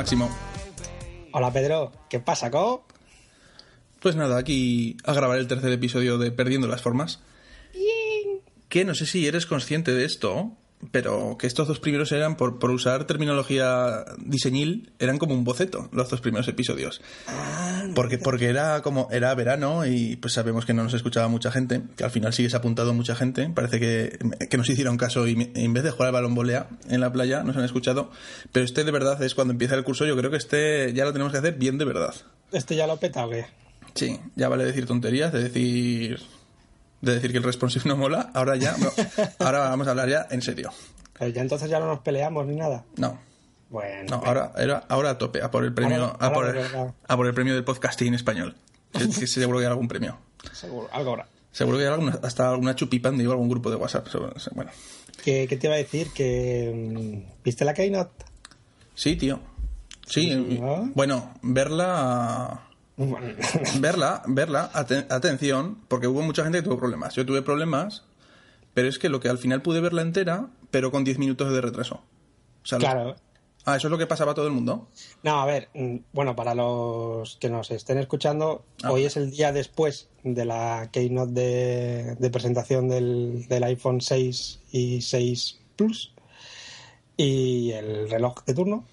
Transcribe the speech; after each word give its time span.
Máximo. 0.00 0.30
Hola 1.32 1.52
Pedro, 1.52 1.92
¿qué 2.08 2.20
pasa, 2.20 2.50
Co? 2.50 2.86
Pues 4.00 4.16
nada, 4.16 4.38
aquí 4.38 4.96
a 5.04 5.12
grabar 5.12 5.38
el 5.38 5.46
tercer 5.46 5.70
episodio 5.72 6.16
de 6.16 6.32
Perdiendo 6.32 6.68
las 6.68 6.80
Formas. 6.80 7.20
Que 8.70 8.86
no 8.86 8.94
sé 8.94 9.04
si 9.04 9.26
eres 9.26 9.44
consciente 9.44 9.92
de 9.92 10.06
esto, 10.06 10.52
pero 10.90 11.36
que 11.38 11.46
estos 11.46 11.68
dos 11.68 11.78
primeros 11.78 12.10
eran, 12.12 12.36
por, 12.36 12.58
por 12.58 12.70
usar 12.70 13.06
terminología 13.06 14.04
diseñil, 14.18 14.92
eran 14.98 15.18
como 15.18 15.34
un 15.34 15.44
boceto, 15.44 15.88
los 15.92 16.08
dos 16.08 16.20
primeros 16.20 16.48
episodios. 16.48 17.02
Porque, 17.94 18.18
porque 18.18 18.46
era 18.46 18.80
como, 18.82 19.08
era 19.10 19.34
verano 19.34 19.84
y 19.84 20.16
pues 20.16 20.32
sabemos 20.32 20.64
que 20.64 20.72
no 20.72 20.82
nos 20.82 20.94
escuchaba 20.94 21.28
mucha 21.28 21.52
gente, 21.52 21.82
que 21.96 22.04
al 22.04 22.10
final 22.10 22.32
sigues 22.32 22.54
apuntado 22.54 22.94
mucha 22.94 23.14
gente, 23.14 23.50
parece 23.50 23.78
que, 23.78 24.18
que 24.48 24.56
nos 24.56 24.68
hicieron 24.70 24.96
caso 24.96 25.26
y 25.28 25.50
en 25.54 25.72
vez 25.74 25.84
de 25.84 25.90
jugar 25.90 26.08
al 26.08 26.14
balón 26.14 26.34
volea 26.34 26.68
en 26.88 27.00
la 27.00 27.12
playa 27.12 27.42
nos 27.42 27.56
han 27.56 27.64
escuchado, 27.64 28.10
pero 28.52 28.64
este 28.64 28.84
de 28.84 28.90
verdad 28.90 29.22
es 29.22 29.34
cuando 29.34 29.52
empieza 29.52 29.74
el 29.74 29.84
curso, 29.84 30.06
yo 30.06 30.16
creo 30.16 30.30
que 30.30 30.38
este 30.38 30.92
ya 30.94 31.04
lo 31.04 31.12
tenemos 31.12 31.32
que 31.32 31.38
hacer 31.38 31.54
bien 31.54 31.78
de 31.78 31.84
verdad. 31.84 32.14
¿Este 32.52 32.74
ya 32.74 32.86
lo 32.86 32.96
peta 32.96 33.26
o 33.26 33.30
qué? 33.30 33.46
Sí, 33.94 34.18
ya 34.36 34.48
vale 34.48 34.64
decir 34.64 34.86
tonterías, 34.86 35.32
de 35.32 35.42
decir 35.42 36.20
de 37.00 37.14
decir 37.14 37.32
que 37.32 37.38
el 37.38 37.44
responsive 37.44 37.84
no 37.86 37.96
mola, 37.96 38.30
ahora 38.34 38.56
ya 38.56 38.76
no, 38.78 38.90
ahora 39.44 39.60
vamos 39.70 39.86
a 39.86 39.90
hablar 39.90 40.08
ya 40.08 40.26
en 40.30 40.42
serio. 40.42 40.70
Pero 41.18 41.30
ya 41.30 41.42
entonces 41.42 41.68
ya 41.70 41.78
no 41.80 41.86
nos 41.86 42.00
peleamos 42.00 42.46
ni 42.46 42.56
nada. 42.56 42.84
No, 42.96 43.18
Bueno, 43.68 44.16
no, 44.18 44.26
ahora 44.26 44.52
era 44.56 44.84
ahora 44.88 45.10
a 45.10 45.18
tope, 45.18 45.42
a 45.42 45.50
por 45.50 45.64
el 45.64 45.72
premio, 45.74 46.04
Ahora- 46.18 46.26
a 46.26 46.32
por 46.32 46.46
el, 46.46 46.54
de 46.54 46.92
a 47.08 47.16
por 47.16 47.26
el 47.26 47.34
premio 47.34 47.54
del 47.54 47.64
podcasting 47.64 48.14
español. 48.14 48.56
Sí, 49.12 49.26
seguro 49.26 49.58
que 49.58 49.64
hay 49.66 49.70
algún 49.70 49.86
premio. 49.88 50.18
seguro, 50.52 50.88
algo 50.92 51.10
ahora. 51.10 51.26
Seguro 51.52 51.78
que 51.78 51.84
hay 51.86 51.90
alguna, 51.92 52.18
hasta 52.22 52.48
alguna 52.50 52.74
chupipandi 52.74 53.24
o 53.26 53.32
algún 53.32 53.48
grupo 53.48 53.70
de 53.70 53.76
WhatsApp. 53.76 54.06
Bueno, 54.54 54.70
¿Qué, 55.24 55.46
qué 55.48 55.56
te 55.56 55.66
iba 55.66 55.74
a 55.74 55.78
decir? 55.78 56.08
Que 56.14 56.72
mm, 57.28 57.42
¿Viste 57.44 57.64
la 57.64 57.74
Keynote? 57.74 58.24
sí, 58.94 59.16
tío. 59.16 59.40
Sí, 60.06 60.34
¿no? 60.60 60.90
bueno, 60.94 61.34
verla 61.42 62.62
verla, 63.80 64.22
verla, 64.26 64.70
aten- 64.72 65.06
atención, 65.10 65.78
porque 65.88 66.06
hubo 66.06 66.22
mucha 66.22 66.42
gente 66.42 66.58
que 66.58 66.64
tuvo 66.64 66.78
problemas. 66.78 67.14
Yo 67.14 67.24
tuve 67.26 67.42
problemas, 67.42 68.04
pero 68.74 68.88
es 68.88 68.98
que 68.98 69.08
lo 69.08 69.20
que 69.20 69.28
al 69.28 69.38
final 69.38 69.62
pude 69.62 69.80
verla 69.80 70.02
entera, 70.02 70.48
pero 70.70 70.90
con 70.90 71.04
10 71.04 71.18
minutos 71.18 71.52
de 71.52 71.60
retraso. 71.60 72.02
O 72.62 72.66
sea, 72.66 72.78
los- 72.78 72.84
claro. 72.88 73.16
Ah, 73.66 73.76
eso 73.76 73.88
es 73.88 73.90
lo 73.90 73.98
que 73.98 74.06
pasaba 74.06 74.32
a 74.32 74.34
todo 74.34 74.46
el 74.46 74.52
mundo. 74.54 74.88
No, 75.22 75.40
a 75.42 75.44
ver, 75.44 75.68
mm, 75.74 75.96
bueno, 76.14 76.34
para 76.34 76.54
los 76.54 77.36
que 77.36 77.50
nos 77.50 77.70
estén 77.70 77.98
escuchando, 77.98 78.64
Ah. 78.82 78.90
hoy 78.90 79.04
es 79.04 79.18
el 79.18 79.30
día 79.30 79.52
después 79.52 80.08
de 80.24 80.46
la 80.46 80.88
Keynote 80.90 81.32
de, 81.32 82.16
de 82.18 82.30
presentación 82.30 82.88
del, 82.88 83.46
del 83.48 83.62
iPhone 83.64 84.00
6 84.00 84.60
y 84.72 85.02
6 85.02 85.58
Plus 85.76 86.14
y 87.18 87.72
el 87.72 88.08
reloj 88.10 88.44
de 88.46 88.54
turno. 88.54 88.84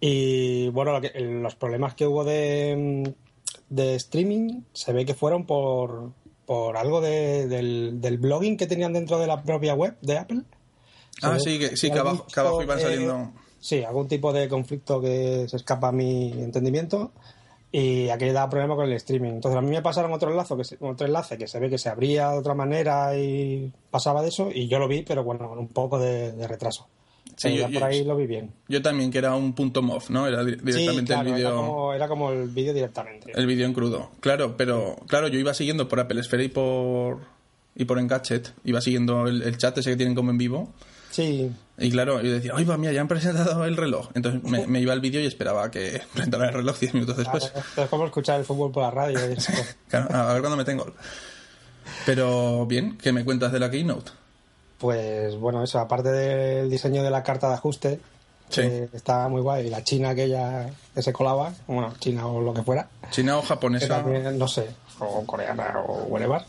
Y 0.00 0.68
bueno, 0.68 0.92
lo 0.92 1.00
que- 1.00 1.18
los 1.18 1.54
problemas 1.54 1.94
que 1.94 2.06
hubo 2.06 2.24
de, 2.24 3.04
mm, 3.08 3.23
de 3.74 3.94
streaming 3.96 4.62
se 4.72 4.92
ve 4.92 5.04
que 5.04 5.14
fueron 5.14 5.44
por, 5.46 6.12
por 6.46 6.76
algo 6.76 7.00
de- 7.00 7.46
del, 7.48 8.00
del 8.00 8.18
blogging 8.18 8.56
que 8.56 8.66
tenían 8.66 8.92
dentro 8.92 9.18
de 9.18 9.26
la 9.26 9.42
propia 9.42 9.74
web 9.74 9.96
de 10.00 10.18
Apple. 10.18 10.42
Ah, 11.22 11.38
sí, 11.38 11.58
que, 11.58 11.76
sí, 11.76 11.90
que 11.90 11.98
abajo, 11.98 12.26
que 12.32 12.40
abajo 12.40 12.62
iban 12.62 12.80
saliendo... 12.80 13.32
Sí, 13.60 13.82
algún 13.82 14.08
tipo 14.08 14.32
de 14.32 14.48
conflicto 14.48 15.00
que 15.00 15.46
se 15.48 15.56
escapa 15.56 15.88
a 15.88 15.92
mi 15.92 16.32
entendimiento 16.32 17.12
y 17.72 18.10
aquí 18.10 18.26
da 18.30 18.48
problema 18.50 18.76
con 18.76 18.84
el 18.84 18.92
streaming. 18.92 19.30
Entonces 19.32 19.58
a 19.58 19.62
mí 19.62 19.70
me 19.70 19.80
pasaron 19.80 20.12
otro 20.12 20.30
enlace 20.30 20.54
que 20.56 20.64
se, 20.64 20.76
otro 20.80 21.06
enlace 21.06 21.38
que 21.38 21.48
se 21.48 21.58
ve 21.58 21.70
que 21.70 21.78
se 21.78 21.88
abría 21.88 22.30
de 22.30 22.38
otra 22.38 22.54
manera 22.54 23.16
y 23.16 23.72
pasaba 23.90 24.20
de 24.22 24.28
eso 24.28 24.50
y 24.52 24.68
yo 24.68 24.78
lo 24.78 24.86
vi, 24.86 25.02
pero 25.02 25.24
bueno, 25.24 25.48
con 25.48 25.58
un 25.58 25.68
poco 25.68 25.98
de, 25.98 26.32
de 26.32 26.46
retraso. 26.46 26.86
Sí, 27.36 27.56
yo- 27.56 27.68
por 27.72 27.82
ahí 27.84 28.04
lo 28.04 28.16
vi 28.16 28.26
bien. 28.26 28.52
Yo 28.68 28.80
también, 28.80 29.10
que 29.10 29.18
era 29.18 29.34
un 29.34 29.54
punto 29.54 29.82
MOV, 29.82 30.10
¿no? 30.10 30.26
Era 30.26 30.44
di- 30.44 30.52
directamente 30.56 31.00
sí, 31.00 31.06
claro, 31.06 31.28
el 31.28 31.34
vídeo... 31.34 31.48
era 31.48 31.56
como, 31.56 31.92
era 31.94 32.08
como 32.08 32.30
el 32.32 32.48
vídeo 32.48 32.72
directamente. 32.72 33.32
El 33.34 33.46
vídeo 33.46 33.66
en 33.66 33.72
crudo. 33.74 34.10
Claro, 34.20 34.56
pero 34.56 34.96
claro, 35.08 35.26
yo 35.28 35.38
iba 35.38 35.52
siguiendo 35.54 35.88
por 35.88 35.98
Apple 36.00 36.20
Esfera 36.20 36.42
y 36.44 36.48
por 36.48 37.18
y 37.76 37.86
por 37.86 37.98
Engadget, 37.98 38.52
iba 38.64 38.80
siguiendo 38.80 39.26
el, 39.26 39.42
el 39.42 39.58
chat 39.58 39.76
ese 39.78 39.90
que 39.90 39.96
tienen 39.96 40.14
como 40.14 40.30
en 40.30 40.38
vivo. 40.38 40.72
Sí, 41.10 41.50
Y 41.78 41.90
claro, 41.90 42.20
yo 42.22 42.30
decía, 42.32 42.52
¡ay, 42.56 42.64
va, 42.64 42.76
mía, 42.76 42.90
ya 42.92 43.00
han 43.00 43.06
presentado 43.08 43.64
el 43.64 43.76
reloj! 43.76 44.10
Entonces 44.14 44.42
me, 44.44 44.66
me 44.68 44.80
iba 44.80 44.92
al 44.92 45.00
vídeo 45.00 45.20
y 45.20 45.26
esperaba 45.26 45.70
que 45.72 46.00
presentaran 46.12 46.48
el 46.48 46.54
reloj 46.54 46.78
10 46.78 46.94
minutos 46.94 47.16
después. 47.16 47.50
claro, 47.50 47.66
es 47.84 47.88
como 47.88 48.04
escuchar 48.06 48.38
el 48.38 48.46
fútbol 48.46 48.70
por 48.70 48.84
la 48.84 48.90
radio. 48.92 49.18
Claro, 49.88 50.14
a 50.14 50.32
ver 50.34 50.40
cuándo 50.42 50.56
me 50.56 50.64
tengo. 50.64 50.86
Pero 52.06 52.66
bien, 52.66 52.96
¿qué 53.00 53.12
me 53.12 53.24
cuentas 53.24 53.52
de 53.52 53.58
la 53.60 53.70
Keynote? 53.70 54.10
Pues 54.84 55.34
bueno, 55.36 55.62
eso, 55.64 55.78
aparte 55.78 56.10
del 56.12 56.68
diseño 56.68 57.02
de 57.02 57.08
la 57.10 57.22
carta 57.22 57.48
de 57.48 57.54
ajuste, 57.54 58.00
Sí. 58.50 58.60
que 58.60 58.88
estaba 58.92 59.30
muy 59.30 59.40
guay, 59.40 59.66
y 59.66 59.70
la 59.70 59.82
china 59.82 60.10
aquella 60.10 60.68
que 60.94 61.00
se 61.00 61.10
colaba, 61.10 61.54
bueno, 61.66 61.94
china 62.00 62.26
o 62.26 62.42
lo 62.42 62.52
que 62.52 62.62
fuera, 62.62 62.86
China 63.10 63.38
o 63.38 63.40
que 63.40 63.46
japonesa. 63.46 63.88
también, 63.88 64.36
no 64.38 64.46
sé, 64.46 64.66
o 64.98 65.24
coreana 65.24 65.74
o 65.88 66.02
whatever, 66.04 66.42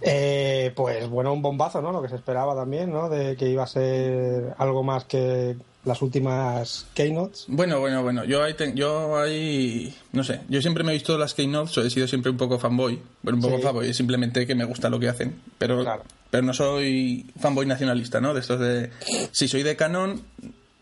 eh, 0.00 0.72
pues 0.76 1.08
bueno, 1.08 1.32
un 1.32 1.42
bombazo, 1.42 1.82
¿no? 1.82 1.90
Lo 1.90 2.00
que 2.00 2.08
se 2.08 2.14
esperaba 2.14 2.54
también, 2.54 2.92
¿no? 2.92 3.08
De 3.08 3.34
que 3.36 3.48
iba 3.48 3.64
a 3.64 3.66
ser 3.66 4.54
algo 4.58 4.84
más 4.84 5.02
que 5.06 5.56
las 5.84 6.00
últimas 6.02 6.86
keynotes. 6.94 7.46
Bueno, 7.48 7.80
bueno, 7.80 8.04
bueno, 8.04 8.22
yo 8.24 8.44
ahí, 8.44 8.54
ten- 8.54 8.76
yo 8.76 9.18
ahí, 9.18 9.92
no 10.12 10.22
sé, 10.22 10.42
yo 10.48 10.62
siempre 10.62 10.84
me 10.84 10.92
he 10.92 10.94
visto 10.94 11.18
las 11.18 11.34
Keynotes, 11.34 11.76
he 11.78 11.90
sido 11.90 12.06
siempre 12.06 12.30
un 12.30 12.36
poco 12.36 12.60
fanboy, 12.60 13.02
bueno, 13.24 13.38
un 13.38 13.42
poco 13.42 13.56
Sí. 13.56 13.62
fanboy, 13.64 13.90
es 13.90 13.96
simplemente 13.96 14.46
que 14.46 14.54
me 14.54 14.64
gusta 14.66 14.88
lo 14.88 15.00
que 15.00 15.08
hacen, 15.08 15.42
pero, 15.58 15.80
Claro. 15.82 16.04
Pero 16.32 16.44
no 16.44 16.54
soy 16.54 17.26
fanboy 17.38 17.66
nacionalista, 17.66 18.18
¿no? 18.18 18.32
De 18.32 18.40
estos 18.40 18.58
de, 18.58 18.90
si 19.32 19.48
soy 19.48 19.62
de 19.62 19.76
Canon, 19.76 20.22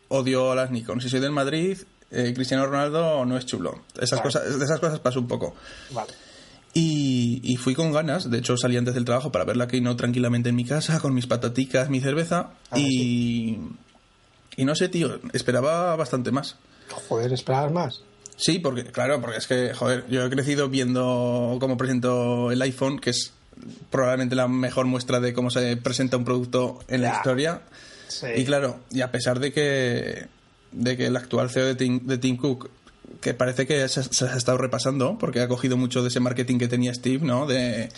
odio 0.06 0.52
a 0.52 0.54
las 0.54 0.70
Nikon, 0.70 1.00
si 1.00 1.08
soy 1.10 1.18
del 1.18 1.32
Madrid, 1.32 1.76
eh, 2.12 2.32
Cristiano 2.36 2.66
Ronaldo 2.66 3.24
no 3.24 3.36
es 3.36 3.46
chulo, 3.46 3.82
esas 4.00 4.20
cosas, 4.20 4.56
de 4.60 4.64
esas 4.64 4.78
cosas 4.78 5.00
paso 5.00 5.18
un 5.18 5.26
poco. 5.26 5.56
Vale. 5.90 6.12
Y, 6.72 7.40
y 7.42 7.56
fui 7.56 7.74
con 7.74 7.90
ganas, 7.90 8.30
de 8.30 8.38
hecho 8.38 8.56
salí 8.56 8.76
antes 8.76 8.94
del 8.94 9.04
trabajo 9.04 9.32
para 9.32 9.44
ver 9.44 9.56
la 9.56 9.66
Keynote 9.66 9.96
tranquilamente 9.98 10.50
en 10.50 10.54
mi 10.54 10.64
casa, 10.64 11.00
con 11.00 11.14
mis 11.14 11.26
pataticas, 11.26 11.90
mi 11.90 12.00
cerveza, 12.00 12.50
Ah, 12.70 12.78
y, 12.78 13.58
y 14.56 14.64
no 14.64 14.76
sé, 14.76 14.88
tío, 14.88 15.18
esperaba 15.32 15.96
bastante 15.96 16.30
más. 16.30 16.58
Joder, 17.08 17.32
esperar 17.32 17.72
más. 17.72 18.04
Sí, 18.36 18.60
porque, 18.60 18.84
claro, 18.84 19.20
porque 19.20 19.38
es 19.38 19.48
que, 19.48 19.74
joder, 19.74 20.06
yo 20.08 20.24
he 20.24 20.30
crecido 20.30 20.68
viendo 20.68 21.56
cómo 21.58 21.76
presento 21.76 22.52
el 22.52 22.62
iPhone, 22.62 23.00
que 23.00 23.10
es 23.10 23.32
probablemente 23.90 24.34
la 24.34 24.48
mejor 24.48 24.86
muestra 24.86 25.20
de 25.20 25.32
cómo 25.32 25.50
se 25.50 25.76
presenta 25.76 26.16
un 26.16 26.24
producto 26.24 26.80
en 26.88 27.02
la 27.02 27.14
historia. 27.14 27.62
Sí. 28.08 28.26
Y 28.36 28.44
claro, 28.44 28.78
y 28.90 29.02
a 29.02 29.10
pesar 29.10 29.38
de 29.38 29.52
que, 29.52 30.26
de 30.72 30.96
que 30.96 31.06
el 31.06 31.16
actual 31.16 31.50
CEO 31.50 31.66
de 31.66 31.74
Tim, 31.74 32.06
de 32.06 32.18
Tim 32.18 32.36
Cook, 32.36 32.70
que 33.20 33.34
parece 33.34 33.66
que 33.66 33.88
se, 33.88 34.02
se 34.02 34.24
ha 34.24 34.36
estado 34.36 34.58
repasando, 34.58 35.16
porque 35.18 35.40
ha 35.40 35.48
cogido 35.48 35.76
mucho 35.76 36.02
de 36.02 36.08
ese 36.08 36.20
marketing 36.20 36.58
que 36.58 36.68
tenía 36.68 36.94
Steve, 36.94 37.24
¿no? 37.24 37.46
De, 37.46 37.88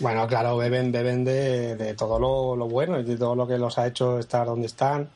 Bueno, 0.00 0.26
claro, 0.26 0.56
beben, 0.56 0.90
beben 0.90 1.24
de, 1.24 1.76
de 1.76 1.94
todo 1.94 2.18
lo, 2.18 2.56
lo 2.56 2.68
bueno 2.68 2.98
y 2.98 3.04
de 3.04 3.16
todo 3.16 3.36
lo 3.36 3.46
que 3.46 3.58
los 3.58 3.78
ha 3.78 3.86
hecho 3.86 4.18
estar 4.18 4.46
donde 4.46 4.66
están 4.66 5.10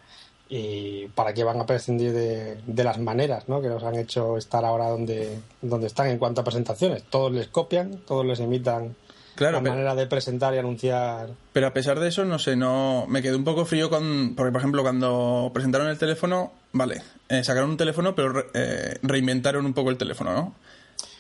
y 0.48 1.08
para 1.08 1.34
qué 1.34 1.42
van 1.42 1.60
a 1.60 1.66
prescindir 1.66 2.12
de, 2.12 2.60
de 2.64 2.84
las 2.84 2.98
maneras 2.98 3.48
¿no? 3.48 3.60
que 3.60 3.68
los 3.68 3.82
han 3.82 3.96
hecho 3.96 4.36
estar 4.36 4.64
ahora 4.64 4.88
donde, 4.88 5.40
donde 5.60 5.88
están 5.88 6.06
en 6.08 6.18
cuanto 6.18 6.40
a 6.40 6.44
presentaciones. 6.44 7.02
Todos 7.04 7.32
les 7.32 7.48
copian, 7.48 7.98
todos 8.06 8.24
les 8.24 8.38
imitan 8.38 8.94
Claro, 9.36 9.58
la 9.58 9.62
pero- 9.62 9.74
manera 9.74 9.94
de 9.94 10.06
presentar 10.08 10.52
y 10.54 10.58
anunciar. 10.58 11.28
Pero 11.52 11.66
a 11.68 11.72
pesar 11.72 12.00
de 12.00 12.08
eso, 12.08 12.24
no 12.24 12.38
sé, 12.40 12.56
no 12.56 13.06
me 13.08 13.22
quedé 13.22 13.36
un 13.36 13.44
poco 13.44 13.64
frío 13.64 13.88
con. 13.88 14.34
Porque, 14.36 14.50
por 14.50 14.60
ejemplo, 14.60 14.82
cuando 14.82 15.50
presentaron 15.54 15.86
el 15.88 15.98
teléfono, 15.98 16.52
vale, 16.72 17.02
eh, 17.28 17.44
sacaron 17.44 17.70
un 17.70 17.76
teléfono, 17.76 18.14
pero 18.14 18.32
re- 18.32 18.46
eh, 18.54 18.98
reinventaron 19.02 19.64
un 19.66 19.74
poco 19.74 19.90
el 19.90 19.96
teléfono, 19.98 20.32
¿no? 20.32 20.54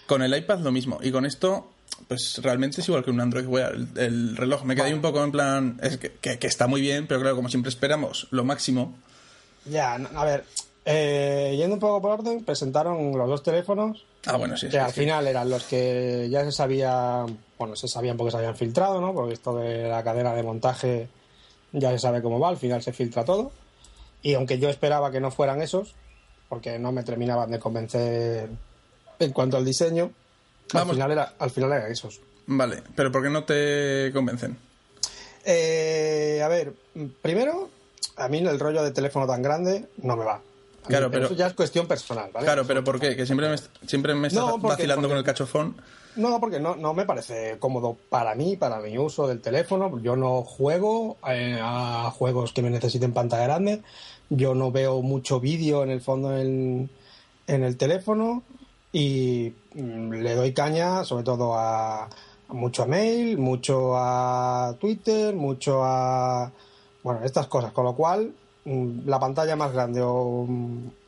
Con 0.06 0.22
el 0.22 0.34
iPad 0.36 0.60
lo 0.60 0.72
mismo. 0.72 0.98
Y 1.02 1.10
con 1.12 1.26
esto, 1.26 1.70
pues 2.08 2.38
realmente 2.42 2.80
es 2.80 2.88
igual 2.88 3.04
que 3.04 3.10
un 3.10 3.20
Android 3.20 3.46
Wear, 3.46 3.74
el, 3.74 3.88
el 3.96 4.36
reloj. 4.36 4.64
Me 4.64 4.74
quedé 4.74 4.94
un 4.94 5.00
poco 5.02 5.22
en 5.22 5.30
plan. 5.32 5.78
Es 5.82 5.98
que, 5.98 6.12
que- 6.12 6.38
que 6.38 6.46
está 6.46 6.66
muy 6.66 6.80
bien, 6.80 7.06
pero 7.06 7.20
claro, 7.20 7.36
como 7.36 7.48
siempre 7.48 7.68
esperamos 7.70 8.28
lo 8.30 8.44
máximo. 8.44 8.94
Ya, 9.66 9.94
a 9.94 10.24
ver, 10.24 10.44
eh, 10.88 11.54
yendo 11.58 11.74
un 11.74 11.80
poco 11.80 12.00
por 12.00 12.12
orden, 12.20 12.44
presentaron 12.44 13.10
los 13.18 13.28
dos 13.28 13.42
teléfonos 13.42 14.06
Ah, 14.24 14.36
bueno, 14.36 14.56
sí. 14.56 14.66
que 14.66 14.72
sí, 14.72 14.78
al 14.78 14.92
sí. 14.92 15.00
final 15.00 15.26
eran 15.26 15.50
los 15.50 15.64
que 15.64 16.28
ya 16.30 16.44
se 16.44 16.52
sabía, 16.52 17.26
bueno, 17.58 17.76
se 17.76 17.88
sabían 17.88 18.16
porque 18.16 18.30
se 18.30 18.36
habían 18.38 18.56
filtrado, 18.56 19.00
¿no? 19.00 19.12
Porque 19.12 19.34
esto 19.34 19.56
de 19.56 19.88
la 19.88 20.02
cadena 20.02 20.32
de 20.34 20.42
montaje 20.42 21.08
ya 21.72 21.90
se 21.90 21.98
sabe 21.98 22.22
cómo 22.22 22.38
va, 22.40 22.48
al 22.48 22.56
final 22.56 22.82
se 22.82 22.92
filtra 22.92 23.24
todo. 23.24 23.50
Y 24.22 24.34
aunque 24.34 24.58
yo 24.58 24.68
esperaba 24.68 25.10
que 25.10 25.20
no 25.20 25.30
fueran 25.30 25.60
esos, 25.60 25.94
porque 26.48 26.78
no 26.78 26.90
me 26.92 27.02
terminaban 27.04 27.50
de 27.50 27.58
convencer 27.58 28.48
en 29.18 29.32
cuanto 29.32 29.56
al 29.56 29.64
diseño, 29.64 30.10
al 30.72 30.88
final, 30.88 31.10
era, 31.12 31.34
al 31.38 31.50
final 31.50 31.72
eran 31.72 31.90
esos. 31.92 32.20
Vale, 32.46 32.82
pero 32.94 33.10
¿por 33.12 33.22
qué 33.22 33.30
no 33.30 33.44
te 33.44 34.10
convencen? 34.12 34.56
Eh, 35.44 36.40
a 36.44 36.48
ver, 36.48 36.72
primero, 37.22 37.68
a 38.16 38.28
mí 38.28 38.38
el 38.38 38.58
rollo 38.58 38.82
de 38.82 38.90
teléfono 38.90 39.26
tan 39.26 39.42
grande 39.42 39.84
no 40.02 40.16
me 40.16 40.24
va. 40.24 40.40
Claro, 40.88 41.10
pero, 41.10 41.26
eso 41.26 41.34
ya 41.34 41.48
es 41.48 41.54
cuestión 41.54 41.86
personal, 41.86 42.30
¿vale? 42.32 42.44
Claro, 42.44 42.66
pero 42.66 42.84
¿por 42.84 43.00
qué? 43.00 43.16
Que 43.16 43.26
siempre 43.26 43.48
me, 43.48 43.56
siempre 43.86 44.14
me 44.14 44.28
estás 44.28 44.44
vacilando 44.60 45.08
con 45.08 45.18
el 45.18 45.24
cachofón. 45.24 45.76
No, 46.16 46.40
porque 46.40 46.58
no, 46.58 46.76
no 46.76 46.94
me 46.94 47.04
parece 47.04 47.58
cómodo 47.58 47.96
para 48.08 48.34
mí, 48.34 48.56
para 48.56 48.80
mi 48.80 48.96
uso 48.96 49.28
del 49.28 49.40
teléfono. 49.40 50.00
Yo 50.00 50.16
no 50.16 50.42
juego 50.42 51.18
eh, 51.28 51.58
a 51.60 52.10
juegos 52.10 52.52
que 52.52 52.62
me 52.62 52.70
necesiten 52.70 53.12
pantalla 53.12 53.44
grande. 53.44 53.82
Yo 54.30 54.54
no 54.54 54.72
veo 54.72 55.02
mucho 55.02 55.40
vídeo 55.40 55.82
en 55.82 55.90
el 55.90 56.00
fondo 56.00 56.36
en, 56.36 56.88
en 57.46 57.62
el 57.62 57.76
teléfono 57.76 58.42
y 58.92 59.52
mm, 59.74 60.12
le 60.12 60.34
doy 60.34 60.52
caña 60.52 61.04
sobre 61.04 61.24
todo 61.24 61.54
a, 61.54 62.08
mucho 62.48 62.84
a 62.84 62.86
mail, 62.86 63.36
mucho 63.36 63.96
a 63.96 64.74
Twitter, 64.80 65.34
mucho 65.34 65.84
a 65.84 66.50
bueno, 67.02 67.20
estas 67.24 67.46
cosas, 67.46 67.72
con 67.72 67.84
lo 67.84 67.94
cual 67.94 68.32
la 69.04 69.20
pantalla 69.20 69.56
más 69.56 69.72
grande 69.72 70.00
o, 70.02 70.46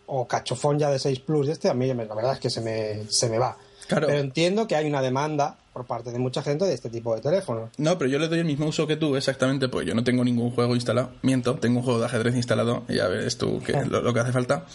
o 0.07 0.29
cachofón 0.29 0.79
ya 0.79 0.91
de 0.91 0.99
6 0.99 1.21
Plus 1.21 1.49
este 1.49 1.69
a 1.69 1.75
mí 1.75 1.87
la 1.87 1.95
verdad 1.95 2.35
es 2.35 2.41
que 2.41 2.51
se 2.51 2.61
me, 2.61 3.05
se 3.09 3.29
me 3.29 3.39
va. 3.39 3.57
Pero 3.89 4.09
entiendo 4.11 4.67
que 4.67 4.77
hay 4.77 4.87
una 4.87 5.01
demanda 5.01 5.57
por 5.73 5.87
parte 5.87 6.11
de 6.11 6.19
mucha 6.19 6.43
gente 6.43 6.65
de 6.65 6.75
este 6.75 6.91
tipo 6.91 7.15
de 7.15 7.21
teléfonos. 7.21 7.71
No, 7.79 7.97
pero 7.97 8.11
yo 8.11 8.19
le 8.19 8.29
doy 8.29 8.41
el 8.41 8.45
mismo 8.45 8.67
uso 8.67 8.87
que 8.87 8.97
tú, 8.97 9.17
exactamente, 9.17 9.69
pues 9.69 9.87
yo 9.87 9.95
no 9.95 10.05
tengo 10.05 10.25
ningún 10.25 10.51
juego 10.51 10.75
instalado. 10.75 11.11
Miento, 11.23 11.55
tengo 11.55 11.79
un 11.79 11.85
juego 11.85 12.01
de 12.01 12.07
ajedrez 12.07 12.35
instalado, 12.35 12.83
y 12.89 12.97
ya 12.97 13.07
ves 13.09 13.39
tú 13.39 13.63
que, 13.63 13.73
lo, 13.73 14.13
que 14.13 14.21
hace 14.21 14.33
falta. 14.33 14.67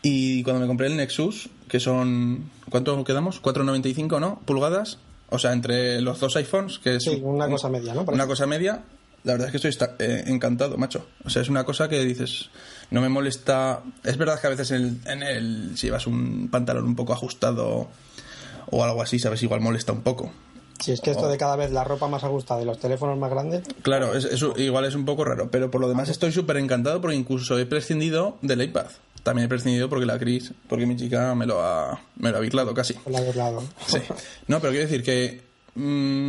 Y 0.00 0.42
cuando 0.44 0.60
me 0.60 0.66
compré 0.66 0.86
el 0.86 0.96
Nexus, 0.96 1.50
que 1.68 1.80
son. 1.80 2.50
¿Cuánto 2.70 3.02
quedamos? 3.04 3.42
4,95, 3.42 4.20
¿no? 4.20 4.40
Pulgadas. 4.44 4.98
O 5.30 5.38
sea, 5.38 5.52
entre 5.52 6.00
los 6.00 6.20
dos 6.20 6.36
iPhones, 6.36 6.78
que 6.78 6.96
es. 6.96 7.02
Sí, 7.02 7.20
una 7.22 7.48
cosa 7.48 7.68
media, 7.68 7.92
¿no? 7.92 8.02
Una 8.02 8.26
cosa 8.26 8.46
media. 8.46 8.84
La 9.24 9.32
verdad 9.32 9.48
es 9.48 9.60
que 9.60 9.68
estoy 9.68 9.88
eh, 9.98 10.24
encantado, 10.26 10.76
macho. 10.76 11.06
O 11.24 11.30
sea, 11.30 11.42
es 11.42 11.48
una 11.48 11.64
cosa 11.64 11.88
que 11.88 12.04
dices. 12.04 12.50
No 12.90 13.00
me 13.00 13.08
molesta. 13.08 13.82
Es 14.04 14.16
verdad 14.16 14.40
que 14.40 14.46
a 14.46 14.50
veces 14.50 14.70
en 14.70 15.00
en 15.06 15.22
el 15.22 15.72
si 15.76 15.88
llevas 15.88 16.06
un 16.06 16.48
pantalón 16.50 16.84
un 16.84 16.96
poco 16.96 17.12
ajustado 17.12 17.88
o 18.70 18.84
algo 18.84 19.02
así, 19.02 19.18
¿sabes? 19.18 19.42
Igual 19.42 19.60
molesta 19.60 19.92
un 19.92 20.02
poco. 20.02 20.32
Si 20.80 20.92
es 20.92 21.00
que 21.00 21.10
esto 21.10 21.28
de 21.28 21.36
cada 21.36 21.56
vez 21.56 21.72
la 21.72 21.82
ropa 21.82 22.06
más 22.06 22.22
ajustada 22.22 22.62
y 22.62 22.64
los 22.64 22.78
teléfonos 22.78 23.18
más 23.18 23.30
grandes. 23.30 23.62
Claro, 23.82 24.14
es, 24.14 24.28
igual 24.56 24.84
es 24.84 24.94
un 24.94 25.04
poco 25.04 25.24
raro, 25.24 25.50
pero 25.50 25.70
por 25.70 25.80
lo 25.80 25.88
demás 25.88 26.08
estoy 26.08 26.30
súper 26.30 26.56
encantado 26.56 27.00
porque 27.00 27.16
incluso 27.16 27.58
he 27.58 27.66
prescindido 27.66 28.38
del 28.42 28.62
iPad. 28.62 28.86
También 29.24 29.46
he 29.46 29.48
prescindido 29.48 29.88
porque 29.88 30.06
la 30.06 30.18
Cris, 30.18 30.52
porque 30.68 30.86
mi 30.86 30.96
chica 30.96 31.34
me 31.34 31.46
lo 31.46 31.60
ha, 31.60 32.00
me 32.16 32.30
lo 32.30 32.38
ha 32.38 32.40
virlado 32.40 32.72
casi. 32.74 32.94
Me 33.06 33.12
lo 33.12 33.42
ha 33.42 33.60
Sí. 33.86 33.98
No, 34.46 34.60
pero 34.60 34.70
quiero 34.72 34.86
decir 34.88 35.02
que 35.02 35.47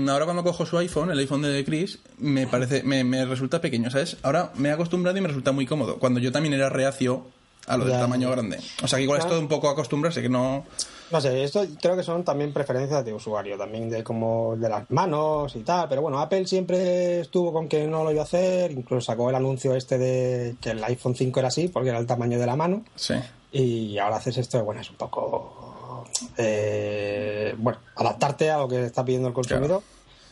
ahora 0.10 0.26
cuando 0.26 0.44
cojo 0.44 0.66
su 0.66 0.78
iPhone, 0.78 1.12
el 1.12 1.20
iPhone 1.20 1.42
de 1.42 1.64
Chris, 1.66 2.00
me 2.18 2.48
parece, 2.48 2.84
me, 2.84 3.04
me, 3.04 3.26
resulta 3.26 3.62
pequeño, 3.62 3.90
¿sabes? 3.90 4.18
Ahora 4.22 4.52
me 4.56 4.70
he 4.70 4.72
acostumbrado 4.72 5.18
y 5.18 5.22
me 5.22 5.28
resulta 5.28 5.52
muy 5.52 5.66
cómodo. 5.66 5.98
Cuando 5.98 6.20
yo 6.20 6.32
también 6.32 6.54
era 6.54 6.70
reacio 6.70 7.26
a 7.70 7.78
lo 7.78 7.86
del 7.86 8.00
tamaño 8.00 8.32
grande. 8.32 8.60
O 8.84 8.88
sea 8.88 8.98
que 8.98 9.04
igual 9.04 9.20
es 9.20 9.28
todo 9.28 9.40
un 9.40 9.48
poco 9.48 9.70
acostumbrarse, 9.70 10.22
que 10.22 10.30
no... 10.30 10.66
No 11.12 11.22
sé, 11.22 11.44
esto 11.44 11.66
creo 11.82 11.96
que 11.96 12.04
son 12.04 12.24
también 12.24 12.52
preferencias 12.52 13.04
de 13.06 13.14
usuario, 13.14 13.58
también 13.58 13.90
de 13.90 14.04
como 14.04 14.56
de 14.56 14.70
las 14.70 14.90
manos 14.92 15.56
y 15.56 15.62
tal, 15.62 15.88
pero 15.88 16.02
bueno, 16.02 16.20
Apple 16.20 16.46
siempre 16.46 17.22
estuvo 17.22 17.54
con 17.54 17.68
que 17.68 17.88
no 17.88 18.04
lo 18.04 18.12
iba 18.12 18.22
a 18.22 18.26
hacer, 18.26 18.72
incluso 18.72 19.02
sacó 19.02 19.30
el 19.30 19.36
anuncio 19.36 19.76
este 19.76 19.98
de 19.98 20.56
que 20.62 20.72
el 20.72 20.84
iPhone 20.84 21.16
5 21.16 21.40
era 21.40 21.48
así, 21.48 21.68
porque 21.68 21.90
era 21.90 22.00
el 22.00 22.08
tamaño 22.08 22.40
de 22.40 22.46
la 22.46 22.56
mano. 22.56 22.84
Sí. 22.96 23.16
Y 23.52 23.98
ahora 23.98 24.18
haces 24.18 24.38
esto, 24.38 24.64
bueno, 24.64 24.82
es 24.82 24.90
un 24.90 24.98
poco... 24.98 25.59
Eh, 26.38 27.54
bueno, 27.58 27.80
adaptarte 27.96 28.50
a 28.50 28.58
lo 28.58 28.68
que 28.68 28.86
está 28.86 29.04
pidiendo 29.04 29.28
el 29.28 29.34
consumidor. 29.34 29.84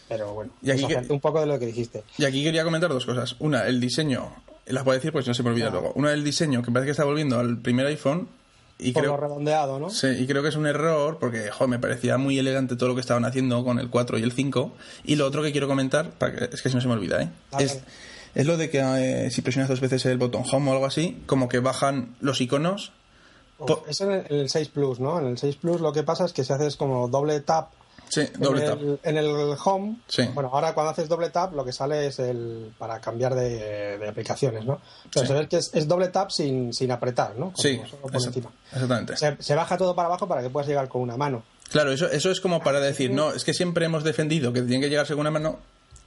Pero 0.08 0.34
bueno, 0.34 0.52
y 0.62 0.72
aquí 0.72 0.86
un 1.10 1.20
poco 1.20 1.42
de 1.42 1.48
lo 1.48 1.60
que 1.60 1.66
dijiste. 1.66 2.04
Y 2.18 2.26
aquí 2.26 2.44
quería 2.44 2.64
comentar 2.64 2.90
dos 2.90 3.06
cosas. 3.06 3.36
Una, 3.40 3.68
el 3.68 3.80
diseño. 3.82 4.34
Las 4.66 4.84
voy 4.84 4.94
a 4.94 4.96
decir 4.96 5.12
pues 5.12 5.28
no 5.28 5.34
se 5.34 5.44
me 5.44 5.50
olvida 5.50 5.70
luego. 5.70 5.92
Una, 5.96 6.12
el 6.14 6.24
diseño, 6.24 6.62
que 6.62 6.72
parece 6.72 6.88
que 6.88 6.92
está 6.92 7.04
volviendo 7.04 7.40
al 7.40 7.58
primer 7.58 7.86
iPhone 7.88 8.28
y 8.80 8.92
por 8.92 9.04
creo, 9.04 9.14
lo 9.14 9.22
redondeado, 9.22 9.80
¿no? 9.80 9.90
Sí, 9.90 10.08
y 10.08 10.28
creo 10.28 10.44
que 10.44 10.50
es 10.50 10.56
un 10.56 10.68
error 10.68 11.18
porque 11.20 11.50
jo, 11.50 11.68
me 11.68 11.80
parecía 11.80 12.18
muy 12.18 12.38
elegante 12.38 12.76
todo 12.76 12.90
lo 12.90 12.96
que 12.96 13.02
estaban 13.02 13.26
haciendo 13.26 13.64
con 13.64 13.80
el 13.80 13.90
4 13.90 14.20
y 14.20 14.24
el 14.24 14.32
5. 14.32 14.74
Y 15.06 15.16
lo 15.16 15.26
otro 15.26 15.42
que 15.42 15.52
quiero 15.52 15.68
comentar, 15.68 16.12
para 16.12 16.36
que, 16.36 16.56
es 16.56 16.62
que 16.62 16.70
si 16.70 16.76
no 16.76 16.82
se 16.82 16.88
me 16.88 16.94
olvida, 16.94 17.22
¿eh? 17.24 17.30
Es, 17.60 17.82
es, 18.36 18.46
lo 18.46 18.56
de 18.56 18.70
que 18.70 18.80
eh, 18.80 19.32
si 19.32 19.42
presionas 19.42 19.70
dos 19.70 19.80
veces 19.80 20.06
el 20.06 20.18
botón 20.18 20.44
Home 20.52 20.70
o 20.70 20.74
algo 20.74 20.86
así, 20.86 21.18
como 21.26 21.50
que 21.50 21.60
bajan 21.60 22.16
los 22.22 22.40
iconos. 22.40 22.92
Es 23.88 24.02
en 24.02 24.26
el, 24.30 24.50
6 24.50 24.70
Plus, 24.70 25.00
¿no? 25.00 25.20
En 25.20 25.28
el 25.28 25.38
6 25.38 25.56
Plus 25.58 25.82
lo 25.82 25.92
que 25.92 26.04
pasa 26.04 26.26
es 26.26 26.34
que 26.34 26.44
si 26.44 26.54
haces 26.54 26.76
como 26.76 27.08
doble 27.08 27.40
tap 27.42 27.70
Sí, 28.10 28.22
doble 28.38 28.64
en 28.64 28.70
tap. 28.70 28.82
El, 28.82 29.00
en 29.04 29.18
el 29.18 29.56
home, 29.64 29.98
sí. 30.08 30.24
bueno, 30.34 30.50
ahora 30.54 30.74
cuando 30.74 30.92
haces 30.92 31.10
doble 31.10 31.30
tap 31.30 31.54
lo 31.54 31.66
que 31.66 31.74
sale 31.74 32.08
es 32.08 32.20
el 32.20 32.72
para 32.78 33.02
cambiar 33.02 33.36
de, 33.36 33.98
de 33.98 34.08
aplicaciones, 34.08 34.66
¿no? 34.66 34.80
Pero 35.14 35.26
sí. 35.26 35.28
se 35.28 35.40
ve 35.40 35.48
que 35.48 35.58
es, 35.58 35.72
es, 35.74 35.88
doble 35.88 36.08
tap 36.08 36.32
sin, 36.32 36.74
sin 36.74 36.92
apretar, 36.92 37.32
¿no? 37.36 37.52
Como 37.52 37.58
sí, 37.58 37.82
por 38.02 38.14
encima. 38.16 38.50
exactamente. 38.72 39.18
Se, 39.18 39.36
se, 39.40 39.56
baja 39.56 39.78
todo 39.78 39.96
para 39.96 40.08
abajo 40.08 40.28
para 40.28 40.42
que 40.42 40.50
puedas 40.50 40.68
llegar 40.68 40.88
con 40.88 41.02
una 41.02 41.18
mano. 41.18 41.44
Claro, 41.70 41.92
eso, 41.92 42.10
eso 42.10 42.32
es 42.32 42.40
como 42.40 42.62
para 42.62 42.80
decir, 42.80 43.12
no, 43.12 43.34
es 43.34 43.44
que 43.44 43.54
siempre 43.54 43.86
hemos 43.86 44.04
defendido 44.06 44.54
que 44.54 44.62
tienen 44.62 44.82
que 44.82 44.90
llegarse 44.90 45.14
con 45.14 45.22
una 45.22 45.32
mano 45.32 45.60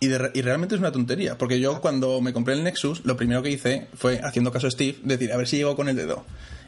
y, 0.02 0.08
de, 0.08 0.30
y, 0.32 0.40
realmente 0.40 0.74
es 0.74 0.80
una 0.80 0.92
tontería, 0.92 1.36
porque 1.36 1.60
yo 1.60 1.82
cuando 1.82 2.22
me 2.22 2.32
compré 2.32 2.54
el 2.54 2.64
Nexus, 2.64 3.04
lo 3.04 3.18
primero 3.18 3.42
que 3.42 3.50
hice 3.50 3.88
fue, 3.94 4.18
haciendo 4.24 4.50
caso 4.50 4.68
a 4.68 4.70
Steve, 4.70 4.96
decir, 5.02 5.30
a 5.30 5.36
ver 5.36 5.46
si 5.46 5.58
llego 5.58 5.76
con 5.76 5.90
el 5.90 5.96
dedo. 5.96 6.24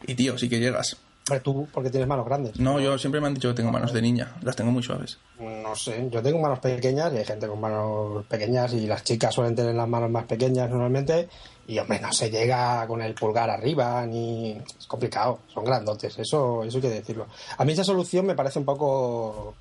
Y 0.06 0.14
tío, 0.14 0.38
sí 0.38 0.48
que 0.48 0.58
llegas. 0.58 0.96
Pero 1.24 1.40
tú, 1.40 1.68
porque 1.72 1.90
tienes 1.90 2.08
manos 2.08 2.26
grandes. 2.26 2.58
No, 2.58 2.80
yo 2.80 2.98
siempre 2.98 3.20
me 3.20 3.28
han 3.28 3.34
dicho 3.34 3.48
que 3.48 3.54
tengo 3.54 3.70
manos 3.70 3.92
de 3.92 4.02
niña, 4.02 4.34
las 4.42 4.56
tengo 4.56 4.72
muy 4.72 4.82
suaves. 4.82 5.18
No 5.38 5.74
sé, 5.76 6.08
yo 6.10 6.20
tengo 6.20 6.40
manos 6.40 6.58
pequeñas 6.58 7.12
y 7.12 7.18
hay 7.18 7.24
gente 7.24 7.46
con 7.46 7.60
manos 7.60 8.24
pequeñas 8.26 8.72
y 8.72 8.86
las 8.86 9.04
chicas 9.04 9.32
suelen 9.32 9.54
tener 9.54 9.74
las 9.74 9.88
manos 9.88 10.10
más 10.10 10.24
pequeñas 10.24 10.68
normalmente 10.68 11.28
y 11.68 11.78
hombre, 11.78 12.00
no 12.00 12.12
se 12.12 12.28
llega 12.28 12.86
con 12.88 13.02
el 13.02 13.14
pulgar 13.14 13.48
arriba 13.50 14.04
ni... 14.04 14.52
Es 14.78 14.86
complicado, 14.86 15.40
son 15.52 15.64
grandotes, 15.64 16.18
eso, 16.18 16.64
eso 16.64 16.78
hay 16.78 16.82
que 16.82 16.90
decirlo. 16.90 17.28
A 17.56 17.64
mí 17.64 17.72
esa 17.72 17.84
solución 17.84 18.26
me 18.26 18.34
parece 18.34 18.58
un 18.58 18.64
poco... 18.64 19.54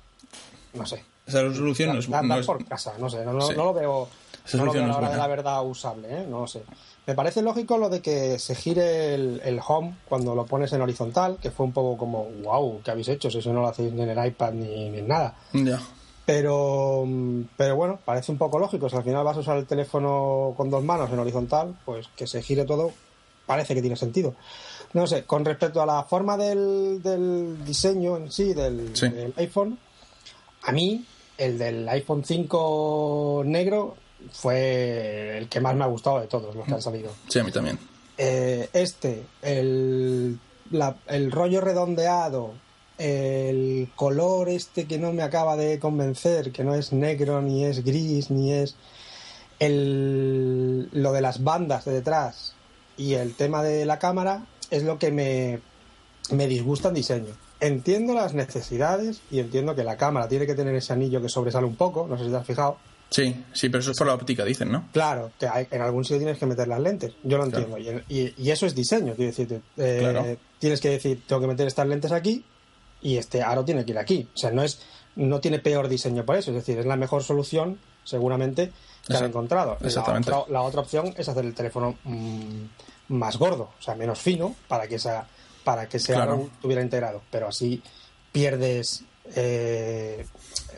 no 0.74 0.84
sé. 0.84 1.04
Esa 1.26 1.40
solución 1.54 1.92
no 1.92 1.98
es... 2.00 2.08
No 2.08 2.38
es... 2.38 2.46
por 2.46 2.64
casa, 2.66 2.94
no 2.98 3.08
sé, 3.08 3.24
no, 3.24 3.32
no, 3.32 3.42
sí. 3.42 3.54
no 3.56 3.66
lo 3.66 3.74
veo... 3.74 4.08
Esa 4.44 4.56
no 4.56 4.64
lo 4.64 4.72
veo 4.72 4.82
no 4.82 4.88
a 4.88 4.90
la 4.90 4.98
hora 4.98 5.10
de 5.10 5.16
la 5.16 5.26
verdad 5.28 5.64
usable, 5.64 6.08
¿eh? 6.10 6.26
no 6.28 6.40
lo 6.40 6.46
sé. 6.48 6.64
Me 7.06 7.14
parece 7.14 7.42
lógico 7.42 7.78
lo 7.78 7.88
de 7.88 8.00
que 8.00 8.38
se 8.38 8.54
gire 8.54 9.14
el, 9.14 9.40
el, 9.44 9.60
home 9.66 9.96
cuando 10.08 10.36
lo 10.36 10.46
pones 10.46 10.72
en 10.72 10.82
horizontal, 10.82 11.38
que 11.42 11.50
fue 11.50 11.66
un 11.66 11.72
poco 11.72 11.98
como, 11.98 12.28
wow, 12.42 12.80
¿qué 12.84 12.92
habéis 12.92 13.08
hecho? 13.08 13.28
Si 13.28 13.38
eso 13.38 13.52
no 13.52 13.60
lo 13.60 13.68
hacéis 13.68 13.92
ni 13.92 14.02
en 14.02 14.10
el 14.10 14.26
iPad 14.26 14.52
ni, 14.52 14.88
ni 14.88 14.98
en 14.98 15.08
nada. 15.08 15.34
Ya. 15.52 15.80
Pero, 16.24 17.04
pero 17.56 17.74
bueno, 17.74 17.98
parece 18.04 18.30
un 18.30 18.38
poco 18.38 18.60
lógico. 18.60 18.88
Si 18.88 18.96
al 18.96 19.02
final 19.02 19.24
vas 19.24 19.36
a 19.36 19.40
usar 19.40 19.56
el 19.56 19.66
teléfono 19.66 20.54
con 20.56 20.70
dos 20.70 20.84
manos 20.84 21.10
en 21.10 21.18
horizontal, 21.18 21.76
pues 21.84 22.08
que 22.14 22.28
se 22.28 22.40
gire 22.40 22.64
todo, 22.64 22.92
parece 23.46 23.74
que 23.74 23.80
tiene 23.80 23.96
sentido. 23.96 24.34
No 24.92 25.08
sé, 25.08 25.24
con 25.24 25.44
respecto 25.44 25.82
a 25.82 25.86
la 25.86 26.04
forma 26.04 26.36
del, 26.36 27.02
del 27.02 27.64
diseño 27.64 28.16
en 28.16 28.30
sí 28.30 28.54
del, 28.54 28.94
sí 28.94 29.08
del 29.08 29.34
iPhone, 29.38 29.76
a 30.62 30.70
mí 30.70 31.04
el 31.38 31.58
del 31.58 31.88
iPhone 31.88 32.24
5 32.24 33.42
negro 33.46 33.96
fue 34.30 35.38
el 35.38 35.48
que 35.48 35.60
más 35.60 35.74
me 35.74 35.84
ha 35.84 35.88
gustado 35.88 36.20
de 36.20 36.26
todos 36.26 36.54
los 36.54 36.64
que 36.64 36.74
han 36.74 36.82
salido. 36.82 37.10
Sí, 37.28 37.38
a 37.38 37.44
mí 37.44 37.50
también. 37.50 37.78
Eh, 38.18 38.68
este, 38.72 39.24
el, 39.42 40.38
la, 40.70 40.96
el 41.08 41.32
rollo 41.32 41.60
redondeado, 41.60 42.52
el 42.98 43.90
color 43.96 44.48
este 44.48 44.86
que 44.86 44.98
no 44.98 45.12
me 45.12 45.22
acaba 45.22 45.56
de 45.56 45.78
convencer, 45.78 46.52
que 46.52 46.62
no 46.62 46.74
es 46.74 46.92
negro, 46.92 47.40
ni 47.42 47.64
es 47.64 47.84
gris, 47.84 48.30
ni 48.30 48.52
es 48.52 48.76
el, 49.58 50.88
lo 50.92 51.12
de 51.12 51.20
las 51.20 51.42
bandas 51.42 51.84
de 51.84 51.92
detrás 51.92 52.54
y 52.96 53.14
el 53.14 53.34
tema 53.34 53.62
de 53.62 53.84
la 53.86 53.98
cámara, 53.98 54.46
es 54.70 54.82
lo 54.82 54.98
que 54.98 55.10
me, 55.10 55.60
me 56.30 56.46
disgusta 56.46 56.88
en 56.88 56.94
diseño. 56.94 57.34
Entiendo 57.60 58.14
las 58.14 58.34
necesidades 58.34 59.20
y 59.30 59.38
entiendo 59.38 59.74
que 59.74 59.84
la 59.84 59.96
cámara 59.96 60.28
tiene 60.28 60.46
que 60.46 60.54
tener 60.54 60.74
ese 60.74 60.92
anillo 60.92 61.22
que 61.22 61.28
sobresale 61.28 61.66
un 61.66 61.76
poco, 61.76 62.06
no 62.08 62.18
sé 62.18 62.24
si 62.24 62.30
te 62.30 62.36
has 62.36 62.46
fijado. 62.46 62.76
Sí, 63.12 63.44
sí, 63.52 63.68
pero 63.68 63.80
eso 63.80 63.92
es 63.92 63.98
por 63.98 64.06
la 64.06 64.14
óptica, 64.14 64.44
dicen, 64.44 64.72
¿no? 64.72 64.88
Claro, 64.92 65.30
que 65.38 65.46
hay, 65.46 65.66
en 65.70 65.82
algún 65.82 66.04
sitio 66.04 66.18
tienes 66.18 66.38
que 66.38 66.46
meter 66.46 66.66
las 66.66 66.80
lentes. 66.80 67.12
Yo 67.22 67.36
lo 67.36 67.44
entiendo. 67.44 67.78
Y, 67.78 67.88
y, 68.08 68.34
y, 68.38 68.50
eso 68.50 68.66
es 68.66 68.74
diseño, 68.74 69.14
quiero. 69.14 69.60
Eh, 69.76 69.96
claro. 70.00 70.36
Tienes 70.58 70.80
que 70.80 70.90
decir, 70.90 71.22
tengo 71.26 71.40
que 71.40 71.46
meter 71.46 71.66
estas 71.66 71.86
lentes 71.86 72.10
aquí 72.10 72.44
y 73.02 73.16
este 73.16 73.42
aro 73.42 73.64
tiene 73.64 73.84
que 73.84 73.92
ir 73.92 73.98
aquí. 73.98 74.28
O 74.34 74.36
sea, 74.36 74.50
no 74.50 74.62
es 74.62 74.80
no 75.16 75.40
tiene 75.40 75.58
peor 75.58 75.88
diseño 75.88 76.24
por 76.24 76.36
eso. 76.36 76.50
Es 76.50 76.56
decir, 76.56 76.78
es 76.78 76.86
la 76.86 76.96
mejor 76.96 77.22
solución, 77.22 77.78
seguramente, 78.04 78.72
que 79.06 79.16
han 79.16 79.24
encontrado. 79.24 79.76
Exactamente. 79.82 80.30
La 80.30 80.38
otra, 80.38 80.52
la 80.52 80.62
otra, 80.62 80.80
opción 80.80 81.14
es 81.16 81.28
hacer 81.28 81.44
el 81.44 81.54
teléfono 81.54 81.96
mmm, 82.04 82.64
más 83.08 83.36
gordo, 83.36 83.70
o 83.78 83.82
sea, 83.82 83.94
menos 83.94 84.18
fino, 84.18 84.54
para 84.68 84.86
que 84.86 84.96
esa 84.96 85.26
para 85.64 85.88
que 85.88 85.98
ese 85.98 86.14
claro. 86.14 86.32
aro 86.32 86.50
estuviera 86.54 86.82
integrado. 86.82 87.22
Pero 87.30 87.48
así 87.48 87.82
pierdes 88.32 89.04
eh, 89.34 90.26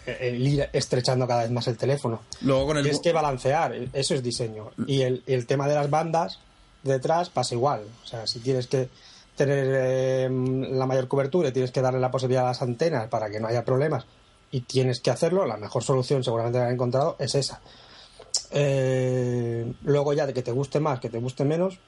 el 0.06 0.46
ir 0.46 0.68
estrechando 0.72 1.26
cada 1.26 1.42
vez 1.42 1.50
más 1.50 1.66
el 1.68 1.76
teléfono. 1.76 2.20
Luego 2.42 2.66
con 2.66 2.78
el... 2.78 2.82
Tienes 2.82 3.00
que 3.00 3.12
balancear, 3.12 3.74
eso 3.92 4.14
es 4.14 4.22
diseño. 4.22 4.70
Y 4.86 5.02
el, 5.02 5.22
el 5.26 5.46
tema 5.46 5.66
de 5.68 5.74
las 5.74 5.90
bandas, 5.90 6.38
detrás 6.82 7.30
pasa 7.30 7.54
igual. 7.54 7.82
O 8.02 8.06
sea, 8.06 8.26
si 8.26 8.40
tienes 8.40 8.66
que 8.66 8.88
tener 9.36 9.66
eh, 9.68 10.28
la 10.70 10.86
mayor 10.86 11.08
cobertura 11.08 11.48
y 11.48 11.52
tienes 11.52 11.72
que 11.72 11.80
darle 11.80 12.00
la 12.00 12.10
posibilidad 12.10 12.44
a 12.44 12.48
las 12.48 12.62
antenas 12.62 13.08
para 13.08 13.30
que 13.30 13.40
no 13.40 13.48
haya 13.48 13.64
problemas 13.64 14.06
y 14.50 14.60
tienes 14.60 15.00
que 15.00 15.10
hacerlo, 15.10 15.46
la 15.46 15.56
mejor 15.56 15.82
solución 15.82 16.22
seguramente 16.22 16.58
que 16.58 16.64
han 16.64 16.72
encontrado 16.72 17.16
es 17.18 17.34
esa. 17.34 17.60
Eh, 18.52 19.72
luego 19.82 20.12
ya 20.12 20.26
de 20.26 20.34
que 20.34 20.42
te 20.42 20.52
guste 20.52 20.78
más, 20.78 21.00
que 21.00 21.08
te 21.08 21.18
guste 21.18 21.44
menos, 21.44 21.80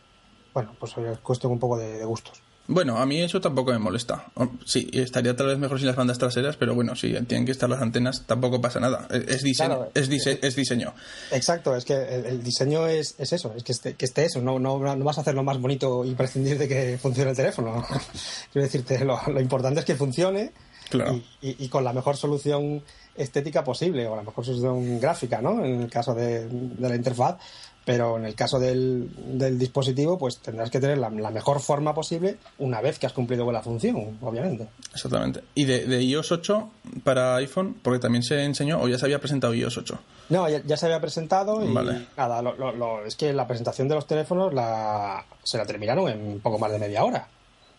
bueno, 0.53 0.75
pues 0.79 0.97
es 0.97 1.19
cuestión 1.19 1.53
un 1.53 1.61
poco 1.61 1.77
de, 1.77 2.05
gustos. 2.05 2.43
Bueno, 2.69 2.99
a 2.99 3.07
mí 3.07 3.21
eso 3.21 3.41
tampoco 3.41 3.73
me 3.73 3.79
molesta. 3.79 4.27
Sí, 4.65 4.91
estaría 4.93 5.37
tal 5.37 5.47
vez 5.47 5.59
mejor 5.59 5.79
sin 5.79 5.87
las 5.87 5.97
bandas 5.97 6.19
traseras, 6.19 6.57
pero 6.57 6.75
bueno, 6.75 6.97
si 6.97 7.13
tienen 7.25 7.47
que 7.47 7.53
estar 7.53 7.71
las 7.71 7.81
antenas, 7.81 8.25
tampoco 8.27 8.61
pasa 8.61 8.81
nada. 8.81 9.07
Es, 9.11 9.43
diseño, 9.43 9.89
es, 9.95 10.09
es, 10.09 10.57
diseño. 10.57 10.93
Exacto, 11.31 11.77
es 11.77 11.85
que 11.85 11.95
el, 11.95 12.43
diseño 12.43 12.89
es, 12.89 13.15
eso, 13.19 13.55
es 13.57 13.63
que 13.63 13.73
esté, 13.73 13.95
que 13.95 14.05
esté 14.05 14.25
eso. 14.25 14.41
No, 14.41 14.59
no, 14.59 14.79
no, 14.79 15.05
vas 15.05 15.19
a 15.19 15.21
hacerlo 15.21 15.45
más 15.45 15.61
bonito 15.61 16.05
y 16.05 16.15
prescindir 16.15 16.59
de 16.59 16.67
que 16.67 16.99
funcione 17.01 17.31
el 17.31 17.37
teléfono. 17.37 17.87
Quiero 18.53 18.65
decirte, 18.65 19.05
lo, 19.05 19.41
importante 19.41 19.81
es 19.81 19.87
que 19.87 19.95
funcione 19.95 20.53
y, 21.41 21.69
con 21.69 21.85
la 21.85 21.93
mejor 21.93 22.17
solución 22.17 22.83
estética 23.15 23.63
posible 23.63 24.07
o 24.09 24.17
la 24.17 24.23
mejor 24.23 24.45
solución 24.45 25.01
gráfica, 25.01 25.41
¿no? 25.41 25.65
En 25.65 25.83
el 25.83 25.91
caso 25.91 26.15
de, 26.15 26.49
de 26.49 26.89
la 26.89 26.97
interfaz 26.97 27.37
pero 27.87 28.19
en 28.19 28.25
el 28.27 28.35
caso 28.35 28.59
del, 28.59 29.09
del 29.39 29.61
dispositivo, 29.61 30.19
pues 30.19 30.39
tendrás 30.39 30.71
que 30.71 30.81
tener 30.81 30.99
la, 30.99 31.09
mejor 31.09 31.61
forma 31.61 31.95
posible 31.95 32.37
una 32.59 32.81
vez 32.81 32.99
que 32.99 33.07
has 33.07 33.13
cumplido 33.13 33.45
con 33.45 33.55
la 33.55 33.63
función, 33.63 34.19
obviamente. 34.21 34.67
Exactamente. 34.93 35.45
¿Y 35.55 35.67
de, 35.67 36.03
iOS 36.03 36.33
8 36.33 36.69
para 37.05 37.37
iPhone? 37.37 37.77
Porque 37.81 38.01
también 38.01 38.25
se 38.25 38.43
enseñó, 38.43 38.83
o 38.83 38.89
ya 38.89 38.99
se 38.99 39.05
había 39.05 39.21
presentado 39.21 39.55
iOS 39.55 39.79
8. 39.79 39.99
No, 40.31 40.49
ya, 40.49 40.77
se 40.77 40.87
había 40.87 41.01
presentado 41.01 41.65
y 41.65 41.73
nada, 41.73 42.43
lo, 42.43 43.07
es 43.07 43.15
que 43.15 43.33
la 43.33 43.47
presentación 43.47 43.87
de 43.87 43.95
los 43.95 44.09
teléfonos 44.09 44.53
la, 44.53 45.25
se 45.45 45.57
la 45.57 45.65
terminaron 45.65 46.09
en 46.09 46.41
poco 46.41 46.59
más 46.59 46.73
de 46.73 46.81
media 46.81 47.05
hora. 47.05 47.29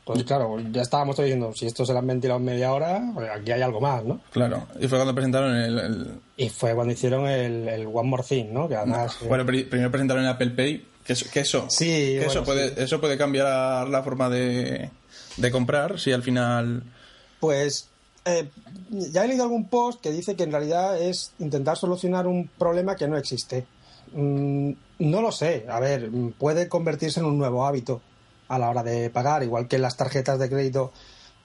Pues 0.07 0.23
claro, 0.23 0.57
ya 0.71 0.83
estábamos 0.83 1.17
diciendo, 1.17 1.51
si 1.53 1.65
esto 1.65 1.85
se 1.85 1.91
lo 1.91 1.99
han 1.99 2.07
ventilado 2.07 2.39
en 2.39 2.45
media 2.45 2.71
hora, 2.71 3.11
pues 3.13 3.29
aquí 3.29 3.51
hay 3.51 3.61
algo 3.61 3.81
más, 3.81 4.05
¿no? 4.05 4.21
Claro, 4.31 4.65
y 4.79 4.87
fue 4.87 4.97
cuando 4.97 5.13
presentaron 5.13 5.53
el... 5.53 6.21
Y 6.37 6.47
fue 6.47 6.73
cuando 6.73 6.93
hicieron 6.93 7.27
el, 7.27 7.85
One 7.85 8.09
More 8.09 8.23
Thing, 8.23 8.45
¿no? 8.53 8.69
Que 8.69 8.77
además, 8.77 9.17
Bueno, 9.27 9.45
primero 9.45 9.91
presentaron 9.91 10.23
el 10.23 10.29
Apple 10.29 10.51
Pay, 10.51 10.85
que, 11.03 11.13
eso, 11.13 11.65
sí, 11.69 12.15
eso, 12.15 12.43
puede, 12.45 12.81
eso 12.81 13.01
puede 13.01 13.17
cambiar 13.17 13.89
la 13.89 14.01
forma 14.01 14.29
de, 14.29 14.91
comprar, 15.51 15.99
si 15.99 16.13
al 16.13 16.23
final... 16.23 16.83
Pues 17.41 17.89
eh, 18.23 18.47
ya 18.89 19.25
he 19.25 19.27
leído 19.27 19.43
algún 19.43 19.67
post 19.67 20.01
que 20.01 20.11
dice 20.11 20.35
que 20.35 20.43
en 20.43 20.51
realidad 20.53 21.01
es 21.01 21.33
intentar 21.39 21.75
solucionar 21.75 22.27
un 22.27 22.49
problema 22.57 22.95
que 22.95 23.09
no 23.09 23.17
existe. 23.17 23.65
Mm, 24.13 24.71
no 24.99 25.21
lo 25.21 25.33
sé, 25.33 25.65
a 25.69 25.81
ver, 25.81 26.09
puede 26.37 26.69
convertirse 26.69 27.19
en 27.19 27.25
un 27.25 27.37
nuevo 27.37 27.65
hábito 27.65 28.01
a 28.47 28.59
la 28.59 28.69
hora 28.69 28.83
de 28.83 29.09
pagar, 29.09 29.43
igual 29.43 29.67
que 29.67 29.77
las 29.77 29.97
tarjetas 29.97 30.39
de 30.39 30.49
crédito 30.49 30.91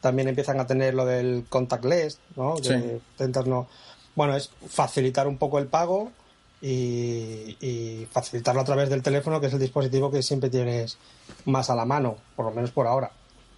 también 0.01 0.29
empiezan 0.29 0.61
a 0.61 0.67
tener 0.67 0.95
lo 0.95 1.07
del 1.07 1.45
contactless, 1.49 2.19
¿no? 2.37 2.57
Que 2.57 3.01
no. 3.47 3.69
Bueno, 4.15 4.37
es 4.37 4.51
facilitar 4.69 5.27
un 5.27 5.39
poco 5.39 5.59
el 5.59 5.67
pago 5.67 6.11
y, 6.61 8.07
facilitarlo 8.11 8.61
a 8.61 8.65
través 8.65 8.91
del 8.91 9.03
teléfono, 9.03 9.41
que 9.41 9.47
es 9.47 9.53
el 9.53 9.59
dispositivo 9.59 10.11
que 10.11 10.23
siempre 10.23 10.51
tienes 10.51 10.99
más 11.45 11.71
a 11.71 11.75
la 11.75 11.85
mano, 11.85 12.17
por 12.37 12.47
lo 12.47 12.53
menos 12.53 12.71
por 12.73 12.87
ahora. 12.87 13.11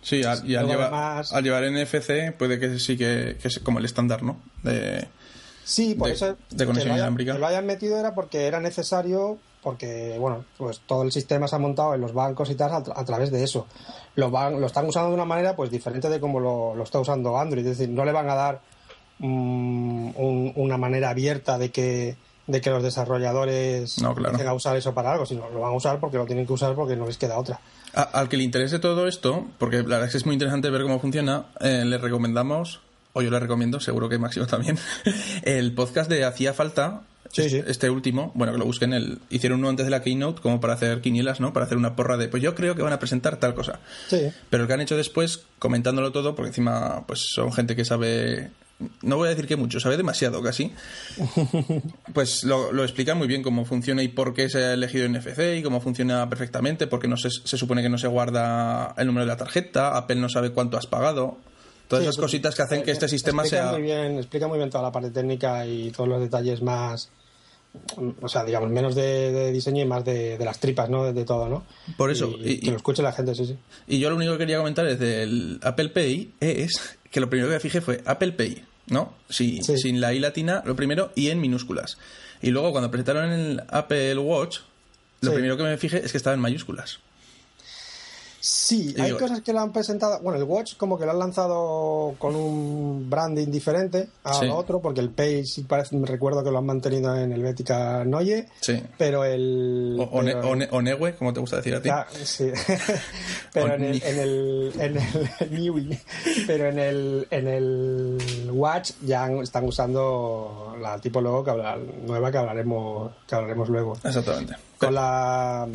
Sí, 0.03 0.21
y 0.45 0.55
al, 0.55 0.67
llevar, 0.67 1.25
NFC 1.73 2.37
puede 2.37 2.61
que 2.61 2.79
sí 2.79 2.97
que, 2.97 3.39
es 3.43 3.59
como 3.61 3.79
el 3.79 3.87
estándar, 3.87 4.23
¿no? 4.23 4.37
De, 4.63 5.09
sí, 5.65 5.95
por 5.95 6.11
eso 6.11 6.37
de 6.51 6.67
conexión 6.67 7.17
que 7.17 7.25
lo 7.25 7.47
hayan 7.47 7.65
metido 7.65 7.99
era 7.99 8.15
porque 8.15 8.47
era 8.47 8.61
necesario 8.61 9.39
porque 9.65 10.17
bueno, 10.19 10.45
pues 10.59 10.83
todo 10.87 11.03
el 11.03 11.11
sistema 11.11 11.49
se 11.49 11.57
ha 11.57 11.59
montado 11.59 11.95
en 11.95 12.03
los 12.03 12.13
bancos 12.13 12.51
y 12.51 12.55
tal 12.55 12.71
a, 12.73 13.05
través 13.05 13.31
de 13.33 13.43
eso. 13.43 13.67
Lo, 14.15 14.31
van, 14.31 14.61
lo 14.61 14.67
están 14.67 14.87
usando 14.87 15.09
de 15.09 15.15
una 15.15 15.25
manera 15.25 15.57
pues 15.57 15.71
diferente 15.71 16.11
de 16.11 16.21
como 16.21 16.39
lo, 16.39 16.81
está 16.83 17.01
usando 17.01 17.39
Android, 17.39 17.67
es 17.67 17.79
decir, 17.79 17.93
no 17.93 18.05
le 18.05 18.13
van 18.13 18.29
a 18.29 18.35
dar 18.35 18.61
mm, 19.19 20.11
una 20.55 20.77
manera 20.77 21.11
abierta 21.11 21.59
de 21.59 21.71
que 21.71 22.17
de 22.47 22.61
que 22.61 22.71
los 22.71 22.83
desarrolladores 22.83 24.03
no, 24.03 24.15
claro. 24.15 24.49
a 24.49 24.53
usar 24.53 24.77
eso 24.77 24.93
para 24.93 25.13
algo, 25.13 25.25
sino 25.25 25.49
lo 25.51 25.61
van 25.61 25.73
a 25.73 25.77
usar 25.77 25.99
porque 25.99 26.19
lo 26.19 26.27
tienen 26.27 26.47
que 26.47 26.53
usar 26.53 26.75
porque 26.75 26.95
no 26.95 27.07
les 27.07 27.17
queda 27.17 27.39
otra. 27.39 27.59
al 27.95 28.29
que 28.29 28.37
le 28.37 28.45
interese 28.45 28.79
todo 28.79 29.09
esto, 29.09 29.47
porque 29.59 29.79
la 29.79 29.83
verdad 29.83 30.05
es 30.05 30.11
que 30.13 30.19
es 30.19 30.27
muy 30.27 30.35
interesante 30.35 30.69
ver 30.71 30.83
cómo 30.83 31.01
funciona, 31.01 31.47
eh, 31.61 31.85
le 31.87 31.97
recomendamos, 31.97 32.81
o 33.15 33.23
yo 33.23 33.31
le 33.31 33.41
recomiendo, 33.41 33.81
seguro 33.81 34.09
que 34.09 34.19
Máximo 34.19 34.47
también, 34.47 34.79
el 35.43 35.75
podcast 35.75 36.11
de 36.11 36.25
Hacía 36.25 36.53
Falta, 36.53 37.03
este 37.37 37.91
último, 37.91 38.33
bueno, 38.35 38.53
que 38.53 38.59
lo 38.59 38.65
busquen, 38.65 38.93
el, 38.93 39.19
hicieron 39.31 39.61
uno 39.61 39.69
antes 39.69 39.87
de 39.87 39.91
la 39.91 40.03
Keynote 40.03 40.41
como 40.41 40.61
para 40.61 40.75
hacer 40.75 41.01
quinielas, 41.01 41.41
¿no? 41.41 41.53
Para 41.53 41.67
hacer 41.67 41.79
una 41.79 41.97
porra 41.97 42.17
de, 42.17 42.29
pues 42.29 42.43
yo 42.43 42.55
creo 42.55 42.75
que 42.75 42.83
van 42.83 42.93
a 42.93 42.99
presentar 42.99 43.39
tal 43.39 43.55
cosa. 43.55 43.81
Sí. 44.09 44.31
Pero 44.51 44.65
el 44.65 44.67
que 44.67 44.75
han 44.75 44.81
hecho 44.81 44.97
después, 44.97 45.43
comentándolo 45.59 46.13
todo, 46.13 46.35
porque 46.35 46.49
encima, 46.49 47.05
pues 47.07 47.21
son 47.35 47.53
gente 47.53 47.77
que 47.77 47.85
sabe 47.85 48.51
no 49.03 49.17
voy 49.17 49.29
a 49.29 49.31
decir 49.31 49.47
que 49.47 49.57
mucho, 49.57 49.81
sabe 49.81 49.97
demasiado 49.97 50.43
casi, 50.43 50.73
pues 52.13 52.45
lo, 52.45 52.73
lo 52.73 52.83
explica 52.83 53.15
muy 53.15 53.29
bien 53.29 53.43
cómo 53.43 53.65
funciona 53.65 54.03
y 54.03 54.09
por 54.09 54.35
qué 54.35 54.49
se 54.49 54.65
ha 54.65 54.73
elegido 54.75 55.09
NFC 55.09 55.59
y 55.59 55.63
cómo 55.63 55.81
funciona 55.81 56.29
perfectamente, 56.29 56.87
porque 56.87 57.09
no 57.09 57.17
se, 57.17 57.31
se 57.31 57.57
supone 57.57 57.83
que 57.83 57.89
no 57.89 57.99
se 57.99 58.09
guarda 58.09 58.95
el 58.97 59.07
número 59.07 59.25
de 59.25 59.33
la 59.33 59.37
tarjeta, 59.37 59.97
Apple 59.97 60.17
no 60.17 60.29
sabe 60.29 60.51
cuánto 60.51 60.77
has 60.77 60.87
pagado. 60.87 61.39
Todas 61.89 62.05
esas 62.05 62.17
cositas 62.17 62.55
que 62.55 62.63
hacen 62.63 62.83
que 62.83 62.93
este 62.93 63.09
sistema 63.09 63.45
sea. 63.45 63.73
Muy 63.73 63.83
bien, 63.83 64.17
explica 64.17 64.49
muy 64.49 64.57
bien 64.57 64.71
toda 64.71 64.83
la 64.83 64.91
parte 64.91 65.11
técnica 65.11 65.67
y 65.67 65.91
todos 65.91 66.09
los 66.09 66.21
detalles 66.21 66.63
más, 66.63 67.11
o 68.21 68.29
sea, 68.29 68.45
digamos, 68.45 68.71
menos 68.71 68.95
de, 68.95 69.53
diseño 69.53 69.83
y 69.83 69.87
más 69.87 70.05
de, 70.05 70.39
las 70.39 70.59
tripas, 70.59 70.89
¿no? 70.89 71.13
De, 71.13 71.25
todo, 71.25 71.49
¿no? 71.49 71.65
Por 71.97 72.11
eso. 72.11 72.35
Y, 72.43 72.59
que 72.59 72.71
lo 72.71 72.77
escuche 72.77 73.03
la 73.03 73.13
gente, 73.13 73.35
sí, 73.35 73.47
sí. 73.47 73.57
Y 73.87 73.99
yo 73.99 74.11
lo 74.11 74.17
único 74.17 74.33
que 74.33 74.39
quería 74.39 74.59
comentar 74.59 74.87
desde 74.87 75.23
el 75.23 75.61
Apple 75.63 75.91
Pay 75.91 76.35
es 76.41 76.99
que 77.11 77.21
lo 77.21 77.29
primero 77.29 77.49
que 77.49 77.55
me 77.55 77.61
fijé 77.61 77.81
fue 77.81 78.03
Apple 78.05 78.33
Pay, 78.33 78.65
¿no? 78.89 79.15
Sí, 79.29 79.61
Sin 79.63 80.01
la 80.01 80.15
I 80.15 80.21
latina, 80.21 80.63
lo 80.65 80.77
primero, 80.77 81.11
y 81.15 81.29
en 81.31 81.41
minúsculas. 81.41 81.99
Y 82.43 82.51
luego 82.51 82.73
cuando 82.73 82.91
presentaron 82.91 83.31
el 83.33 83.63
Apple 83.69 84.19
Watch, 84.19 84.59
lo 85.21 85.33
primero 85.33 85.57
que 85.57 85.63
me 85.63 85.77
fijé 85.79 86.05
es 86.05 86.13
que 86.13 86.19
estaba 86.19 86.35
en 86.35 86.41
mayúsculas. 86.41 87.01
Sí, 88.47 88.95
hay 88.99 89.13
cosas 89.13 89.41
que 89.41 89.55
lo 89.55 89.61
han 89.61 89.73
presentado. 89.73 90.21
Bueno, 90.21 90.39
el 90.39 90.45
Watch 90.45 90.77
como 90.77 90.99
que 90.99 91.07
lo 91.07 91.13
han 91.13 91.19
lanzado 91.19 92.15
con 92.19 92.37
un 92.37 93.09
branding 93.09 93.47
diferente 93.47 94.09
a 94.23 94.45
lo 94.45 94.57
otro, 94.57 94.83
porque 94.83 95.01
el 95.01 95.09
Page 95.09 95.65
parece, 95.67 95.97
me 95.97 96.07
recuerdo 96.07 96.45
que 96.45 96.51
lo 96.51 96.59
han 96.59 96.67
mantenido 96.67 97.17
en 97.17 97.33
el 97.33 97.43
Bética 97.43 98.05
Noye. 98.05 98.47
Sí. 98.61 98.83
Pero 98.99 99.25
el. 99.25 99.97
O, 100.11 100.83
Neue, 100.83 101.15
como 101.15 101.33
te 101.33 101.41
gusta 101.41 101.57
decir 101.57 101.75
a 101.75 101.81
ti. 101.81 101.89
sí. 102.23 102.53
pero 103.55 103.77
en 103.77 103.85
el, 103.85 104.03
en 104.03 104.19
el, 104.19 104.73
en 104.79 104.97
el, 104.99 105.99
pero 106.47 106.69
en 106.69 106.79
el, 106.79 107.27
en 107.31 107.49
el 107.49 108.51
Watch 108.53 108.91
ya 109.07 109.27
están 109.43 109.65
usando 109.65 110.77
la 110.83 110.99
tipo 110.99 111.23
logo 111.23 111.43
que 111.45 111.53
nueva 112.07 112.31
que 112.31 112.37
hablaremos, 112.37 113.11
que 113.27 113.37
hablaremos 113.37 113.71
luego. 113.71 113.97
Exactamente. 114.05 114.55
Con 114.79 114.95
la 114.95 115.69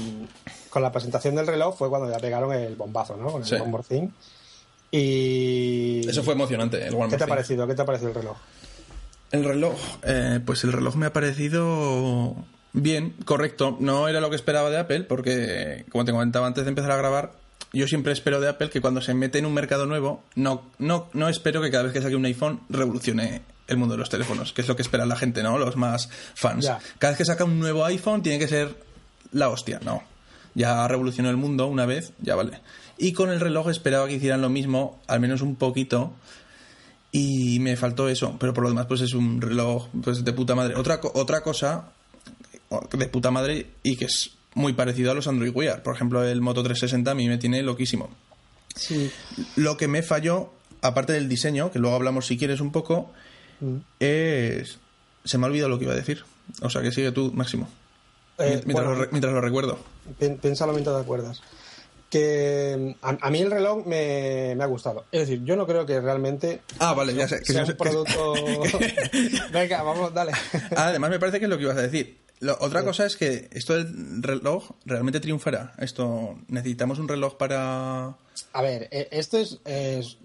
con 0.70 0.84
la 0.84 0.92
presentación 0.92 1.36
del 1.36 1.48
reloj 1.48 1.78
fue 1.78 1.90
cuando 1.90 2.10
ya 2.12 2.20
pegaron 2.20 2.54
el 2.54 2.76
bombazo, 2.76 3.18
¿no? 3.18 3.32
Con 3.32 3.44
el 3.44 3.62
One 3.62 3.72
More 3.72 3.84
Thing. 3.88 4.10
Y... 4.92 6.08
Eso 6.08 6.24
fue 6.24 6.34
emocionante, 6.34 6.88
el 6.88 6.96
¿Qué 7.10 7.18
te 7.18 7.24
ha 7.24 7.28
parecido? 7.28 7.68
¿Qué 7.68 7.76
te 7.76 7.82
ha 7.82 7.86
parecido 7.86 8.10
el 8.10 8.16
reloj? 8.16 8.38
El 9.32 9.44
reloj, 9.44 9.78
eh, 10.04 10.40
pues 10.44 10.64
el 10.64 10.74
reloj 10.74 10.96
me 10.96 11.06
ha 11.06 11.14
parecido 11.14 12.36
bien, 12.74 13.16
correcto. 13.26 13.78
No 13.80 14.08
era 14.08 14.22
lo 14.22 14.30
que 14.30 14.36
esperaba 14.36 14.72
de 14.72 14.80
Apple, 14.80 15.04
porque, 15.04 15.86
como 15.92 16.06
te 16.06 16.12
comentaba 16.12 16.48
antes 16.48 16.66
de 16.66 16.70
empezar 16.70 16.92
a 16.92 16.98
grabar, 16.98 17.34
yo 17.72 17.86
siempre 17.86 18.14
espero 18.14 18.42
de 18.42 18.50
Apple 18.50 18.72
que 18.72 18.82
cuando 18.82 19.02
se 19.02 19.14
mete 19.14 19.38
en 19.38 19.46
un 19.46 19.54
mercado 19.54 19.86
nuevo, 19.86 20.24
no, 20.34 20.64
no, 20.80 21.10
no 21.14 21.30
espero 21.30 21.62
que 21.62 21.70
cada 21.70 21.84
vez 21.84 21.94
que 21.94 22.02
saque 22.02 22.16
un 22.16 22.26
iPhone 22.26 22.62
revolucione 22.70 23.44
el 23.68 23.78
mundo 23.78 23.94
de 23.94 24.00
los 24.00 24.10
teléfonos, 24.10 24.52
que 24.52 24.62
es 24.62 24.68
lo 24.68 24.76
que 24.76 24.82
espera 24.82 25.06
la 25.06 25.16
gente, 25.16 25.44
¿no? 25.44 25.60
Los 25.60 25.76
más 25.76 26.10
fans. 26.34 26.72
Cada 26.98 27.12
vez 27.12 27.18
que 27.20 27.26
saca 27.26 27.44
un 27.44 27.60
nuevo 27.60 27.86
iPhone 27.86 28.24
tiene 28.24 28.40
que 28.40 28.48
ser 28.48 28.89
la 29.32 29.50
hostia, 29.50 29.80
no 29.84 30.04
ya 30.56 30.88
revolucionó 30.88 31.30
el 31.30 31.38
mundo 31.38 31.68
una 31.68 31.86
vez, 31.86 32.14
ya 32.20 32.36
vale. 32.36 32.60
Y 32.98 33.14
con 33.14 33.30
el 33.30 33.40
reloj 33.40 33.70
esperaba 33.70 34.08
que 34.08 34.16
hicieran 34.16 34.42
lo 34.42 34.50
mismo, 34.50 35.00
al 35.08 35.20
menos 35.20 35.42
un 35.42 35.56
poquito, 35.56 36.14
y 37.12 37.60
me 37.60 37.78
faltó 37.78 38.10
eso, 38.10 38.36
pero 38.40 38.54
por 38.54 38.64
lo 38.64 38.70
demás 38.70 38.86
pues 38.86 39.02
es 39.02 39.14
un 39.14 39.42
reloj 39.42 39.88
pues 40.04 40.24
de 40.24 40.34
puta 40.34 40.56
madre. 40.56 40.76
Otra, 40.76 41.00
otra 41.14 41.42
cosa 41.42 41.92
de 42.92 43.08
puta 43.08 43.32
madre 43.32 43.68
y 43.84 43.96
que 43.96 44.06
es 44.06 44.32
muy 44.54 44.74
parecido 44.74 45.12
a 45.12 45.14
los 45.14 45.28
Android 45.28 45.56
Wear, 45.56 45.82
por 45.82 45.96
ejemplo 45.96 46.24
el 46.24 46.42
Moto 46.42 46.62
360 46.62 47.10
a 47.10 47.16
mí 47.16 47.28
me 47.28 47.38
tiene 47.38 47.64
loquísimo. 47.64 48.10
Sí. 48.76 49.10
Lo 49.56 49.78
que 49.78 49.88
me 49.88 50.04
falló, 50.04 50.52
aparte 50.82 51.14
del 51.14 51.30
diseño, 51.30 51.72
que 51.72 51.80
luego 51.80 51.96
hablamos 51.96 52.28
si 52.28 52.38
quieres 52.38 52.60
un 52.60 52.72
poco, 52.72 53.12
mm. 53.62 53.76
es... 54.00 54.78
Se 55.26 55.38
me 55.38 55.46
ha 55.46 55.50
olvidado 55.50 55.70
lo 55.70 55.78
que 55.78 55.86
iba 55.86 55.94
a 55.94 55.98
decir. 55.98 56.24
O 56.62 56.70
sea 56.70 56.82
que 56.82 56.92
sigue 56.92 57.12
tú, 57.12 57.32
Máximo. 57.34 57.68
Eh, 58.40 58.62
mientras, 58.66 59.34
lo, 59.34 59.42
recuerdo. 59.42 59.78
Piénsalo 60.18 60.74
mientras 60.74 60.96
te 60.96 61.02
acuerdas. 61.02 61.42
Que 62.10 62.96
a, 63.02 63.30
mí 63.30 63.40
el 63.40 63.52
reloj 63.52 63.86
me, 63.86 64.58
ha 64.60 64.66
gustado. 64.66 65.06
Es 65.12 65.22
decir, 65.22 65.44
yo 65.44 65.56
no 65.56 65.68
creo 65.68 65.86
que 65.86 66.02
realmente. 66.02 66.62
Ah, 66.80 66.94
vale, 66.94 67.14
ya 67.14 67.28
sé. 67.28 67.40
Que 67.40 67.54
sea 67.54 67.66
un 67.66 67.78
producto. 67.78 68.34
Venga, 69.54 69.84
vamos, 69.84 70.12
dale. 70.14 70.32
Ah, 70.76 70.88
además, 70.88 71.12
me 71.12 71.20
parece 71.20 71.38
que 71.38 71.46
es 71.46 71.50
lo 71.50 71.58
que 71.58 71.64
ibas 71.64 71.78
a 71.78 71.84
decir. 71.84 72.18
otra 72.60 72.84
cosa 72.84 73.06
es 73.06 73.16
que 73.16 73.48
esto 73.52 73.76
del 73.76 74.24
reloj 74.24 74.72
realmente 74.86 75.20
triunfará. 75.20 75.74
Esto 75.78 76.40
necesitamos 76.48 76.98
un 76.98 77.08
reloj 77.08 77.36
para. 77.36 78.16
A 78.54 78.62
ver, 78.64 78.88
e, 78.90 79.10
esto 79.12 79.38
es, 79.38 79.60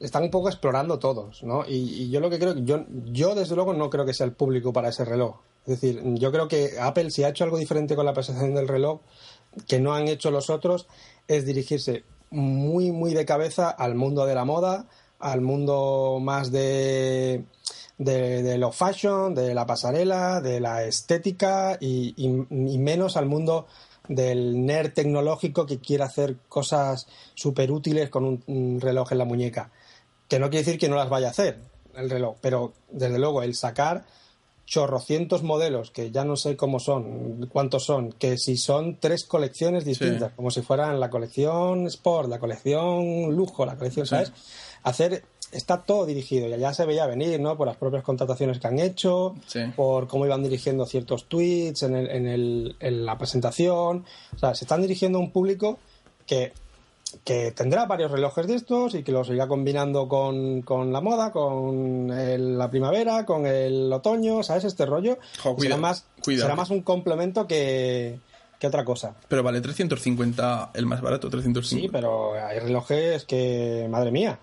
están 0.00 0.22
un 0.22 0.30
poco 0.30 0.48
explorando 0.48 0.98
todos, 0.98 1.42
¿no? 1.42 1.66
Y, 1.68 2.08
yo 2.10 2.20
lo 2.20 2.30
que 2.30 2.38
creo, 2.38 2.54
yo, 2.54 2.86
yo 3.12 3.34
desde 3.34 3.56
luego 3.56 3.74
no 3.74 3.90
creo 3.90 4.06
que 4.06 4.14
sea 4.14 4.24
el 4.24 4.32
público 4.32 4.72
para 4.72 4.88
ese 4.88 5.04
reloj. 5.04 5.36
Es 5.66 5.80
decir, 5.80 6.02
yo 6.04 6.30
creo 6.30 6.48
que 6.48 6.78
Apple 6.80 7.10
si 7.10 7.24
ha 7.24 7.28
hecho 7.28 7.44
algo 7.44 7.58
diferente 7.58 7.96
con 7.96 8.06
la 8.06 8.12
presentación 8.12 8.54
del 8.54 8.68
reloj 8.68 9.00
que 9.66 9.80
no 9.80 9.94
han 9.94 10.08
hecho 10.08 10.30
los 10.30 10.50
otros 10.50 10.86
es 11.28 11.46
dirigirse 11.46 12.04
muy 12.30 12.90
muy 12.90 13.14
de 13.14 13.24
cabeza 13.24 13.70
al 13.70 13.94
mundo 13.94 14.26
de 14.26 14.34
la 14.34 14.44
moda, 14.44 14.86
al 15.20 15.40
mundo 15.40 16.18
más 16.20 16.50
de 16.50 17.44
de, 17.98 18.58
lo 18.58 18.72
fashion, 18.72 19.34
de 19.34 19.54
la 19.54 19.66
pasarela, 19.66 20.40
de 20.40 20.60
la 20.60 20.84
estética 20.84 21.78
y, 21.80 22.14
menos 22.78 23.16
al 23.16 23.26
mundo 23.26 23.66
del 24.08 24.66
nerd 24.66 24.92
tecnológico 24.92 25.64
que 25.64 25.78
quiere 25.78 26.04
hacer 26.04 26.36
cosas 26.48 27.06
súper 27.34 27.70
útiles 27.70 28.10
con 28.10 28.42
un, 28.46 28.80
reloj 28.80 29.12
en 29.12 29.18
la 29.18 29.24
muñeca. 29.24 29.70
Que 30.28 30.38
no 30.38 30.50
quiere 30.50 30.64
decir 30.64 30.80
que 30.80 30.88
no 30.88 30.96
las 30.96 31.08
vaya 31.08 31.28
a 31.28 31.30
hacer 31.30 31.60
el 31.94 32.10
reloj, 32.10 32.36
pero 32.40 32.72
desde 32.90 33.18
luego 33.18 33.42
el 33.42 33.54
sacar 33.54 34.04
chorrocientos 34.66 35.42
modelos, 35.42 35.90
que 35.90 36.10
ya 36.10 36.24
no 36.24 36.36
sé 36.36 36.56
cómo 36.56 36.80
son, 36.80 37.48
cuántos 37.52 37.84
son, 37.84 38.12
que 38.12 38.38
si 38.38 38.56
son 38.56 38.98
tres 38.98 39.24
colecciones 39.24 39.84
distintas, 39.84 40.32
como 40.32 40.50
si 40.50 40.62
fueran 40.62 41.00
la 41.00 41.10
colección 41.10 41.86
Sport, 41.86 42.28
la 42.28 42.38
colección 42.38 43.34
Lujo, 43.34 43.66
la 43.66 43.76
colección, 43.76 44.06
¿sabes? 44.06 44.32
Hacer 44.82 45.24
está 45.52 45.82
todo 45.82 46.04
dirigido, 46.04 46.48
ya, 46.48 46.56
ya 46.56 46.74
se 46.74 46.84
veía 46.84 47.06
venir, 47.06 47.40
¿no? 47.40 47.56
Por 47.56 47.66
las 47.66 47.76
propias 47.76 48.02
contrataciones 48.02 48.58
que 48.58 48.66
han 48.66 48.78
hecho, 48.78 49.34
por 49.76 50.08
cómo 50.08 50.26
iban 50.26 50.42
dirigiendo 50.42 50.84
ciertos 50.86 51.26
tweets 51.28 51.84
en, 51.84 51.94
el, 51.94 52.10
en, 52.10 52.26
el, 52.26 52.76
en 52.80 53.06
la 53.06 53.16
presentación. 53.16 54.04
O 54.34 54.38
sea, 54.38 54.54
se 54.54 54.64
están 54.64 54.82
dirigiendo 54.82 55.18
a 55.18 55.20
un 55.20 55.30
público 55.30 55.78
que, 56.26 56.52
que 57.24 57.52
tendrá 57.52 57.86
varios 57.86 58.10
relojes 58.10 58.46
de 58.46 58.54
estos 58.54 58.94
y 58.94 59.02
que 59.02 59.12
los 59.12 59.28
irá 59.28 59.46
combinando 59.46 60.08
con, 60.08 60.62
con 60.62 60.92
la 60.92 61.00
moda, 61.00 61.32
con 61.32 62.08
la 62.58 62.70
primavera, 62.70 63.24
con 63.24 63.46
el 63.46 63.92
otoño, 63.92 64.42
¿sabes? 64.42 64.64
Este 64.64 64.86
rollo. 64.86 65.18
será, 65.58 65.76
más, 65.76 66.06
será 66.22 66.54
más 66.54 66.70
un 66.70 66.82
complemento 66.82 67.46
que, 67.46 68.18
que 68.58 68.66
otra 68.66 68.84
cosa. 68.84 69.14
Pero 69.28 69.42
vale 69.42 69.60
350 69.60 70.70
el 70.74 70.86
más 70.86 71.00
barato, 71.00 71.28
350. 71.30 71.86
Sí, 71.86 71.88
pero 71.90 72.34
hay 72.34 72.58
relojes 72.58 73.24
que, 73.24 73.86
madre 73.90 74.10
mía, 74.10 74.38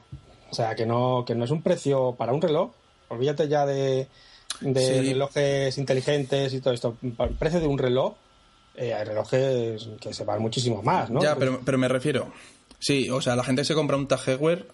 o 0.49 0.55
sea, 0.55 0.75
que 0.75 0.85
no, 0.85 1.23
que 1.25 1.35
no 1.35 1.45
es 1.45 1.51
un 1.51 1.61
precio 1.61 2.15
para 2.17 2.33
un 2.33 2.41
reloj. 2.41 2.71
Olvídate 3.09 3.47
ya 3.47 3.65
de, 3.65 4.07
relojes 4.61 5.77
inteligentes 5.77 6.53
y 6.53 6.61
todo 6.61 6.73
esto. 6.73 6.97
El 7.01 7.35
precio 7.35 7.59
de 7.59 7.67
un 7.67 7.77
reloj, 7.77 8.15
eh, 8.75 8.93
hay 8.93 9.05
relojes 9.05 9.89
que 9.99 10.13
se 10.13 10.23
van 10.23 10.41
muchísimo 10.41 10.81
más, 10.81 11.09
¿no? 11.09 11.21
Ya, 11.21 11.35
pero, 11.35 11.61
pero 11.63 11.77
me 11.77 11.87
refiero. 11.87 12.31
Sí, 12.81 13.09
o 13.09 13.21
sea, 13.21 13.37
la 13.37 13.45
gente 13.45 13.61
que 13.61 13.67
se 13.67 13.75
compra 13.75 13.95
un 13.95 14.07
Tag 14.07 14.27
Heuer 14.27 14.67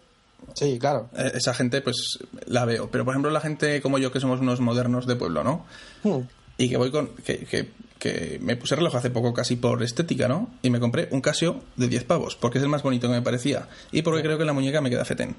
Sí, 0.54 0.78
claro. 0.80 1.10
Eh, 1.18 1.32
esa 1.36 1.54
gente, 1.54 1.82
pues, 1.82 2.20
la 2.46 2.66
veo. 2.66 2.90
Pero, 2.92 3.06
por 3.06 3.14
ejemplo, 3.14 3.32
la 3.32 3.42
gente 3.42 3.82
como 3.82 3.98
yo, 3.98 4.12
que 4.12 4.20
somos 4.20 4.40
unos 4.40 4.60
modernos 4.60 5.08
de 5.08 5.16
pueblo, 5.16 5.44
¿no? 5.44 5.66
Hmm. 6.04 6.22
Y 6.58 6.70
que 6.70 6.78
voy 6.78 6.92
con... 6.92 7.10
Que, 7.10 7.40
que, 7.40 7.70
que, 8.00 8.40
me 8.42 8.56
puse 8.56 8.76
reloj 8.76 8.96
hace 8.96 9.10
poco 9.10 9.34
casi 9.34 9.56
por 9.56 9.82
estética, 9.84 10.28
¿no? 10.28 10.50
Y 10.62 10.70
me 10.70 10.80
compré 10.80 11.10
un 11.12 11.22
Casio 11.22 11.62
de 11.76 11.88
10 11.88 12.04
pavos, 12.06 12.36
porque 12.36 12.58
es 12.60 12.64
el 12.64 12.70
más 12.70 12.84
bonito 12.84 13.08
que 13.08 13.14
me 13.14 13.22
parecía. 13.22 13.68
Y 13.92 14.02
porque 14.02 14.22
creo 14.22 14.38
que 14.38 14.46
la 14.46 14.54
muñeca 14.54 14.82
me 14.82 14.90
queda 14.90 15.06
fetén. 15.06 15.36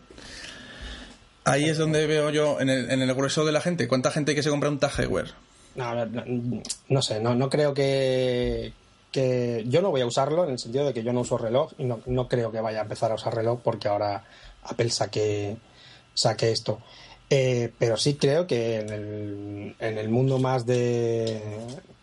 Ahí 1.44 1.64
es 1.64 1.78
donde 1.78 2.06
veo 2.06 2.30
yo, 2.30 2.60
en 2.60 2.68
el, 2.68 2.90
en 2.90 3.00
el 3.00 3.14
grueso 3.14 3.44
de 3.44 3.52
la 3.52 3.60
gente, 3.60 3.88
¿cuánta 3.88 4.10
gente 4.10 4.34
que 4.34 4.42
se 4.42 4.50
compra 4.50 4.68
un 4.68 4.78
Tag 4.78 4.92
Heuer? 5.00 5.32
No, 5.76 5.94
no, 5.94 6.62
no, 6.88 7.02
sé, 7.02 7.20
no, 7.20 7.34
no 7.34 7.48
creo 7.48 7.72
que, 7.72 8.72
que... 9.10 9.64
Yo 9.68 9.82
no 9.82 9.90
voy 9.90 10.00
a 10.00 10.06
usarlo 10.06 10.44
en 10.44 10.50
el 10.50 10.58
sentido 10.58 10.86
de 10.86 10.94
que 10.94 11.02
yo 11.02 11.12
no 11.12 11.20
uso 11.20 11.38
reloj 11.38 11.72
y 11.78 11.84
no, 11.84 12.00
no 12.06 12.28
creo 12.28 12.50
que 12.52 12.60
vaya 12.60 12.80
a 12.80 12.82
empezar 12.82 13.12
a 13.12 13.16
usar 13.16 13.34
reloj 13.34 13.60
porque 13.62 13.88
ahora 13.88 14.24
Apple 14.62 14.90
saque, 14.90 15.56
saque 16.14 16.50
esto. 16.50 16.80
Eh, 17.30 17.72
pero 17.78 17.96
sí 17.96 18.14
creo 18.14 18.46
que 18.46 18.80
en 18.80 18.88
el, 18.90 19.76
en 19.78 19.98
el 19.98 20.08
mundo 20.08 20.38
más 20.38 20.64
de, 20.64 21.42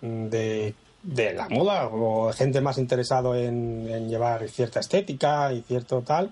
de, 0.01 1.33
la 1.33 1.49
moda 1.49 1.87
o 1.87 2.31
gente 2.31 2.61
más 2.61 2.77
interesado 2.77 3.35
en, 3.35 4.07
llevar 4.07 4.47
cierta 4.49 4.79
estética 4.79 5.51
y 5.51 5.61
cierto 5.63 6.01
tal, 6.01 6.31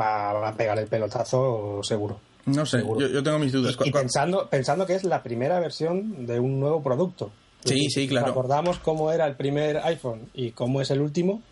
va, 0.00 0.48
a 0.48 0.54
pegar 0.54 0.78
el 0.78 0.86
pelotazo 0.86 1.80
seguro. 1.82 2.20
No 2.46 2.64
sé, 2.64 2.82
yo, 2.98 3.22
tengo 3.22 3.40
mis 3.40 3.52
dudas. 3.52 3.76
Y, 3.84 3.90
pensando, 3.90 4.48
pensando 4.48 4.86
que 4.86 4.94
es 4.94 5.04
la 5.04 5.22
primera 5.22 5.58
versión 5.58 6.24
de 6.24 6.38
un 6.38 6.60
nuevo 6.60 6.80
producto. 6.80 7.32
Sí, 7.68 7.90
sí, 7.90 8.08
claro. 8.08 8.28
Recordamos 8.28 8.78
cómo 8.78 9.12
era 9.12 9.26
el 9.26 9.36
primer 9.36 9.78
iPhone 9.78 10.30
y 10.34 10.50
cómo 10.52 10.80
es 10.80 10.90
el 10.90 11.00
último. 11.00 11.42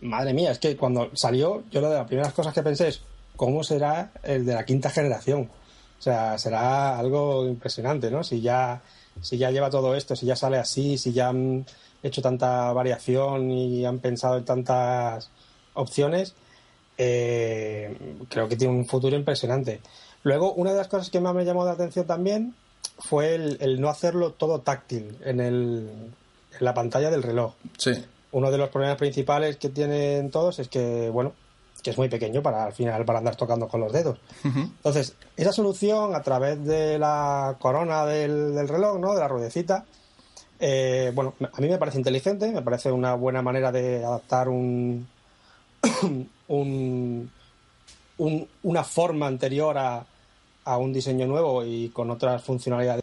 Madre 0.00 0.34
mía, 0.34 0.50
es 0.50 0.58
que 0.58 0.76
cuando 0.76 1.10
salió, 1.14 1.62
yo 1.70 1.80
lo 1.80 1.88
de 1.88 1.96
las 1.96 2.06
primeras 2.06 2.32
cosas 2.32 2.52
que 2.52 2.62
pensé 2.62 2.88
es, 2.88 3.02
¿cómo 3.36 3.62
será 3.62 4.12
el 4.22 4.44
de 4.44 4.54
la 4.54 4.64
quinta 4.64 4.90
generación? 4.90 5.48
O 5.98 6.02
sea, 6.02 6.36
será 6.38 6.98
algo 6.98 7.46
impresionante, 7.46 8.10
¿no? 8.10 8.24
Si 8.24 8.40
ya, 8.40 8.82
si 9.20 9.38
ya 9.38 9.50
lleva 9.50 9.70
todo 9.70 9.94
esto, 9.94 10.16
si 10.16 10.26
ya 10.26 10.34
sale 10.34 10.58
así, 10.58 10.98
si 10.98 11.12
ya 11.12 11.28
han 11.28 11.64
hecho 12.02 12.20
tanta 12.20 12.72
variación 12.72 13.50
y 13.50 13.84
han 13.84 14.00
pensado 14.00 14.38
en 14.38 14.44
tantas 14.44 15.30
opciones, 15.74 16.34
eh, 16.98 17.96
creo 18.28 18.48
que 18.48 18.56
tiene 18.56 18.74
un 18.74 18.86
futuro 18.86 19.16
impresionante. 19.16 19.80
Luego, 20.24 20.52
una 20.54 20.72
de 20.72 20.78
las 20.78 20.88
cosas 20.88 21.10
que 21.10 21.20
más 21.20 21.34
me 21.34 21.44
llamó 21.44 21.64
la 21.64 21.72
atención 21.72 22.06
también 22.06 22.54
fue 22.98 23.34
el, 23.34 23.80
no 23.80 23.88
hacerlo 23.88 24.32
todo 24.32 24.60
táctil 24.60 25.16
en, 25.24 25.40
el, 25.40 25.90
en 26.58 26.64
la 26.64 26.74
pantalla 26.74 27.10
del 27.10 27.22
reloj. 27.22 27.54
Sí. 27.78 27.92
Uno 28.32 28.50
de 28.50 28.58
los 28.58 28.70
problemas 28.70 28.96
principales 28.96 29.56
que 29.56 29.68
tienen 29.68 30.30
todos 30.30 30.58
es 30.58 30.68
que, 30.68 31.10
bueno, 31.10 31.32
que 31.82 31.90
es 31.90 31.98
muy 31.98 32.08
pequeño 32.08 32.42
para 32.42 32.64
al 32.64 32.72
final 32.72 33.04
para 33.04 33.18
andar 33.18 33.36
tocando 33.36 33.68
con 33.68 33.80
los 33.80 33.92
dedos. 33.92 34.18
Entonces, 34.44 35.14
esa 35.36 35.52
solución 35.52 36.14
a 36.14 36.22
través 36.22 36.64
de 36.64 36.98
la 36.98 37.56
corona 37.58 38.06
del, 38.06 38.68
reloj, 38.68 38.98
¿no? 38.98 39.14
De 39.14 39.20
la 39.20 39.28
ruedecita, 39.28 39.84
eh, 40.60 41.10
bueno, 41.14 41.34
a 41.52 41.60
mí 41.60 41.68
me 41.68 41.78
parece 41.78 41.98
inteligente, 41.98 42.52
me 42.52 42.62
parece 42.62 42.92
una 42.92 43.14
buena 43.14 43.42
manera 43.42 43.72
de 43.72 44.04
adaptar 44.04 44.48
un, 44.48 45.08
un, 46.48 47.30
una 48.62 48.84
forma 48.84 49.26
anterior 49.26 49.76
a, 49.76 50.06
a 50.64 50.78
un 50.78 50.92
diseño 50.92 51.26
nuevo 51.26 51.64
y 51.64 51.88
con 51.90 52.10
otras 52.10 52.42
funcionalidades. 52.42 53.02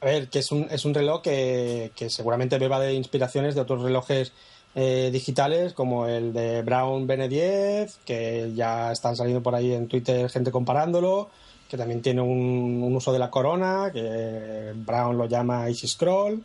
A 0.00 0.06
ver, 0.06 0.28
que 0.28 0.40
es 0.40 0.50
un, 0.50 0.66
es 0.70 0.84
un 0.84 0.94
reloj 0.94 1.22
que, 1.22 1.92
que 1.94 2.10
seguramente 2.10 2.58
beba 2.58 2.80
de 2.80 2.94
inspiraciones 2.94 3.54
de 3.54 3.60
otros 3.60 3.82
relojes 3.82 4.32
eh, 4.74 5.10
digitales 5.12 5.74
como 5.74 6.06
el 6.06 6.32
de 6.32 6.62
Brown 6.62 7.06
Bene 7.06 7.28
10, 7.28 8.00
que 8.06 8.52
ya 8.54 8.90
están 8.90 9.16
saliendo 9.16 9.42
por 9.42 9.54
ahí 9.54 9.72
en 9.74 9.86
Twitter 9.86 10.30
gente 10.30 10.50
comparándolo, 10.50 11.28
que 11.68 11.76
también 11.76 12.00
tiene 12.00 12.22
un, 12.22 12.82
uso 12.94 13.12
de 13.12 13.18
la 13.18 13.30
corona, 13.30 13.90
que 13.92 14.72
Brown 14.74 15.18
lo 15.18 15.26
llama 15.26 15.68
Easy 15.68 15.86
Scroll. 15.86 16.42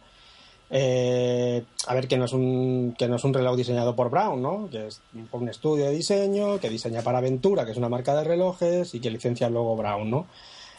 Eh, 0.70 1.64
a 1.88 1.94
ver, 1.94 2.08
que 2.08 2.18
no, 2.18 2.26
es 2.26 2.34
un, 2.34 2.94
que 2.98 3.08
no 3.08 3.16
es 3.16 3.24
un 3.24 3.34
reloj 3.34 3.56
diseñado 3.56 3.96
por 3.96 4.10
Brown, 4.10 4.42
¿no? 4.42 4.70
Que 4.70 4.88
es 4.88 5.02
un 5.32 5.48
estudio 5.48 5.86
de 5.86 5.92
diseño, 5.92 6.60
que 6.60 6.70
diseña 6.70 7.02
para 7.02 7.20
Aventura, 7.20 7.66
que 7.66 7.72
es 7.72 7.78
una 7.78 7.90
marca 7.90 8.16
de 8.16 8.24
relojes, 8.24 8.94
y 8.94 9.00
que 9.00 9.10
licencia 9.10 9.50
luego 9.50 9.76
Brown, 9.76 10.10
¿no? 10.10 10.28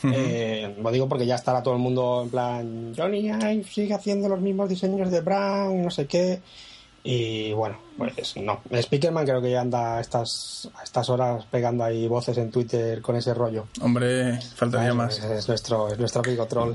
Eh, 0.05 0.77
lo 0.81 0.91
digo 0.93 1.09
porque 1.09 1.27
ya 1.27 1.35
estará 1.35 1.63
todo 1.63 1.75
el 1.75 1.81
mundo 1.81 2.21
en 2.23 2.31
plan, 2.31 2.95
Johnny 2.97 3.31
Ive 3.31 3.65
sigue 3.65 3.95
haciendo 3.95 4.29
los 4.29 4.41
mismos 4.41 4.69
diseños 4.69 5.11
de 5.11 5.21
Brown, 5.23 5.83
no 5.83 5.91
sé 5.91 6.07
qué. 6.07 6.41
Y 7.05 7.53
bueno, 7.53 7.79
pues 7.97 8.37
no. 8.37 8.61
Speakerman 8.83 9.25
creo 9.25 9.41
que 9.41 9.51
ya 9.51 9.61
anda 9.61 9.97
a 9.97 10.01
estas, 10.01 10.69
a 10.75 10.83
estas 10.83 11.09
horas 11.09 11.45
pegando 11.51 11.85
ahí 11.85 12.07
voces 12.09 12.37
en 12.39 12.51
Twitter 12.51 13.01
con 13.01 13.17
ese 13.17 13.33
rollo. 13.35 13.67
Hombre, 13.81 14.41
faltaría 14.55 14.93
más. 14.95 15.19
Es, 15.19 15.49
nuestro, 15.49 15.89
es 15.89 15.99
nuestro 15.99 16.23
amigo 16.23 16.47
troll. 16.47 16.75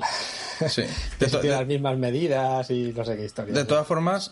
Sí. 0.67 0.83
tiene 1.19 1.49
las 1.49 1.67
mismas 1.67 1.97
medidas 1.97 2.69
y 2.71 2.93
no 2.95 3.03
sé 3.03 3.17
qué 3.17 3.25
historia. 3.25 3.53
De 3.53 3.65
todas 3.65 3.85
formas, 3.85 4.31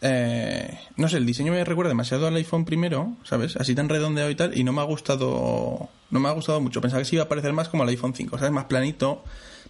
eh, 0.00 0.80
no 0.96 1.08
sé, 1.08 1.18
el 1.18 1.26
diseño 1.26 1.52
me 1.52 1.64
recuerda 1.64 1.90
demasiado 1.90 2.26
al 2.26 2.36
iPhone 2.36 2.64
primero, 2.64 3.12
¿sabes? 3.24 3.56
Así 3.56 3.74
tan 3.74 3.88
redondeado 3.88 4.30
y 4.30 4.34
tal, 4.34 4.56
y 4.56 4.64
no 4.64 4.72
me 4.72 4.80
ha 4.80 4.84
gustado 4.84 5.88
no 6.10 6.20
me 6.20 6.28
ha 6.28 6.32
gustado 6.32 6.60
mucho. 6.60 6.80
Pensaba 6.80 7.00
que 7.02 7.08
se 7.08 7.16
iba 7.16 7.24
a 7.24 7.28
parecer 7.28 7.52
más 7.52 7.68
como 7.68 7.82
al 7.82 7.88
iPhone 7.88 8.14
5, 8.14 8.38
¿sabes? 8.38 8.52
Más 8.52 8.64
planito, 8.66 9.22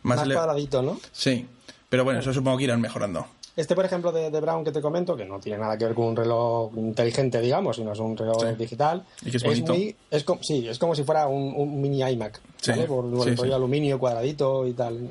más, 0.03 0.19
más 0.19 0.29
cuadradito, 0.29 0.83
¿no? 0.83 1.01
Sí, 1.13 1.47
pero 1.89 2.05
bueno, 2.05 2.21
eso 2.21 2.33
supongo 2.33 2.59
que 2.59 2.65
irán 2.65 2.81
mejorando. 2.81 3.27
Este, 3.57 3.75
por 3.75 3.87
ejemplo, 3.87 4.13
de, 4.13 4.29
Brown 4.39 4.63
que 4.63 4.71
te 4.71 4.83
comento, 4.83 5.17
que 5.17 5.25
no 5.25 5.41
tiene 5.41 5.59
nada 5.59 5.79
que 5.79 5.87
ver 5.87 5.95
con 5.95 6.09
un 6.09 6.17
reloj 6.17 6.77
inteligente, 6.77 7.41
digamos, 7.41 7.77
sino 7.77 7.93
es 7.93 7.99
un 7.99 8.15
reloj 8.15 8.45
digital. 8.59 9.03
¿Y 9.25 9.31
que 9.31 9.39
es, 9.39 9.43
bonito? 9.43 9.75
es 10.11 10.25
como, 10.25 10.43
sí, 10.43 10.69
es 10.69 10.79
como 10.79 10.95
si 10.95 11.05
fuera 11.05 11.27
un, 11.27 11.81
mini 11.81 12.03
iMac, 12.03 12.39
¿vale? 12.69 12.85
Por, 12.85 13.07
el 13.27 13.37
rollo 13.37 13.57
aluminio 13.57 13.99
cuadradito 13.99 14.67
y 14.67 14.75
tal. 14.75 15.09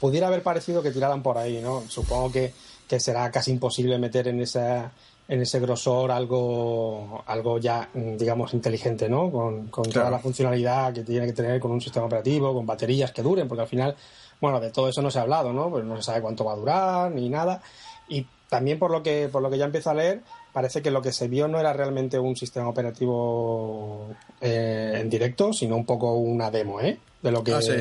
Pudiera 0.00 0.28
haber 0.28 0.42
parecido 0.42 0.82
que 0.82 0.90
tiraran 0.90 1.22
por 1.22 1.36
ahí, 1.36 1.60
¿no? 1.60 1.82
Supongo 1.88 2.32
que, 2.32 2.54
que 2.88 2.98
será 2.98 3.30
casi 3.30 3.50
imposible 3.50 3.98
meter 3.98 4.28
en 4.28 4.40
esa 4.40 4.90
en 5.28 5.42
ese 5.42 5.60
grosor 5.60 6.10
algo 6.10 7.22
algo 7.26 7.58
ya 7.58 7.90
digamos 7.92 8.54
inteligente 8.54 9.10
no 9.10 9.30
con, 9.30 9.68
con 9.68 9.84
toda 9.90 10.10
la 10.10 10.18
funcionalidad 10.18 10.94
que 10.94 11.02
tiene 11.02 11.26
que 11.26 11.34
tener 11.34 11.60
con 11.60 11.70
un 11.70 11.82
sistema 11.82 12.06
operativo 12.06 12.54
con 12.54 12.64
baterías 12.64 13.12
que 13.12 13.22
duren 13.22 13.46
porque 13.46 13.60
al 13.60 13.68
final 13.68 13.94
bueno, 14.40 14.60
de 14.60 14.70
todo 14.70 14.88
eso 14.88 15.02
no 15.02 15.10
se 15.10 15.18
ha 15.18 15.22
hablado, 15.22 15.52
¿no? 15.52 15.70
Pues 15.70 15.84
no 15.84 15.96
se 15.96 16.02
sabe 16.02 16.20
cuánto 16.22 16.44
va 16.44 16.52
a 16.52 16.56
durar 16.56 17.10
ni 17.10 17.28
nada. 17.28 17.60
Y 18.08 18.26
también 18.48 18.78
por 18.78 18.90
lo 18.90 19.02
que, 19.02 19.28
por 19.30 19.42
lo 19.42 19.50
que 19.50 19.58
ya 19.58 19.64
empiezo 19.66 19.90
a 19.90 19.94
leer, 19.94 20.22
parece 20.52 20.80
que 20.82 20.90
lo 20.90 21.02
que 21.02 21.12
se 21.12 21.28
vio 21.28 21.48
no 21.48 21.58
era 21.60 21.72
realmente 21.72 22.18
un 22.18 22.36
sistema 22.36 22.68
operativo 22.68 24.08
eh, 24.40 24.98
en 25.00 25.10
directo, 25.10 25.52
sino 25.52 25.76
un 25.76 25.84
poco 25.84 26.14
una 26.14 26.50
demo, 26.50 26.80
¿eh? 26.80 26.98
De 27.22 27.30
lo 27.32 27.42
que... 27.42 27.52
Ah, 27.52 27.60
¿sí? 27.62 27.72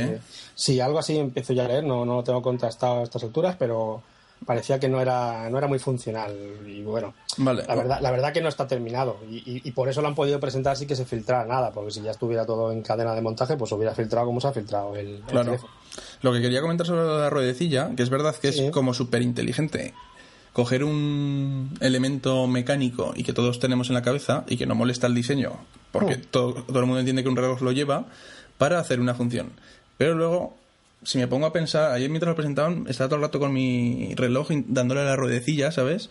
sí, 0.55 0.79
algo 0.79 0.99
así 0.99 1.17
empiezo 1.17 1.53
ya 1.53 1.65
a 1.65 1.67
leer, 1.67 1.83
no, 1.83 2.05
no 2.05 2.15
lo 2.15 2.23
tengo 2.23 2.41
contrastado 2.41 2.99
a 2.99 3.03
estas 3.03 3.23
alturas, 3.23 3.55
pero 3.57 4.01
parecía 4.45 4.79
que 4.79 4.89
no 4.89 4.99
era, 4.99 5.49
no 5.49 5.57
era 5.57 5.67
muy 5.67 5.79
funcional. 5.79 6.35
Y 6.67 6.83
bueno, 6.83 7.13
Vale. 7.37 7.63
la, 7.67 7.75
verdad, 7.75 7.99
la 8.01 8.11
verdad 8.11 8.33
que 8.33 8.41
no 8.41 8.49
está 8.49 8.67
terminado. 8.67 9.17
Y, 9.29 9.37
y- 9.37 9.61
y 9.63 9.71
por 9.71 9.89
eso 9.89 10.01
lo 10.01 10.07
han 10.07 10.15
podido 10.15 10.39
presentar 10.39 10.73
así 10.73 10.85
que 10.87 10.95
se 10.95 11.05
filtrara 11.05 11.45
nada, 11.45 11.71
porque 11.71 11.91
si 11.91 12.01
ya 12.01 12.11
estuviera 12.11 12.45
todo 12.45 12.71
en 12.71 12.81
cadena 12.81 13.13
de 13.15 13.21
montaje, 13.21 13.55
pues 13.57 13.71
hubiera 13.71 13.93
filtrado 13.93 14.25
como 14.25 14.41
se 14.41 14.47
ha 14.47 14.53
filtrado 14.53 14.95
el, 14.95 15.07
el 15.17 15.21
Claro. 15.23 15.45
teléfono. 15.45 15.73
Lo 16.21 16.33
que 16.33 16.41
quería 16.41 16.61
comentar 16.61 16.87
sobre 16.87 17.03
la 17.05 17.29
ruedecilla, 17.29 17.91
que 17.95 18.03
es 18.03 18.09
verdad 18.09 18.35
que 18.35 18.51
Sí. 18.51 18.65
es 18.65 18.71
como 18.71 18.93
súper 18.93 19.21
inteligente 19.21 19.93
coger 20.53 20.83
un 20.83 21.77
elemento 21.81 22.47
mecánico 22.47 23.13
y 23.15 23.23
que 23.23 23.31
todos 23.33 23.59
tenemos 23.59 23.89
en 23.89 23.93
la 23.93 24.01
cabeza 24.01 24.43
y 24.47 24.57
que 24.57 24.65
no 24.65 24.73
molesta 24.73 25.05
el 25.05 25.13
diseño, 25.13 25.53
porque 25.91 26.17
Mm. 26.17 26.21
todo, 26.31 26.53
todo 26.63 26.79
el 26.79 26.85
mundo 26.87 26.99
entiende 26.99 27.21
que 27.21 27.29
un 27.29 27.35
reloj 27.35 27.61
lo 27.61 27.71
lleva, 27.71 28.05
para 28.57 28.79
hacer 28.79 28.99
una 28.99 29.13
función. 29.13 29.51
Pero 29.99 30.15
luego, 30.15 30.57
si 31.03 31.19
me 31.19 31.27
pongo 31.27 31.45
a 31.45 31.53
pensar, 31.53 31.91
ayer 31.91 32.09
mientras 32.09 32.29
lo 32.31 32.35
presentaban, 32.35 32.85
estaba 32.89 33.07
todo 33.07 33.17
el 33.17 33.21
rato 33.21 33.39
con 33.39 33.53
mi 33.53 34.15
reloj 34.15 34.47
dándole 34.67 35.01
a 35.01 35.03
la 35.03 35.15
ruedecilla, 35.15 35.71
¿sabes? 35.71 36.09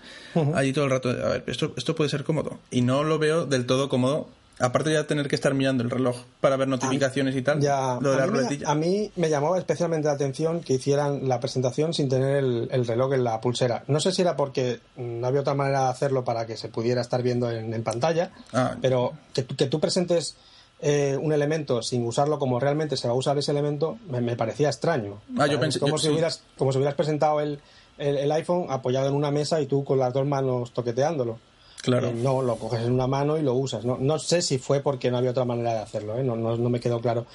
Allí 0.55 0.73
todo 0.73 0.85
el 0.85 0.91
rato, 0.93 1.09
a 1.11 1.13
ver, 1.29 1.45
esto, 1.49 1.75
esto 1.77 1.97
puede 1.97 2.09
ser 2.09 2.23
cómodo. 2.23 2.61
Y 2.71 2.83
no 2.83 3.03
lo 3.03 3.19
veo 3.19 3.47
del 3.47 3.67
todo 3.67 3.89
cómodo. 3.89 4.29
Aparte 4.59 4.91
ya 4.91 4.99
de 4.99 5.05
tener 5.05 5.29
que 5.29 5.35
estar 5.35 5.53
mirando 5.53 5.83
el 5.83 5.91
reloj 5.91 6.17
para 6.41 6.57
ver 6.57 6.67
notificaciones 6.67 7.37
y 7.37 7.43
tal, 7.43 7.61
Ya, 7.61 7.99
lo 8.01 8.13
de 8.13 8.17
la 8.17 8.23
a, 8.23 8.27
mí 8.27 8.33
me, 8.33 8.39
ruedecilla. 8.39 8.71
a 8.71 8.75
mí 8.75 9.11
me 9.17 9.29
llamó 9.29 9.55
especialmente 9.57 10.09
la 10.09 10.15
atención 10.15 10.61
que 10.61 10.73
hicieran 10.75 11.29
la 11.29 11.41
presentación 11.41 11.93
sin 11.93 12.09
tener 12.09 12.37
el, 12.37 12.69
el 12.73 12.87
reloj 12.87 13.13
en 13.13 13.25
la 13.25 13.39
pulsera. 13.43 13.85
No 13.87 14.01
sé 14.01 14.13
si 14.13 14.23
era 14.23 14.35
porque 14.37 14.81
no 14.97 15.27
había 15.27 15.43
otra 15.43 15.53
manera 15.55 15.83
de 15.85 15.89
hacerlo 15.91 16.25
para 16.25 16.47
que 16.47 16.57
se 16.57 16.69
pudiera 16.69 17.03
estar 17.03 17.23
viendo 17.23 17.51
en, 17.51 17.75
en 17.75 17.83
pantalla, 17.83 18.31
Ah. 18.55 18.77
pero 18.81 19.13
que, 19.35 19.43
tú- 19.43 19.57
que 19.57 19.67
tú 19.67 19.79
presentes 19.79 20.37
eh, 20.81 21.19
un 21.21 21.33
elemento 21.33 21.83
sin 21.83 22.07
usarlo 22.07 22.39
como 22.39 22.59
realmente 22.61 22.97
se 22.97 23.09
va 23.09 23.15
a 23.15 23.17
usar 23.17 23.37
ese 23.39 23.51
elemento 23.51 23.99
me, 24.09 24.21
me 24.23 24.37
parecía 24.37 24.69
extraño. 24.69 25.21
Ah, 25.39 25.47
yo 25.47 25.59
pensé- 25.61 25.81
como, 25.81 25.97
yo- 25.97 25.99
si 25.99 26.07
sí. 26.07 26.13
hubieras, 26.13 26.43
como 26.57 26.73
si 26.73 26.79
hubieras 26.79 26.95
presentado 26.95 27.41
el, 27.41 27.61
el- 27.99 28.17
el 28.17 28.33
iPhone 28.33 28.67
apoyado 28.71 29.09
en 29.09 29.15
una 29.15 29.31
mesa 29.31 29.61
y 29.61 29.67
tú 29.67 29.85
con 29.85 29.99
las 29.99 30.15
dos 30.15 30.27
manos 30.27 30.73
toqueteándolo. 30.73 31.39
Claro. 31.87 32.09
Eh, 32.09 32.15
no, 32.15 32.43
lo 32.43 32.57
coges 32.57 32.81
en 32.81 32.93
una 32.93 33.07
mano 33.07 33.39
y 33.39 33.43
lo 33.43 33.55
usas. 33.55 33.85
No, 33.85 33.97
no 33.97 34.19
sé 34.19 34.43
si 34.43 34.59
fue 34.59 34.81
porque 34.81 35.09
no 35.09 35.19
había 35.19 35.31
otra 35.31 35.45
manera 35.45 35.73
de 35.73 35.79
hacerlo, 35.79 36.19
¿eh? 36.19 36.25
no, 36.25 36.35
no, 36.35 36.57
no 36.57 36.69
me 36.69 36.81
quedó 36.81 37.01
claro. 37.01 37.27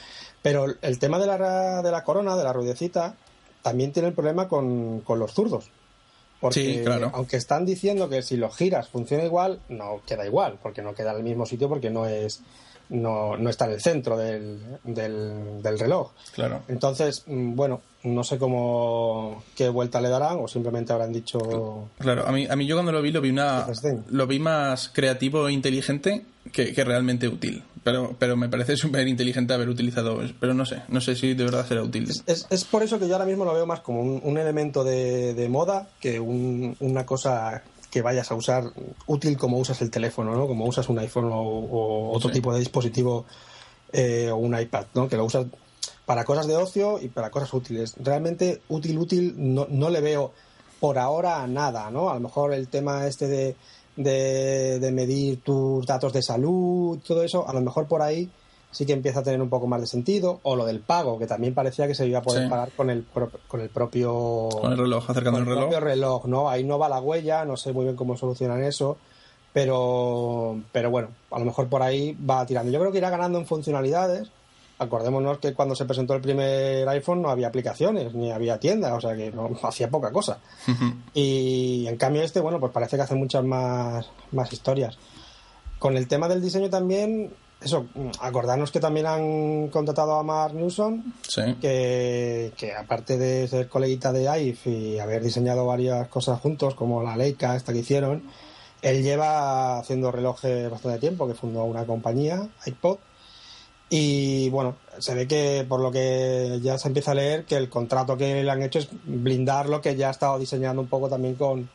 Pero 0.41 0.65
el 0.81 0.99
tema 0.99 1.19
de 1.19 1.27
la, 1.27 1.81
de 1.81 1.89
la 1.89 2.03
corona, 2.03 2.35
de 2.35 2.43
la 2.43 2.51
ruedecita, 2.51 3.15
también 3.61 3.93
tiene 3.93 4.09
el 4.09 4.13
problema 4.13 4.49
con, 4.49 4.99
con 5.01 5.19
los 5.19 5.31
zurdos. 5.31 5.69
Porque 6.41 6.59
Sí, 6.59 6.81
claro. 6.83 7.11
aunque 7.13 7.37
están 7.37 7.65
diciendo 7.65 8.09
que 8.09 8.23
si 8.23 8.35
lo 8.35 8.49
giras 8.49 8.89
funciona 8.89 9.23
igual, 9.23 9.61
no 9.69 10.01
queda 10.05 10.25
igual, 10.25 10.57
porque 10.61 10.81
no 10.81 10.93
queda 10.93 11.11
en 11.11 11.17
el 11.17 11.23
mismo 11.23 11.45
sitio 11.45 11.69
porque 11.69 11.89
no 11.89 12.05
es 12.05 12.41
no, 12.91 13.35
no 13.37 13.49
está 13.49 13.65
en 13.65 13.71
el 13.71 13.81
centro 13.81 14.15
del, 14.17 14.59
del, 14.83 15.61
del 15.63 15.79
reloj. 15.79 16.11
Claro. 16.33 16.61
Entonces, 16.67 17.23
mm, 17.25 17.55
bueno, 17.55 17.81
no 18.03 18.23
sé 18.23 18.37
cómo 18.37 19.43
qué 19.55 19.69
vuelta 19.69 20.01
le 20.01 20.09
darán 20.09 20.37
o 20.41 20.47
simplemente 20.47 20.91
habrán 20.93 21.13
dicho 21.13 21.87
Claro, 21.99 22.27
a 22.27 22.31
mí, 22.31 22.47
a 22.49 22.55
mí 22.55 22.65
yo 22.65 22.75
cuando 22.75 22.91
lo 22.91 23.01
vi 23.01 23.11
lo 23.11 23.21
vi 23.21 23.29
una 23.29 23.67
lo 24.09 24.27
vi 24.27 24.39
más 24.39 24.89
creativo 24.89 25.47
e 25.47 25.53
inteligente 25.53 26.25
que, 26.51 26.73
que 26.73 26.83
realmente 26.83 27.27
útil. 27.27 27.63
Pero, 27.83 28.15
pero 28.19 28.35
me 28.37 28.47
parece 28.49 28.75
súper 28.77 29.07
inteligente 29.07 29.53
haber 29.53 29.69
utilizado. 29.69 30.19
Pero 30.39 30.53
no 30.53 30.65
sé, 30.65 30.81
no 30.87 31.01
sé 31.01 31.15
si 31.15 31.33
de 31.33 31.43
verdad 31.43 31.65
será 31.67 31.81
útil. 31.83 32.07
Es, 32.27 32.45
es 32.49 32.63
por 32.63 32.83
eso 32.83 32.99
que 32.99 33.07
yo 33.07 33.13
ahora 33.15 33.25
mismo 33.25 33.45
lo 33.45 33.53
veo 33.53 33.65
más 33.65 33.79
como 33.81 34.01
un, 34.01 34.21
un 34.23 34.37
elemento 34.37 34.83
de, 34.83 35.33
de 35.33 35.49
moda 35.49 35.87
que 35.99 36.19
un- 36.19 36.75
una 36.79 37.05
cosa 37.05 37.63
que 37.91 38.01
vayas 38.01 38.31
a 38.31 38.35
usar 38.35 38.63
útil 39.05 39.37
como 39.37 39.57
usas 39.57 39.81
el 39.81 39.91
teléfono, 39.91 40.33
¿no? 40.35 40.47
Como 40.47 40.65
usas 40.65 40.87
un 40.89 40.97
iPhone 40.99 41.25
o, 41.31 41.41
o 41.41 42.11
otro 42.15 42.29
Sí. 42.29 42.35
tipo 42.35 42.53
de 42.53 42.59
dispositivo 42.59 43.25
eh, 43.93 44.29
o 44.31 44.37
un 44.37 44.57
iPad, 44.57 44.85
¿no? 44.95 45.07
Que 45.09 45.17
lo 45.17 45.25
usas 45.25 45.45
para 46.05 46.23
cosas 46.23 46.47
de 46.47 46.55
ocio 46.55 46.99
y 47.01 47.09
para 47.09 47.29
cosas 47.29 47.53
útiles. 47.53 47.95
Realmente 47.99 48.61
útil, 48.69 48.97
útil, 48.97 49.35
no, 49.37 49.67
no 49.69 49.89
le 49.89 50.01
veo 50.01 50.31
por 50.79 50.97
ahora 50.97 51.43
a 51.43 51.47
nada, 51.47 51.91
¿no? 51.91 52.09
A 52.09 52.13
lo 52.15 52.21
mejor 52.21 52.53
el 52.53 52.67
tema 52.69 53.05
este 53.05 53.27
de, 53.27 53.55
de, 53.97 54.79
de 54.79 54.91
medir 54.91 55.41
tus 55.41 55.85
datos 55.85 56.13
de 56.13 56.23
salud, 56.23 56.99
todo 57.05 57.23
eso, 57.23 57.47
a 57.47 57.53
lo 57.53 57.61
mejor 57.61 57.87
por 57.87 58.01
ahí 58.01 58.29
sí 58.71 58.85
que 58.85 58.93
empieza 58.93 59.19
a 59.19 59.23
tener 59.23 59.41
un 59.41 59.49
poco 59.49 59.67
más 59.67 59.81
de 59.81 59.87
sentido. 59.87 60.39
O 60.43 60.55
lo 60.55 60.65
del 60.65 60.79
pago, 60.79 61.19
que 61.19 61.27
también 61.27 61.53
parecía 61.53 61.87
que 61.87 61.93
se 61.95 62.07
iba 62.07 62.19
a 62.19 62.21
poder 62.23 62.43
Sí. 62.45 62.49
pagar 62.49 62.71
con 62.71 62.89
el, 62.89 63.03
pro- 63.03 63.29
con 63.47 63.61
el 63.61 63.69
propio 63.69 64.49
Con 64.49 64.71
el 64.71 64.77
reloj, 64.77 65.03
acercando 65.09 65.39
con 65.39 65.41
el 65.41 65.53
reloj. 65.53 65.69
propio 65.69 65.79
reloj, 65.79 66.25
¿no? 66.25 66.49
Ahí 66.49 66.63
no 66.63 66.79
va 66.79 66.89
la 66.89 66.99
huella, 67.01 67.45
no 67.45 67.57
sé 67.57 67.73
muy 67.73 67.83
bien 67.85 67.95
cómo 67.95 68.15
solucionan 68.17 68.63
eso, 68.63 68.97
pero, 69.53 70.59
pero 70.71 70.89
bueno, 70.89 71.09
a 71.31 71.39
lo 71.39 71.45
mejor 71.45 71.67
por 71.67 71.81
ahí 71.83 72.17
va 72.29 72.45
tirando. 72.45 72.71
Yo 72.71 72.79
creo 72.79 72.91
que 72.91 72.97
irá 72.99 73.09
ganando 73.09 73.37
en 73.39 73.45
funcionalidades. 73.45 74.29
Acordémonos 74.79 75.37
que 75.37 75.53
cuando 75.53 75.75
se 75.75 75.85
presentó 75.85 76.15
el 76.15 76.21
primer 76.21 76.89
iPhone 76.89 77.21
no 77.21 77.29
había 77.29 77.49
aplicaciones, 77.49 78.15
ni 78.15 78.31
había 78.31 78.59
tienda, 78.59 78.95
o 78.95 79.01
sea 79.01 79.15
que 79.15 79.31
no 79.31 79.51
hacía 79.63 79.89
poca 79.91 80.11
cosa. 80.11 80.39
Y 81.13 81.85
en 81.87 81.97
cambio 81.97 82.23
este, 82.23 82.39
bueno, 82.39 82.59
pues 82.59 82.71
parece 82.71 82.95
que 82.95 83.03
hace 83.03 83.15
muchas 83.15 83.43
más, 83.43 84.09
más 84.31 84.51
historias. 84.51 84.97
Con 85.77 85.97
el 85.97 86.07
tema 86.07 86.27
del 86.27 86.41
diseño 86.41 86.69
también, 86.69 87.31
eso, 87.61 87.85
acordarnos 88.19 88.71
que 88.71 88.79
también 88.79 89.05
han 89.05 89.67
contratado 89.67 90.15
a 90.15 90.23
Mark 90.23 90.53
Newson, 90.55 91.13
Sí. 91.27 91.41
que, 91.61 92.51
que 92.57 92.73
aparte 92.73 93.17
de 93.17 93.47
ser 93.47 93.67
coleguita 93.69 94.11
de 94.11 94.23
IFE 94.41 94.69
y 94.71 94.99
haber 94.99 95.23
diseñado 95.23 95.65
varias 95.65 96.07
cosas 96.07 96.39
juntos, 96.39 96.73
como 96.75 97.03
la 97.03 97.15
Leica, 97.15 97.55
esta 97.55 97.71
que 97.71 97.79
hicieron, 97.79 98.23
él 98.81 99.03
lleva 99.03 99.77
haciendo 99.79 100.11
relojes 100.11 100.69
bastante 100.71 100.97
tiempo, 100.99 101.27
que 101.27 101.35
fundó 101.35 101.63
una 101.65 101.85
compañía, 101.85 102.47
iPod, 102.65 102.97
y 103.89 104.49
bueno, 104.49 104.77
se 104.99 105.13
ve 105.13 105.27
que 105.27 105.65
por 105.67 105.81
lo 105.81 105.91
que 105.91 106.59
ya 106.63 106.77
se 106.77 106.87
empieza 106.87 107.11
a 107.11 107.15
leer, 107.15 107.43
que 107.45 107.57
el 107.57 107.69
contrato 107.69 108.15
que 108.17 108.41
le 108.43 108.49
han 108.49 108.63
hecho 108.63 108.79
es 108.79 108.87
blindar 109.03 109.67
lo 109.67 109.81
que 109.81 109.95
ya 109.95 110.07
ha 110.07 110.11
estado 110.11 110.39
diseñando 110.39 110.81
un 110.81 110.87
poco 110.87 111.09
también 111.09 111.35
con, 111.35 111.69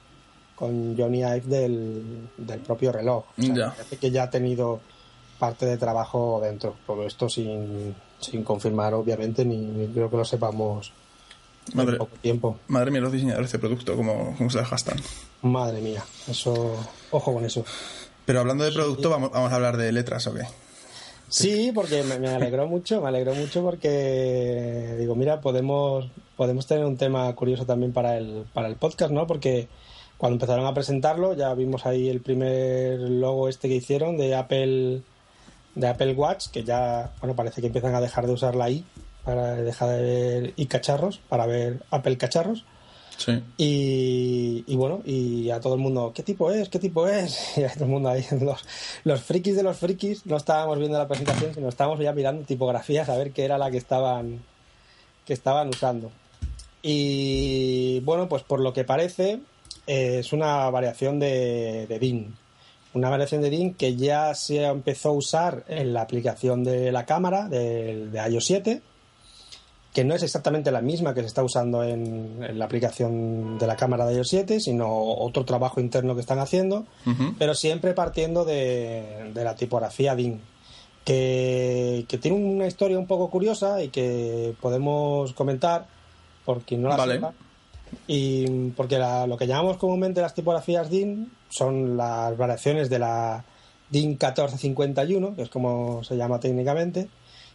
con 0.54 0.96
Johnny 0.96 1.18
Ive 1.18 1.42
del, 1.42 2.28
del 2.38 2.60
propio 2.60 2.90
reloj. 2.90 3.24
O 3.38 3.42
sea, 3.42 3.54
Ya. 3.54 3.70
parece 3.70 3.98
que 3.98 4.10
ya 4.10 4.22
ha 4.24 4.30
tenido 4.30 4.80
parte 5.38 5.66
de 5.66 5.76
trabajo 5.76 6.40
dentro. 6.42 6.76
Todo 6.86 7.06
esto 7.06 7.28
sin, 7.28 7.94
sin 8.20 8.42
confirmar, 8.42 8.94
obviamente, 8.94 9.44
ni, 9.44 9.56
ni 9.56 9.86
creo 9.88 10.10
que 10.10 10.16
lo 10.16 10.24
sepamos 10.24 10.92
Madre, 11.74 11.92
en 11.92 11.98
poco 11.98 12.16
tiempo. 12.20 12.58
madre 12.68 12.90
mía, 12.90 13.00
los 13.00 13.12
diseñadores 13.12 13.52
de 13.52 13.58
producto, 13.58 13.96
como, 13.96 14.36
como 14.36 14.50
se 14.50 14.58
las 14.58 14.70
gastan. 14.70 14.98
Madre 15.42 15.80
mía, 15.80 16.04
eso, 16.28 16.76
ojo 17.10 17.34
con 17.34 17.44
eso. 17.44 17.64
Pero 18.24 18.40
hablando 18.40 18.64
de 18.64 18.72
producto, 18.72 19.10
vamos, 19.10 19.30
vamos 19.32 19.52
a 19.52 19.54
hablar 19.56 19.76
de 19.76 19.92
letras, 19.92 20.26
¿o 20.26 20.34
qué? 20.34 20.42
Sí, 21.28 21.72
porque 21.74 22.02
me, 22.04 22.18
me 22.18 22.28
alegró 22.28 22.66
mucho, 22.68 23.00
me 23.00 23.08
alegró 23.08 23.34
mucho 23.34 23.62
porque 23.62 24.96
digo, 24.98 25.16
mira, 25.16 25.40
podemos, 25.40 26.08
podemos 26.36 26.66
tener 26.66 26.84
un 26.84 26.96
tema 26.96 27.34
curioso 27.34 27.66
también 27.66 27.92
para 27.92 28.16
el, 28.16 28.44
para 28.52 28.68
el 28.68 28.76
podcast, 28.76 29.10
¿no? 29.10 29.26
Porque 29.26 29.68
cuando 30.18 30.36
empezaron 30.36 30.66
a 30.66 30.74
presentarlo 30.74 31.34
ya 31.34 31.52
vimos 31.54 31.84
ahí 31.84 32.08
el 32.08 32.20
primer 32.20 33.00
logo 33.00 33.48
este 33.48 33.68
que 33.68 33.74
hicieron 33.74 34.16
de 34.16 34.34
Apple 34.34 35.02
de 35.76 35.86
Apple 35.86 36.14
Watch, 36.14 36.48
que 36.48 36.64
ya, 36.64 37.12
bueno, 37.20 37.36
parece 37.36 37.60
que 37.60 37.68
empiezan 37.68 37.94
a 37.94 38.00
dejar 38.00 38.26
de 38.26 38.32
usar 38.32 38.56
la 38.56 38.68
i 38.70 38.84
para 39.24 39.54
dejar 39.56 39.90
de 39.90 40.02
ver 40.02 40.54
i 40.56 40.66
cacharros, 40.66 41.18
para 41.28 41.46
ver 41.46 41.82
Apple 41.90 42.16
cacharros. 42.16 42.64
Sí. 43.18 43.42
Y, 43.56 44.64
y 44.66 44.76
bueno, 44.76 45.00
y 45.04 45.48
a 45.50 45.60
todo 45.60 45.74
el 45.74 45.80
mundo, 45.80 46.12
¿qué 46.14 46.22
tipo 46.22 46.50
es? 46.50 46.68
¿Qué 46.68 46.78
tipo 46.78 47.06
es? 47.06 47.38
Y 47.58 47.64
a 47.64 47.72
todo 47.72 47.84
el 47.84 47.90
mundo 47.90 48.08
ahí, 48.08 48.24
los, 48.40 48.64
los 49.04 49.20
frikis 49.20 49.56
de 49.56 49.62
los 49.62 49.76
frikis, 49.76 50.26
no 50.26 50.36
estábamos 50.36 50.78
viendo 50.78 50.98
la 50.98 51.08
presentación, 51.08 51.54
sino 51.54 51.68
estábamos 51.68 52.00
ya 52.00 52.12
mirando 52.12 52.44
tipografías 52.44 53.08
a 53.08 53.16
ver 53.16 53.32
qué 53.32 53.44
era 53.44 53.58
la 53.58 53.70
que 53.70 53.78
estaban, 53.78 54.40
que 55.24 55.34
estaban 55.34 55.68
usando. 55.68 56.10
Y 56.82 58.00
bueno, 58.00 58.28
pues 58.28 58.42
por 58.44 58.60
lo 58.60 58.72
que 58.72 58.84
parece, 58.84 59.40
eh, 59.86 60.18
es 60.20 60.32
una 60.32 60.70
variación 60.70 61.18
de, 61.18 61.86
de 61.88 61.98
DIN. 61.98 62.34
Una 62.96 63.10
variación 63.10 63.42
de 63.42 63.50
DIN 63.50 63.74
que 63.74 63.94
ya 63.94 64.34
se 64.34 64.64
empezó 64.64 65.10
a 65.10 65.12
usar 65.12 65.64
en 65.68 65.92
la 65.92 66.00
aplicación 66.00 66.64
de 66.64 66.90
la 66.90 67.04
cámara 67.04 67.48
de 67.48 68.10
iOS 68.30 68.44
7 68.46 68.82
que 69.96 70.04
no 70.04 70.14
es 70.14 70.22
exactamente 70.22 70.70
la 70.70 70.82
misma 70.82 71.14
que 71.14 71.22
se 71.22 71.26
está 71.26 71.42
usando 71.42 71.82
en, 71.82 72.42
en 72.42 72.58
la 72.58 72.66
aplicación 72.66 73.58
de 73.58 73.66
la 73.66 73.76
cámara 73.76 74.04
de 74.04 74.16
iOS 74.16 74.28
7, 74.28 74.60
sino 74.60 74.92
otro 74.92 75.46
trabajo 75.46 75.80
interno 75.80 76.14
que 76.14 76.20
están 76.20 76.38
haciendo, 76.38 76.84
pero 77.38 77.54
siempre 77.54 77.94
partiendo 77.94 78.44
de, 78.44 79.30
de 79.32 79.42
la 79.42 79.54
tipografía 79.54 80.14
DIN, 80.14 80.42
que, 81.02 82.04
que 82.08 82.18
tiene 82.18 82.36
una 82.36 82.66
historia 82.66 82.98
un 82.98 83.06
poco 83.06 83.30
curiosa 83.30 83.82
y 83.82 83.88
que 83.88 84.54
podemos 84.60 85.32
comentar 85.32 85.86
por 86.44 86.60
quien 86.60 86.82
no 86.82 86.90
la 86.90 86.96
Vale. 86.96 87.14
sepa. 87.14 87.32
Y 88.06 88.70
porque 88.70 88.98
la- 88.98 89.26
lo 89.26 89.36
que 89.36 89.46
llamamos 89.46 89.76
comúnmente 89.76 90.20
las 90.20 90.34
tipografías 90.34 90.90
DIN 90.90 91.30
son 91.48 91.96
las 91.96 92.36
variaciones 92.36 92.90
de 92.90 92.98
la 92.98 93.44
DIN 93.90 94.10
1451, 94.10 95.34
que 95.36 95.42
es 95.42 95.48
como 95.48 96.02
se 96.04 96.16
llama 96.16 96.40
técnicamente, 96.40 97.08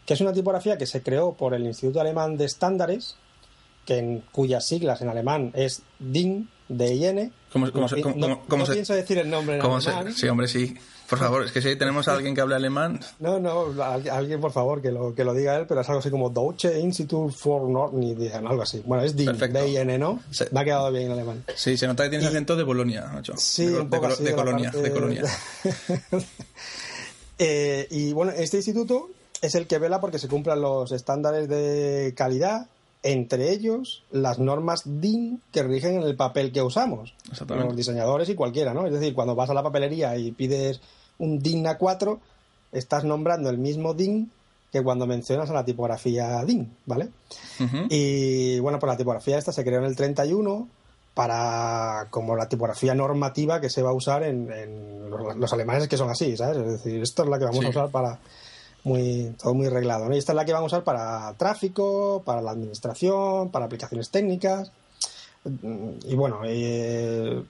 que 0.06 0.13
es 0.13 0.22
una 0.22 0.34
tipografía 0.34 0.78
que 0.78 0.86
se 0.86 1.02
creó 1.04 1.34
por 1.34 1.54
el 1.54 1.65
Instituto 1.65 2.02
Alemán 2.02 2.38
de 2.38 2.46
Estándares, 2.46 3.15
que 3.86 3.98
en, 3.98 4.24
cuyas 4.32 4.65
siglas 4.67 5.02
en 5.02 5.10
alemán 5.10 5.52
es 5.56 5.82
DIN, 6.00 6.50
DIN. 6.70 7.34
¿Cómo, 7.52 7.70
cómo, 7.72 7.88
no, 8.15 8.41
cómo- 8.48 8.58
no- 8.60 8.65
se- 8.65 8.74
pienso 8.74 8.94
decir 8.94 9.17
el 9.17 9.30
nombre 9.30 9.56
en 9.56 9.62
¿Cómo 9.62 9.82
se- 9.82 9.89
alemán. 9.89 10.13
Sí, 10.13 10.28
hombre, 10.28 10.48
sí. 10.48 10.74
Por 11.12 11.19
favor, 11.19 11.43
es 11.45 11.52
que 11.52 11.62
si 11.62 11.76
tenemos 11.76 12.08
a 12.08 12.13
alguien 12.13 12.34
que 12.34 12.41
hable 12.41 12.56
alemán, 12.56 13.00
No, 13.19 13.39
no, 13.39 13.65
al- 13.84 14.10
alguien 14.10 14.41
por 14.41 14.52
favor 14.52 14.82
que 14.82 14.91
lo, 14.91 15.13
que 15.13 15.24
lo 15.24 15.36
diga 15.36 15.56
él, 15.58 15.65
pero 15.67 15.82
es 15.82 15.89
algo 15.89 16.00
así 16.00 16.10
como 16.10 16.30
Deutsche 16.32 16.80
Institut 16.80 17.32
for 17.34 17.69
Nordideen, 17.69 18.47
algo 18.47 18.63
así. 18.63 18.82
Bueno, 18.86 19.04
es 19.04 19.15
DIN, 19.15 19.28
¿no? 20.00 20.19
Sí. 20.32 20.45
Me 20.52 20.62
ha 20.62 20.63
quedado 20.63 20.91
bien 20.91 21.06
en 21.08 21.12
alemán. 21.12 21.43
sí, 21.56 21.78
se 21.78 21.86
nota 21.86 22.04
que 22.06 22.10
tienes 22.10 22.28
acento 22.30 22.56
de 22.56 22.63
Bolonia, 22.63 23.06
macho. 23.13 23.34
Sí, 23.38 23.67
de, 23.67 23.80
un 23.82 23.89
poco 23.89 24.08
de, 24.08 24.13
así 24.13 24.24
de 24.24 24.32
de 24.32 24.36
la 24.38 24.43
colonia, 24.43 24.71
parte- 24.71 24.82
de 24.82 24.91
colonia. 24.91 25.24
Eh, 27.43 27.88
y 27.89 28.13
bueno, 28.13 28.32
este 28.32 28.58
instituto 28.58 29.10
es 29.41 29.56
el 29.56 29.65
que 29.65 29.80
vela 29.80 30.00
porque 30.00 30.19
se 30.19 30.28
cumplan 30.28 30.62
los 30.62 30.91
estándares 30.91 31.50
de 31.50 32.13
calidad, 32.15 32.67
entre 33.04 33.50
ellos 33.52 34.04
las 34.12 34.38
normas 34.38 34.84
DIN 34.86 35.41
que 35.52 35.63
rigen 35.63 36.04
el 36.04 36.15
papel 36.15 36.52
que 36.52 36.62
usamos, 36.62 37.15
Exactamente. 37.32 37.69
los 37.69 37.76
diseñadores 37.78 38.30
y 38.30 38.36
cualquiera, 38.36 38.76
¿no? 38.76 38.86
Es 38.86 38.93
decir, 38.93 39.15
cuando 39.15 39.34
vas 39.34 39.50
a 39.50 39.56
la 39.56 39.63
papelería 39.63 40.15
y 40.17 40.32
pides 40.34 40.82
un 41.21 41.39
DIN 41.39 41.65
A4, 41.65 42.17
estás 42.73 43.03
nombrando 43.03 43.49
el 43.49 43.57
mismo 43.57 43.93
DIN 43.93 44.31
que 44.71 44.81
cuando 44.84 45.05
mencionas 45.05 45.49
a 45.49 45.53
la 45.53 45.65
tipografía 45.65 46.43
DIN, 46.45 46.73
¿vale? 46.86 47.10
Y 47.89 48.60
bueno, 48.60 48.79
pues 48.79 48.89
la 48.91 48.97
tipografía 48.97 49.38
esta 49.38 49.51
se 49.51 49.63
creó 49.63 49.79
en 49.79 49.86
el 49.86 49.95
31 49.95 50.67
para 51.13 52.07
como 52.10 52.36
la 52.38 52.47
tipografía 52.47 52.95
normativa 52.95 53.60
que 53.60 53.69
se 53.69 53.81
va 53.81 53.89
a 53.89 53.93
usar 53.93 54.23
en, 54.23 54.49
en 54.51 55.10
los, 55.10 55.36
los 55.36 55.51
alemanes 55.53 55.88
que 55.89 55.97
son 55.97 56.10
así, 56.10 56.38
¿sabes? 56.38 56.57
Es 56.57 56.71
decir, 56.84 57.01
esto 57.01 57.23
es 57.23 57.29
la 57.29 57.38
que 57.38 57.45
vamos 57.45 57.60
Sí. 57.60 57.65
a 57.65 57.69
usar 57.69 57.89
para 57.89 58.17
muy 58.86 59.36
todo 59.41 59.53
muy 59.53 59.67
reglado, 59.67 60.05
¿no? 60.07 60.15
Y 60.15 60.19
esta 60.19 60.31
es 60.31 60.36
la 60.38 60.45
que 60.45 60.53
van 60.53 60.63
a 60.63 60.67
usar 60.67 60.84
para 60.86 61.34
tráfico, 61.38 62.21
para 62.25 62.41
la 62.41 62.51
administración, 62.51 63.49
para 63.49 63.65
aplicaciones 63.65 64.10
técnicas 64.10 64.71
y 66.07 66.15
bueno, 66.15 66.39
eh, 66.45 67.43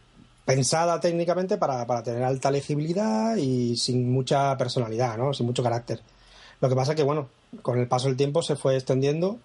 pensada 0.46 1.00
técnicamente 1.00 1.58
para, 1.58 1.86
para 1.86 2.04
tener 2.04 2.24
alta 2.24 2.52
legibilidad 2.52 3.36
y 3.36 3.78
sin 3.78 4.12
mucha 4.12 4.58
personalidad, 4.58 5.18
¿no? 5.18 5.34
Sin 5.34 5.46
mucho 5.46 5.64
carácter. 5.64 6.02
Lo 6.60 6.70
que 6.70 6.76
pasa 6.76 6.96
que, 6.96 7.04
bueno, 7.04 7.30
con 7.62 7.80
el 7.80 7.88
paso 7.88 8.08
del 8.08 8.18
tiempo 8.18 8.42
se 8.42 8.56
fue 8.56 8.76
extendiendo 8.76 9.40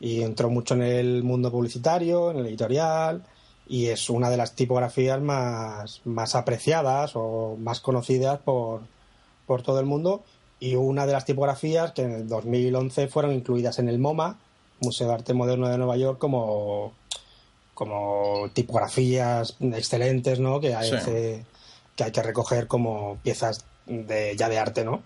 y 0.00 0.22
entró 0.22 0.50
mucho 0.50 0.74
en 0.74 0.82
el 0.82 1.22
mundo 1.22 1.50
publicitario, 1.50 2.30
en 2.30 2.38
el 2.38 2.46
editorial, 2.46 3.24
y 3.68 3.86
es 3.86 4.10
una 4.10 4.30
de 4.30 4.36
las 4.36 4.54
tipografías 4.54 5.20
más, 5.20 6.00
más 6.04 6.34
apreciadas 6.34 7.12
o 7.14 7.56
más 7.58 7.80
conocidas 7.80 8.38
por, 8.38 8.82
por 9.46 9.62
todo 9.62 9.80
el 9.80 9.86
mundo 9.86 10.22
y 10.60 10.74
una 10.74 11.06
de 11.06 11.12
las 11.12 11.24
tipografías 11.24 11.92
que 11.92 12.02
en 12.02 12.12
el 12.12 12.28
2011 12.28 13.08
fueron 13.08 13.32
incluidas 13.32 13.78
en 13.78 13.88
el 13.88 13.98
MoMA, 13.98 14.38
Museo 14.80 15.08
de 15.08 15.14
Arte 15.14 15.34
Moderno 15.34 15.68
de 15.68 15.78
Nueva 15.78 15.96
York, 15.96 16.18
como, 16.18 16.92
como 17.76 18.48
tipografías 18.54 19.54
excelentes, 19.60 20.40
¿no? 20.40 20.58
Que 20.60 20.74
hay, 20.74 20.88
Sí. 20.90 20.96
que, 21.04 21.44
que 21.94 22.04
hay 22.04 22.10
que 22.10 22.22
recoger 22.22 22.66
como 22.66 23.18
piezas 23.22 23.64
de, 23.84 24.34
ya 24.34 24.48
de 24.48 24.58
arte, 24.58 24.82
¿no? 24.82 25.02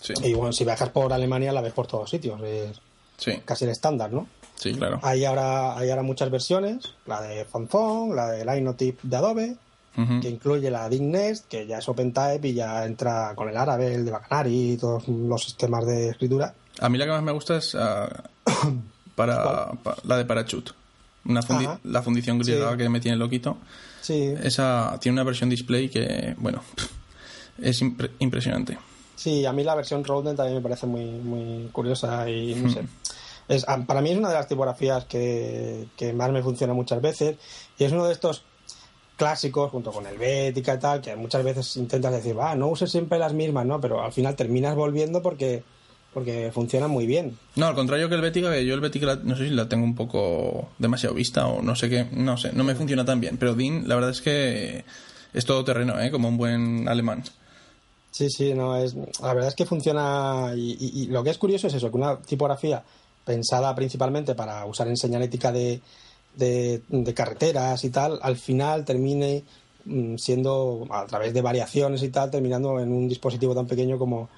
Sí, 0.00 0.14
Y 0.22 0.32
bueno, 0.32 0.52
si 0.52 0.64
viajas 0.64 0.88
por 0.88 1.12
Alemania 1.12 1.52
la 1.52 1.60
ves 1.60 1.74
por 1.74 1.86
todos 1.86 2.08
sitios, 2.08 2.40
es 2.42 2.80
sí, 3.18 3.40
casi 3.44 3.64
el 3.66 3.70
estándar, 3.70 4.10
¿no? 4.12 4.26
sí, 4.56 4.72
claro. 4.72 4.98
Hay 5.02 5.26
ahora, 5.26 5.76
hay 5.76 5.90
ahora 5.90 6.02
muchas 6.02 6.30
versiones, 6.30 6.94
la 7.04 7.20
de 7.20 7.44
Fonfon, 7.44 8.16
la 8.16 8.28
de 8.30 8.44
Linotype 8.46 9.00
de 9.02 9.16
Adobe, 9.16 9.56
que 10.22 10.28
incluye 10.30 10.70
la 10.70 10.88
DigNest, 10.88 11.46
que 11.48 11.66
ya 11.66 11.78
es 11.78 11.88
OpenType 11.88 12.48
y 12.48 12.54
ya 12.54 12.84
entra 12.86 13.32
con 13.34 13.48
el 13.50 13.56
árabe, 13.56 13.94
el 13.94 14.04
de 14.06 14.10
Bacanari 14.10 14.72
y 14.72 14.76
todos 14.78 15.06
los 15.08 15.42
sistemas 15.44 15.84
de 15.86 16.08
escritura. 16.10 16.54
A 16.80 16.88
mí 16.90 16.96
la 16.98 17.04
que 17.06 17.10
más 17.12 17.22
me 17.22 17.32
gusta 17.32 17.56
es 17.56 17.74
ah, 17.74 18.24
para, 19.14 19.72
pa- 19.82 19.96
la 20.04 20.16
de 20.18 20.24
Parachute. 20.24 20.72
Una 21.28 21.42
fundi- 21.42 21.66
Ajá. 21.66 21.80
la 21.84 22.02
fundición 22.02 22.38
griega 22.38 22.72
Sí. 22.72 22.76
que 22.78 22.88
me 22.88 23.00
tiene 23.00 23.16
loquito. 23.16 23.58
Sí, 24.00 24.32
Esa 24.42 24.96
tiene 25.00 25.14
una 25.14 25.24
versión 25.24 25.50
display 25.50 25.88
que, 25.88 26.34
bueno, 26.38 26.62
es 27.60 27.82
impre- 27.82 28.10
impresionante. 28.20 28.78
sí, 29.16 29.44
a 29.46 29.52
mí 29.52 29.64
la 29.64 29.74
versión 29.74 30.04
Rodent 30.04 30.36
también 30.36 30.56
me 30.58 30.62
parece 30.62 30.86
muy, 30.86 31.04
muy 31.04 31.68
curiosa 31.72 32.28
y 32.30 32.54
no 32.54 32.70
sé. 32.70 32.82
Es, 33.48 33.68
a- 33.68 33.78
para 33.84 34.00
mí 34.00 34.10
es 34.10 34.18
una 34.18 34.28
de 34.28 34.34
las 34.34 34.46
tipografías 34.48 35.04
que, 35.06 35.86
que 35.96 36.12
más 36.12 36.30
me 36.30 36.42
funciona 36.42 36.72
muchas 36.74 37.00
veces 37.00 37.36
y 37.78 37.84
es 37.84 37.92
uno 37.92 38.06
de 38.06 38.12
estos 38.12 38.42
clásicos 39.16 39.70
junto 39.70 39.90
con 39.92 40.06
el 40.06 40.18
Bética 40.18 40.74
y 40.74 40.78
tal 40.78 41.00
que 41.00 41.16
muchas 41.16 41.42
veces 41.42 41.76
intentas 41.76 42.12
decir, 42.12 42.38
va, 42.38 42.54
no 42.54 42.68
uses 42.68 42.90
siempre 42.90 43.18
las 43.18 43.32
mismas, 43.32 43.64
¿no? 43.64 43.80
Pero 43.80 44.02
al 44.02 44.12
final 44.12 44.36
terminas 44.36 44.74
volviendo 44.74 45.22
porque 45.22 45.62
porque 46.16 46.50
funcionan 46.50 46.90
muy 46.90 47.04
bien. 47.06 47.36
No, 47.56 47.66
al 47.66 47.74
contrario 47.74 48.08
que 48.08 48.14
el 48.14 48.22
Bética, 48.22 48.50
que 48.50 48.64
yo 48.64 48.72
el 48.72 48.80
Bética 48.80 49.18
no 49.22 49.36
sé 49.36 49.48
si 49.50 49.54
la 49.54 49.68
tengo 49.68 49.84
un 49.84 49.94
poco 49.94 50.70
demasiado 50.78 51.14
vista 51.14 51.46
o 51.46 51.60
no 51.60 51.76
sé 51.76 51.90
qué, 51.90 52.06
no 52.10 52.38
sé, 52.38 52.54
no 52.54 52.64
me 52.64 52.74
funciona 52.74 53.04
tan 53.04 53.20
bien. 53.20 53.36
Pero 53.36 53.54
Dean, 53.54 53.86
la 53.86 53.96
verdad 53.96 54.12
es 54.12 54.22
que 54.22 54.82
es 55.34 55.44
todo 55.44 55.62
terreno, 55.62 56.00
¿eh? 56.00 56.10
Como 56.10 56.28
un 56.28 56.38
buen 56.38 56.88
alemán. 56.88 57.22
Sí, 58.10 58.30
sí, 58.30 58.54
no 58.54 58.78
es. 58.78 58.94
La 59.20 59.34
verdad 59.34 59.50
es 59.50 59.54
que 59.54 59.66
funciona 59.66 60.52
y, 60.56 60.70
y- 60.80 61.02
y 61.02 61.06
lo 61.08 61.22
que 61.22 61.28
es 61.28 61.36
curioso 61.36 61.66
es 61.66 61.74
eso, 61.74 61.90
que 61.90 61.98
una 61.98 62.16
tipografía 62.22 62.82
pensada 63.22 63.74
principalmente 63.74 64.34
para 64.34 64.64
usar 64.64 64.88
en 64.88 64.96
señalética 64.96 65.52
de, 65.52 65.82
de, 66.34 66.80
de 66.88 67.12
carreteras 67.12 67.84
y 67.84 67.90
tal, 67.90 68.18
al 68.22 68.36
final 68.38 68.86
termine 68.86 69.44
mm, 69.84 70.16
siendo 70.16 70.86
a 70.88 71.04
través 71.04 71.34
de 71.34 71.42
variaciones 71.42 72.02
y 72.02 72.08
tal, 72.08 72.30
terminando 72.30 72.80
en 72.80 72.90
un 72.90 73.06
dispositivo 73.06 73.54
tan 73.54 73.66
pequeño 73.66 73.98
como, 73.98 74.30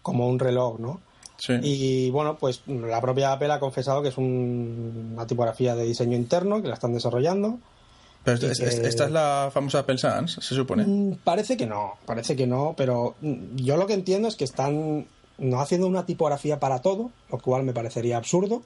como 0.00 0.26
un 0.26 0.38
reloj, 0.38 0.78
¿no? 0.80 1.02
Sí. 1.38 1.54
Y 1.62 2.10
bueno, 2.10 2.36
pues 2.36 2.62
la 2.66 3.00
propia 3.00 3.32
Apple 3.32 3.50
ha 3.52 3.60
confesado 3.60 4.02
que 4.02 4.08
es 4.08 4.18
un- 4.18 5.12
una 5.14 5.26
tipografía 5.26 5.74
de 5.76 5.84
diseño 5.84 6.16
interno, 6.16 6.60
que 6.60 6.68
la 6.68 6.74
están 6.74 6.92
desarrollando. 6.92 7.58
Pero 8.24 8.34
esta, 8.36 8.64
es- 8.66 8.80
que- 8.80 8.86
esta 8.88 9.04
es 9.06 9.10
la 9.12 9.48
famosa 9.54 9.78
Apple 9.78 9.98
Sans, 9.98 10.32
se 10.32 10.54
supone. 10.54 10.84
Mm, 10.84 11.14
Parece 11.24 11.56
que 11.56 11.66
no, 11.66 11.94
parece 12.04 12.34
que 12.36 12.46
no, 12.46 12.74
pero 12.76 13.14
mm, 13.20 13.56
yo 13.56 13.76
lo 13.76 13.86
que 13.86 13.94
entiendo 13.94 14.26
es 14.28 14.34
que 14.36 14.44
están 14.44 15.06
no 15.38 15.60
haciendo 15.60 15.86
una 15.86 16.04
tipografía 16.04 16.58
para 16.58 16.80
todo, 16.82 17.12
lo 17.30 17.38
cual 17.38 17.62
me 17.62 17.72
parecería 17.72 18.16
absurdo, 18.16 18.62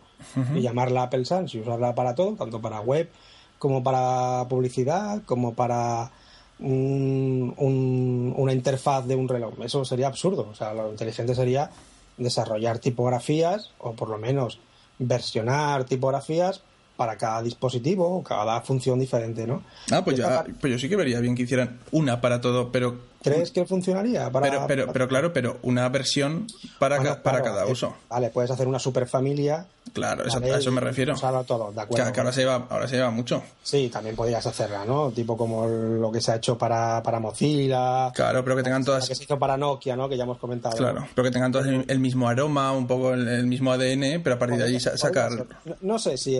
y 0.56 0.62
llamarla 0.62 1.02
Apple 1.04 1.26
Sans 1.26 1.54
y 1.54 1.60
usarla 1.60 1.94
para 1.94 2.14
todo, 2.14 2.32
tanto 2.34 2.62
para 2.62 2.80
web 2.80 3.10
como 3.58 3.82
para 3.84 4.48
publicidad, 4.48 5.20
como 5.26 5.52
para 5.52 6.10
un- 6.58 7.54
un- 7.58 8.34
una 8.36 8.52
interfaz 8.54 9.06
de 9.06 9.16
un 9.16 9.28
reloj. 9.28 9.52
Eso 9.62 9.84
sería 9.84 10.06
absurdo. 10.06 10.48
O 10.50 10.54
sea, 10.54 10.72
lo 10.72 10.90
inteligente 10.90 11.34
sería 11.34 11.70
desarrollar 12.16 12.78
tipografías 12.78 13.72
o 13.78 13.92
por 13.92 14.08
lo 14.08 14.18
menos 14.18 14.58
versionar 14.98 15.84
tipografías 15.84 16.62
para 16.96 17.16
cada 17.16 17.42
dispositivo 17.42 18.18
o 18.18 18.22
cada 18.22 18.60
función 18.60 18.98
diferente, 19.00 19.46
¿no? 19.46 19.62
Ah, 19.90 20.02
pues, 20.04 20.16
ya, 20.18 20.44
pues 20.60 20.72
yo 20.72 20.78
sí 20.78 20.88
que 20.88 20.96
vería 20.96 21.20
bien 21.20 21.34
que 21.34 21.42
hicieran 21.42 21.78
una 21.90 22.20
para 22.20 22.40
todo, 22.40 22.70
pero 22.70 23.12
¿Crees 23.22 23.52
que 23.52 23.64
funcionaría? 23.64 24.28
Para, 24.30 24.50
pero, 24.50 24.66
pero, 24.66 24.92
pero 24.92 25.06
claro, 25.08 25.32
pero 25.32 25.58
una 25.62 25.88
versión 25.88 26.48
para, 26.80 26.96
Bueno, 26.96 27.14
ca- 27.14 27.22
para 27.22 27.38
claro, 27.40 27.54
cada 27.54 27.66
uso. 27.68 27.94
Vale, 28.08 28.30
puedes 28.30 28.50
hacer 28.50 28.66
una 28.66 28.80
superfamilia. 28.80 29.64
Claro, 29.92 30.24
eso- 30.26 30.38
a 30.38 30.58
eso 30.58 30.72
me 30.72 30.80
refiero. 30.80 31.14
usarlo 31.14 31.44
todo, 31.44 31.70
de 31.70 31.80
acuerdo. 31.82 32.04
Que, 32.06 32.12
que 32.12 32.18
ahora 32.20 32.32
se 32.32 32.40
lleva, 32.40 32.66
ahora 32.68 32.88
se 32.88 32.96
lleva 32.96 33.10
mucho. 33.12 33.40
Sí, 33.62 33.88
también 33.92 34.16
podrías 34.16 34.44
hacerla, 34.44 34.84
¿no? 34.84 35.12
Tipo 35.12 35.36
como 35.36 35.68
lo 35.68 36.10
que 36.10 36.20
se 36.20 36.32
ha 36.32 36.36
hecho 36.36 36.58
para, 36.58 37.00
para 37.04 37.20
Mozilla. 37.20 38.10
Claro, 38.12 38.42
pero 38.42 38.56
que 38.56 38.62
tengan 38.64 38.84
todas, 38.84 39.08
que 39.08 39.14
se 39.14 39.22
hizo 39.22 39.38
para 39.38 39.56
Nokia, 39.56 39.94
¿no? 39.94 40.08
Que 40.08 40.16
ya 40.16 40.24
hemos 40.24 40.38
comentado. 40.38 40.76
claro, 40.76 41.06
pero 41.14 41.24
que 41.24 41.30
tengan 41.32 41.52
todas 41.52 41.68
el, 41.68 41.84
el 41.86 41.98
mismo 42.00 42.28
aroma, 42.28 42.72
un 42.72 42.88
poco 42.88 43.14
el, 43.14 43.28
el 43.28 43.46
mismo 43.46 43.70
ADN, 43.72 44.20
pero 44.22 44.34
a 44.34 44.38
partir 44.40 44.58
de 44.58 44.64
Podría 44.64 44.96
sacar. 44.96 45.30
No, 45.64 45.76
no 45.80 45.98
sé 46.00 46.16
si 46.16 46.34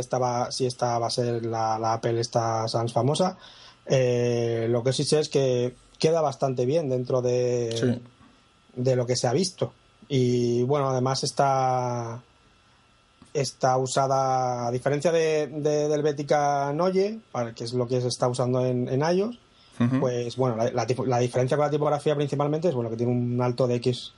esta 0.49 0.53
si 0.53 0.67
esta 0.67 0.99
va 0.99 1.07
a 1.07 1.11
ser 1.11 1.45
la, 1.47 1.79
la 1.79 1.95
Apple 1.95 2.21
esta 2.21 2.67
Sans 2.69 2.93
famosa. 2.93 3.37
Eh, 3.87 4.67
lo 4.71 4.83
que 4.83 4.93
sí 4.93 5.05
sé 5.05 5.21
es 5.21 5.29
que 5.29 5.75
queda 5.99 6.21
bastante 6.21 6.67
bien 6.67 6.89
dentro 6.89 7.21
de, 7.23 7.75
Sí. 7.77 8.03
de 8.81 8.97
lo 8.97 9.07
que 9.07 9.17
se 9.17 9.27
ha 9.27 9.33
visto. 9.33 9.73
Y 10.09 10.63
bueno, 10.65 10.89
además 10.91 11.25
está 11.25 12.21
está 13.35 13.79
usada, 13.79 14.67
a 14.67 14.71
diferencia 14.71 15.11
de, 15.11 15.47
de- 15.47 15.89
del 15.89 16.03
Bética 16.03 16.71
Noye, 16.75 17.19
para- 17.33 17.55
que 17.55 17.65
es 17.65 17.73
lo 17.73 17.89
que 17.89 18.01
se 18.01 18.09
está 18.09 18.29
usando 18.29 18.65
en, 18.65 18.89
en 18.89 19.01
iOS, 19.01 19.39
pues 20.01 20.37
bueno, 20.37 20.55
la, 20.57 20.71
la 20.71 20.87
tipo- 20.87 21.05
la 21.07 21.19
diferencia 21.19 21.57
con 21.57 21.65
la 21.67 21.71
tipografía 21.71 22.15
principalmente 22.15 22.69
es 22.69 22.75
bueno 22.75 22.89
que 22.91 22.97
tiene 22.97 23.11
un 23.11 23.41
alto 23.41 23.67
de 23.67 23.77
X 23.77 24.13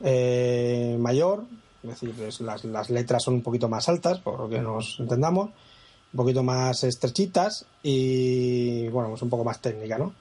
eh, 0.00 0.96
mayor, 1.00 1.44
es 1.84 1.88
decir, 2.00 2.14
las, 2.40 2.64
las 2.64 2.90
letras 2.90 3.22
son 3.22 3.34
un 3.34 3.42
poquito 3.42 3.68
más 3.68 3.88
altas, 3.88 4.18
por 4.18 4.38
lo 4.40 4.48
que 4.48 4.58
nos 4.60 4.98
entendamos, 4.98 5.50
un 6.16 6.24
poquito 6.24 6.42
más 6.42 6.82
estrechitas 6.82 7.66
y 7.82 8.88
bueno, 8.88 9.14
es 9.14 9.20
un 9.20 9.28
poco 9.28 9.44
más 9.44 9.60
técnica, 9.60 9.98
¿no? 9.98 10.14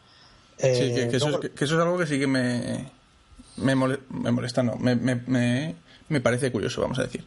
Sí, 0.58 0.66
Eh, 0.68 0.92
que, 0.94 1.08
que 1.10 1.16
eso, 1.18 1.30
es, 1.42 1.50
que 1.52 1.64
eso 1.64 1.76
es 1.76 1.82
algo 1.82 1.98
que 1.98 2.06
sí 2.06 2.20
que 2.20 2.28
me, 2.28 2.92
me, 3.58 3.76
mole- 3.78 4.02
me 4.10 4.30
molesta, 4.32 4.62
no, 4.62 4.76
me, 4.76 4.96
me, 4.98 5.16
me, 5.16 5.76
me 6.10 6.20
parece 6.20 6.52
curioso, 6.52 6.82
vamos 6.82 7.00
a 7.00 7.04
decir. 7.04 7.24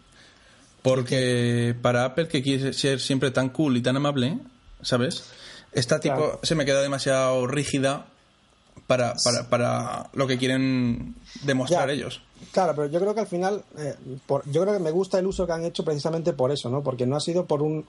Porque 0.82 1.74
para 1.80 2.04
Apple, 2.04 2.28
que 2.28 2.42
quiere 2.42 2.72
ser 2.74 3.00
siempre 3.00 3.30
tan 3.30 3.48
cool 3.48 3.76
y 3.78 3.82
tan 3.82 3.96
amable, 3.96 4.38
¿sabes? 4.82 5.24
Esta 5.72 5.98
tipo 5.98 6.16
Claro. 6.16 6.40
se 6.42 6.54
me 6.54 6.64
queda 6.66 6.82
demasiado 6.82 7.46
rígida 7.46 8.06
para, 8.86 9.14
para, 9.24 9.48
para 9.48 10.10
lo 10.12 10.26
que 10.26 10.36
quieren 10.38 11.14
demostrar 11.42 11.88
Ya. 11.88 11.94
ellos. 11.94 12.20
Claro, 12.52 12.74
pero 12.76 12.86
yo 12.88 13.00
creo 13.00 13.14
que 13.14 13.20
al 13.20 13.26
final, 13.26 13.64
eh, 13.78 13.94
por- 14.26 14.48
yo 14.50 14.62
creo 14.62 14.74
que 14.74 14.80
me 14.82 14.92
gusta 14.92 15.18
el 15.18 15.26
uso 15.26 15.46
que 15.46 15.52
han 15.52 15.64
hecho 15.64 15.84
precisamente 15.84 16.32
por 16.32 16.52
eso, 16.52 16.70
¿no? 16.70 16.82
Porque 16.82 17.06
no 17.06 17.16
ha 17.16 17.20
sido 17.20 17.46
por 17.46 17.62
un, 17.62 17.84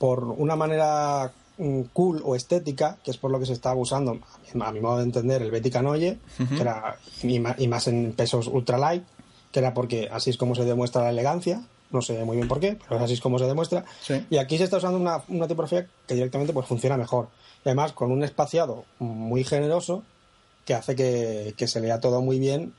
por 0.00 0.24
una 0.24 0.56
manera 0.56 1.30
mm, 1.58 1.82
cool 1.92 2.22
o 2.24 2.34
estética, 2.34 2.96
que 3.04 3.10
es 3.10 3.18
por 3.18 3.30
lo 3.30 3.38
que 3.38 3.44
se 3.44 3.52
está 3.52 3.74
usando, 3.74 4.18
a 4.58 4.72
mi 4.72 4.80
modo 4.80 4.96
de 4.96 5.04
entender, 5.04 5.42
el 5.42 5.50
Betica 5.50 5.82
Noye, 5.82 6.18
que 6.38 6.62
era, 6.62 6.96
y, 7.22 7.38
más 7.68 7.86
en 7.86 8.14
pesos 8.14 8.46
ultralight, 8.46 9.04
que 9.52 9.58
era 9.58 9.74
porque 9.74 10.08
así 10.10 10.30
es 10.30 10.38
como 10.38 10.54
se 10.54 10.64
demuestra 10.64 11.02
la 11.02 11.10
elegancia, 11.10 11.60
no 11.90 12.00
sé 12.00 12.24
muy 12.24 12.36
bien 12.36 12.48
por 12.48 12.60
qué, 12.60 12.78
pero 12.88 13.04
así 13.04 13.12
es 13.12 13.20
como 13.20 13.38
se 13.38 13.44
demuestra. 13.44 13.84
Y 14.30 14.38
aquí 14.38 14.56
se 14.56 14.64
está 14.64 14.78
usando 14.78 14.98
una, 14.98 15.22
una 15.28 15.46
tipografía 15.46 15.86
que 16.06 16.14
directamente 16.14 16.54
pues 16.54 16.66
funciona 16.66 16.96
mejor. 16.96 17.28
Y 17.62 17.68
además 17.68 17.92
con 17.92 18.10
un 18.10 18.24
espaciado 18.24 18.86
muy 18.98 19.44
generoso 19.44 20.02
que 20.64 20.74
hace 20.74 20.94
que, 20.94 21.66
se 21.66 21.80
lea 21.80 22.00
todo 22.00 22.22
muy 22.22 22.38
bien 22.38 22.72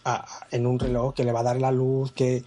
en 0.51 0.65
un 0.65 0.79
reloj 0.79 1.13
que 1.13 1.23
le 1.23 1.31
va 1.31 1.41
a 1.41 1.43
dar 1.43 1.60
la 1.60 1.71
luz, 1.71 2.12
que, 2.13 2.43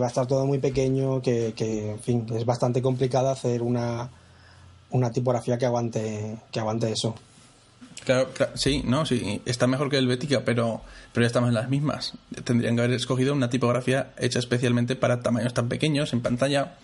va 0.00 0.06
a 0.06 0.08
estar 0.08 0.26
todo 0.26 0.46
muy 0.46 0.58
pequeño, 0.58 1.20
que, 1.20 1.54
en 1.58 2.00
fin, 2.00 2.26
es 2.34 2.44
bastante 2.44 2.82
complicado 2.82 3.28
hacer 3.28 3.62
una, 3.62 4.10
una 4.90 5.10
tipografía 5.10 5.58
que 5.58 5.66
aguante, 5.66 6.36
que 6.50 6.60
aguante 6.60 6.90
eso. 6.90 7.14
Claro, 8.04 8.28
sí, 8.54 8.82
no, 8.84 9.06
sí, 9.06 9.40
está 9.46 9.66
mejor 9.66 9.88
que 9.88 9.96
el 9.96 10.06
Betica, 10.06 10.42
pero, 10.44 10.82
pero 11.12 11.24
ya 11.24 11.28
estamos 11.28 11.48
en 11.48 11.54
las 11.54 11.68
mismas. 11.70 12.12
Tendrían 12.44 12.76
que 12.76 12.82
haber 12.82 12.94
escogido 12.94 13.32
una 13.32 13.48
tipografía 13.48 14.12
hecha 14.18 14.38
especialmente 14.38 14.96
para 14.96 15.20
tamaños 15.20 15.54
tan 15.54 15.68
pequeños 15.68 16.12
en 16.12 16.20
pantalla 16.20 16.74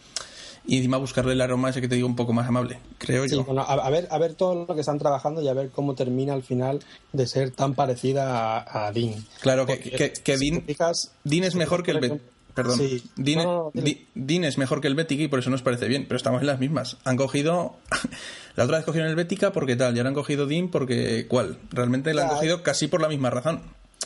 y 0.66 0.76
encima 0.76 0.98
buscarle 0.98 1.32
el 1.32 1.40
aroma 1.40 1.70
ese 1.70 1.80
que 1.80 1.88
te 1.88 1.94
digo 1.94 2.06
un 2.06 2.16
poco 2.16 2.32
más 2.32 2.46
amable, 2.46 2.78
creo 2.98 3.24
yo. 3.26 3.44
a, 3.58 3.90
ver, 3.90 4.08
a 4.10 4.18
ver 4.18 4.34
todo 4.34 4.66
lo 4.66 4.74
que 4.74 4.80
están 4.80 4.98
trabajando 4.98 5.42
y 5.42 5.48
a 5.48 5.54
ver 5.54 5.70
cómo 5.70 5.94
termina 5.94 6.32
al 6.32 6.42
final 6.42 6.80
de 7.12 7.26
ser 7.26 7.50
tan 7.50 7.74
parecida 7.74 8.64
a, 8.66 8.92
Dean. 8.92 9.14
Claro, 9.40 9.66
que, 9.66 9.78
que, 9.78 10.36
Dean, 10.36 11.44
es 11.44 11.54
mejor 11.54 11.82
que 11.82 11.92
el 11.92 12.20
Perdón, 12.62 13.72
Dean, 14.14 14.44
es 14.44 14.58
mejor 14.58 14.80
que 14.80 14.88
el 14.88 14.94
Betica 14.94 15.22
y 15.22 15.28
por 15.28 15.38
eso 15.38 15.50
nos 15.50 15.62
parece 15.62 15.88
bien, 15.88 16.06
pero 16.06 16.16
estamos 16.16 16.40
en 16.40 16.46
las 16.46 16.58
mismas. 16.58 16.96
Han 17.04 17.16
cogido. 17.16 17.76
la 18.56 18.64
otra 18.64 18.78
vez 18.78 18.86
cogieron 18.86 19.10
el 19.10 19.16
Betica 19.16 19.52
porque 19.52 19.76
tal, 19.76 19.94
y 19.94 19.98
ahora 19.98 20.08
han 20.08 20.14
cogido 20.14 20.46
Dean 20.46 20.68
porque. 20.68 21.26
¿Cuál? 21.28 21.58
Realmente 21.70 22.14
la 22.14 22.22
han 22.22 22.28
cogido 22.30 22.62
casi 22.62 22.88
por 22.88 23.00
la 23.00 23.08
misma 23.08 23.30
razón. 23.30 23.60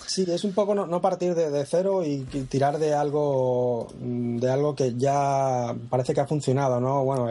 Sí, 0.06 0.24
es 0.28 0.44
un 0.44 0.52
poco 0.52 0.74
no, 0.74 1.00
partir 1.00 1.34
de, 1.34 1.64
cero 1.66 2.04
y, 2.04 2.18
tirar 2.48 2.78
de 2.78 2.94
algo 2.94 3.88
de 3.98 4.50
algo 4.50 4.74
que 4.74 4.94
ya 4.96 5.74
parece 5.88 6.14
que 6.14 6.20
ha 6.20 6.26
funcionado, 6.26 6.80
¿no? 6.80 7.04
Bueno, 7.04 7.28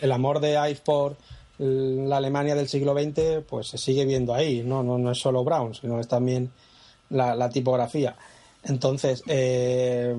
el, 0.00 0.12
amor 0.12 0.40
de 0.40 0.52
Ive 0.52 0.80
por 0.84 1.16
la 1.58 2.18
Alemania 2.18 2.54
del 2.54 2.68
siglo 2.68 2.94
XX, 2.94 3.44
pues 3.48 3.68
se 3.68 3.78
sigue 3.78 4.04
viendo 4.04 4.34
ahí, 4.34 4.62
¿no? 4.62 4.82
No, 4.82 4.98
no 4.98 5.10
es 5.10 5.18
solo 5.18 5.44
Brown, 5.44 5.74
sino 5.74 5.98
es 5.98 6.06
también 6.08 6.50
la, 7.10 7.48
tipografía. 7.48 8.16
Entonces, 8.64 9.22
eh, 9.26 10.14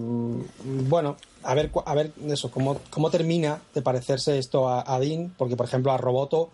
bueno, 0.87 1.17
a 1.43 1.53
ver, 1.55 1.71
a 1.85 1.95
ver 1.95 2.11
eso, 2.27 2.51
cómo, 2.51 2.79
cómo 2.89 3.09
termina 3.09 3.59
de 3.73 3.81
parecerse 3.81 4.37
esto 4.37 4.69
a, 4.69 4.83
a, 4.93 4.99
Dean, 4.99 5.33
porque 5.37 5.55
por 5.55 5.65
ejemplo 5.65 5.91
a 5.91 5.97
Roboto 5.97 6.49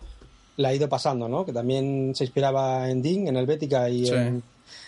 le 0.56 0.68
ha 0.68 0.74
ido 0.74 0.88
pasando, 0.88 1.28
¿no? 1.28 1.44
Que 1.44 1.52
también 1.52 2.14
se 2.14 2.24
inspiraba 2.24 2.88
en 2.90 3.02
Dean, 3.02 3.28
en 3.28 3.36
Helvética 3.36 3.88
y 3.88 4.08
en 4.08 4.42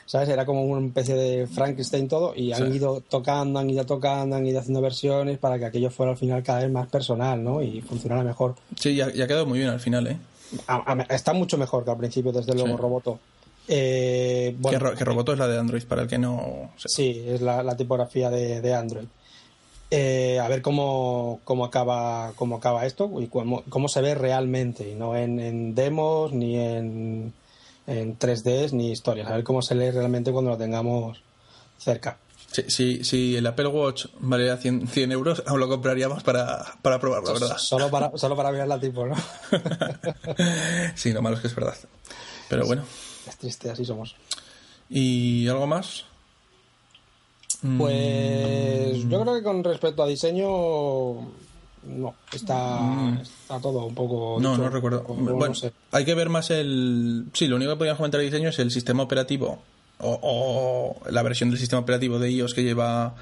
¿sabes? 0.07 0.29
Era 0.29 0.45
como 0.45 0.65
una 0.65 0.87
especie 0.87 1.15
de 1.15 1.47
Frankenstein 1.47 2.09
todo 2.09 2.35
y 2.37 2.53
han 2.53 2.75
ido 2.75 3.01
tocando, 3.01 3.59
han 3.59 3.71
ido 3.71 3.85
tocando, 3.85 4.37
han 4.37 4.47
ido 4.47 4.61
haciendo 4.61 4.81
versiones 4.81 5.39
para 5.39 5.59
que 5.59 5.67
aquello 5.67 5.91
fuera 5.91 6.13
al 6.13 6.19
final 6.19 6.43
cada 6.43 6.61
vez 6.61 6.71
más 6.71 6.89
personal, 6.89 7.43
¿no? 7.43 7.63
Y 7.63 7.81
funcionara 7.81 8.23
mejor. 8.23 8.55
Sí, 8.79 8.95
ya, 8.95 9.13
ya 9.13 9.27
quedado 9.27 9.47
muy 9.47 9.59
bien 9.59 9.71
al 9.71 9.81
final, 9.81 10.07
¿eh? 10.07 10.19
está 11.09 11.33
mucho 11.33 11.59
mejor 11.59 11.85
que 11.85 11.91
al 11.91 11.97
principio, 11.97 12.31
desde 12.31 12.55
luego, 12.55 12.77
Roboto. 12.77 13.19
Eh, 13.69 14.57
que, 14.69 15.05
Roboto 15.05 15.33
es 15.33 15.39
la 15.39 15.49
de 15.49 15.59
Android, 15.59 15.85
para 15.85 16.03
el 16.03 16.09
que 16.09 16.19
no... 16.19 16.73
Sí, 16.77 17.25
es 17.27 17.41
la, 17.41 17.77
tipografía 17.77 18.31
de, 18.31 18.75
Android. 18.75 19.07
Eh, 19.91 20.39
a 20.41 20.49
ver 20.49 20.63
cómo, 20.63 21.41
cómo, 21.45 21.65
acaba, 21.65 22.33
cómo 22.37 22.57
acaba 22.57 22.87
esto 22.87 23.11
y 23.21 23.29
cómo, 23.29 23.63
cómo 23.69 23.89
se 23.89 24.01
ve 24.01 24.15
realmente, 24.15 24.89
y 24.91 24.95
no 24.95 25.17
en 25.17 25.75
demos 25.75 26.33
ni 26.33 26.59
en 26.59 27.33
en 27.87 28.19
3D 28.19 28.73
ni 28.73 28.93
historias, 28.93 29.29
a 29.29 29.35
ver 29.35 29.45
cómo 29.45 29.63
se 29.63 29.75
lee 29.75 29.91
realmente 29.91 30.33
cuando 30.33 30.53
lo 30.53 30.57
tengamos 30.57 31.23
cerca. 31.79 32.19
Si, 32.69 33.03
sí, 33.03 33.37
el 33.37 33.47
Apple 33.49 33.67
Watch 33.67 34.07
valía 34.21 34.57
100, 34.57 34.87
100 34.87 35.13
euros, 35.13 35.43
aún 35.47 35.59
lo 35.59 35.69
compraríamos 35.69 36.23
para, 36.23 36.65
para 36.83 37.01
probarlo, 37.01 37.33
¿verdad? 37.33 37.59
Solo 37.59 37.91
para, 37.91 38.13
solo 38.17 38.37
para 38.37 38.53
ver 38.53 38.69
la 38.69 38.79
tipo, 38.79 39.05
¿no? 39.05 39.17
sí, 40.95 41.13
lo 41.13 41.21
malo 41.21 41.35
es 41.37 41.43
que 41.43 41.49
es 41.49 41.55
verdad. 41.55 41.75
Pero 42.49 42.65
bueno. 42.67 42.85
Triste, 43.45 43.71
así 43.71 43.85
somos. 43.85 44.17
¿Y 44.89 45.47
algo 45.49 45.67
más? 45.67 46.05
Pues 47.79 49.09
yo 49.09 49.23
creo 49.23 49.35
que 49.35 49.43
con 49.43 49.65
respecto 49.65 50.03
a 50.03 50.07
diseño 50.07 50.47
no, 51.87 52.15
está, 52.33 52.81
mm. 52.81 53.21
está 53.23 53.61
todo 53.61 53.87
un 53.87 53.95
poco. 53.95 54.39
No, 54.41 54.57
no 54.57 54.69
recuerdo. 54.69 55.03
bueno, 55.03 55.55
hay 55.93 56.05
que 56.05 56.15
ver 56.15 56.29
más 56.29 56.51
el. 56.51 57.27
Sí, 57.33 57.47
lo 57.47 57.57
único 57.57 57.73
que 57.73 57.77
podríamos 57.77 57.99
comentar 57.99 58.21
de 58.21 58.27
diseño 58.27 58.51
es 58.51 58.59
el 58.59 58.71
sistema 58.71 59.03
operativo 59.03 59.63
o, 59.99 60.97
la 61.11 61.23
versión 61.23 61.51
del 61.51 61.59
sistema 61.59 61.81
operativo 61.81 62.19
de 62.19 62.31
iOS 62.31 62.55
que 62.55 62.63
lleva. 62.63 63.15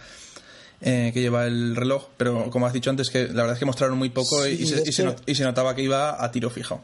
Eh, 0.84 1.12
que 1.14 1.20
lleva 1.20 1.46
el 1.46 1.76
reloj, 1.76 2.06
pero 2.16 2.50
como 2.50 2.66
has 2.66 2.72
dicho 2.72 2.90
antes, 2.90 3.08
que 3.08 3.28
la 3.28 3.42
verdad 3.42 3.52
es 3.52 3.60
que 3.60 3.64
mostraron 3.66 3.96
muy 3.96 4.10
poco 4.10 4.44
y, 4.48 4.66
se, 4.66 4.82
y 5.26 5.34
se 5.36 5.44
notaba 5.44 5.76
que 5.76 5.82
iba 5.82 6.24
a 6.24 6.32
tiro 6.32 6.50
fijo. 6.50 6.82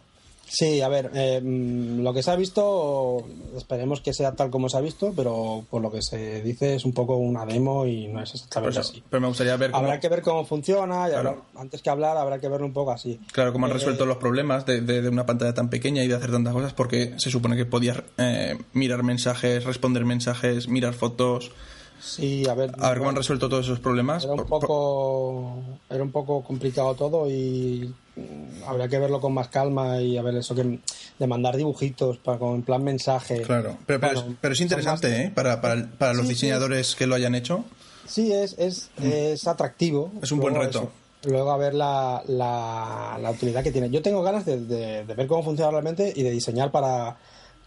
Sí, 0.49 0.81
a 0.81 0.89
ver, 0.89 1.11
eh, 1.15 1.41
mm, 1.43 2.01
lo 2.03 2.15
que 2.15 2.23
se 2.23 2.31
ha 2.31 2.37
visto, 2.37 3.25
esperemos 3.57 4.01
que 4.01 4.13
sea 4.13 4.33
tal 4.33 4.51
como 4.51 4.69
se 4.69 4.79
ha 4.79 4.81
visto, 4.81 5.13
pero 5.15 5.65
por 5.69 5.83
lo 5.83 5.91
que 5.91 6.01
se 6.03 6.43
dice 6.43 6.77
es 6.77 6.85
un 6.85 6.93
poco 6.93 7.17
una 7.17 7.45
demo 7.45 7.87
y 7.87 8.09
no 8.09 8.23
es 8.23 8.35
exactamente 8.35 8.81
así. 8.81 9.03
Pero 9.09 9.21
me 9.21 9.29
gustaría 9.29 9.57
ver 9.57 9.71
cómo... 9.71 9.85
Habrá 9.85 10.01
que 10.01 10.09
ver 10.09 10.23
cómo 10.23 10.45
funciona 10.45 11.09
y 11.09 11.59
antes 11.59 11.83
que 11.83 11.91
hablar 11.91 12.17
habrá 12.17 12.39
que 12.39 12.49
verlo 12.49 12.67
un 12.67 12.73
poco 12.73 12.93
así. 12.93 13.21
Claro, 13.33 13.53
cómo 13.53 13.67
han 13.67 13.73
resuelto 13.73 14.05
eh, 14.05 14.07
los 14.07 14.17
problemas 14.17 14.65
de, 14.65 15.09
una 15.09 15.27
pantalla 15.27 15.55
tan 15.55 15.69
pequeña 15.69 16.03
y 16.03 16.09
de 16.09 16.15
hacer 16.15 16.31
tantas 16.31 16.55
cosas, 16.55 16.73
porque 16.73 17.15
se 17.19 17.31
supone 17.31 17.57
que 17.57 17.67
podías 17.67 18.03
eh, 18.17 18.57
mirar 18.73 19.03
mensajes, 19.03 19.65
responder 19.65 20.05
mensajes, 20.05 20.69
mirar 20.69 20.95
fotos... 20.95 21.53
Sí, 22.01 22.47
a 22.49 22.55
ver. 22.55 22.73
A 22.79 22.91
ver 22.91 22.99
cómo 22.99 23.11
han 23.11 23.17
resuelto 23.17 23.49
todos 23.49 23.67
esos 23.67 23.81
problemas. 23.81 24.25
Era 24.25 24.35
un 24.35 24.47
poco, 24.47 25.63
era 25.91 26.03
un 26.03 26.13
poco 26.13 26.43
complicado 26.43 26.95
todo 26.95 27.29
y 27.31 27.93
habría 28.67 28.89
que 28.89 28.99
verlo 28.99 29.21
con 29.21 29.33
más 29.33 29.49
calma 29.49 30.01
y 30.01 30.17
a 30.17 30.23
ver 30.23 30.37
eso 30.37 30.55
que 30.55 30.81
de 31.19 31.27
mandar 31.27 31.57
dibujitos 31.57 32.19
para 32.19 32.39
con 32.39 32.63
plan 32.63 32.83
mensaje. 32.83 33.43
Claro, 33.43 33.77
pero, 33.87 34.53
es, 34.53 34.61
interesante, 34.61 35.25
¿eh? 35.25 35.33
Para, 35.35 35.61
para, 35.61 36.15
los 36.15 36.29
diseñadores 36.29 36.95
que 36.95 37.07
lo 37.07 37.15
hayan 37.15 37.35
hecho. 37.35 37.65
Sí, 38.07 38.33
es, 38.33 38.55
es, 38.59 38.91
mm. 38.99 39.07
es 39.07 39.47
atractivo. 39.47 40.13
Es 40.23 40.33
un 40.33 40.41
buen 40.41 40.55
reto. 40.55 40.91
Luego 41.25 41.51
a 41.51 41.57
ver 41.57 41.75
la, 41.75 42.23
la, 42.29 43.19
la, 43.21 43.31
utilidad 43.31 43.65
que 43.65 43.73
tiene. 43.73 43.91
Yo 43.91 44.01
tengo 44.03 44.23
ganas 44.23 44.47
de, 44.47 44.61
de 44.65 45.03
ver 45.03 45.27
cómo 45.27 45.43
funciona 45.43 45.71
realmente 45.73 46.13
y 46.15 46.23
de 46.23 46.31
diseñar 46.31 46.71
para 46.71 47.19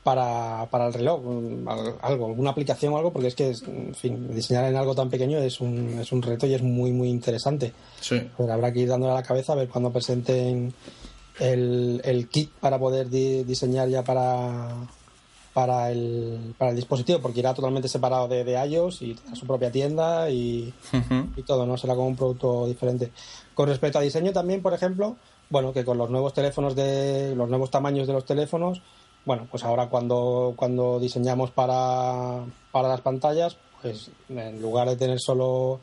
para, 0.04 0.68
para 0.72 0.88
el 0.88 0.94
reloj, 0.94 1.22
algo, 2.02 2.26
alguna 2.28 2.50
aplicación 2.50 2.94
o 2.94 2.98
algo, 2.98 3.14
porque 3.14 3.28
es 3.28 3.36
que, 3.36 3.50
en 3.50 3.94
fin, 3.94 4.34
diseñar 4.34 4.66
en 4.66 4.76
algo 4.76 4.96
tan 4.96 5.10
pequeño 5.10 5.38
es 5.38 5.62
un, 5.62 6.00
es 6.00 6.12
un 6.12 6.22
reto 6.22 6.48
y 6.48 6.54
es 6.54 6.64
muy, 6.64 6.92
muy 6.92 7.10
interesante. 7.10 7.74
Sí. 8.00 8.30
Pero 8.36 8.52
habrá 8.52 8.72
que 8.74 8.80
ir 8.80 8.90
dándole 8.90 9.14
a 9.14 9.16
la 9.16 9.24
cabeza 9.24 9.54
a 9.54 9.58
ver 9.58 9.70
cuando 9.70 9.92
presenten 9.92 10.74
el, 11.40 12.02
el 12.04 12.28
kit 12.30 12.52
para 12.60 12.80
poder 12.80 13.10
diseñar 13.10 13.90
ya 13.90 14.04
para, 14.04 14.88
para, 15.54 15.92
el, 15.92 16.56
para 16.58 16.72
el 16.72 16.78
dispositivo, 16.78 17.20
porque 17.20 17.40
irá 17.40 17.54
totalmente 17.54 17.88
separado 17.88 18.28
de, 18.28 18.44
de 18.44 18.54
iOS 18.54 19.04
y 19.04 19.14
tendrá 19.14 19.36
su 19.36 19.46
propia 19.46 19.72
tienda 19.72 20.30
y, 20.32 20.74
y 21.36 21.44
todo, 21.44 21.66
¿no? 21.68 21.78
Será 21.78 21.94
como 21.94 22.08
un 22.08 22.16
producto 22.16 22.66
diferente. 22.66 23.12
Con 23.54 23.70
respecto 23.70 24.00
a 24.00 24.02
diseño 24.02 24.32
también, 24.32 24.64
por 24.64 24.74
ejemplo, 24.74 25.18
bueno, 25.50 25.74
que 25.74 25.86
con 25.86 25.98
los 25.98 26.10
nuevos 26.10 26.34
teléfonos 26.34 26.76
de 26.76 27.36
los 27.36 27.50
nuevos 27.50 27.70
tamaños 27.70 28.08
de 28.08 28.14
los 28.14 28.26
teléfonos, 28.26 28.82
bueno, 29.26 29.48
pues 29.50 29.64
ahora 29.64 29.88
cuando, 29.88 30.54
cuando 30.56 31.00
diseñamos 31.00 31.52
para, 31.52 32.44
para 32.72 32.88
las 32.88 33.02
pantallas, 33.02 33.58
pues 33.82 34.10
en 34.30 34.62
lugar 34.62 34.90
de 34.90 34.96
tener 34.96 35.20
solo 35.20 35.80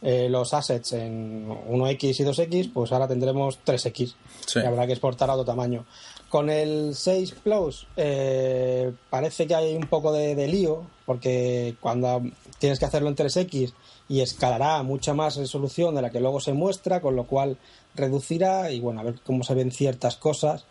eh, 0.00 0.28
los 0.30 0.54
assets 0.54 0.92
en 0.92 1.48
1X 1.48 2.20
y 2.20 2.24
2X, 2.24 2.72
pues 2.72 2.92
ahora 2.92 3.08
tendremos 3.08 3.58
3X. 3.64 4.14
Y 4.54 4.66
habrá 4.66 4.86
que 4.86 4.92
exportar 4.92 5.28
a 5.28 5.34
otro 5.34 5.44
tamaño. 5.44 5.84
Con 6.28 6.50
el 6.50 6.94
6 6.94 7.36
Plus 7.42 7.86
eh, 7.96 8.92
parece 9.10 9.46
que 9.46 9.54
hay 9.54 9.74
un 9.74 9.86
poco 9.86 10.12
de, 10.12 10.34
de, 10.34 10.46
lío, 10.46 10.86
porque 11.04 11.74
cuando 11.80 12.22
tienes 12.58 12.78
que 12.78 12.84
hacerlo 12.84 13.08
en 13.08 13.16
3X 13.16 13.72
y 14.08 14.20
escalará 14.20 14.82
mucha 14.82 15.14
más 15.14 15.36
resolución 15.36 15.94
de 15.94 16.02
la 16.02 16.10
que 16.10 16.20
luego 16.20 16.40
se 16.40 16.52
muestra, 16.52 17.00
con 17.00 17.16
lo 17.16 17.24
cual 17.24 17.58
reducirá 17.94 18.70
y 18.70 18.80
bueno, 18.80 19.00
a 19.00 19.04
ver 19.04 19.16
cómo 19.24 19.42
se 19.42 19.54
ven 19.54 19.72
ciertas 19.72 20.16
cosas 20.16 20.64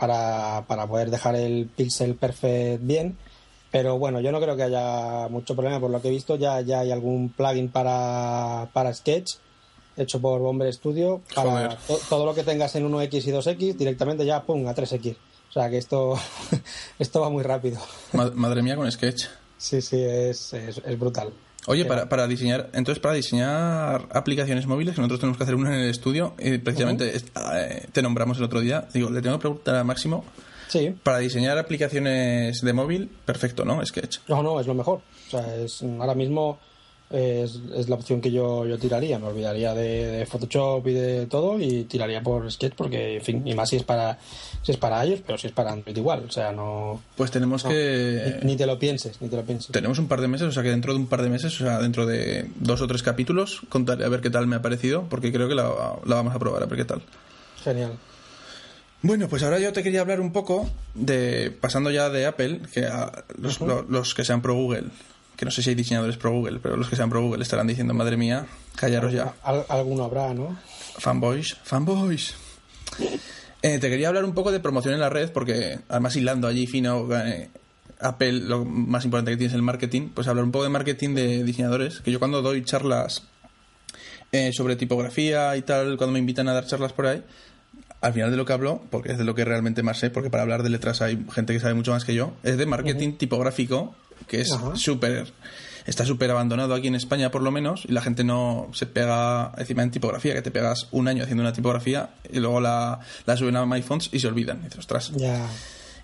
para, 0.00 0.64
para 0.66 0.88
poder 0.88 1.10
dejar 1.10 1.36
el 1.36 1.66
pixel 1.66 2.16
perfect 2.16 2.82
bien. 2.82 3.16
Pero 3.70 3.98
bueno, 3.98 4.20
yo 4.20 4.32
no 4.32 4.40
creo 4.40 4.56
que 4.56 4.64
haya 4.64 5.28
mucho 5.28 5.54
problema. 5.54 5.78
Por 5.78 5.92
lo 5.92 6.02
que 6.02 6.08
he 6.08 6.10
visto, 6.10 6.34
ya, 6.34 6.60
ya 6.62 6.80
hay 6.80 6.90
algún 6.90 7.28
plugin 7.28 7.68
para, 7.68 8.68
para 8.72 8.92
Sketch 8.92 9.36
hecho 9.96 10.20
por 10.20 10.40
Bomber 10.40 10.72
Studio. 10.72 11.20
Para 11.34 11.78
todo 12.08 12.24
lo 12.24 12.34
que 12.34 12.42
tengas 12.42 12.74
en 12.76 12.90
1X 12.90 13.26
y 13.26 13.32
2X, 13.32 13.76
directamente 13.76 14.24
ya 14.24 14.42
pum, 14.42 14.66
a 14.66 14.74
3X. 14.74 15.16
O 15.50 15.52
sea 15.52 15.68
que 15.68 15.78
esto, 15.78 16.18
esto 16.98 17.20
va 17.20 17.28
muy 17.28 17.42
rápido. 17.42 17.78
Madre 18.12 18.62
mía 18.62 18.76
con 18.76 18.90
Sketch. 18.90 19.26
Sí, 19.58 19.82
sí, 19.82 20.00
es, 20.00 20.54
es, 20.54 20.98
brutal. 20.98 21.32
Oye, 21.66 21.84
para, 21.84 22.08
para 22.08 22.26
diseñar, 22.26 22.70
entonces 22.72 23.00
para 23.02 23.14
diseñar 23.14 24.08
aplicaciones 24.12 24.66
móviles, 24.66 24.94
que 24.94 25.00
nosotros 25.00 25.20
tenemos 25.20 25.36
que 25.36 25.42
hacer 25.44 25.54
una 25.54 25.74
en 25.74 25.82
el 25.82 25.90
estudio, 25.90 26.34
y 26.38 26.58
precisamente 26.58 27.12
eh, 27.16 27.86
te 27.92 28.02
nombramos 28.02 28.38
el 28.38 28.44
otro 28.44 28.60
día, 28.60 28.88
digo, 28.94 29.10
le 29.10 29.20
tengo 29.20 29.36
que 29.36 29.40
preguntar 29.42 29.76
a 29.76 29.84
Máximo, 29.84 30.24
Sí. 30.68 30.94
para 31.02 31.18
diseñar 31.18 31.58
aplicaciones 31.58 32.60
de 32.62 32.72
móvil, 32.72 33.10
perfecto, 33.24 33.64
¿no? 33.64 33.84
Sketch. 33.84 34.18
No, 34.28 34.42
no, 34.42 34.60
es 34.60 34.66
lo 34.66 34.74
mejor. 34.74 35.00
O 35.26 35.30
sea, 35.30 35.56
es, 35.56 35.82
ahora 35.82 36.14
mismo 36.14 36.58
es, 37.10 37.58
es 37.76 37.88
la 37.88 37.96
opción 37.96 38.20
que 38.20 38.30
yo, 38.30 38.66
yo 38.66 38.78
tiraría. 38.78 39.18
Me 39.18 39.26
olvidaría 39.26 39.74
de, 39.74 40.06
de 40.06 40.26
Photoshop 40.26 40.86
y 40.88 40.92
de 40.94 41.26
todo 41.26 41.58
y 41.60 41.84
tiraría 41.84 42.22
por 42.22 42.50
Sketch 42.50 42.74
porque, 42.74 43.16
en 43.16 43.22
fin, 43.22 43.42
y 43.46 43.54
más 43.54 43.68
si 43.68 43.76
es 43.76 43.82
para 43.82 44.18
si 44.62 44.72
es 44.72 44.78
para 44.78 45.02
ellos, 45.04 45.20
pero 45.26 45.38
si 45.38 45.46
es 45.48 45.52
para 45.52 45.72
Android 45.72 45.96
igual. 45.96 46.24
O 46.28 46.30
sea, 46.30 46.52
no... 46.52 47.00
Pues 47.16 47.30
tenemos 47.30 47.64
no, 47.64 47.70
que... 47.70 48.38
Ni, 48.42 48.52
ni 48.52 48.56
te 48.56 48.66
lo 48.66 48.78
pienses, 48.78 49.20
ni 49.20 49.28
te 49.28 49.36
lo 49.36 49.42
pienses. 49.42 49.70
Tenemos 49.72 49.98
un 49.98 50.06
par 50.06 50.20
de 50.20 50.28
meses, 50.28 50.48
o 50.48 50.52
sea 50.52 50.62
que 50.62 50.70
dentro 50.70 50.92
de 50.92 50.98
un 51.00 51.06
par 51.06 51.22
de 51.22 51.30
meses, 51.30 51.54
o 51.60 51.64
sea, 51.64 51.78
dentro 51.78 52.04
de 52.06 52.48
dos 52.56 52.80
o 52.82 52.86
tres 52.86 53.02
capítulos, 53.02 53.62
contaré 53.70 54.04
a 54.04 54.08
ver 54.08 54.20
qué 54.20 54.30
tal 54.30 54.46
me 54.46 54.56
ha 54.56 54.62
parecido, 54.62 55.06
porque 55.08 55.32
creo 55.32 55.48
que 55.48 55.54
la, 55.54 55.64
la 56.04 56.14
vamos 56.16 56.34
a 56.34 56.38
probar, 56.38 56.62
a 56.62 56.66
ver 56.66 56.78
qué 56.78 56.84
tal. 56.84 57.00
Genial. 57.64 57.92
Bueno, 59.02 59.28
pues 59.28 59.42
ahora 59.42 59.58
yo 59.58 59.72
te 59.72 59.82
quería 59.82 60.02
hablar 60.02 60.20
un 60.20 60.30
poco 60.30 60.68
de, 60.94 61.50
pasando 61.58 61.90
ya 61.90 62.10
de 62.10 62.26
Apple, 62.26 62.60
que 62.74 62.84
a 62.84 63.24
los, 63.38 63.58
lo- 63.60 63.82
los 63.88 64.14
que 64.14 64.24
sean 64.24 64.42
pro 64.42 64.54
Google, 64.54 64.88
que 65.40 65.46
no 65.46 65.50
sé 65.50 65.62
si 65.62 65.70
hay 65.70 65.74
diseñadores 65.74 66.18
pro 66.18 66.32
Google, 66.32 66.58
pero 66.62 66.76
los 66.76 66.86
que 66.90 66.96
sean 66.96 67.08
pro 67.08 67.22
Google 67.22 67.42
estarán 67.42 67.66
diciendo, 67.66 67.94
madre 67.94 68.18
mía, 68.18 68.44
callaros 68.76 69.10
ya. 69.10 69.32
Al- 69.42 69.64
alguno 69.70 70.04
habrá, 70.04 70.34
¿no? 70.34 70.58
Fanboys, 70.98 71.56
fanboys. 71.64 72.34
Eh, 73.62 73.78
te 73.78 73.88
quería 73.88 74.08
hablar 74.08 74.26
un 74.26 74.34
poco 74.34 74.52
de 74.52 74.60
promoción 74.60 74.92
en 74.92 75.00
la 75.00 75.08
red, 75.08 75.30
porque 75.32 75.78
además 75.88 76.14
hilando 76.16 76.46
allí 76.46 76.66
fino, 76.66 77.08
eh, 77.16 77.48
Apple, 78.00 78.32
lo 78.32 78.66
más 78.66 79.04
importante 79.06 79.30
que 79.30 79.38
tiene 79.38 79.48
es 79.48 79.54
el 79.54 79.62
marketing, 79.62 80.10
pues 80.14 80.28
hablar 80.28 80.44
un 80.44 80.52
poco 80.52 80.64
de 80.64 80.70
marketing 80.70 81.14
de 81.14 81.42
diseñadores, 81.42 82.00
que 82.02 82.12
yo 82.12 82.18
cuando 82.18 82.42
doy 82.42 82.62
charlas 82.62 83.22
eh, 84.32 84.52
sobre 84.52 84.76
tipografía 84.76 85.56
y 85.56 85.62
tal, 85.62 85.96
cuando 85.96 86.12
me 86.12 86.18
invitan 86.18 86.48
a 86.48 86.52
dar 86.52 86.66
charlas 86.66 86.92
por 86.92 87.06
ahí, 87.06 87.22
al 88.02 88.12
final 88.12 88.30
de 88.30 88.36
lo 88.36 88.44
que 88.44 88.52
hablo, 88.52 88.82
porque 88.90 89.12
es 89.12 89.18
de 89.18 89.24
lo 89.24 89.34
que 89.34 89.44
realmente 89.46 89.82
más 89.82 89.98
sé, 89.98 90.10
porque 90.10 90.28
para 90.30 90.42
hablar 90.42 90.62
de 90.62 90.68
letras 90.70 91.00
hay 91.02 91.24
gente 91.32 91.52
que 91.54 91.60
sabe 91.60 91.72
mucho 91.74 91.92
más 91.92 92.04
que 92.04 92.14
yo, 92.14 92.32
es 92.42 92.58
de 92.58 92.66
marketing 92.66 93.12
tipográfico, 93.14 93.94
que 94.26 94.40
es 94.40 94.48
súper 94.74 95.32
está 95.86 96.04
súper 96.04 96.30
abandonado 96.30 96.74
aquí 96.74 96.86
en 96.88 96.94
España 96.94 97.30
por 97.30 97.42
lo 97.42 97.50
menos 97.50 97.84
y 97.88 97.92
la 97.92 98.02
gente 98.02 98.22
no 98.22 98.68
se 98.72 98.86
pega 98.86 99.52
encima 99.58 99.82
en 99.82 99.90
tipografía 99.90 100.34
que 100.34 100.42
te 100.42 100.50
pegas 100.50 100.86
un 100.92 101.08
año 101.08 101.22
haciendo 101.24 101.42
una 101.42 101.52
tipografía 101.52 102.10
y 102.30 102.38
luego 102.38 102.60
la, 102.60 103.00
la 103.26 103.36
suben 103.36 103.56
a 103.56 103.64
MyFonts 103.66 104.10
y 104.12 104.20
se 104.20 104.28
olvidan. 104.28 104.60
Y 104.60 104.64
dices, 104.64 104.78
ostras 104.80 105.10
Ya. 105.16 105.48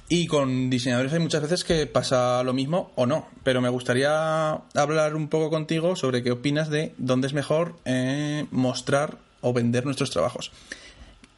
y 0.08 0.26
con 0.26 0.70
diseñadores 0.70 1.12
hay 1.12 1.18
muchas 1.20 1.42
veces 1.42 1.62
que 1.62 1.86
pasa 1.86 2.42
lo 2.42 2.52
mismo 2.52 2.90
o 2.96 3.06
no 3.06 3.26
pero 3.44 3.60
me 3.60 3.68
gustaría 3.68 4.50
hablar 4.74 5.14
un 5.14 5.28
poco 5.28 5.50
contigo 5.50 5.94
sobre 5.94 6.22
qué 6.22 6.32
opinas 6.32 6.68
de 6.70 6.94
dónde 6.98 7.26
es 7.28 7.34
mejor 7.34 7.76
eh, 7.84 8.46
mostrar 8.50 9.18
o 9.40 9.52
vender 9.52 9.84
nuestros 9.84 10.10
trabajos. 10.10 10.50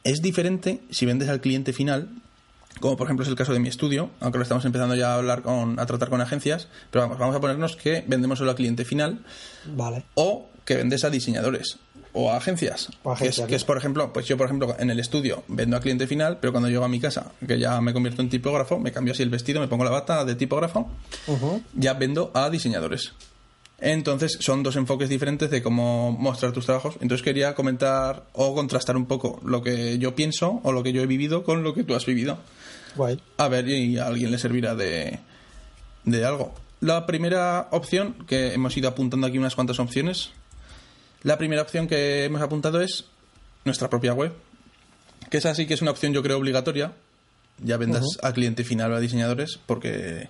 Es 0.03 0.21
diferente 0.21 0.79
si 0.89 1.05
vendes 1.05 1.27
al 1.29 1.41
cliente 1.41 1.73
final 1.73 2.09
como 2.79 2.95
por 2.97 3.07
ejemplo 3.07 3.23
es 3.23 3.29
el 3.29 3.35
caso 3.35 3.53
de 3.53 3.59
mi 3.59 3.67
estudio, 3.69 4.09
aunque 4.19 4.37
lo 4.37 4.43
estamos 4.43 4.63
empezando 4.65 4.95
ya 4.95 5.11
a 5.13 5.15
hablar 5.15 5.41
con, 5.41 5.79
a 5.79 5.85
tratar 5.85 6.09
con 6.09 6.21
agencias, 6.21 6.67
pero 6.91 7.03
vamos, 7.03 7.17
vamos 7.17 7.35
a 7.35 7.41
ponernos 7.41 7.75
que 7.75 8.03
vendemos 8.07 8.37
solo 8.37 8.51
al 8.51 8.55
cliente 8.55 8.85
final 8.85 9.19
Vale. 9.75 10.05
o 10.15 10.47
que 10.65 10.75
vendes 10.75 11.03
a 11.03 11.09
diseñadores 11.09 11.77
o 12.13 12.31
a 12.31 12.37
agencias. 12.37 12.89
O 13.03 13.11
a 13.11 13.15
que, 13.15 13.27
es, 13.55 13.63
por 13.63 13.77
ejemplo, 13.77 14.11
pues 14.13 14.25
yo, 14.27 14.35
por 14.37 14.47
ejemplo, 14.47 14.75
en 14.79 14.89
el 14.89 14.99
estudio 14.99 15.43
vendo 15.47 15.77
a 15.77 15.79
cliente 15.79 16.07
final, 16.07 16.39
pero 16.41 16.51
cuando 16.51 16.67
llego 16.69 16.83
a 16.83 16.87
mi 16.89 16.99
casa, 16.99 17.31
que 17.47 17.59
ya 17.59 17.79
me 17.81 17.93
convierto 17.93 18.21
en 18.21 18.29
tipógrafo, 18.29 18.79
me 18.79 18.91
cambio 18.91 19.13
así 19.13 19.21
el 19.23 19.29
vestido, 19.29 19.59
me 19.61 19.67
pongo 19.67 19.83
la 19.83 19.91
bata 19.91 20.25
de 20.25 20.35
tipógrafo, 20.35 20.89
Ujú. 21.27 21.61
ya 21.75 21.93
vendo 21.93 22.31
a 22.33 22.49
diseñadores. 22.49 23.13
Entonces 23.81 24.37
son 24.41 24.61
dos 24.63 24.75
enfoques 24.75 25.07
diferentes 25.07 25.49
de 25.49 25.61
cómo 25.63 26.11
mostrar 26.11 26.51
tus 26.51 26.65
trabajos. 26.65 26.95
Entonces 26.99 27.23
quería 27.23 27.55
comentar 27.55 28.25
o 28.33 28.53
contrastar 28.53 28.97
un 28.97 29.05
poco 29.05 29.39
lo 29.45 29.61
que 29.61 29.97
yo 29.99 30.15
pienso 30.15 30.59
o 30.63 30.71
lo 30.71 30.83
que 30.83 30.91
yo 30.91 31.01
he 31.01 31.05
vivido 31.05 31.43
con 31.43 31.63
lo 31.63 31.73
que 31.73 31.83
tú 31.83 31.95
has 31.95 32.05
vivido. 32.05 32.39
Guay. 32.95 33.19
A 33.37 33.47
ver, 33.47 33.67
y 33.67 33.97
a 33.97 34.07
alguien 34.07 34.31
le 34.31 34.37
servirá 34.37 34.75
de, 34.75 35.19
de 36.05 36.25
algo. 36.25 36.53
La 36.81 37.05
primera 37.05 37.67
opción, 37.71 38.15
que 38.27 38.53
hemos 38.53 38.75
ido 38.77 38.89
apuntando 38.89 39.27
aquí 39.27 39.37
unas 39.37 39.55
cuantas 39.55 39.79
opciones, 39.79 40.31
la 41.23 41.37
primera 41.37 41.61
opción 41.61 41.87
que 41.87 42.25
hemos 42.25 42.41
apuntado 42.41 42.81
es 42.81 43.05
nuestra 43.65 43.89
propia 43.89 44.13
web, 44.13 44.33
que 45.29 45.37
es 45.37 45.45
así 45.45 45.65
que 45.65 45.73
es 45.73 45.81
una 45.81 45.91
opción 45.91 46.13
yo 46.13 46.23
creo 46.23 46.37
obligatoria. 46.37 46.93
Ya 47.61 47.75
vendas 47.75 48.05
a 48.23 48.31
cliente 48.31 48.63
final 48.63 48.93
o 48.93 48.95
a 48.95 49.01
diseñadores 49.01 49.59
porque 49.65 50.29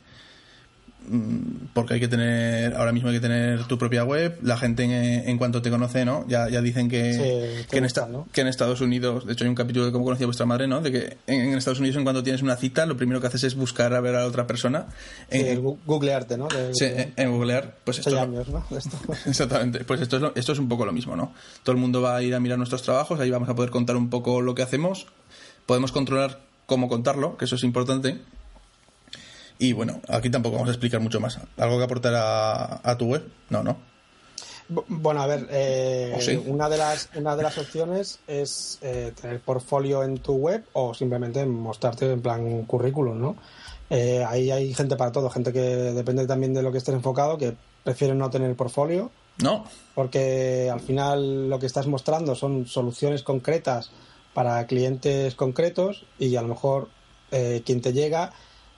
porque 1.74 1.96
hay 1.96 2.00
que 2.00 2.08
tener 2.08 2.76
ahora 2.76 2.92
mismo 2.92 3.10
hay 3.10 3.16
que 3.16 3.22
tener 3.22 3.64
tu 3.66 3.78
propia 3.80 4.04
web 4.04 4.38
la 4.44 4.58
gente 4.58 4.84
en, 4.84 4.92
en 5.28 5.38
cuanto 5.40 5.62
te 5.62 5.72
conoce 5.72 6.06
no 6.06 6.24
ya, 6.28 6.50
ya 6.50 6.62
dicen 6.62 6.88
que, 6.88 7.14
Sí, 7.14 7.66
que, 7.70 7.78
en 7.80 7.86
esta- 7.86 8.08
¿no? 8.08 8.28
que 8.32 8.42
en 8.42 8.48
Estados 8.48 8.80
Unidos 8.82 9.26
de 9.26 9.34
hecho 9.34 9.44
hay 9.44 9.50
un 9.50 9.56
capítulo 9.56 9.86
de 9.86 9.92
cómo 9.92 10.04
conocía 10.06 10.28
vuestra 10.28 10.46
madre 10.46 10.68
no 10.68 10.82
de 10.82 10.92
que 10.92 11.18
en, 11.26 11.42
en 11.50 11.58
Estados 11.58 11.80
Unidos 11.80 11.96
en 11.98 12.04
cuanto 12.04 12.22
tienes 12.22 12.42
una 12.44 12.56
cita 12.58 12.86
lo 12.86 12.96
primero 12.96 13.20
que 13.22 13.28
haces 13.28 13.44
es 13.44 13.56
buscar 13.56 13.94
a 13.96 14.02
ver 14.02 14.14
a 14.16 14.20
la 14.22 14.28
otra 14.28 14.46
persona 14.46 14.86
Sí, 15.32 15.40
en, 15.40 15.64
googlearte, 15.86 16.38
¿no? 16.38 16.48
De- 16.48 16.74
sí, 16.76 16.86
de- 16.86 17.14
en- 17.16 17.32
googlear 17.32 17.76
pues 17.84 18.00
esto 18.00 18.20
años, 18.20 18.48
¿no? 18.50 18.64
Esto. 18.78 18.98
Exactamente, 19.26 19.84
pues 19.86 20.02
esto 20.02 20.18
es, 20.18 20.22
lo- 20.22 20.36
esto 20.36 20.52
es 20.54 20.60
un 20.60 20.70
poco 20.70 20.86
lo 20.86 20.92
mismo, 20.92 21.16
¿no? 21.16 21.34
Todo 21.64 21.74
el 21.74 21.82
mundo 21.82 22.02
va 22.02 22.18
a 22.18 22.22
ir 22.22 22.36
a 22.36 22.40
mirar 22.40 22.58
nuestros 22.60 22.84
trabajos, 22.84 23.20
ahí 23.20 23.32
vamos 23.32 23.50
a 23.50 23.56
poder 23.56 23.72
contar 23.72 23.96
un 23.96 24.10
poco 24.12 24.42
lo 24.42 24.54
que 24.54 24.62
hacemos, 24.62 25.08
podemos 25.66 25.92
controlar 25.92 26.40
cómo 26.68 26.88
contarlo, 26.88 27.36
que 27.38 27.46
eso 27.46 27.56
es 27.56 27.64
importante. 27.64 28.18
Y 29.60 29.74
bueno, 29.74 30.02
aquí 30.08 30.30
tampoco 30.30 30.56
vamos 30.56 30.70
a 30.70 30.72
explicar 30.72 31.02
mucho 31.02 31.20
más. 31.20 31.38
¿Algo 31.58 31.78
que 31.78 31.84
aportar 31.84 32.14
a, 32.16 32.80
a 32.90 32.98
tu 32.98 33.06
web? 33.08 33.28
No, 33.50 33.62
no. 33.62 33.78
Bu- 34.70 34.86
Bueno, 34.88 35.22
a 35.22 35.28
ver, 35.28 35.48
eh, 35.52 36.14
¿O 36.18 36.22
sí? 36.22 36.42
una, 36.48 36.70
de 36.70 36.78
las, 36.78 37.10
una 37.16 37.36
de 37.36 37.44
las 37.44 37.58
opciones 37.58 38.20
es 38.28 38.80
eh, 38.82 39.12
tener 39.20 39.42
portfolio 39.42 40.04
en 40.04 40.20
tu 40.20 40.34
web 40.34 40.64
o 40.74 40.94
simplemente 40.94 41.46
mostrarte 41.46 42.10
en 42.12 42.22
plan 42.22 42.64
currículum, 42.64 43.20
¿no? 43.20 43.36
Eh, 43.90 44.24
ahí 44.26 44.50
hay 44.52 44.74
gente 44.74 44.96
para 44.96 45.12
todo, 45.12 45.30
gente 45.30 45.52
que 45.52 45.60
depende 45.60 46.26
también 46.28 46.54
de 46.54 46.62
lo 46.62 46.72
que 46.72 46.78
estés 46.78 46.94
enfocado, 46.96 47.38
que 47.38 47.56
prefieren 47.84 48.18
no 48.20 48.30
tener 48.30 48.56
portfolio, 48.56 49.10
No, 49.40 49.66
porque 49.96 50.70
al 50.72 50.80
final 50.80 51.50
lo 51.50 51.58
que 51.60 51.66
estás 51.66 51.88
mostrando 51.88 52.36
son 52.36 52.68
soluciones 52.68 53.24
concretas 53.24 53.90
para 54.36 54.66
clientes 54.68 55.34
concretos 55.36 56.06
y 56.20 56.36
a 56.36 56.44
lo 56.44 56.50
mejor 56.50 56.90
eh, 57.32 57.64
quien 57.66 57.82
te 57.82 57.92
llega 57.94 58.32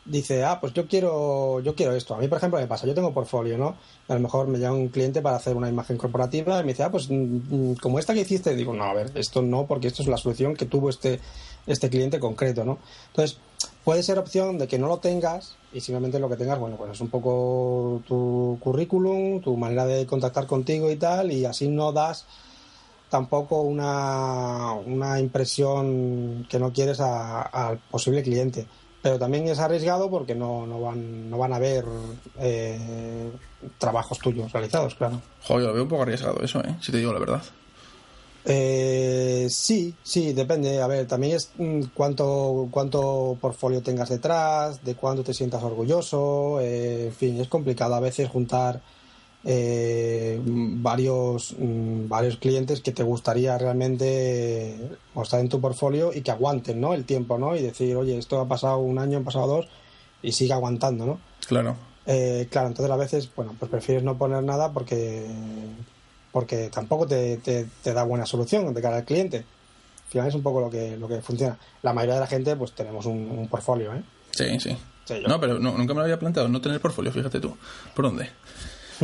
dice, 0.06 0.44
ah, 0.44 0.60
pues 0.60 0.74
yo 0.74 0.88
quiero, 0.88 1.60
yo 1.60 1.76
quiero 1.76 1.94
esto. 1.94 2.16
A 2.16 2.18
mí, 2.18 2.28
por 2.28 2.38
ejemplo, 2.38 2.60
me 2.60 2.68
pasa, 2.68 2.88
yo 2.88 2.94
tengo 2.94 3.14
portfolio, 3.14 3.58
¿no? 3.58 3.76
A 4.08 4.14
lo 4.16 4.20
mejor 4.20 4.48
me 4.48 4.60
llama 4.60 4.76
un 4.76 4.90
cliente 4.90 5.22
para 5.22 5.36
hacer 5.36 5.56
una 5.56 5.70
imagen 5.70 5.98
corporativa 5.98 6.60
y 6.60 6.64
me 6.64 6.74
dice, 6.74 6.84
ah, 6.84 6.92
pues 6.92 7.10
mm, 7.10 7.72
mm, 7.72 7.76
como 7.76 8.00
esta 8.00 8.14
que 8.14 8.22
hiciste, 8.22 8.56
digo, 8.56 8.74
no, 8.74 8.84
a 8.84 8.94
ver, 8.94 9.12
esto 9.16 9.42
no, 9.42 9.66
porque 9.68 9.88
esto 9.88 10.02
es 10.02 10.08
la 10.08 10.18
solución 10.18 10.56
que 10.56 10.66
tuvo 10.66 10.90
este, 10.90 11.20
este 11.68 11.90
cliente 11.90 12.20
concreto, 12.20 12.66
¿no? 12.66 12.80
Entonces, 13.08 13.38
puede 13.84 14.04
ser 14.04 14.18
opción 14.20 14.58
de 14.58 14.68
que 14.68 14.80
no 14.80 14.88
lo 14.88 14.98
tengas 14.98 15.56
y 15.74 15.82
simplemente 15.82 16.20
lo 16.20 16.30
que 16.30 16.36
tengas, 16.36 16.60
bueno, 16.60 16.78
pues 16.78 16.92
es 16.92 17.02
un 17.02 17.10
poco 17.10 18.02
tu 18.08 18.58
currículum, 18.60 19.42
tu 19.42 19.56
manera 19.56 19.86
de 19.86 20.06
contactar 20.06 20.48
contigo 20.48 20.90
y 20.92 20.96
tal, 20.96 21.32
y 21.32 21.46
así 21.46 21.68
no 21.68 21.92
das 21.92 22.26
tampoco 23.10 23.62
una, 23.62 24.72
una 24.74 25.20
impresión 25.20 26.48
que 26.50 26.58
no 26.58 26.72
quieres 26.72 27.00
al 27.02 27.78
posible 27.92 28.24
cliente. 28.24 28.66
Pero 29.02 29.18
también 29.18 29.48
es 29.48 29.60
arriesgado 29.60 30.10
porque 30.10 30.36
no, 30.36 30.68
no, 30.68 30.80
van, 30.80 31.30
no 31.30 31.38
van 31.38 31.54
a 31.54 31.60
ver 31.60 31.86
eh, 32.40 33.32
trabajos 33.78 34.20
tuyos 34.20 34.52
realizados, 34.52 34.96
claro. 34.96 35.22
joder, 35.44 35.68
lo 35.68 35.74
veo 35.74 35.84
un 35.84 35.90
poco 35.90 36.04
arriesgado 36.04 36.40
eso, 36.42 36.60
¿eh? 36.64 36.76
Si 36.82 36.92
te 36.92 37.00
digo 37.00 37.12
la 37.12 37.20
verdad. 37.20 37.42
Eh, 38.46 39.48
sí, 39.50 39.94
sí, 40.04 40.34
depende. 40.34 40.82
A 40.82 40.88
ver, 40.88 41.08
también 41.08 41.36
es 41.36 41.52
mm, 41.58 41.82
cuánto, 41.94 42.68
cuánto 42.72 43.38
portfolio 43.40 43.82
tengas 43.82 44.10
detrás, 44.10 44.84
de 44.84 44.96
cuánto 44.96 45.24
te 45.24 45.34
sientas 45.34 45.64
orgulloso. 45.64 46.60
eh, 46.60 47.08
en 47.08 47.14
fin, 47.14 47.40
es 47.40 47.48
complicado 47.48 47.96
a 47.96 48.00
veces 48.00 48.30
juntar 48.30 48.82
eh, 49.44 50.40
varios, 50.44 51.56
mm, 51.58 52.08
varios 52.08 52.38
clientes 52.38 52.82
que 52.82 52.92
te 52.92 53.04
gustaría 53.04 53.58
realmente 53.58 54.78
mostrar 55.14 55.42
en 55.42 55.50
tu 55.50 55.60
portfolio 55.60 56.12
y 56.14 56.22
que 56.22 56.32
aguanten 56.32 56.80
¿no? 56.80 56.94
el 56.94 57.06
tiempo, 57.06 57.38
¿no? 57.38 57.56
Y 57.56 57.62
decir, 57.62 57.96
oye, 57.96 58.18
esto 58.18 58.40
ha 58.40 58.48
pasado 58.48 58.78
un 58.80 59.00
año, 59.00 59.18
han 59.18 59.24
pasado 59.24 59.48
dos 59.48 59.68
y 60.22 60.32
sigue 60.34 60.54
aguantando, 60.54 61.06
¿no? 61.06 61.20
Claro. 61.48 61.76
Eh, 62.06 62.48
claro, 62.50 62.68
entonces 62.68 62.92
a 62.92 62.96
veces, 62.98 63.30
bueno, 63.36 63.56
pues 63.58 63.70
prefieres 63.72 64.04
no 64.04 64.18
poner 64.18 64.44
nada 64.44 64.72
porque 64.72 65.26
porque 66.32 66.70
tampoco 66.70 67.06
te, 67.08 67.38
te, 67.38 67.66
te 67.84 67.94
da 67.94 68.04
buena 68.04 68.26
solución 68.26 68.74
de 68.74 68.82
cara 68.82 68.98
al 68.98 69.04
cliente. 69.06 69.38
Al 69.38 70.12
final 70.12 70.28
es 70.30 70.36
un 70.36 70.42
poco 70.44 70.62
lo 70.62 70.70
que, 70.70 70.96
lo 70.98 71.08
que 71.08 71.22
funciona. 71.22 71.58
La 71.84 71.92
mayoría 71.94 72.16
de 72.16 72.20
la 72.22 72.28
gente, 72.28 72.56
pues 72.56 72.72
tenemos 72.74 73.06
un, 73.06 73.18
un 73.30 73.48
portfolio, 73.50 73.94
¿eh? 73.94 74.02
Sí, 74.32 74.46
sí. 74.60 74.78
No, 75.28 75.42
pero 75.42 75.60
no- 75.60 75.78
nunca 75.78 75.94
me 75.94 76.00
lo 76.00 76.04
había 76.06 76.20
planteado, 76.20 76.48
no 76.48 76.62
tener 76.62 76.80
portfolio, 76.80 77.12
fíjate 77.12 77.42
tú. 77.42 77.56
¿Por 77.94 78.06
dónde? 78.06 78.30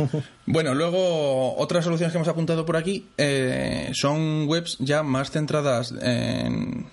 bueno, 0.46 0.74
luego 0.74 1.56
otras 1.56 1.84
soluciones 1.84 2.12
que 2.12 2.18
hemos 2.18 2.28
apuntado 2.28 2.64
por 2.64 2.76
aquí 2.76 3.06
eh, 3.16 3.90
son 3.94 4.46
webs 4.48 4.76
ya 4.80 5.02
más 5.02 5.30
centradas 5.30 5.94
en 6.00 6.86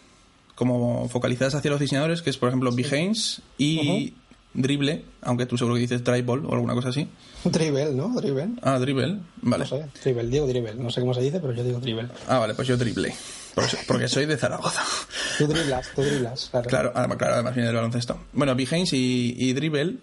como 0.56 1.10
focalizadas 1.10 1.56
hacia 1.56 1.72
los 1.72 1.80
diseñadores, 1.80 2.22
que 2.22 2.30
es 2.30 2.38
por 2.38 2.49
ejemplo 2.49 2.72
Behance 2.72 3.41
y 3.58 4.14
Dribble, 4.53 5.03
aunque 5.22 5.45
tú 5.45 5.58
seguro 5.58 5.76
que 5.76 5.82
dices 5.82 6.03
Dribble 6.03 6.47
o 6.47 6.53
alguna 6.53 6.74
cosa 6.74 6.89
así. 6.89 7.08
Dribble, 7.43 7.91
¿no? 7.93 8.10
Dribble. 8.16 8.49
Ah, 8.62 8.80
Dribble, 8.80 9.20
vale. 9.41 9.66
No 9.66 9.70
sé, 9.70 9.86
Dribble, 10.01 10.30
digo 10.30 10.47
Dribble. 10.47 10.76
No 10.76 10.89
sé 10.89 11.01
cómo 11.01 11.14
se 11.14 11.22
dice, 11.22 11.39
pero 11.39 11.53
yo 11.53 11.64
digo 11.64 11.80
Dribble. 11.80 12.08
Ah, 12.28 12.39
vale, 12.39 12.53
pues 12.53 12.68
yo 12.68 12.78
Dribble. 12.78 13.14
Porque 13.88 14.08
soy 14.08 14.26
de 14.26 14.36
Zaragoza. 14.38 14.84
Tú 15.38 15.47
driblas, 15.47 15.89
tú 15.95 16.01
driblas, 16.01 16.49
claro. 16.51 16.68
Claro, 16.70 16.91
además, 16.93 17.18
claro, 17.18 17.34
además 17.36 17.56
viene 17.56 17.68
del 17.68 17.76
baloncesto. 17.76 18.20
Bueno, 18.34 18.53
Behance 18.56 18.97
y, 18.97 19.36
y 19.38 19.53
Dribble, 19.53 19.97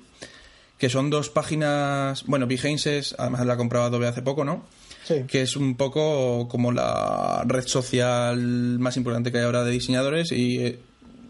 que 0.83 0.91
son 0.91 1.11
dos 1.11 1.31
páginas... 1.31 2.25
Bueno, 2.27 2.49
Behance 2.49 2.99
es, 2.99 3.15
además 3.17 3.47
la 3.47 3.53
ha 3.53 3.57
comprado 3.57 3.85
Adobe 3.85 4.09
hace 4.09 4.21
poco, 4.21 4.45
¿no? 4.45 4.65
Sí. 5.05 5.23
que 5.29 5.43
es 5.43 5.55
un 5.55 5.77
poco 5.77 6.49
como 6.49 6.73
la 6.73 7.45
red 7.47 7.65
social 7.69 8.37
más 8.81 8.97
importante 8.97 9.31
que 9.31 9.39
hay 9.39 9.45
ahora 9.45 9.63
de 9.63 9.71
diseñadores 9.71 10.33
y, 10.33 10.81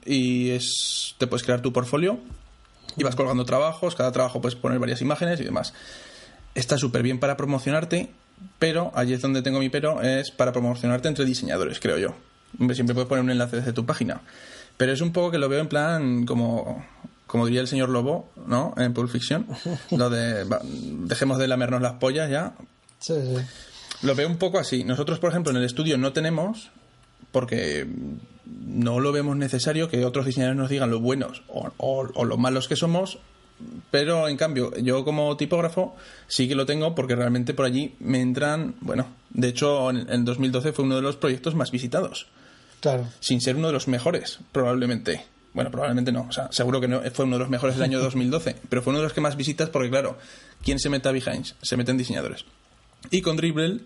y 0.06 0.50
es 0.50 1.16
te 1.18 1.26
puedes 1.26 1.42
crear 1.42 1.60
tu 1.60 1.70
portfolio 1.70 2.18
y 2.96 3.02
vas 3.02 3.14
colgando 3.14 3.44
trabajos, 3.44 3.94
cada 3.94 4.10
trabajo 4.10 4.40
puedes 4.40 4.56
poner 4.56 4.78
varias 4.78 5.02
imágenes 5.02 5.38
y 5.40 5.44
demás. 5.44 5.74
Está 6.54 6.78
súper 6.78 7.02
bien 7.02 7.20
para 7.20 7.36
promocionarte, 7.36 8.08
pero 8.58 8.90
allí 8.94 9.12
es 9.12 9.20
donde 9.20 9.42
tengo 9.42 9.58
mi 9.58 9.68
pero, 9.68 10.00
es 10.00 10.30
para 10.30 10.52
promocionarte 10.52 11.08
entre 11.08 11.26
diseñadores, 11.26 11.78
creo 11.78 11.98
yo. 11.98 12.14
Siempre 12.72 12.94
puedes 12.94 13.08
poner 13.08 13.22
un 13.22 13.30
enlace 13.30 13.56
desde 13.56 13.74
tu 13.74 13.84
página. 13.84 14.22
Pero 14.78 14.92
es 14.92 15.02
un 15.02 15.12
poco 15.12 15.30
que 15.30 15.36
lo 15.36 15.50
veo 15.50 15.60
en 15.60 15.68
plan 15.68 16.24
como 16.24 16.82
como 17.32 17.46
diría 17.46 17.62
el 17.62 17.66
señor 17.68 17.88
Lobo, 17.88 18.28
¿no? 18.46 18.74
En 18.76 18.92
Pulp 18.92 19.08
Fiction, 19.10 19.46
lo 19.90 20.10
de 20.10 20.44
va, 20.44 20.60
dejemos 20.62 21.38
de 21.38 21.48
lamernos 21.48 21.80
las 21.80 21.94
pollas 21.94 22.28
ya, 22.30 22.52
Sí, 22.98 23.14
sí. 23.14 23.42
lo 24.02 24.14
veo 24.14 24.28
un 24.28 24.36
poco 24.36 24.58
así. 24.58 24.84
Nosotros, 24.84 25.18
por 25.18 25.30
ejemplo, 25.30 25.50
en 25.50 25.56
el 25.56 25.64
estudio 25.64 25.96
no 25.96 26.12
tenemos, 26.12 26.68
porque 27.30 27.86
no 28.44 29.00
lo 29.00 29.12
vemos 29.12 29.34
necesario 29.38 29.88
que 29.88 30.04
otros 30.04 30.26
diseñadores 30.26 30.58
nos 30.60 30.68
digan 30.68 30.90
lo 30.90 31.00
buenos 31.00 31.42
o, 31.48 31.70
o, 31.78 32.06
o 32.14 32.24
lo 32.26 32.36
malos 32.36 32.68
que 32.68 32.76
somos, 32.76 33.18
pero 33.90 34.28
en 34.28 34.36
cambio, 34.36 34.76
yo 34.76 35.02
como 35.04 35.34
tipógrafo 35.38 35.96
sí 36.28 36.48
que 36.48 36.54
lo 36.54 36.66
tengo 36.66 36.94
porque 36.94 37.16
realmente 37.16 37.54
por 37.54 37.64
allí 37.64 37.94
me 38.00 38.20
entran, 38.20 38.74
bueno, 38.82 39.06
de 39.30 39.48
hecho 39.48 39.88
en, 39.88 40.06
en 40.12 40.26
2012 40.26 40.72
fue 40.74 40.84
uno 40.84 40.96
de 40.96 41.02
los 41.02 41.16
proyectos 41.16 41.54
más 41.54 41.70
visitados, 41.70 42.26
Claro. 42.80 43.06
sin 43.20 43.40
ser 43.40 43.56
uno 43.56 43.68
de 43.68 43.72
los 43.72 43.88
mejores, 43.88 44.40
probablemente. 44.52 45.24
Bueno, 45.54 45.70
probablemente 45.70 46.12
no, 46.12 46.22
o 46.22 46.32
sea, 46.32 46.50
seguro 46.50 46.80
que 46.80 46.88
no 46.88 47.02
fue 47.12 47.26
uno 47.26 47.36
de 47.36 47.40
los 47.40 47.50
mejores 47.50 47.76
del 47.76 47.84
año 47.84 47.98
2012, 48.00 48.56
pero 48.68 48.82
fue 48.82 48.92
uno 48.92 48.98
de 49.00 49.04
los 49.04 49.12
que 49.12 49.20
más 49.20 49.36
visitas 49.36 49.68
porque, 49.68 49.90
claro, 49.90 50.16
¿quién 50.62 50.78
se 50.78 50.88
mete 50.88 51.08
a 51.08 51.12
Behance? 51.12 51.54
Se 51.62 51.76
meten 51.76 51.96
diseñadores. 51.98 52.44
Y 53.10 53.20
con 53.20 53.36
Dribble, 53.36 53.80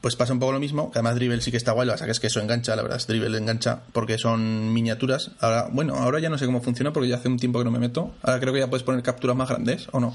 pues 0.00 0.16
pasa 0.16 0.32
un 0.32 0.40
poco 0.40 0.52
lo 0.52 0.58
mismo, 0.58 0.90
que 0.90 0.98
además 0.98 1.14
Dribble 1.14 1.40
sí 1.40 1.50
que 1.50 1.56
está 1.56 1.72
guay, 1.72 1.86
lo 1.86 1.92
que 1.92 1.94
pasa 1.94 2.06
que 2.06 2.10
es 2.10 2.20
que 2.20 2.26
eso 2.26 2.40
engancha, 2.40 2.74
la 2.74 2.82
verdad, 2.82 2.98
es 2.98 3.06
Dribble 3.06 3.38
engancha 3.38 3.82
porque 3.92 4.18
son 4.18 4.72
miniaturas. 4.72 5.30
Ahora, 5.40 5.68
bueno, 5.70 5.94
ahora 5.94 6.18
ya 6.18 6.28
no 6.28 6.38
sé 6.38 6.46
cómo 6.46 6.60
funciona 6.60 6.92
porque 6.92 7.08
ya 7.08 7.16
hace 7.16 7.28
un 7.28 7.38
tiempo 7.38 7.58
que 7.60 7.64
no 7.64 7.70
me 7.70 7.78
meto. 7.78 8.10
Ahora 8.22 8.40
creo 8.40 8.52
que 8.52 8.58
ya 8.58 8.68
puedes 8.68 8.82
poner 8.82 9.02
capturas 9.02 9.36
más 9.36 9.48
grandes, 9.48 9.88
¿o 9.92 10.00
no? 10.00 10.12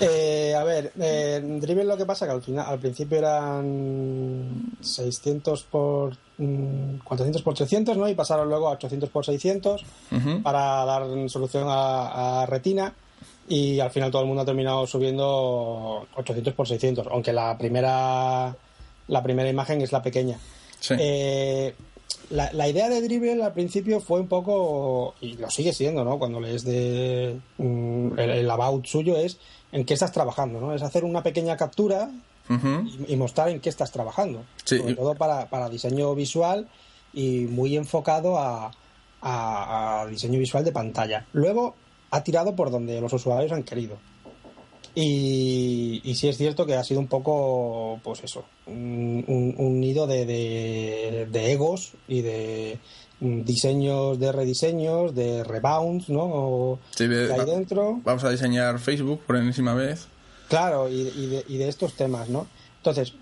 Eh, 0.00 0.54
a 0.54 0.62
ver, 0.64 0.92
eh, 1.00 1.40
Dribble 1.60 1.84
lo 1.84 1.96
que 1.96 2.04
pasa 2.04 2.26
que 2.26 2.32
al 2.32 2.42
final, 2.42 2.66
al 2.68 2.78
principio 2.78 3.18
eran 3.18 4.72
600 4.80 5.62
por 5.64 6.16
mm, 6.36 6.98
400 7.04 7.42
por 7.42 7.54
300, 7.54 7.96
¿no? 7.96 8.08
Y 8.08 8.14
pasaron 8.14 8.48
luego 8.48 8.68
a 8.68 8.72
800 8.72 9.08
por 9.08 9.24
600 9.24 9.84
Ujú. 10.12 10.42
para 10.42 10.84
dar 10.84 11.02
solución 11.30 11.64
a, 11.68 12.42
a 12.42 12.46
Retina 12.46 12.92
y 13.48 13.80
al 13.80 13.90
final 13.90 14.10
todo 14.10 14.22
el 14.22 14.28
mundo 14.28 14.42
ha 14.42 14.46
terminado 14.46 14.86
subiendo 14.86 16.06
800 16.14 16.54
por 16.54 16.68
600, 16.68 17.06
aunque 17.10 17.32
la 17.32 17.56
primera 17.58 18.54
la 19.10 19.22
primera 19.22 19.48
imagen 19.50 19.82
es 19.82 19.92
la 19.92 20.02
pequeña. 20.02 20.38
Sí. 20.80 20.94
Eh, 20.98 21.74
la, 22.30 22.50
la 22.52 22.68
idea 22.68 22.88
de 22.88 23.02
Dribble 23.02 23.42
al 23.42 23.52
principio 23.52 24.00
fue 24.00 24.20
un 24.20 24.28
poco, 24.28 25.14
y 25.20 25.34
lo 25.36 25.50
sigue 25.50 25.72
siendo, 25.72 26.04
¿no? 26.04 26.18
Cuando 26.18 26.40
lees 26.40 26.64
de 26.64 27.38
mm, 27.58 28.18
el, 28.18 28.30
el 28.30 28.50
about 28.50 28.86
suyo 28.86 29.16
es 29.16 29.38
en 29.72 29.84
qué 29.84 29.94
estás 29.94 30.12
trabajando, 30.12 30.60
¿no? 30.60 30.74
Es 30.74 30.82
hacer 30.82 31.04
una 31.04 31.22
pequeña 31.22 31.56
captura 31.56 32.10
y, 32.48 33.12
y 33.12 33.16
mostrar 33.16 33.48
en 33.50 33.60
qué 33.60 33.68
estás 33.68 33.92
trabajando. 33.92 34.42
Sí. 34.64 34.78
Sobre 34.78 34.94
todo 34.94 35.14
para, 35.14 35.46
para 35.50 35.68
diseño 35.68 36.14
visual 36.16 36.66
y 37.12 37.46
muy 37.50 37.76
enfocado 37.76 38.38
a, 38.38 38.72
a- 39.22 40.00
a 40.02 40.06
diseño 40.06 40.38
visual 40.38 40.64
de 40.64 40.72
pantalla. 40.72 41.26
Luego 41.32 41.74
ha 42.10 42.24
tirado 42.24 42.56
por 42.56 42.70
donde 42.72 43.00
los 43.00 43.12
usuarios 43.12 43.52
han 43.52 43.62
querido. 43.62 43.98
Y, 44.94 46.00
y 46.04 46.14
sí 46.16 46.28
es 46.28 46.36
cierto 46.36 46.66
que 46.66 46.74
ha 46.74 46.82
sido 46.84 47.00
un 47.00 47.06
poco, 47.06 48.00
pues 48.02 48.22
eso, 48.24 48.44
un, 48.66 49.24
un- 49.28 49.54
un 49.58 49.80
nido 49.80 50.06
de, 50.06 50.26
de- 50.26 51.28
de 51.30 51.52
egos 51.52 51.92
y 52.08 52.22
de 52.22 52.78
diseños 53.20 54.18
de 54.18 54.32
rediseños, 54.32 55.14
de 55.14 55.44
rebounds, 55.44 56.08
¿no? 56.08 56.22
O- 56.24 56.78
Sí, 56.90 57.06
que 57.08 57.32
hay 57.32 57.44
dentro. 57.44 58.00
Vamos 58.04 58.24
a 58.24 58.30
diseñar 58.30 58.78
Facebook 58.78 59.20
por 59.26 59.36
enésima 59.36 59.74
vez. 59.74 60.08
Claro, 60.48 60.88
y, 60.88 61.02
y 61.16 61.26
de, 61.26 61.44
y 61.48 61.56
de 61.58 61.68
estos 61.68 61.94
temas, 61.94 62.28
¿no? 62.28 62.46
Entonces, 62.78 63.12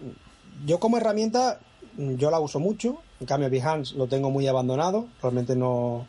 yo 0.66 0.78
como 0.80 0.96
herramienta, 0.96 1.60
yo 1.96 2.30
la 2.30 2.40
uso 2.40 2.60
mucho, 2.60 2.98
en 3.20 3.26
cambio 3.26 3.50
Behance 3.50 3.94
lo 3.96 4.06
tengo 4.06 4.30
muy 4.30 4.46
abandonado, 4.46 5.08
realmente 5.20 5.54
no, 5.56 6.06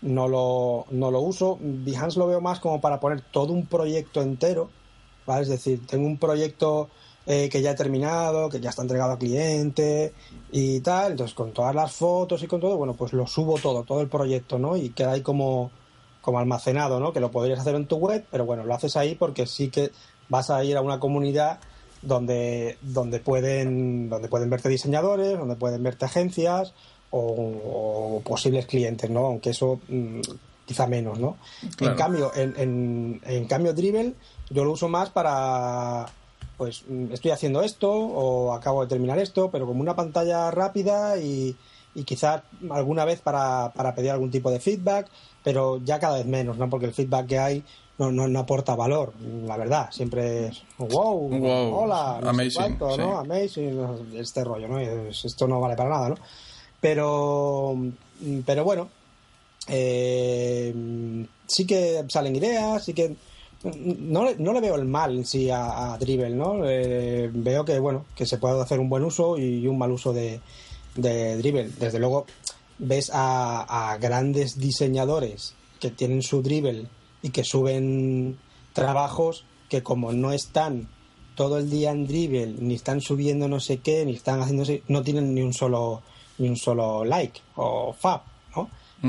no, 0.00 0.28
lo, 0.28 0.86
no 0.90 1.10
lo 1.10 1.20
uso. 1.20 1.58
Behance 1.60 2.18
lo 2.18 2.26
veo 2.28 2.40
más 2.40 2.60
como 2.60 2.80
para 2.80 3.00
poner 3.00 3.20
todo 3.20 3.52
un 3.52 3.66
proyecto 3.66 4.22
entero, 4.22 4.70
¿vale? 5.26 5.42
Es 5.42 5.48
decir, 5.48 5.86
tengo 5.86 6.06
un 6.06 6.18
proyecto 6.18 6.88
eh, 7.26 7.48
que 7.50 7.62
ya 7.62 7.70
he 7.70 7.74
terminado, 7.74 8.50
que 8.50 8.60
ya 8.60 8.70
está 8.70 8.82
entregado 8.82 9.12
al 9.12 9.18
cliente 9.18 10.12
y 10.52 10.80
tal, 10.80 11.12
entonces 11.12 11.34
con 11.34 11.52
todas 11.52 11.74
las 11.74 11.92
fotos 11.92 12.42
y 12.42 12.46
con 12.46 12.60
todo, 12.60 12.76
bueno, 12.76 12.94
pues 12.94 13.14
lo 13.14 13.26
subo 13.26 13.58
todo, 13.58 13.82
todo 13.82 14.02
el 14.02 14.08
proyecto, 14.08 14.58
¿no? 14.58 14.76
Y 14.76 14.90
queda 14.90 15.12
ahí 15.12 15.22
como, 15.22 15.70
como 16.20 16.38
almacenado, 16.38 17.00
¿no? 17.00 17.14
Que 17.14 17.20
lo 17.20 17.30
podrías 17.30 17.60
hacer 17.60 17.76
en 17.76 17.86
tu 17.86 17.96
web, 17.96 18.26
pero 18.30 18.44
bueno, 18.44 18.64
lo 18.64 18.74
haces 18.74 18.96
ahí 18.96 19.14
porque 19.14 19.46
sí 19.46 19.68
que 19.68 19.90
vas 20.28 20.50
a 20.50 20.62
ir 20.64 20.76
a 20.76 20.82
una 20.82 21.00
comunidad 21.00 21.60
donde, 22.02 22.76
donde 22.82 23.20
pueden, 23.20 24.10
donde 24.10 24.28
pueden 24.28 24.50
verte 24.50 24.68
diseñadores, 24.68 25.38
donde 25.38 25.56
pueden 25.56 25.82
verte 25.82 26.04
agencias 26.04 26.74
o, 27.10 27.20
o 27.20 28.20
posibles 28.20 28.66
clientes, 28.66 29.08
¿no? 29.08 29.20
Aunque 29.26 29.50
eso 29.50 29.80
mm, 29.88 30.20
quizá 30.66 30.86
menos, 30.86 31.18
¿no? 31.18 31.36
Claro. 31.76 31.92
En 31.92 31.98
cambio, 31.98 32.32
en, 32.34 32.54
en, 32.58 33.20
en 33.24 33.46
cambio 33.46 33.72
Dribble 33.72 34.14
yo 34.54 34.64
lo 34.64 34.72
uso 34.72 34.88
más 34.88 35.10
para 35.10 36.06
pues 36.56 36.84
mm, 36.88 37.12
estoy 37.12 37.32
haciendo 37.32 37.62
esto 37.62 37.90
o 37.92 38.52
acabo 38.54 38.82
de 38.82 38.88
terminar 38.88 39.18
esto, 39.18 39.50
pero 39.50 39.66
como 39.66 39.80
una 39.80 39.96
pantalla 39.96 40.50
rápida 40.52 41.18
y, 41.18 41.56
y 41.94 42.04
quizás 42.04 42.42
alguna 42.70 43.04
vez 43.04 43.20
para, 43.20 43.72
para 43.74 43.94
pedir 43.94 44.12
algún 44.12 44.30
tipo 44.30 44.50
de 44.50 44.60
feedback, 44.60 45.08
pero 45.42 45.80
ya 45.84 45.98
cada 45.98 46.16
vez 46.18 46.26
menos, 46.26 46.56
¿no? 46.56 46.70
Porque 46.70 46.86
el 46.86 46.94
feedback 46.94 47.26
que 47.26 47.38
hay 47.38 47.64
no, 47.98 48.10
no, 48.12 48.26
no 48.28 48.38
aporta 48.40 48.74
valor, 48.76 49.12
la 49.46 49.56
verdad. 49.56 49.88
Siempre 49.92 50.46
es 50.48 50.62
wow, 50.78 51.28
Wow, 51.28 51.74
hola, 51.82 52.18
no 52.22 52.30
amazing, 52.30 52.52
cuánto, 52.54 52.96
este 54.16 54.44
rollo, 54.44 54.68
¿no? 54.68 54.78
Es- 54.78 55.24
esto 55.24 55.46
no 55.48 55.60
vale 55.60 55.74
para 55.76 55.90
nada, 55.90 56.08
¿no? 56.10 56.16
Pero, 56.80 57.76
pero 58.46 58.62
bueno, 58.64 58.88
eh, 59.68 60.74
sí 61.46 61.66
que 61.66 62.04
salen 62.08 62.36
ideas, 62.36 62.84
sí 62.84 62.92
que 62.94 63.16
no 63.64 64.26
no 64.38 64.52
le 64.52 64.60
veo 64.60 64.74
el 64.76 64.84
mal 64.84 65.16
en 65.16 65.24
sí 65.24 65.50
a, 65.50 65.94
a 65.94 65.98
Dribble, 65.98 66.30
¿no? 66.30 66.68
Eh, 66.68 67.30
veo 67.32 67.64
que, 67.64 67.78
bueno, 67.78 68.04
que 68.14 68.26
se 68.26 68.38
puede 68.38 68.60
hacer 68.60 68.78
un 68.78 68.88
buen 68.88 69.04
uso 69.04 69.38
y 69.38 69.66
un 69.66 69.78
mal 69.78 69.90
uso 69.90 70.12
de, 70.12 70.40
de 70.96 71.36
Dribble. 71.38 71.70
Desde 71.78 71.98
luego, 71.98 72.26
ves 72.78 73.10
a, 73.12 73.92
a 73.92 73.96
grandes 73.98 74.58
diseñadores 74.58 75.54
que 75.80 75.90
tienen 75.90 76.22
su 76.22 76.42
Dribble 76.42 76.86
y 77.22 77.30
que 77.30 77.44
suben 77.44 78.38
trabajos 78.72 79.44
que 79.68 79.82
como 79.82 80.12
no 80.12 80.32
están 80.32 80.88
todo 81.34 81.58
el 81.58 81.70
día 81.70 81.90
en 81.90 82.06
Dribble, 82.06 82.54
ni 82.58 82.74
están 82.74 83.00
subiendo 83.00 83.48
no 83.48 83.60
sé 83.60 83.78
qué, 83.78 84.04
ni 84.04 84.12
están 84.12 84.40
haciendo 84.40 84.64
no 84.88 85.02
tienen 85.02 85.34
ni 85.34 85.42
un 85.42 85.52
solo 85.52 86.02
ni 86.38 86.48
un 86.48 86.56
solo 86.56 87.04
like 87.04 87.40
o 87.56 87.92
fab, 87.92 88.22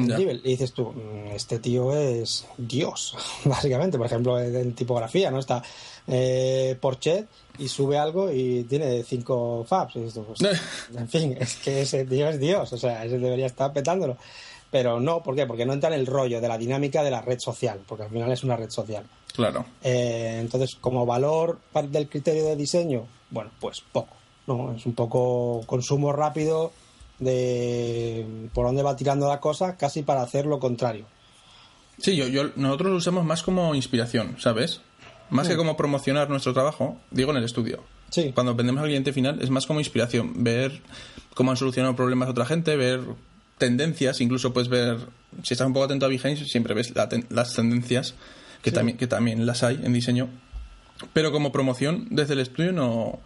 Dribble. 0.04 0.42
Y 0.44 0.50
dices 0.50 0.74
tú, 0.74 0.92
"Mm, 0.92 1.28
este 1.36 1.60
tío 1.60 1.96
es 1.96 2.46
Dios, 2.58 3.16
básicamente. 3.46 3.98
Por 3.98 4.08
ejemplo, 4.08 4.40
en 4.40 4.74
tipografía, 4.74 5.32
¿no? 5.32 5.40
Está 5.40 5.64
eh, 6.08 6.78
Porchet 6.80 7.28
y 7.58 7.68
sube 7.68 7.98
algo 7.98 8.32
y 8.32 8.64
tiene 8.66 9.04
cinco 9.04 9.66
fabs. 9.68 9.96
Y 9.96 10.08
tú, 10.10 10.24
pues, 10.26 10.40
en 10.96 11.08
fin, 11.10 11.38
es 11.40 11.56
que 11.56 11.82
ese 11.82 12.06
tío 12.06 12.30
es 12.30 12.40
Dios, 12.40 12.72
o 12.74 12.78
sea, 12.78 13.06
ese 13.06 13.18
debería 13.18 13.48
estar 13.48 13.74
petándolo. 13.74 14.18
Pero 14.72 15.00
no, 15.00 15.24
¿por 15.24 15.36
qué? 15.36 15.46
Porque 15.46 15.66
no 15.66 15.74
entra 15.74 15.90
en 15.90 16.00
el 16.00 16.06
rollo 16.06 16.42
de 16.42 16.48
la 16.48 16.58
dinámica 16.58 17.02
de 17.04 17.12
la 17.12 17.22
red 17.22 17.40
social, 17.40 17.80
porque 17.88 18.04
al 18.04 18.10
final 18.10 18.32
es 18.32 18.44
una 18.44 18.58
red 18.58 18.70
social. 18.70 19.06
Claro. 19.34 19.66
Eh, 19.84 20.38
entonces, 20.42 20.76
como 20.76 21.06
valor 21.06 21.60
del 21.90 22.10
criterio 22.10 22.46
de 22.46 22.56
diseño, 22.56 23.06
bueno, 23.30 23.52
pues 23.60 23.82
poco, 23.92 24.16
¿no? 24.48 24.74
Es 24.74 24.86
un 24.86 24.94
poco 24.94 25.62
consumo 25.66 26.12
rápido 26.14 26.72
de 27.20 28.26
por 28.54 28.66
dónde 28.66 28.84
va 28.84 28.96
tirando 28.96 29.28
la 29.28 29.40
cosa, 29.40 29.78
casi 29.78 30.04
para 30.04 30.22
hacer 30.22 30.46
lo 30.46 30.60
contrario. 30.60 31.06
Sí, 32.00 32.16
yo, 32.16 32.28
yo, 32.28 32.50
nosotros 32.56 32.92
lo 32.92 32.98
usamos 32.98 33.26
más 33.26 33.42
como 33.42 33.74
inspiración, 33.76 34.36
¿sabes? 34.40 34.82
Más 35.30 35.48
que 35.48 35.56
como 35.56 35.76
promocionar 35.78 36.30
nuestro 36.30 36.54
trabajo, 36.54 36.98
digo 37.10 37.32
en 37.32 37.38
el 37.38 37.44
estudio. 37.46 37.84
Sí. 38.12 38.32
Cuando 38.34 38.54
vendemos 38.54 38.82
al 38.82 38.88
cliente 38.88 39.12
final 39.14 39.42
es 39.42 39.50
más 39.50 39.66
como 39.66 39.80
inspiración, 39.80 40.44
ver 40.44 40.82
cómo 41.34 41.52
han 41.52 41.58
solucionado 41.58 41.96
problemas 41.96 42.30
otra 42.30 42.46
gente, 42.46 42.76
ver 42.76 43.02
tendencias, 43.58 44.22
incluso 44.22 44.54
puedes 44.54 44.70
ver, 44.70 44.98
si 45.42 45.54
estás 45.54 45.66
un 45.66 45.74
poco 45.74 45.86
atento 45.86 46.06
a 46.06 46.10
Behance, 46.10 46.46
siempre 46.46 46.74
ves 46.74 46.94
la 46.96 47.10
ten- 47.10 47.26
las 47.30 47.54
tendencias 47.54 48.14
que, 48.62 48.72
también, 48.72 48.98
que 48.98 49.08
también 49.08 49.46
las 49.46 49.64
hay 49.64 49.80
en 49.82 49.94
diseño. 49.94 50.30
Pero 51.14 51.32
como 51.32 51.52
promoción 51.52 52.08
desde 52.12 52.34
el 52.34 52.40
estudio 52.42 52.72
no, 52.72 53.20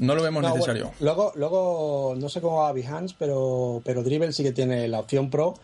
no 0.00 0.14
lo 0.14 0.22
vemos 0.22 0.42
necesario. 0.42 0.92
luego, 1.00 1.32
luego, 1.36 2.14
no 2.16 2.28
sé 2.28 2.40
cómo 2.40 2.58
va 2.58 2.72
Behance, 2.72 3.14
pero, 3.18 3.82
pero 3.84 4.02
Dribble 4.02 4.32
sí 4.32 4.42
que 4.42 4.52
tiene 4.52 4.88
la 4.88 4.98
opción 4.98 5.28
Pro 5.30 5.54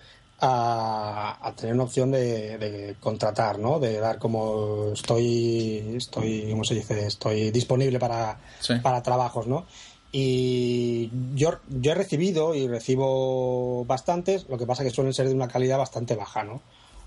a, 0.41 1.53
tener 1.57 1.75
una 1.75 1.85
opción 1.85 2.11
de, 2.11 2.97
contratar, 3.01 3.59
¿no? 3.59 3.79
De 3.79 3.99
dar 3.99 4.19
como 4.19 4.93
estoy, 4.93 5.95
estoy, 5.97 6.49
¿cómo 6.51 6.65
se 6.65 6.75
dice? 6.75 7.07
Estoy 7.07 7.51
disponible 7.51 7.99
para, 7.99 8.39
para 8.83 9.03
trabajos, 9.03 9.47
¿no? 9.47 9.67
Y 10.13 11.11
yo, 11.35 11.59
yo 11.69 11.93
he 11.93 11.95
recibido 11.95 12.55
y 12.55 12.69
recibo 12.69 13.85
bastantes, 13.87 14.47
lo 14.49 14.59
que 14.59 14.67
pasa 14.67 14.85
que 14.85 14.91
suelen 14.91 15.15
ser 15.15 15.29
de 15.29 15.35
una 15.35 15.49
calidad 15.49 15.79
bastante 15.79 16.15
baja, 16.15 16.45
¿no? 16.45 16.61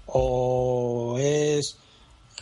O 0.08 1.18
es 1.20 1.78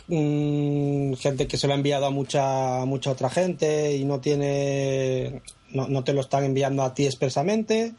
mm, 0.08 1.14
gente 1.14 1.46
que 1.46 1.56
se 1.56 1.66
lo 1.66 1.72
ha 1.74 1.76
enviado 1.76 2.06
a 2.06 2.10
mucha, 2.10 2.84
mucha 2.84 3.10
otra 3.10 3.30
gente 3.30 3.96
y 3.96 4.04
no 4.04 4.20
tiene, 4.20 5.42
no, 5.72 5.88
no 5.88 6.04
te 6.04 6.12
lo 6.12 6.20
están 6.20 6.44
enviando 6.44 6.82
a 6.82 6.94
ti 6.94 7.06
expresamente, 7.06 7.94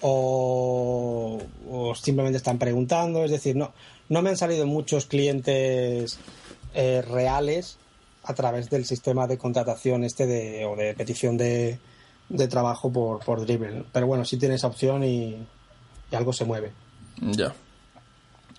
o, 0.00 1.40
simplemente 2.00 2.36
están 2.36 2.58
preguntando, 2.58 3.24
es 3.24 3.30
decir, 3.30 3.56
no, 3.56 3.72
no 4.08 4.22
me 4.22 4.30
han 4.30 4.36
salido 4.36 4.66
muchos 4.66 5.06
clientes 5.06 6.18
eh, 6.74 7.02
reales 7.02 7.78
a 8.22 8.34
través 8.34 8.70
del 8.70 8.84
sistema 8.84 9.26
de 9.26 9.38
contratación 9.38 10.04
este 10.04 10.26
de, 10.26 10.64
o 10.64 10.76
de 10.76 10.94
petición 10.94 11.36
de, 11.36 11.78
de 12.28 12.48
trabajo 12.48 12.92
por, 12.92 13.24
por 13.24 13.40
Dribble. 13.40 13.84
Pero 13.92 14.06
bueno, 14.06 14.24
sí 14.24 14.36
tiene 14.36 14.56
esa 14.56 14.66
opción 14.66 15.04
y, 15.04 15.36
algo 16.12 16.32
se 16.32 16.44
mueve. 16.44 16.72
Ya. 17.20 17.54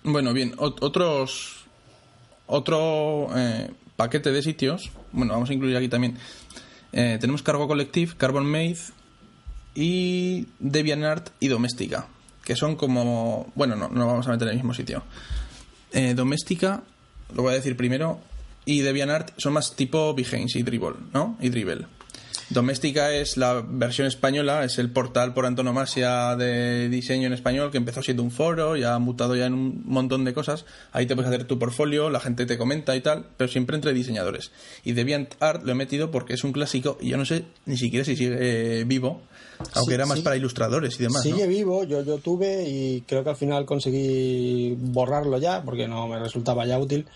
Bueno, 0.02 0.32
bien, 0.32 0.54
otros. 0.58 1.57
Otro 2.48 3.28
eh, 3.36 3.70
paquete 3.96 4.32
de 4.32 4.42
sitios. 4.42 4.90
Bueno, 5.12 5.34
vamos 5.34 5.50
a 5.50 5.52
incluir 5.52 5.76
aquí 5.76 5.88
también. 5.88 6.16
Eh, 6.92 7.18
tenemos 7.20 7.42
Cargo 7.42 7.68
Collective, 7.68 8.14
Carbon 8.16 8.46
Made 8.46 8.78
y 9.74 10.46
DeviantArt 10.58 11.30
y 11.40 11.48
Doméstica. 11.48 12.08
Que 12.44 12.56
son 12.56 12.74
como. 12.76 13.52
Bueno, 13.54 13.76
no, 13.76 13.88
no 13.90 14.06
vamos 14.06 14.26
a 14.26 14.30
meter 14.30 14.48
en 14.48 14.52
el 14.52 14.56
mismo 14.56 14.72
sitio. 14.72 15.02
Eh, 15.92 16.14
Doméstica, 16.14 16.82
lo 17.34 17.42
voy 17.42 17.52
a 17.52 17.56
decir 17.56 17.76
primero. 17.76 18.18
Y 18.64 18.80
DeviantArt 18.80 19.38
son 19.38 19.52
más 19.52 19.76
tipo 19.76 20.14
Behance 20.14 20.58
y 20.58 20.62
Dribble, 20.62 20.96
¿no? 21.12 21.36
Y 21.40 21.50
Dribble. 21.50 21.86
Doméstica 22.50 23.12
es 23.14 23.36
la 23.36 23.62
versión 23.66 24.06
española, 24.06 24.64
es 24.64 24.78
el 24.78 24.90
portal 24.90 25.34
por 25.34 25.44
antonomasia 25.44 26.34
de 26.34 26.88
diseño 26.88 27.26
en 27.26 27.34
español 27.34 27.70
que 27.70 27.76
empezó 27.76 28.02
siendo 28.02 28.22
un 28.22 28.30
foro 28.30 28.74
y 28.74 28.84
ha 28.84 28.98
mutado 28.98 29.36
ya 29.36 29.44
en 29.44 29.52
un 29.52 29.82
montón 29.84 30.24
de 30.24 30.32
cosas. 30.32 30.64
Ahí 30.92 31.04
te 31.04 31.14
puedes 31.14 31.30
hacer 31.30 31.46
tu 31.46 31.58
portfolio, 31.58 32.08
la 32.08 32.20
gente 32.20 32.46
te 32.46 32.56
comenta 32.56 32.96
y 32.96 33.02
tal, 33.02 33.26
pero 33.36 33.50
siempre 33.50 33.76
entre 33.76 33.92
diseñadores. 33.92 34.50
Y 34.82 34.92
DeviantArt 34.92 35.62
lo 35.62 35.72
he 35.72 35.74
metido 35.74 36.10
porque 36.10 36.32
es 36.32 36.42
un 36.42 36.52
clásico 36.52 36.96
y 37.02 37.10
yo 37.10 37.18
no 37.18 37.26
sé 37.26 37.44
ni 37.66 37.76
siquiera 37.76 38.02
si 38.06 38.16
sigue 38.16 38.84
vivo, 38.84 39.20
aunque 39.74 39.94
era 39.94 40.06
más 40.06 40.20
para 40.20 40.36
ilustradores 40.36 40.98
y 40.98 41.02
demás. 41.02 41.22
Sigue 41.22 41.46
vivo, 41.46 41.84
yo, 41.84 42.02
yo 42.02 42.16
tuve 42.16 42.64
y 42.66 43.02
creo 43.02 43.22
que 43.24 43.30
al 43.30 43.36
final 43.36 43.66
conseguí 43.66 44.74
borrarlo 44.78 45.36
ya 45.36 45.62
porque 45.62 45.86
no 45.86 46.08
me 46.08 46.18
resultaba 46.18 46.64
ya 46.64 46.78
útil. 46.78 47.06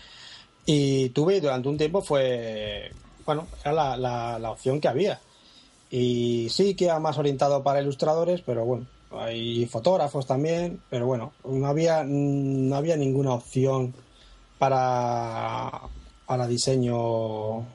Y 0.67 1.09
tuve 1.09 1.37
y 1.37 1.39
durante 1.39 1.67
un 1.67 1.77
tiempo 1.77 2.01
fue 2.03 2.91
bueno, 3.25 3.47
era 3.61 3.95
la, 3.97 4.39
la, 4.39 4.51
opción 4.51 4.79
que 4.79 4.87
había. 4.87 5.19
Y 5.89 6.47
sí 6.49 6.75
que 6.75 6.85
era 6.85 6.99
más 6.99 7.17
orientado 7.17 7.63
para 7.63 7.81
ilustradores, 7.81 8.41
pero 8.41 8.65
bueno, 8.65 8.87
hay 9.11 9.65
fotógrafos 9.67 10.25
también, 10.25 10.81
pero 10.89 11.05
bueno, 11.05 11.33
no 11.45 11.67
había, 11.67 12.03
no 12.03 12.75
había 12.75 12.97
ninguna 12.97 13.33
opción 13.33 13.93
para, 14.57 15.81
para 16.25 16.47
diseño 16.47 17.65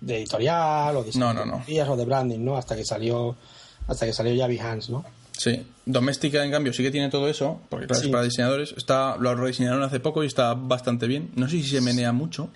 de 0.00 0.18
editorial 0.18 0.96
o 0.96 1.04
diseño 1.04 1.34
de 1.34 1.82
o 1.82 1.96
de 1.96 2.04
branding, 2.04 2.40
¿no? 2.40 2.56
Hasta 2.56 2.74
que 2.74 2.84
salió 2.84 3.36
hasta 3.86 4.06
que 4.06 4.12
salió 4.12 4.34
ya 4.34 4.46
Behance, 4.46 4.90
¿no? 4.90 5.04
Sí, 5.32 5.66
Doméstica 5.84 6.44
en 6.44 6.50
cambio 6.50 6.72
sí 6.72 6.82
que 6.82 6.90
tiene 6.90 7.10
todo 7.10 7.28
eso, 7.28 7.60
porque 7.68 7.86
claro, 7.86 8.02
es 8.02 8.08
para 8.08 8.24
diseñadores. 8.24 8.74
Está, 8.76 9.16
lo 9.18 9.34
rediseñaron 9.34 9.82
hace 9.82 10.00
poco 10.00 10.24
y 10.24 10.26
está 10.26 10.54
bastante 10.54 11.06
bien. 11.06 11.30
No 11.36 11.48
sé 11.48 11.58
si 11.62 11.68
se 11.68 11.80
menea 11.80 12.12
mucho. 12.12 12.48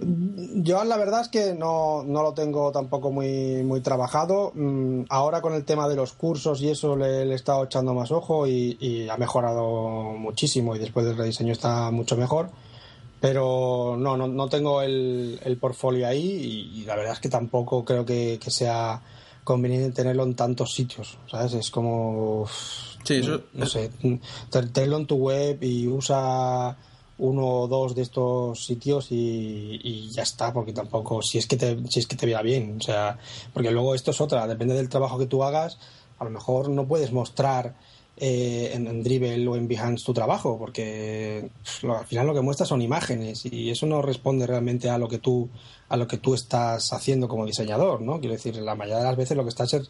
Yo 0.00 0.84
la 0.84 0.96
verdad 0.96 1.22
es 1.22 1.28
que 1.28 1.54
no, 1.54 2.04
no 2.04 2.22
lo 2.22 2.32
tengo 2.32 2.70
tampoco 2.70 3.10
muy, 3.10 3.64
muy 3.64 3.80
trabajado. 3.80 4.52
Mm, 4.54 5.04
ahora 5.08 5.40
con 5.40 5.54
el 5.54 5.64
tema 5.64 5.88
de 5.88 5.96
los 5.96 6.12
cursos 6.12 6.60
y 6.60 6.68
eso 6.68 6.96
le, 6.96 7.22
he 7.22 7.34
estado 7.34 7.64
echando 7.64 7.94
más 7.94 8.12
ojo 8.12 8.46
y, 8.46 9.08
ha 9.10 9.16
mejorado 9.16 10.12
muchísimo 10.16 10.76
y 10.76 10.78
después 10.78 11.04
del 11.04 11.16
rediseño 11.16 11.52
está 11.52 11.90
mucho 11.90 12.16
mejor. 12.16 12.50
Pero 13.20 13.96
no, 13.98 14.16
no, 14.16 14.28
no 14.28 14.48
tengo 14.48 14.82
el, 14.82 15.40
el 15.42 15.56
portfolio 15.56 16.06
ahí 16.06 16.72
y, 16.76 16.84
la 16.84 16.94
verdad 16.94 17.14
es 17.14 17.20
que 17.20 17.28
tampoco 17.28 17.84
creo 17.84 18.06
que, 18.06 18.38
sea 18.46 19.02
conveniente 19.42 19.90
tenerlo 19.90 20.22
en 20.24 20.34
tantos 20.34 20.74
sitios, 20.74 21.18
¿sabes? 21.28 21.54
Es 21.54 21.70
como... 21.70 22.46
Sí, 23.02 23.14
eso... 23.14 23.40
No 23.54 23.66
sé, 23.66 23.90
tenerlo 24.50 24.98
en 24.98 25.06
tu 25.06 25.16
web 25.16 25.58
y 25.62 25.88
usa 25.88 26.76
uno 27.18 27.46
o 27.46 27.68
dos 27.68 27.94
de 27.94 28.02
estos 28.02 28.64
sitios 28.64 29.08
y, 29.10 30.10
ya 30.10 30.22
está, 30.22 30.52
porque 30.52 30.72
tampoco, 30.72 31.22
si 31.22 31.38
es 31.38 31.46
que 31.46 31.56
te, 31.56 31.76
si 31.88 32.00
es 32.00 32.06
que 32.06 32.16
te 32.16 32.26
vea 32.26 32.42
bien, 32.42 32.76
o 32.78 32.82
sea, 32.82 33.18
porque 33.52 33.70
luego 33.70 33.94
esto 33.94 34.10
es 34.12 34.20
otra, 34.20 34.46
depende 34.46 34.74
del 34.74 34.88
trabajo 34.88 35.18
que 35.18 35.26
tú 35.26 35.42
hagas, 35.44 35.78
a 36.18 36.24
lo 36.24 36.30
mejor 36.30 36.68
no 36.68 36.86
puedes 36.86 37.12
mostrar 37.12 37.74
eh, 38.20 38.72
en, 38.74 39.02
Dribble 39.04 39.46
o 39.46 39.54
en 39.54 39.68
Behance 39.68 40.04
tu 40.04 40.12
trabajo, 40.12 40.58
porque 40.58 41.50
al 41.84 42.06
final 42.06 42.26
lo 42.26 42.34
que 42.34 42.40
muestras 42.40 42.68
son 42.68 42.82
imágenes 42.82 43.44
y 43.46 43.70
eso 43.70 43.86
no 43.86 44.02
responde 44.02 44.46
realmente 44.46 44.90
a 44.90 44.98
lo 44.98 45.08
que 45.08 45.18
tú 45.18 45.48
a 45.88 45.96
lo 45.96 46.06
que 46.08 46.18
tú 46.18 46.34
estás 46.34 46.92
haciendo 46.92 47.28
como 47.28 47.46
diseñador, 47.46 48.02
¿no? 48.02 48.18
Quiero 48.18 48.34
decir, 48.34 48.56
la 48.56 48.74
mayoría 48.74 48.98
de 48.98 49.04
las 49.04 49.16
veces 49.16 49.36
lo 49.36 49.44
que 49.44 49.50
estás 49.50 49.72
es 49.72 49.88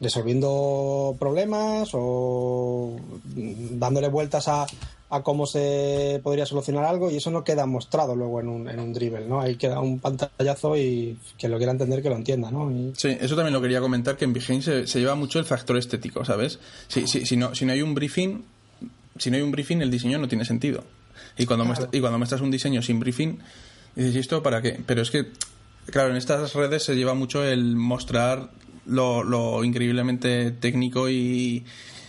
resolviendo 0.00 1.16
problemas 1.18 1.90
o 1.92 2.96
dándole 3.24 4.08
vueltas 4.08 4.48
a, 4.48 4.66
a 5.10 5.22
cómo 5.22 5.46
se 5.46 6.20
podría 6.22 6.44
solucionar 6.44 6.84
algo 6.84 7.10
y 7.10 7.16
eso 7.16 7.30
no 7.30 7.42
queda 7.42 7.64
mostrado 7.64 8.14
luego 8.14 8.40
en 8.40 8.48
un, 8.48 8.68
en 8.68 8.78
un 8.78 8.92
dribble, 8.92 9.26
¿no? 9.26 9.40
Ahí 9.40 9.56
queda 9.56 9.80
un 9.80 10.00
pantallazo 10.00 10.76
y 10.76 11.18
que 11.38 11.48
lo 11.48 11.56
quiera 11.56 11.72
entender 11.72 12.02
que 12.02 12.10
lo 12.10 12.16
entienda, 12.16 12.50
¿no? 12.50 12.70
Sí, 12.94 13.16
eso 13.18 13.34
también 13.34 13.54
lo 13.54 13.62
quería 13.62 13.80
comentar, 13.80 14.16
que 14.16 14.26
en 14.26 14.34
Behance 14.34 14.86
se, 14.86 15.00
lleva 15.00 15.14
mucho 15.14 15.38
el 15.38 15.46
factor 15.46 15.78
estético, 15.78 16.24
¿sabes? 16.24 16.58
Si, 16.88 17.06
si, 17.06 17.24
si, 17.24 17.36
no, 17.36 17.54
si 17.54 17.64
no 17.64 17.72
hay 17.72 17.80
un 17.80 17.94
briefing, 17.94 18.44
si 19.16 19.30
no 19.30 19.36
hay 19.36 19.42
un 19.42 19.50
briefing, 19.50 19.80
el 19.80 19.90
diseño 19.90 20.18
no 20.18 20.28
tiene 20.28 20.44
sentido. 20.44 20.84
Y 21.38 21.46
cuando, 21.46 21.64
muestras, 21.64 21.88
y 21.92 22.00
cuando 22.00 22.18
muestras 22.18 22.42
un 22.42 22.50
diseño 22.50 22.82
sin 22.82 23.00
briefing, 23.00 23.38
dices, 23.94 24.14
¿y 24.14 24.18
esto 24.18 24.42
para 24.42 24.60
qué? 24.60 24.78
Pero 24.84 25.00
es 25.00 25.10
que, 25.10 25.26
claro, 25.86 26.10
en 26.10 26.16
estas 26.16 26.52
redes 26.52 26.82
se 26.82 26.94
lleva 26.96 27.14
mucho 27.14 27.44
el 27.44 27.76
mostrar 27.76 28.50
lo, 28.84 29.22
lo 29.22 29.64
increíblemente 29.64 30.50
técnico 30.50 31.08
y 31.08 31.64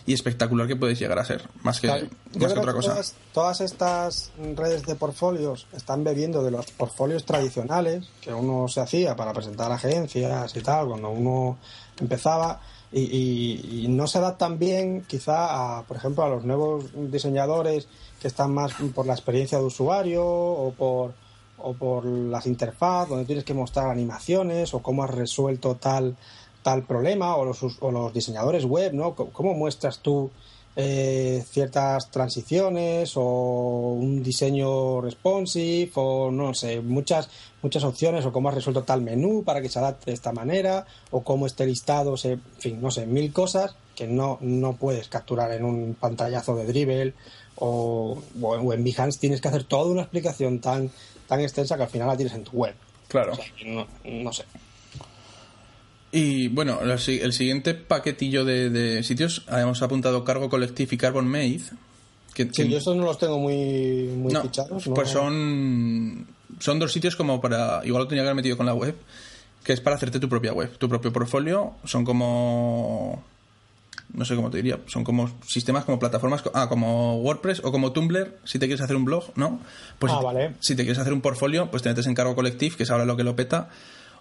y 0.09 0.13
espectacular 0.13 0.67
que 0.67 0.75
puedes 0.75 0.97
llegar 0.97 1.19
a 1.19 1.23
ser, 1.23 1.47
más 1.61 1.79
que, 1.79 1.87
otra 1.87 2.73
cosa. 2.73 2.99
Todas, 3.31 3.61
estas 3.61 4.31
redes 4.55 4.83
de 4.83 4.95
portfolios 4.95 5.67
están 5.71 6.03
bebiendo 6.03 6.41
de 6.41 6.49
los 6.49 6.71
portfolios 6.71 7.25
tradicionales 7.25 8.09
que 8.19 8.33
uno 8.33 8.67
se 8.67 8.81
hacía 8.81 9.15
para 9.15 9.33
presentar 9.33 9.71
agencias 9.71 10.55
y 10.55 10.61
tal, 10.61 10.87
cuando 10.87 11.11
uno 11.11 11.59
empezaba. 11.99 12.59
Y, 12.91 13.85
no 13.89 14.07
se 14.07 14.17
adaptan 14.17 14.57
bien 14.57 15.03
quizá 15.07 15.77
a, 15.77 15.83
por 15.83 15.97
ejemplo, 15.97 16.23
a 16.23 16.29
los 16.29 16.43
nuevos 16.43 16.85
diseñadores 17.11 17.87
que 18.19 18.29
están 18.29 18.51
más 18.51 18.73
por 18.95 19.05
la 19.05 19.13
experiencia 19.13 19.59
de 19.59 19.65
usuario 19.65 20.25
o 20.25 20.73
por, 20.75 21.13
o 21.59 21.73
por 21.73 22.03
las 22.03 22.47
interfaz, 22.47 23.09
donde 23.09 23.25
tienes 23.25 23.43
que 23.43 23.53
mostrar 23.53 23.91
animaciones 23.91 24.73
o 24.73 24.79
cómo 24.79 25.03
has 25.03 25.11
resuelto 25.11 25.75
tal 25.75 26.15
tal 26.61 26.83
problema 26.83 27.35
o 27.35 27.45
los, 27.45 27.63
o 27.79 27.91
los 27.91 28.13
diseñadores 28.13 28.65
web, 28.65 28.93
¿no? 28.93 29.15
¿Cómo 29.15 29.53
muestras 29.53 29.99
tú 29.99 30.31
eh, 30.75 31.43
ciertas 31.49 32.09
transiciones 32.09 33.13
o 33.15 33.97
un 33.99 34.23
diseño 34.23 35.01
responsive 35.01 35.91
o 35.95 36.31
no 36.31 36.53
sé, 36.53 36.79
muchas, 36.79 37.29
muchas 37.61 37.83
opciones 37.83 38.25
o 38.25 38.31
cómo 38.31 38.49
has 38.49 38.55
resuelto 38.55 38.83
tal 38.83 39.01
menú 39.01 39.43
para 39.43 39.61
que 39.61 39.67
se 39.67 39.79
adapte 39.79 40.11
de 40.11 40.13
esta 40.13 40.31
manera 40.31 40.85
o 41.11 41.21
cómo 41.21 41.47
esté 41.47 41.65
listado, 41.65 42.15
se, 42.15 42.33
en 42.33 42.41
fin, 42.59 42.81
no 42.81 42.91
sé, 42.91 43.07
mil 43.07 43.33
cosas 43.33 43.75
que 43.95 44.07
no, 44.07 44.37
no 44.41 44.77
puedes 44.77 45.09
capturar 45.09 45.51
en 45.51 45.65
un 45.65 45.95
pantallazo 45.99 46.55
de 46.55 46.65
Dribble 46.67 47.13
o, 47.55 48.21
o 48.41 48.73
en 48.73 48.83
Behance 48.83 49.19
tienes 49.19 49.41
que 49.41 49.49
hacer 49.49 49.65
toda 49.65 49.91
una 49.91 50.03
explicación 50.03 50.59
tan, 50.59 50.91
tan 51.27 51.41
extensa 51.41 51.75
que 51.75 51.83
al 51.83 51.89
final 51.89 52.07
la 52.07 52.15
tienes 52.15 52.35
en 52.35 52.45
tu 52.45 52.51
web. 52.51 52.75
Claro. 53.09 53.33
no, 53.65 53.87
no 54.05 54.31
sé. 54.31 54.45
Y 56.11 56.47
bueno, 56.47 56.79
el, 56.81 56.99
siguiente 57.33 57.75
paquetillo 57.75 58.43
de, 58.43 59.03
sitios, 59.03 59.45
hemos 59.47 59.81
apuntado 59.81 60.23
Cargo 60.23 60.49
Collective 60.49 60.95
y 60.95 60.97
Carbon 60.97 61.27
Made. 61.27 61.61
Que, 62.33 62.49
sí, 62.51 62.67
yo 62.67 62.77
estos 62.77 62.95
no 62.95 63.03
los 63.03 63.17
tengo 63.17 63.37
muy, 63.37 64.09
muy 64.15 64.33
fichados. 64.33 64.83
Pues 64.93 65.09
son, 65.09 66.25
son 66.59 66.79
dos 66.79 66.91
sitios 66.91 67.15
como 67.15 67.39
para. 67.41 67.81
Igual 67.85 68.03
lo 68.03 68.07
tenía 68.07 68.23
que 68.23 68.29
haber 68.29 68.35
metido 68.35 68.57
con 68.57 68.65
la 68.65 68.73
web, 68.73 68.95
que 69.63 69.73
es 69.73 69.81
para 69.81 69.95
hacerte 69.97 70.19
tu 70.19 70.29
propia 70.29 70.53
web, 70.53 70.77
tu 70.77 70.87
propio 70.89 71.11
portfolio. 71.11 71.73
Son 71.83 72.05
como. 72.05 73.23
no 74.13 74.25
sé 74.25 74.35
cómo 74.35 74.49
te 74.49 74.57
diría, 74.57 74.79
son 74.87 75.03
como 75.03 75.29
sistemas 75.47 75.85
como 75.85 75.99
plataformas, 75.99 76.43
ah, 76.53 76.69
como 76.69 77.17
WordPress 77.17 77.61
o 77.63 77.71
como 77.71 77.91
Tumblr, 77.91 78.39
si 78.45 78.57
te 78.57 78.65
quieres 78.67 78.81
hacer 78.81 78.95
un 78.95 79.05
blog, 79.05 79.25
¿no? 79.35 79.59
Pues 79.99 80.11
Ah, 80.13 80.15
si, 80.15 80.19
te- 80.19 80.25
vale. 80.25 80.55
si 80.59 80.75
te 80.75 80.83
quieres 80.83 80.99
hacer 80.99 81.13
un 81.13 81.21
portfolio, 81.21 81.69
pues 81.69 81.83
te 81.83 81.89
metes 81.89 82.07
en 82.07 82.15
Cargo 82.15 82.35
Collective, 82.35 82.75
que 82.75 82.83
es 82.83 82.89
ahora 82.91 83.05
lo 83.05 83.15
que 83.17 83.23
lo 83.23 83.35
peta, 83.35 83.69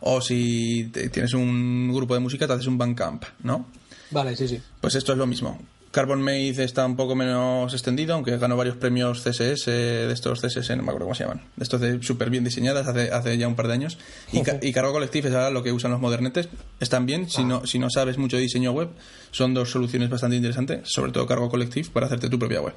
o 0.01 0.21
si 0.21 0.89
te- 0.93 1.09
tienes 1.11 1.35
un 1.35 1.93
grupo 1.93 2.15
de 2.15 2.21
música, 2.21 2.47
te 2.47 2.53
haces 2.53 2.67
un 2.67 2.79
Bandcamp, 2.79 3.25
¿no? 3.43 3.67
Vale, 4.11 4.37
sí, 4.37 4.49
sí. 4.49 4.61
Pues 4.81 4.95
esto 4.95 5.13
es 5.13 5.19
lo 5.19 5.27
mismo. 5.27 5.61
Carbon 5.91 6.21
Made 6.21 6.63
está 6.63 6.85
un 6.85 6.97
poco 6.97 7.15
menos 7.15 7.73
extendido, 7.73 8.15
aunque 8.15 8.37
ganó 8.37 8.57
varios 8.59 8.77
premios 8.77 9.23
CSS, 9.23 9.67
de 9.71 10.13
estos 10.13 10.41
CSS, 10.43 10.77
no 10.77 10.83
me 10.83 10.91
acuerdo 10.91 11.07
cómo 11.07 11.15
se 11.15 11.25
llaman, 11.25 11.43
de 11.57 11.63
estos 11.63 11.81
de 11.81 12.03
súper 12.03 12.29
bien 12.29 12.45
diseñadas 12.45 12.87
hace, 12.87 13.11
hace 13.11 13.39
ya 13.39 13.49
un 13.49 13.55
par 13.57 13.69
de 13.69 13.73
años. 13.73 13.99
Y, 14.31 14.43
ca- 14.43 14.59
y 14.61 14.73
Cargo 14.73 14.93
Collective 14.93 15.31
es 15.31 15.35
ahora 15.35 15.51
lo 15.51 15.63
que 15.63 15.73
usan 15.73 15.91
los 15.91 16.01
modernetes. 16.01 16.51
Están 16.79 17.07
bien, 17.07 17.29
si, 17.31 17.43
no, 17.43 17.67
si 17.67 17.79
no 17.79 17.89
sabes 17.89 18.19
mucho 18.19 18.37
de 18.37 18.43
diseño 18.43 18.73
web, 18.73 18.91
son 19.31 19.55
dos 19.55 19.71
soluciones 19.71 20.11
bastante 20.11 20.37
interesantes, 20.37 20.81
sobre 20.85 21.11
todo 21.11 21.27
Cargo 21.27 21.49
Collective, 21.49 21.89
para 21.91 22.05
hacerte 22.07 22.29
tu 22.29 22.39
propia 22.39 22.61
web. 22.61 22.75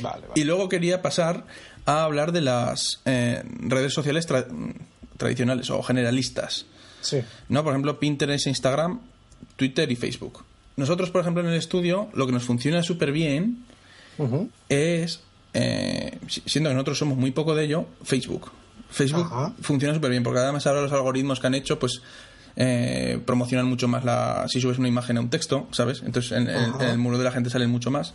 Vale, 0.00 0.26
vale. 0.26 0.32
Y 0.40 0.44
luego 0.44 0.70
quería 0.70 1.02
pasar 1.02 1.44
a 1.84 2.04
hablar 2.04 2.32
de 2.32 2.40
las 2.40 3.02
eh, 3.04 3.42
redes 3.60 3.92
sociales 3.92 4.26
tra- 4.26 4.46
tradicionales 5.22 5.70
o 5.70 5.82
generalistas. 5.82 6.66
Sí. 7.00 7.18
¿no? 7.48 7.62
Por 7.64 7.72
ejemplo, 7.72 7.98
Pinterest, 7.98 8.46
Instagram, 8.46 9.00
Twitter 9.56 9.90
y 9.90 9.96
Facebook. 9.96 10.44
Nosotros, 10.76 11.10
por 11.10 11.20
ejemplo, 11.20 11.42
en 11.42 11.48
el 11.50 11.56
estudio, 11.58 12.08
lo 12.14 12.26
que 12.26 12.32
nos 12.32 12.44
funciona 12.44 12.82
súper 12.82 13.12
bien 13.12 13.64
es, 14.68 15.20
eh, 15.54 16.18
si- 16.28 16.42
siendo 16.46 16.70
que 16.70 16.74
nosotros 16.74 16.98
somos 16.98 17.18
muy 17.18 17.30
poco 17.32 17.54
de 17.54 17.64
ello, 17.64 17.86
Facebook. 18.04 18.50
Facebook 18.90 19.26
Ajá. 19.26 19.52
funciona 19.62 19.94
súper 19.94 20.10
bien, 20.10 20.22
porque 20.22 20.40
además 20.40 20.66
ahora 20.66 20.82
los 20.82 20.92
algoritmos 20.92 21.40
que 21.40 21.46
han 21.46 21.54
hecho, 21.54 21.78
pues 21.78 22.02
eh, 22.56 23.18
promocionan 23.24 23.66
mucho 23.66 23.88
más 23.88 24.04
la 24.04 24.44
si 24.48 24.60
subes 24.60 24.78
una 24.78 24.86
imagen 24.88 25.16
a 25.16 25.20
un 25.20 25.30
texto, 25.30 25.66
¿sabes? 25.72 26.02
Entonces 26.04 26.32
en, 26.32 26.48
en 26.50 26.80
el 26.82 26.98
muro 26.98 27.16
de 27.16 27.24
la 27.24 27.32
gente 27.32 27.48
salen 27.48 27.70
mucho 27.70 27.90
más. 27.90 28.12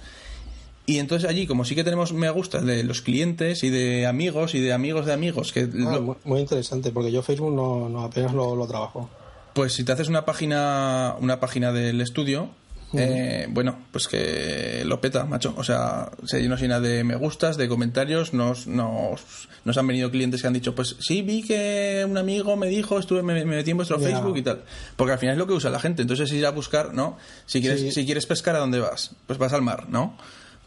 Y 0.87 0.99
entonces 0.99 1.29
allí, 1.29 1.45
como 1.45 1.65
sí 1.65 1.75
que 1.75 1.83
tenemos 1.83 2.13
me 2.13 2.29
gustas 2.29 2.65
de 2.65 2.83
los 2.83 3.01
clientes 3.01 3.63
y 3.63 3.69
de 3.69 4.07
amigos 4.07 4.55
y 4.55 4.61
de 4.61 4.71
amigos 4.73 5.05
de 5.05 5.13
amigos, 5.13 5.51
que 5.51 5.63
Ah, 5.63 5.67
lo- 5.99 6.17
muy, 6.23 6.39
interesante, 6.39 6.91
porque 6.91 7.11
yo 7.11 7.21
Facebook 7.21 7.53
no, 7.53 7.89
no 7.89 8.03
apenas 8.03 8.33
lo, 8.33 8.55
lo 8.55 8.65
trabajo. 8.67 9.09
Pues 9.53 9.73
si 9.73 9.83
te 9.83 9.91
haces 9.91 10.07
una 10.07 10.23
página, 10.23 11.15
una 11.19 11.39
página 11.41 11.71
del 11.73 11.99
estudio, 11.99 12.49
eh, 12.93 13.47
bueno, 13.49 13.79
pues 13.91 14.07
que 14.07 14.83
lo 14.85 15.01
peta, 15.01 15.25
macho. 15.25 15.53
O 15.57 15.63
sea, 15.65 16.09
se 16.25 16.41
nos 16.47 16.61
llena 16.61 16.79
de 16.79 17.03
me 17.03 17.15
gustas, 17.17 17.57
de 17.57 17.67
comentarios. 17.67 18.33
Nos, 18.33 18.65
nos, 18.65 19.49
nos 19.65 19.77
han 19.77 19.87
venido 19.87 20.09
clientes 20.09 20.39
que 20.41 20.47
han 20.47 20.53
dicho, 20.53 20.73
pues 20.73 20.95
sí, 21.01 21.21
vi 21.21 21.43
que 21.43 22.05
un 22.09 22.17
amigo 22.17 22.55
me 22.55 22.67
dijo, 22.67 22.97
estuve, 22.97 23.23
me, 23.23 23.33
me 23.43 23.57
metí 23.57 23.71
en 23.71 23.77
vuestro. 23.77 23.99
Facebook 23.99 24.37
y 24.37 24.41
tal. 24.41 24.63
Porque 24.95 25.11
al 25.11 25.19
final 25.19 25.33
es 25.33 25.39
lo 25.39 25.47
que 25.47 25.53
usa 25.53 25.69
la 25.69 25.79
gente. 25.81 26.01
Entonces 26.01 26.31
ir 26.31 26.45
a 26.45 26.51
buscar, 26.51 26.93
¿no? 26.93 27.17
Si 27.45 27.59
quieres, 27.59 27.81
Sí. 27.81 27.91
si 27.91 28.05
quieres 28.05 28.25
pescar, 28.25 28.55
¿a 28.55 28.59
dónde 28.59 28.79
vas? 28.79 29.11
Pues 29.25 29.37
vas 29.37 29.51
al 29.51 29.63
mar, 29.63 29.89
¿no? 29.89 30.15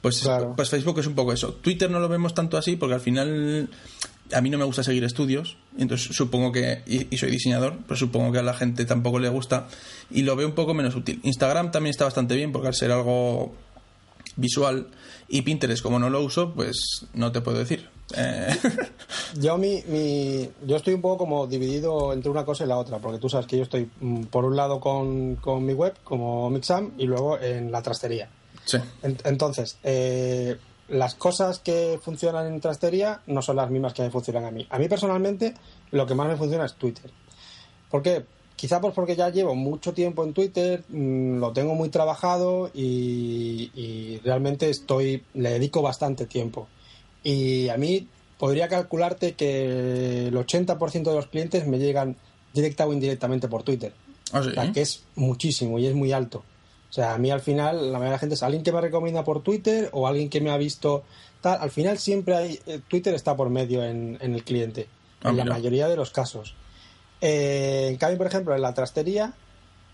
Pues, 0.00 0.20
Claro. 0.20 0.54
pues 0.56 0.70
Facebook 0.70 0.98
es 1.00 1.06
un 1.06 1.14
poco 1.14 1.32
eso. 1.32 1.52
Twitter 1.54 1.90
no 1.90 2.00
lo 2.00 2.08
vemos 2.08 2.34
tanto 2.34 2.56
así 2.56 2.76
porque 2.76 2.94
al 2.94 3.00
final 3.00 3.68
a 4.32 4.40
mí 4.40 4.48
no 4.50 4.58
me 4.58 4.64
gusta 4.64 4.82
seguir 4.82 5.02
estudios, 5.04 5.56
entonces 5.76 6.16
supongo 6.16 6.52
que, 6.52 6.82
y, 6.86 7.12
y 7.12 7.18
soy 7.18 7.30
diseñador, 7.30 7.78
pues 7.86 7.98
supongo 7.98 8.30
que 8.32 8.38
a 8.38 8.42
la 8.42 8.54
gente 8.54 8.84
tampoco 8.84 9.18
le 9.18 9.28
gusta 9.28 9.66
y 10.10 10.22
lo 10.22 10.36
veo 10.36 10.46
un 10.46 10.54
poco 10.54 10.72
menos 10.72 10.94
útil. 10.94 11.20
Instagram 11.24 11.70
también 11.72 11.90
está 11.90 12.04
bastante 12.04 12.36
bien 12.36 12.52
porque 12.52 12.68
al 12.68 12.74
ser 12.74 12.92
algo 12.92 13.52
visual 14.36 14.86
y 15.28 15.42
Pinterest 15.42 15.82
como 15.82 15.98
no 15.98 16.08
lo 16.10 16.22
uso, 16.22 16.54
pues 16.54 17.06
no 17.14 17.32
te 17.32 17.40
puedo 17.40 17.58
decir. 17.58 17.88
Eh, 18.16 18.56
Yo, 19.40 19.56
mi, 19.58 19.82
mi, 19.86 20.48
yo 20.66 20.76
estoy 20.76 20.94
un 20.94 21.00
poco 21.00 21.18
como 21.18 21.46
dividido 21.46 22.12
entre 22.12 22.30
una 22.30 22.44
cosa 22.44 22.64
y 22.64 22.66
la 22.66 22.76
otra, 22.78 22.98
porque 22.98 23.18
tú 23.18 23.28
sabes 23.28 23.46
que 23.46 23.56
yo 23.56 23.62
estoy 23.62 23.88
mm, 24.00 24.22
por 24.24 24.44
un 24.44 24.56
lado 24.56 24.80
con, 24.80 25.36
con 25.36 25.64
mi 25.64 25.72
web, 25.72 25.94
como 26.02 26.50
Mixam, 26.50 26.90
y 26.98 27.04
luego 27.06 27.38
en 27.38 27.70
la 27.70 27.82
trastería. 27.82 28.28
Sí, 28.70 28.78
En- 29.02 29.16
Entonces, 29.24 29.76
eh, 29.82 30.56
las 30.88 31.14
cosas 31.14 31.58
que 31.60 31.98
funcionan 32.02 32.46
en 32.46 32.60
trastería 32.60 33.20
no 33.26 33.42
son 33.42 33.56
las 33.56 33.70
mismas 33.70 33.92
que 33.94 34.02
me 34.02 34.10
funcionan 34.10 34.44
a 34.44 34.50
mí. 34.50 34.66
A 34.70 34.78
mí 34.78 34.88
personalmente, 34.88 35.54
lo 35.92 36.06
que 36.06 36.14
más 36.14 36.28
me 36.28 36.36
funciona 36.36 36.64
es 36.64 36.74
Twitter. 36.74 37.10
¿Por 37.90 38.02
qué? 38.02 38.24
Quizá 38.56 38.80
pues 38.80 38.92
porque 38.92 39.16
ya 39.16 39.30
llevo 39.30 39.54
mucho 39.54 39.94
tiempo 39.94 40.22
en 40.24 40.34
Twitter, 40.34 40.82
mm, 40.88 41.38
lo 41.38 41.52
tengo 41.52 41.74
muy 41.74 41.88
trabajado 41.88 42.70
y, 42.74 43.70
y 43.74 44.20
realmente 44.24 44.68
estoy, 44.68 45.22
le 45.34 45.50
dedico 45.50 45.80
bastante 45.80 46.26
tiempo. 46.26 46.68
Y 47.22 47.68
a 47.68 47.76
mí 47.76 48.06
podría 48.38 48.68
calcularte 48.68 49.34
que 49.34 50.28
el 50.28 50.34
80% 50.36 51.10
de 51.10 51.16
los 51.16 51.26
clientes 51.28 51.66
me 51.66 51.78
llegan 51.78 52.16
directa 52.52 52.86
o 52.86 52.92
indirectamente 52.92 53.48
por 53.48 53.62
Twitter. 53.62 53.92
Ah, 54.32 54.42
sí. 54.42 54.50
O 54.50 54.52
sea, 54.54 54.72
que 54.72 54.82
es 54.82 55.04
muchísimo 55.14 55.78
y 55.78 55.86
es 55.86 55.94
muy 55.94 56.12
alto. 56.12 56.42
O 56.90 56.92
sea, 56.92 57.14
a 57.14 57.18
mí 57.18 57.30
al 57.30 57.40
final, 57.40 57.76
la 57.92 57.98
mayoría 57.98 58.06
de 58.06 58.10
la 58.16 58.18
gente 58.18 58.34
es 58.34 58.42
alguien 58.42 58.62
que 58.64 58.72
me 58.72 58.80
recomienda 58.80 59.22
por 59.24 59.42
Twitter 59.42 59.88
o 59.92 60.08
alguien 60.08 60.28
que 60.28 60.40
me 60.40 60.50
ha 60.50 60.56
visto 60.56 61.04
tal. 61.40 61.60
Al 61.60 61.70
final 61.70 61.98
siempre 61.98 62.34
hay, 62.36 62.60
eh, 62.66 62.80
Twitter 62.88 63.14
está 63.14 63.36
por 63.36 63.48
medio 63.48 63.84
en, 63.84 64.18
en 64.20 64.34
el 64.34 64.42
cliente, 64.44 64.88
Ah, 65.22 65.30
en 65.30 65.36
la 65.36 65.44
mayoría 65.44 65.86
de 65.88 65.96
los 65.96 66.10
casos. 66.10 66.54
Eh, 67.20 67.88
en 67.90 67.96
cambio, 67.96 68.18
por 68.18 68.26
ejemplo, 68.26 68.54
en 68.54 68.62
la 68.62 68.74
trastería, 68.74 69.32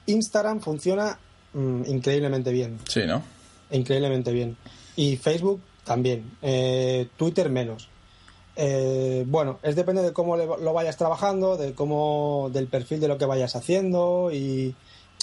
Instagram 0.07 0.61
funciona 0.61 1.19
mm, 1.53 1.83
increíblemente 1.87 2.51
bien 2.53 2.79
Sí, 2.89 3.01
¿no? 3.07 3.23
increíblemente 3.71 4.33
bien. 4.33 4.57
Y 4.95 5.17
Facebook 5.17 5.61
también. 5.85 6.31
Eh, 6.43 7.09
Twitter 7.17 7.51
menos. 7.51 7.89
Eh, 8.57 9.25
bueno, 9.27 9.59
es 9.63 9.77
depende 9.77 10.03
de 10.03 10.13
cómo 10.13 10.37
le- 10.37 10.47
lo 10.47 10.73
vayas 10.73 10.97
trabajando, 10.97 11.57
de 11.59 11.75
cómo, 11.75 12.49
del 12.53 12.69
perfil 12.69 13.01
de 13.01 13.09
lo 13.09 13.19
que 13.19 13.27
vayas 13.27 13.55
haciendo 13.57 14.31
y, 14.33 14.75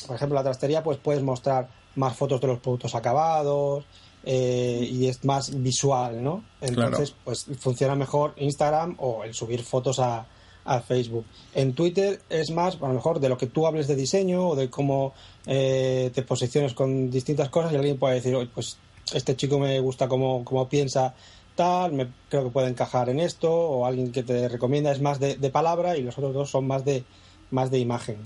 por 0.05 0.15
ejemplo, 0.15 0.35
la 0.35 0.43
trastería, 0.43 0.83
pues 0.83 0.97
puedes 0.97 1.23
mostrar 1.23 1.69
más 1.95 2.15
fotos 2.15 2.41
de 2.41 2.47
los 2.47 2.59
productos 2.59 2.95
acabados 2.95 3.85
eh, 4.23 4.87
y 4.89 5.07
es 5.07 5.23
más 5.25 5.61
visual, 5.61 6.23
¿no? 6.23 6.43
Entonces, 6.61 7.13
pues 7.23 7.45
funciona 7.59 7.95
mejor 7.95 8.33
Instagram 8.37 8.95
o 8.99 9.23
el 9.23 9.33
subir 9.33 9.63
fotos 9.63 9.99
a, 9.99 10.25
a 10.65 10.79
Facebook. 10.81 11.25
En 11.53 11.73
Twitter 11.73 12.21
es 12.29 12.51
más, 12.51 12.75
a 12.75 12.87
lo 12.87 12.93
mejor, 12.93 13.19
de 13.19 13.29
lo 13.29 13.37
que 13.37 13.47
tú 13.47 13.67
hables 13.67 13.87
de 13.87 13.95
diseño 13.95 14.49
o 14.49 14.55
de 14.55 14.69
cómo 14.69 15.13
eh, 15.45 16.11
te 16.13 16.23
posiciones 16.23 16.73
con 16.73 17.11
distintas 17.11 17.49
cosas 17.49 17.73
y 17.73 17.75
alguien 17.75 17.97
puede 17.97 18.15
decir, 18.15 18.35
"Oye, 18.35 18.49
pues 18.53 18.77
este 19.13 19.35
chico 19.35 19.59
me 19.59 19.79
gusta 19.79 20.07
cómo, 20.07 20.43
cómo 20.45 20.69
piensa 20.69 21.13
tal, 21.55 21.93
me, 21.93 22.07
creo 22.29 22.45
que 22.45 22.49
puede 22.49 22.69
encajar 22.69 23.09
en 23.09 23.19
esto, 23.19 23.51
o 23.51 23.85
alguien 23.85 24.11
que 24.11 24.23
te 24.23 24.47
recomienda 24.49 24.91
es 24.91 25.01
más 25.01 25.19
de, 25.19 25.35
de 25.35 25.49
palabra 25.49 25.97
y 25.97 26.01
los 26.01 26.17
otros 26.17 26.33
dos 26.33 26.49
son 26.49 26.65
más 26.67 26.83
de, 26.83 27.03
más 27.51 27.69
de 27.71 27.79
imagen. 27.79 28.17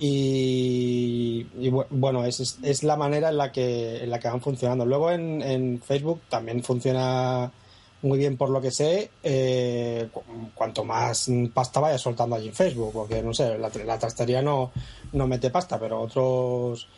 Y, 0.00 1.46
y 1.60 1.70
bu- 1.70 1.86
bueno, 1.90 2.24
es, 2.24 2.58
es- 2.62 2.82
la 2.82 2.96
manera 2.96 3.28
en 3.30 3.36
la 3.36 3.52
que, 3.52 4.02
en 4.02 4.10
la 4.10 4.18
que 4.18 4.28
van 4.28 4.40
funcionando. 4.40 4.84
Luego 4.84 5.10
en, 5.10 5.40
en 5.42 5.80
Facebook 5.80 6.22
también 6.28 6.62
funciona 6.62 7.50
muy 8.02 8.18
bien 8.18 8.36
por 8.36 8.50
lo 8.50 8.60
que 8.60 8.72
sé, 8.72 9.10
eh, 9.22 10.08
cu- 10.12 10.22
cuanto 10.54 10.84
más 10.84 11.30
pasta 11.54 11.78
vayas 11.80 12.00
soltando 12.00 12.34
allí 12.36 12.48
en 12.48 12.54
Facebook, 12.54 12.90
porque 12.92 13.22
no 13.22 13.32
sé, 13.32 13.56
la, 13.58 13.70
la 13.86 13.98
trastería 13.98 14.42
no, 14.42 14.72
no 15.12 15.26
mete 15.28 15.50
pasta, 15.50 15.78
pero 15.78 16.00
otros 16.00 16.88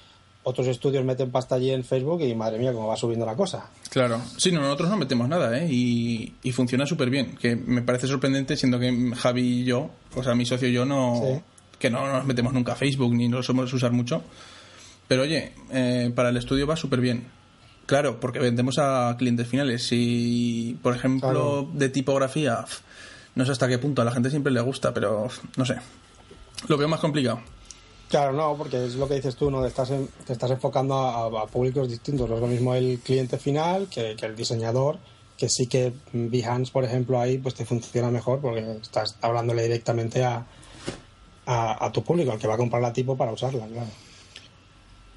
otros 0.47 0.67
estudios 0.67 1.03
meten 1.07 1.31
pasta 1.31 1.55
allí 1.55 1.71
en 1.71 1.85
Facebook 1.85 2.21
y 2.21 2.35
madre 2.35 2.59
mía, 2.59 2.73
cómo 2.75 2.89
va 2.89 2.97
subiendo 2.97 3.25
la 3.25 3.35
cosa. 3.35 3.71
Claro. 3.89 4.21
Sí, 4.37 4.53
no, 4.53 4.61
nosotros 4.61 4.91
no 4.91 4.99
metemos 4.99 5.27
nada, 5.27 5.59
¿eh? 5.59 5.67
Y, 5.71 6.35
y 6.43 6.53
funciona 6.53 6.85
súper 6.85 7.09
bien. 7.09 7.35
Que 7.37 7.57
me 7.57 7.81
parece 7.81 8.07
sorprendente, 8.07 8.55
siendo 8.55 8.79
que 8.79 9.13
Javi 9.17 9.41
y 9.63 9.65
yo, 9.65 9.89
o 10.15 10.23
sea, 10.23 10.35
mi 10.35 10.45
socio 10.45 10.69
y 10.69 10.73
yo, 10.75 10.85
no. 10.85 11.19
Sí. 11.25 11.41
Que 11.85 11.91
no 11.91 12.11
nos 12.11 12.25
metemos 12.25 12.55
nunca 12.55 12.73
a 12.73 12.77
Facebook 12.77 13.15
ni 13.15 13.29
lo 13.29 13.43
somos 13.43 13.71
usar 13.75 13.93
mucho. 13.93 14.23
Pero 15.07 15.21
oye, 15.21 15.53
eh, 15.71 16.11
para 16.15 16.31
el 16.31 16.37
estudio 16.39 16.67
va 16.67 16.77
súper 16.77 16.99
bien. 17.03 17.27
Claro, 17.85 18.19
porque 18.21 18.39
vendemos 18.39 18.79
a 18.79 19.15
clientes 19.19 19.47
finales. 19.47 19.87
Si, 19.87 20.79
por 20.83 20.97
ejemplo, 20.97 21.29
Claro. 21.29 21.69
de 21.75 21.91
tipografía, 21.91 22.65
no 23.35 23.45
sé 23.45 23.53
hasta 23.53 23.69
qué 23.69 23.77
punto, 23.77 24.01
a 24.01 24.07
la 24.07 24.13
gente 24.13 24.31
siempre 24.31 24.51
le 24.51 24.63
gusta, 24.63 24.95
pero 24.95 25.29
no 25.59 25.67
sé. 25.67 25.77
Lo 26.69 26.79
veo 26.79 26.89
más 26.89 27.01
complicado. 27.01 27.41
Claro, 28.09 28.33
no, 28.33 28.57
porque 28.57 28.83
es 28.87 28.95
lo 28.95 29.07
que 29.07 29.17
dices 29.17 29.37
tú, 29.37 29.51
¿no? 29.51 29.61
Te 29.61 29.69
estás, 29.69 29.91
en- 29.91 30.09
te 30.27 30.33
estás 30.33 30.51
enfocando 30.53 30.95
a, 30.95 31.43
a 31.43 31.47
públicos 31.49 31.87
distintos. 31.91 32.27
No 32.31 32.37
es 32.37 32.41
lo 32.41 32.47
mismo 32.47 32.75
el 32.75 32.99
cliente 33.01 33.37
final 33.37 33.89
que, 33.91 34.17
que 34.17 34.25
el 34.25 34.35
diseñador, 34.35 34.97
que 35.37 35.51
sí 35.51 35.67
que 35.67 35.93
Behance, 36.15 36.73
por 36.73 36.85
ejemplo, 36.85 37.21
ahí 37.21 37.37
pues 37.37 37.55
te 37.55 37.67
funciona 37.67 38.11
mejor 38.11 38.41
porque 38.41 38.79
estás 38.81 39.19
hablándole 39.21 39.65
directamente 39.65 40.25
a, 40.25 40.47
a, 41.47 41.85
a 41.85 41.93
tu 41.93 42.03
público, 42.03 42.33
al 42.33 42.39
que 42.39 42.47
va 42.47 42.55
a 42.55 42.59
comprar 42.59 42.81
la 42.83 42.93
tipo 42.93 43.17
para 43.17 43.33
usarla, 43.33 43.67
claro. 43.67 43.89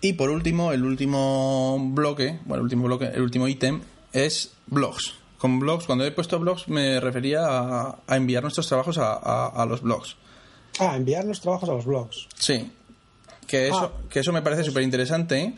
Y 0.02 0.14
por 0.14 0.30
último, 0.30 0.72
el 0.72 0.84
último 0.86 1.78
bloque, 1.92 2.40
bueno, 2.46 2.56
el 2.62 2.64
último 2.64 2.84
bloque, 2.84 3.06
el 3.06 3.22
último 3.22 3.48
ítem 3.48 3.82
es 4.14 4.54
blogs. 4.68 5.14
Con 5.40 5.60
blogs, 5.60 5.86
cuando 5.86 6.06
he 6.06 6.12
puesto 6.12 6.40
blogs 6.40 6.68
me 6.68 7.00
refería 7.00 7.46
a, 7.46 8.00
a 8.08 8.16
enviar 8.18 8.44
nuestros 8.44 8.68
trabajos 8.68 8.98
a, 8.98 9.14
a- 9.14 9.48
a 9.48 9.66
los 9.66 9.82
blogs. 9.82 10.16
Ah, 10.80 10.96
enviar 10.96 11.26
los 11.26 11.42
trabajos 11.42 11.70
a 11.70 11.74
los 11.74 11.86
blogs. 11.86 12.28
Sí. 12.36 12.72
Que 13.48 13.68
eso, 13.68 13.94
Ah. 13.96 14.02
que 14.10 14.20
eso 14.20 14.32
me 14.32 14.42
parece 14.42 14.64
súper 14.64 14.84
interesante. 14.84 15.54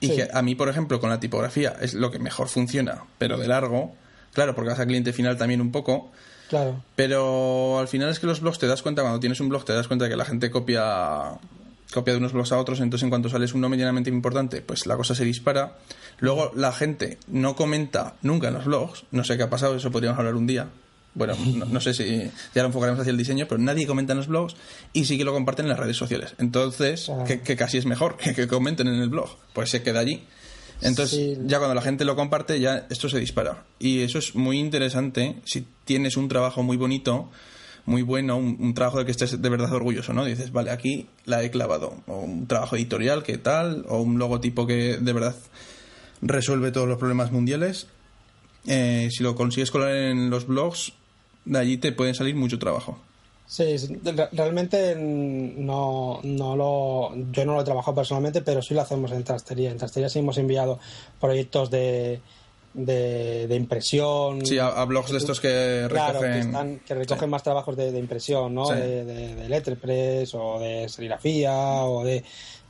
Y 0.00 0.08
Sí. 0.08 0.16
que 0.16 0.28
a 0.32 0.42
mí, 0.42 0.54
por 0.54 0.68
ejemplo, 0.68 1.00
con 1.00 1.10
la 1.10 1.18
tipografía 1.20 1.74
es 1.80 1.94
lo 1.94 2.10
que 2.10 2.18
mejor 2.18 2.48
funciona, 2.48 3.04
pero 3.18 3.36
de 3.38 3.48
largo. 3.48 3.94
Claro, 4.32 4.54
porque 4.54 4.70
vas 4.70 4.78
al 4.78 4.86
cliente 4.86 5.12
final 5.12 5.36
también 5.38 5.60
un 5.60 5.72
poco. 5.72 6.12
Claro. 6.48 6.82
Pero 6.96 7.78
al 7.78 7.88
final 7.88 8.08
es 8.10 8.18
que 8.18 8.26
los 8.26 8.40
blogs 8.40 8.58
te 8.58 8.66
das 8.66 8.82
cuenta, 8.82 9.02
cuando 9.02 9.20
tienes 9.20 9.40
un 9.40 9.48
blog, 9.48 9.64
te 9.64 9.72
das 9.72 9.86
cuenta 9.86 10.08
que 10.08 10.16
la 10.16 10.24
gente 10.24 10.50
copia 10.50 11.38
copia 11.92 12.12
de 12.12 12.18
unos 12.18 12.32
blogs 12.32 12.52
a 12.52 12.58
otros, 12.58 12.80
entonces 12.80 13.04
en 13.04 13.10
cuanto 13.10 13.28
sales 13.28 13.54
uno 13.54 13.68
medianamente 13.68 14.10
importante, 14.10 14.60
pues 14.60 14.86
la 14.86 14.96
cosa 14.96 15.14
se 15.14 15.24
dispara. 15.24 15.78
Luego 16.18 16.52
la 16.54 16.72
gente 16.72 17.18
no 17.28 17.56
comenta 17.56 18.16
nunca 18.22 18.48
en 18.48 18.54
los 18.54 18.64
blogs, 18.66 19.04
no 19.10 19.24
sé 19.24 19.36
qué 19.36 19.44
ha 19.44 19.50
pasado, 19.50 19.76
eso 19.76 19.90
podríamos 19.90 20.18
hablar 20.18 20.34
un 20.34 20.46
día. 20.46 20.68
Bueno, 21.14 21.34
no, 21.36 21.80
sé 21.80 21.94
si 21.94 22.30
ya 22.54 22.62
lo 22.62 22.66
enfocaremos 22.66 23.00
hacia 23.00 23.10
el 23.10 23.16
diseño, 23.16 23.46
pero 23.48 23.60
nadie 23.60 23.86
comenta 23.86 24.12
en 24.12 24.18
los 24.18 24.28
blogs 24.28 24.54
y 24.92 25.06
sí 25.06 25.18
que 25.18 25.24
lo 25.24 25.32
comparten 25.32 25.64
en 25.64 25.70
las 25.70 25.78
redes 25.78 25.96
sociales. 25.96 26.34
Entonces, 26.38 27.10
que, 27.26 27.56
casi 27.56 27.78
es 27.78 27.86
mejor 27.86 28.16
que, 28.18 28.34
que 28.34 28.46
comenten 28.46 28.86
en 28.86 29.00
el 29.00 29.08
blog, 29.08 29.36
pues 29.52 29.70
se 29.70 29.82
queda 29.82 30.00
allí. 30.00 30.24
Entonces, 30.80 31.38
ya 31.44 31.58
cuando 31.58 31.74
la 31.74 31.82
gente 31.82 32.04
lo 32.04 32.14
comparte, 32.14 32.60
ya 32.60 32.86
esto 32.90 33.08
se 33.08 33.18
dispara. 33.18 33.64
Y 33.78 34.00
eso 34.00 34.18
es 34.18 34.34
muy 34.34 34.58
interesante 34.58 35.36
si 35.44 35.66
tienes 35.84 36.16
un 36.16 36.28
trabajo 36.28 36.62
muy 36.62 36.76
bonito, 36.76 37.30
muy 37.84 38.02
bueno, 38.02 38.36
un, 38.36 38.74
trabajo 38.74 38.98
del 38.98 39.06
que 39.06 39.12
estés 39.12 39.40
de 39.40 39.48
verdad 39.48 39.72
orgulloso, 39.72 40.12
¿no? 40.12 40.24
Dices, 40.24 40.52
vale, 40.52 40.70
aquí 40.70 41.08
la 41.24 41.42
he 41.42 41.50
clavado. 41.50 42.02
O 42.06 42.20
un 42.20 42.46
trabajo 42.46 42.76
editorial 42.76 43.22
que 43.22 43.38
tal, 43.38 43.84
o 43.88 44.00
un 44.00 44.18
logotipo 44.18 44.66
que 44.66 44.98
de 44.98 45.12
verdad 45.12 45.34
resuelve 46.20 46.70
todos 46.70 46.88
los 46.88 46.98
problemas 46.98 47.32
mundiales. 47.32 47.86
Eh, 48.66 49.08
si 49.10 49.22
lo 49.22 49.34
consigues 49.34 49.70
colar 49.70 49.94
en 49.94 50.30
los 50.30 50.46
blogs, 50.46 50.92
de 51.44 51.58
allí 51.58 51.78
te 51.78 51.92
pueden 51.92 52.14
salir 52.14 52.36
mucho 52.36 52.58
trabajo. 52.58 53.00
Sí, 53.48 53.76
realmente 54.32 54.94
no, 54.94 56.20
no 56.22 56.54
lo, 56.54 57.16
yo 57.32 57.46
no 57.46 57.54
lo 57.54 57.62
he 57.62 57.64
trabajado 57.64 57.94
personalmente, 57.94 58.42
pero 58.42 58.60
sí 58.60 58.74
lo 58.74 58.82
hacemos 58.82 59.10
en 59.10 59.24
Trastería. 59.24 59.70
En 59.70 59.78
Trastería 59.78 60.10
sí 60.10 60.18
hemos 60.18 60.36
enviado 60.36 60.78
proyectos 61.18 61.70
de, 61.70 62.20
de, 62.74 63.56
impresión. 63.56 64.44
Sí, 64.44 64.58
a, 64.58 64.84
blogs 64.84 65.12
de 65.12 65.16
estos 65.16 65.40
que 65.40 65.88
recogen. 65.88 66.80
que, 66.86 66.94
recogen 66.94 67.30
más 67.30 67.42
trabajos 67.42 67.74
de, 67.74 67.98
impresión, 67.98 68.54
¿no? 68.54 68.68
De, 68.68 69.06
de, 69.06 69.48
Letterpress 69.48 70.34
o 70.34 70.58
de 70.58 70.86
serigrafía 70.90 71.54
o 71.84 72.04
de. 72.04 72.22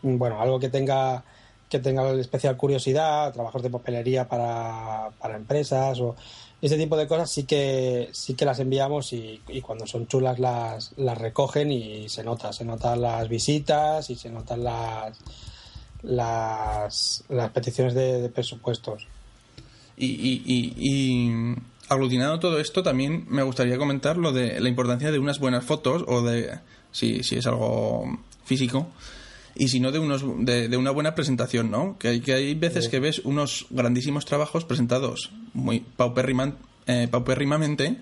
Bueno, 0.02 0.40
algo 0.40 0.60
que 0.60 0.68
tenga 0.68 1.24
que 1.68 1.80
tenga 1.80 2.08
especial 2.12 2.56
curiosidad, 2.56 3.32
trabajos 3.32 3.62
de 3.62 3.68
papelería 3.68 4.28
para, 4.28 5.10
para 5.18 5.36
empresas 5.36 6.00
o 6.00 6.16
ese 6.61 6.76
tipo 6.76 6.96
de 6.96 7.06
cosas 7.06 7.30
sí 7.30 7.44
que 7.44 8.09
sí 8.12 8.34
que 8.34 8.44
las 8.44 8.59
enviamos 8.59 9.12
y, 9.12 9.40
cuando 9.62 9.86
son 9.86 10.06
chulas 10.06 10.38
las, 10.38 10.92
las 10.96 11.16
recogen 11.16 11.70
y 11.70 12.09
se 12.09 12.24
nota, 12.24 12.52
se 12.52 12.64
notan 12.64 13.00
las 13.00 13.28
visitas 13.28 14.11
y 14.11 14.16
se 14.16 14.30
notan 14.30 14.64
las 14.64 15.18
las, 16.02 17.24
las 17.28 17.50
peticiones 17.50 17.94
de, 17.94 18.28
presupuestos. 18.28 19.06
Y, 19.96 20.06
y, 20.06 20.74
y, 20.76 21.56
aglutinado 21.88 22.38
todo 22.38 22.61
esto, 22.61 22.82
también 22.82 23.26
me 23.28 23.42
gustaría 23.42 23.78
comentar 23.78 24.16
lo 24.16 24.32
de 24.32 24.61
la 24.61 24.68
importancia 24.68 25.11
de 25.11 25.18
unas 25.18 25.40
buenas 25.40 25.64
fotos 25.64 26.04
o 26.06 26.22
de 26.22 26.59
si, 26.92 27.22
si 27.24 27.36
es 27.36 27.46
algo 27.46 28.04
físico 28.44 28.86
y 29.55 29.68
si 29.68 29.80
no 29.80 29.92
de 29.92 29.99
unos 29.99 30.24
de, 30.38 30.76
una 30.76 30.90
buena 30.90 31.14
presentación, 31.14 31.70
¿no? 31.70 31.96
Que 31.99 32.09
hay, 32.09 32.20
que 32.20 32.34
hay 32.34 32.55
veces 32.55 32.88
que 32.88 33.01
ves 33.01 33.20
unos 33.24 33.66
grandísimos 33.70 34.24
trabajos 34.24 34.64
presentados 34.64 35.30
muy 35.53 35.84
eh, 36.86 37.09
paupérrimamente 37.11 37.96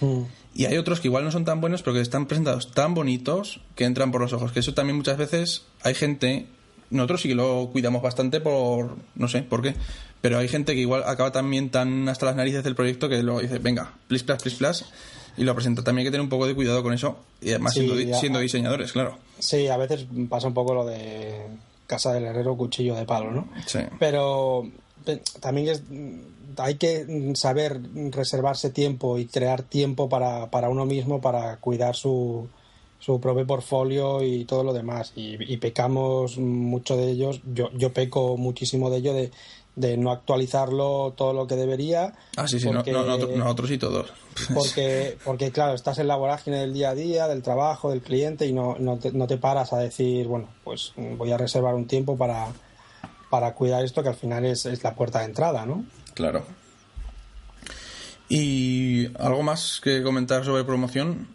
mm. 0.00 0.20
y 0.54 0.64
hay 0.64 0.76
otros 0.76 1.00
que 1.00 1.08
igual 1.08 1.24
no 1.24 1.30
son 1.30 1.44
tan 1.44 1.60
buenos 1.60 1.82
pero 1.82 1.94
que 1.94 2.00
están 2.00 2.26
presentados 2.26 2.72
tan 2.72 2.94
bonitos 2.94 3.60
que 3.74 3.84
entran 3.84 4.12
por 4.12 4.20
los 4.20 4.32
ojos. 4.32 4.52
Que 4.52 4.60
eso 4.60 4.74
también 4.74 4.96
muchas 4.96 5.16
veces 5.16 5.64
hay 5.82 5.94
gente, 5.94 6.46
nosotros 6.90 7.22
sí 7.22 7.28
que 7.28 7.34
lo 7.34 7.70
cuidamos 7.72 8.02
bastante 8.02 8.40
por, 8.40 8.96
no 9.14 9.28
sé 9.28 9.42
por 9.42 9.62
qué, 9.62 9.74
pero 10.20 10.38
hay 10.38 10.48
gente 10.48 10.74
que 10.74 10.80
igual 10.80 11.04
acaba 11.06 11.30
también 11.30 11.70
tan 11.70 12.08
hasta 12.08 12.26
las 12.26 12.36
narices 12.36 12.64
del 12.64 12.74
proyecto 12.74 13.08
que 13.08 13.22
luego 13.22 13.40
dice, 13.40 13.58
venga, 13.58 13.94
please, 14.08 14.24
please, 14.24 14.42
please, 14.42 14.56
please 14.56 14.84
y 15.36 15.44
lo 15.44 15.54
presenta. 15.54 15.82
También 15.82 16.04
hay 16.04 16.08
que 16.08 16.12
tener 16.12 16.22
un 16.22 16.28
poco 16.28 16.46
de 16.46 16.54
cuidado 16.54 16.82
con 16.82 16.92
eso, 16.92 17.16
y 17.40 17.50
además 17.50 17.74
siendo, 17.74 18.40
diseñadores, 18.40 18.92
claro. 18.92 19.18
Sí, 19.38 19.68
a 19.68 19.76
veces 19.76 20.06
pasa 20.28 20.48
un 20.48 20.54
poco 20.54 20.74
lo 20.74 20.84
de 20.84 21.46
casa 21.86 22.12
del 22.12 22.24
herrero, 22.24 22.56
cuchillo 22.56 22.94
de 22.94 23.04
palo, 23.04 23.30
¿no? 23.30 23.48
Sí. 23.66 23.80
Pero 23.98 24.68
también 25.40 25.68
es, 25.68 25.82
hay 26.58 26.76
que 26.76 27.32
saber 27.34 27.80
reservarse 28.10 28.70
tiempo 28.70 29.18
y 29.18 29.26
crear 29.26 29.62
tiempo 29.62 30.08
para, 30.08 30.50
para 30.50 30.68
uno 30.68 30.86
mismo 30.86 31.20
para 31.20 31.56
cuidar 31.58 31.94
su, 31.94 32.48
su 32.98 33.20
propio 33.20 33.46
portfolio 33.46 34.22
y 34.22 34.44
todo 34.44 34.64
lo 34.64 34.72
demás. 34.72 35.12
Y, 35.16 35.52
y, 35.52 35.56
pecamos 35.58 36.38
mucho 36.38 36.96
de 36.96 37.10
ellos, 37.10 37.40
yo, 37.54 37.70
yo 37.72 37.92
peco 37.92 38.36
muchísimo 38.36 38.90
de 38.90 38.96
ello 38.96 39.14
de, 39.14 39.30
de 39.76 39.98
no 39.98 40.10
actualizarlo 40.10 41.12
todo 41.14 41.34
lo 41.34 41.46
que 41.46 41.54
debería. 41.54 42.14
Ah, 42.36 42.48
sí, 42.48 42.58
sí, 42.58 42.70
nosotros 42.70 43.70
y 43.70 43.78
todos. 43.78 44.12
Porque, 44.54 45.16
porque, 45.24 45.50
claro, 45.50 45.74
estás 45.74 45.98
en 45.98 46.08
la 46.08 46.16
vorágine 46.16 46.58
del 46.58 46.74
día 46.74 46.90
a 46.90 46.94
día, 46.94 47.26
del 47.26 47.42
trabajo, 47.42 47.88
del 47.88 48.02
cliente 48.02 48.46
y 48.46 48.52
no, 48.52 48.76
no, 48.78 48.98
te, 48.98 49.10
no 49.12 49.26
te 49.26 49.38
paras 49.38 49.72
a 49.72 49.78
decir, 49.78 50.26
bueno, 50.26 50.48
pues 50.62 50.92
voy 50.96 51.32
a 51.32 51.38
reservar 51.38 51.74
un 51.74 51.86
tiempo 51.86 52.18
para, 52.18 52.48
para 53.30 53.54
cuidar 53.54 53.82
esto 53.82 54.02
que 54.02 54.10
al 54.10 54.14
final 54.14 54.44
es, 54.44 54.66
es 54.66 54.84
la 54.84 54.94
puerta 54.94 55.20
de 55.20 55.24
entrada, 55.24 55.64
¿no? 55.64 55.86
Claro. 56.12 56.44
¿Y 58.28 59.06
algo 59.18 59.42
más 59.42 59.80
que 59.82 60.02
comentar 60.02 60.44
sobre 60.44 60.64
promoción? 60.64 61.28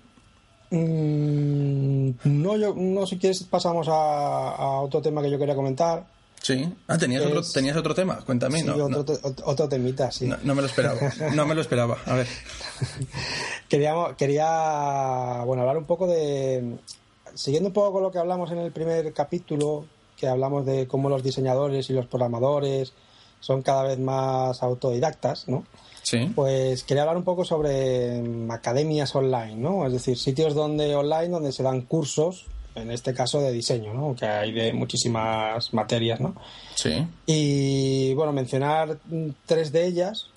Mm, 0.69 2.11
no, 2.23 2.57
yo, 2.57 2.75
no, 2.77 3.07
si 3.07 3.17
quieres 3.17 3.41
pasamos 3.43 3.87
a, 3.87 4.51
a 4.51 4.81
otro 4.81 5.01
tema 5.01 5.23
que 5.23 5.31
yo 5.31 5.39
quería 5.39 5.55
comentar 5.55 6.05
Sí. 6.41 6.67
Ah, 6.87 6.97
tenías, 6.97 7.23
otro, 7.23 7.41
tenías 7.43 7.77
otro 7.77 7.93
tema, 7.93 8.19
cuéntame. 8.25 8.61
Sí, 8.61 8.69
otro, 8.69 9.05
otro, 9.45 9.69
temita, 9.69 10.11
sí. 10.11 10.27
No, 10.43 10.55
me 10.55 10.61
lo 10.61 10.67
esperaba, 10.67 10.99
no 11.35 11.45
me 11.45 11.53
lo 11.53 11.61
esperaba. 11.61 11.97
A 12.05 12.15
ver. 12.15 12.27
quería, 13.69 13.93
quería, 14.17 15.43
bueno, 15.45 15.61
hablar 15.61 15.77
un 15.77 15.85
poco 15.85 16.07
de... 16.07 16.77
Siguiendo 17.35 17.69
un 17.69 17.73
poco 17.73 17.93
con 17.93 18.03
lo 18.03 18.11
que 18.11 18.17
hablamos 18.17 18.51
en 18.51 18.57
el 18.57 18.71
primer 18.71 19.13
capítulo, 19.13 19.85
que 20.17 20.27
hablamos 20.27 20.65
de 20.65 20.87
cómo 20.87 21.09
los 21.09 21.23
diseñadores 21.23 21.89
y 21.89 21.93
los 21.93 22.07
programadores 22.07 22.91
son 23.39 23.61
cada 23.61 23.83
vez 23.83 23.99
más 23.99 24.61
autodidactas, 24.63 25.47
¿no? 25.47 25.63
Sí. 26.01 26.31
Pues 26.35 26.83
quería 26.83 27.03
hablar 27.03 27.17
un 27.17 27.23
poco 27.23 27.45
sobre 27.45 28.21
academias 28.49 29.15
online, 29.15 29.55
¿no? 29.55 29.85
Es 29.85 29.93
decir, 29.93 30.17
sitios 30.17 30.55
donde 30.55 30.95
online 30.95 31.29
donde 31.29 31.51
se 31.51 31.63
dan 31.63 31.81
cursos 31.81 32.47
en 32.75 32.91
este 32.91 33.13
caso 33.13 33.41
de 33.41 33.51
diseño, 33.51 33.93
¿no? 33.93 34.15
Que 34.15 34.25
hay 34.25 34.51
de 34.51 34.73
muchísimas 34.73 35.73
materias, 35.73 36.19
¿no? 36.19 36.35
Sí. 36.75 37.05
Y 37.25 38.13
bueno, 38.13 38.31
mencionar 38.33 38.97
tres 39.45 39.71
de 39.71 39.85
ellas, 39.85 40.27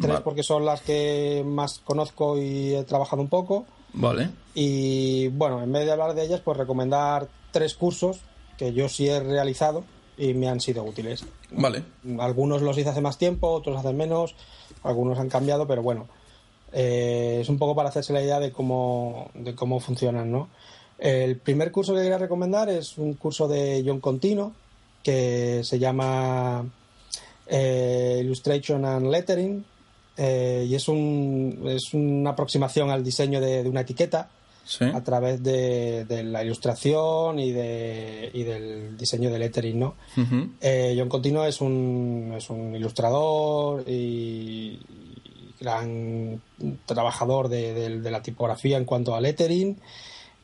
tres 0.00 0.20
porque 0.20 0.42
son 0.42 0.64
las 0.64 0.80
que 0.80 1.42
más 1.44 1.80
conozco 1.80 2.38
y 2.38 2.74
he 2.74 2.84
trabajado 2.84 3.22
un 3.22 3.28
poco. 3.28 3.66
Vale. 3.92 4.30
Y 4.54 5.28
bueno, 5.28 5.62
en 5.62 5.72
vez 5.72 5.84
de 5.84 5.92
hablar 5.92 6.14
de 6.14 6.24
ellas, 6.24 6.40
pues 6.40 6.56
recomendar 6.56 7.28
tres 7.50 7.74
cursos 7.74 8.20
que 8.56 8.72
yo 8.72 8.88
sí 8.88 9.08
he 9.08 9.20
realizado 9.20 9.84
y 10.16 10.34
me 10.34 10.48
han 10.48 10.60
sido 10.60 10.84
útiles. 10.84 11.24
Vale. 11.50 11.82
Algunos 12.18 12.62
los 12.62 12.76
hice 12.78 12.90
hace 12.90 13.00
más 13.00 13.18
tiempo, 13.18 13.48
otros 13.48 13.76
hace 13.76 13.92
menos, 13.92 14.34
algunos 14.82 15.18
han 15.18 15.28
cambiado, 15.28 15.66
pero 15.66 15.82
bueno, 15.82 16.08
eh, 16.72 17.38
es 17.40 17.48
un 17.48 17.58
poco 17.58 17.74
para 17.74 17.88
hacerse 17.88 18.12
la 18.12 18.22
idea 18.22 18.38
de 18.38 18.52
cómo, 18.52 19.30
de 19.34 19.54
cómo 19.54 19.80
funcionan, 19.80 20.30
¿no? 20.30 20.48
El 21.00 21.36
primer 21.36 21.72
curso 21.72 21.94
que 21.94 22.00
quería 22.00 22.18
recomendar 22.18 22.68
es 22.68 22.98
un 22.98 23.14
curso 23.14 23.48
de 23.48 23.82
John 23.86 24.00
Contino 24.00 24.52
que 25.02 25.62
se 25.64 25.78
llama 25.78 26.66
eh, 27.46 28.20
Illustration 28.22 28.84
and 28.84 29.06
Lettering 29.06 29.64
eh, 30.18 30.66
y 30.68 30.74
es, 30.74 30.88
un, 30.88 31.62
es 31.66 31.94
una 31.94 32.30
aproximación 32.30 32.90
al 32.90 33.02
diseño 33.02 33.40
de, 33.40 33.66
una 33.66 33.80
etiqueta 33.80 34.28
a 34.92 35.00
través 35.02 35.42
de, 35.42 36.04
la 36.22 36.44
ilustración 36.44 37.38
y, 37.38 37.50
de, 37.50 38.30
y 38.34 38.42
del 38.42 38.98
diseño 38.98 39.30
de 39.30 39.38
lettering. 39.38 39.80
¿no? 39.80 39.94
Eh, 40.60 40.94
John 40.98 41.08
Contino 41.08 41.46
es 41.46 41.62
un, 41.62 42.34
es 42.36 42.50
un 42.50 42.76
ilustrador 42.76 43.84
y 43.88 44.78
gran 45.58 46.42
trabajador 46.84 47.48
de, 47.48 47.98
de 48.00 48.10
la 48.10 48.22
tipografía 48.22 48.76
en 48.76 48.84
cuanto 48.84 49.14
a 49.14 49.20
lettering 49.22 49.78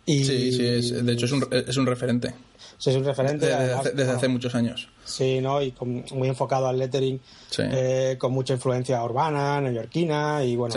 Sí, 0.06 0.52
sí, 0.52 0.66
es, 0.66 1.04
de 1.04 1.12
hecho 1.12 1.26
es 1.26 1.32
un, 1.32 1.46
es 1.50 1.76
un 1.76 1.86
referente. 1.86 2.32
Sí, 2.78 2.90
es 2.90 2.96
un 2.96 3.04
referente. 3.04 3.46
Desde, 3.46 4.12
hace, 4.12 4.28
muchos 4.28 4.54
años. 4.54 4.88
Sí, 5.04 5.40
¿no? 5.40 5.60
Y 5.60 5.74
muy 6.12 6.28
enfocado 6.28 6.68
al 6.68 6.78
lettering, 6.78 7.20
eh, 7.58 8.16
con 8.18 8.32
mucha 8.32 8.54
influencia 8.54 9.02
urbana, 9.02 9.60
neoyorquina, 9.60 10.44
y 10.44 10.54
bueno. 10.56 10.76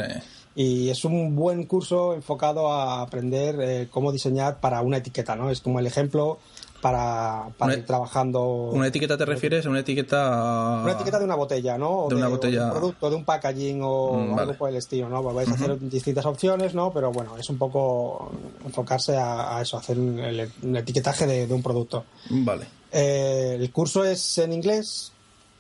Y 0.56 0.90
es 0.90 1.06
un 1.06 1.36
buen 1.36 1.66
curso 1.66 2.16
enfocado 2.16 2.72
a 2.72 3.02
aprender 3.02 3.56
eh, 3.62 3.88
cómo 3.90 4.12
diseñar 4.12 4.60
para 4.60 4.82
una 4.82 4.98
etiqueta, 4.98 5.36
¿no? 5.36 5.52
Es 5.52 5.62
como 5.62 5.80
el 5.80 5.88
ejemplo 5.88 6.40
para, 6.82 7.50
para 7.58 7.74
ir 7.74 7.86
trabajando. 7.86 8.70
¿Una 8.72 8.88
etiqueta 8.88 9.18
te 9.18 9.26
refieres 9.26 9.66
una 9.66 9.80
etiqueta? 9.80 10.82
Una 10.84 10.94
etiqueta 10.94 11.20
de 11.20 11.26
una 11.26 11.36
botella, 11.36 11.78
¿no? 11.78 12.08
de, 12.10 12.16
una 12.16 12.28
botella. 12.28 12.66
De 12.66 12.66
un 12.66 12.72
producto, 12.72 13.10
de 13.10 13.16
un 13.16 13.26
packaging 13.26 13.82
o 13.84 14.14
mm, 14.14 14.40
algo 14.40 14.54
por 14.54 14.70
el 14.70 14.76
estilo, 14.78 15.10
¿no? 15.10 15.22
Pues 15.22 15.36
vais 15.36 15.50
a 15.50 15.54
hacer 15.54 15.80
distintas 15.80 16.26
opciones, 16.26 16.74
¿no? 16.74 16.92
Pero 16.92 17.12
bueno, 17.12 17.38
es 17.38 17.50
un 17.50 17.58
poco 17.58 18.32
enfocarse 18.66 19.18
a, 19.18 19.60
eso, 19.62 19.78
hacer 19.78 19.98
el, 19.98 20.52
etiquetaje 20.76 21.28
de, 21.28 21.54
un 21.54 21.62
producto. 21.62 22.06
Vale. 22.30 22.66
Eh, 22.92 23.58
el 23.60 23.72
curso 23.72 24.04
es 24.04 24.38
en 24.38 24.54
inglés, 24.54 25.12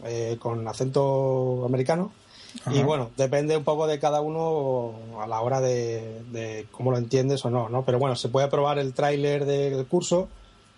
eh, 0.03 0.38
con 0.39 0.67
acento 0.67 1.63
americano. 1.65 2.11
Y 2.72 2.82
bueno, 2.82 3.11
depende 3.15 3.55
un 3.55 3.63
poco 3.63 3.86
de 3.86 3.99
cada 3.99 4.22
uno 4.22 4.95
a 5.22 5.28
la 5.28 5.39
hora 5.41 5.61
de, 5.61 6.24
de, 6.32 6.65
cómo 6.72 6.89
lo 6.89 6.97
entiendes 6.97 7.45
o 7.45 7.51
no, 7.51 7.70
¿no? 7.70 7.86
Pero 7.86 7.99
bueno, 7.99 8.15
se 8.15 8.28
puede 8.28 8.47
probar 8.47 8.80
el 8.80 8.93
tráiler 8.93 9.45
del 9.45 9.86
curso 9.86 10.30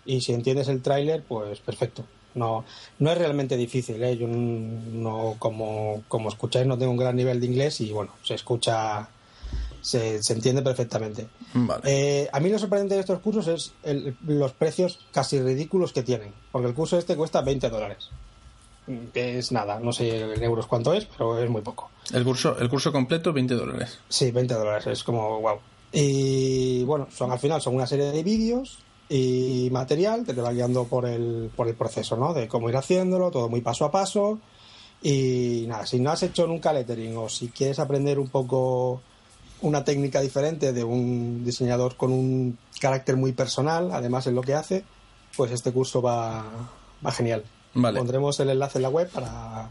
y 0.04 0.20
si 0.20 0.32
entiendes 0.32 0.68
el 0.68 0.82
tráiler, 0.82 1.22
pues 1.22 1.60
perfecto. 1.60 2.04
No, 2.34 2.64
no 2.98 3.10
es 3.10 3.18
realmente 3.18 3.56
difícil, 3.56 4.02
¿eh? 4.02 4.16
yo 4.16 4.26
no, 4.26 5.36
como, 5.38 6.02
como 6.08 6.30
escucháis, 6.30 6.66
no 6.66 6.78
tengo 6.78 6.92
un 6.92 6.98
gran 6.98 7.14
nivel 7.14 7.40
de 7.40 7.46
inglés 7.46 7.80
y 7.82 7.92
bueno, 7.92 8.12
se 8.22 8.34
escucha, 8.34 9.06
se, 9.82 10.18
entiende 10.30 10.62
perfectamente. 10.62 11.26
Eh, 11.84 12.28
a 12.32 12.40
mí 12.40 12.48
lo 12.48 12.58
sorprendente 12.58 12.94
de 12.94 13.00
estos 13.00 13.18
cursos 13.20 13.48
es 13.48 13.72
los 14.26 14.52
precios 14.52 14.98
casi 15.12 15.40
ridículos 15.40 15.92
que 15.92 16.02
tienen, 16.02 16.32
porque 16.50 16.68
el 16.68 16.74
curso 16.74 16.96
este 16.96 17.16
cuesta 17.16 17.42
20 17.42 17.68
dólares. 17.68 18.08
Es 19.14 19.52
nada, 19.52 19.78
no 19.78 19.92
sé 19.92 20.34
en 20.34 20.42
euros 20.42 20.66
cuánto 20.66 20.92
es, 20.94 21.04
pero 21.04 21.38
es 21.38 21.48
muy 21.48 21.60
poco. 21.60 21.90
El 22.12 22.24
curso, 22.24 22.58
el 22.58 22.68
curso 22.68 22.90
completo, 22.90 23.32
20 23.32 23.54
dólares. 23.54 23.98
Sí, 24.08 24.30
20 24.30 24.54
dólares, 24.54 24.86
es 24.86 25.04
como 25.04 25.40
wow. 25.40 25.58
Y 25.92 26.82
bueno, 26.84 27.06
son 27.14 27.30
al 27.30 27.38
final 27.38 27.60
son 27.60 27.74
una 27.74 27.86
serie 27.86 28.06
de 28.06 28.22
vídeos 28.22 28.78
y 29.14 29.68
material 29.70 30.24
que 30.24 30.32
te 30.32 30.40
va 30.40 30.52
guiando 30.52 30.84
por 30.84 31.04
el, 31.04 31.50
por 31.54 31.68
el 31.68 31.74
proceso, 31.74 32.16
¿no? 32.16 32.32
De 32.32 32.48
cómo 32.48 32.70
ir 32.70 32.76
haciéndolo, 32.76 33.30
todo 33.30 33.50
muy 33.50 33.60
paso 33.60 33.84
a 33.84 33.90
paso. 33.90 34.38
Y 35.02 35.66
nada, 35.68 35.84
si 35.84 36.00
no 36.00 36.10
has 36.10 36.22
hecho 36.22 36.46
nunca 36.46 36.72
lettering 36.72 37.14
o 37.18 37.28
si 37.28 37.48
quieres 37.48 37.78
aprender 37.78 38.18
un 38.18 38.28
poco 38.28 39.02
una 39.60 39.84
técnica 39.84 40.22
diferente 40.22 40.72
de 40.72 40.82
un 40.82 41.44
diseñador 41.44 41.96
con 41.96 42.10
un 42.10 42.56
carácter 42.80 43.18
muy 43.18 43.32
personal, 43.32 43.90
además 43.92 44.26
en 44.28 44.34
lo 44.34 44.40
que 44.40 44.54
hace, 44.54 44.82
pues 45.36 45.52
este 45.52 45.72
curso 45.72 46.00
va, 46.00 46.46
va 47.04 47.12
genial. 47.12 47.44
Vale. 47.74 47.98
Pondremos 47.98 48.40
el 48.40 48.48
enlace 48.48 48.78
en 48.78 48.82
la 48.82 48.88
web 48.88 49.10
para, 49.10 49.68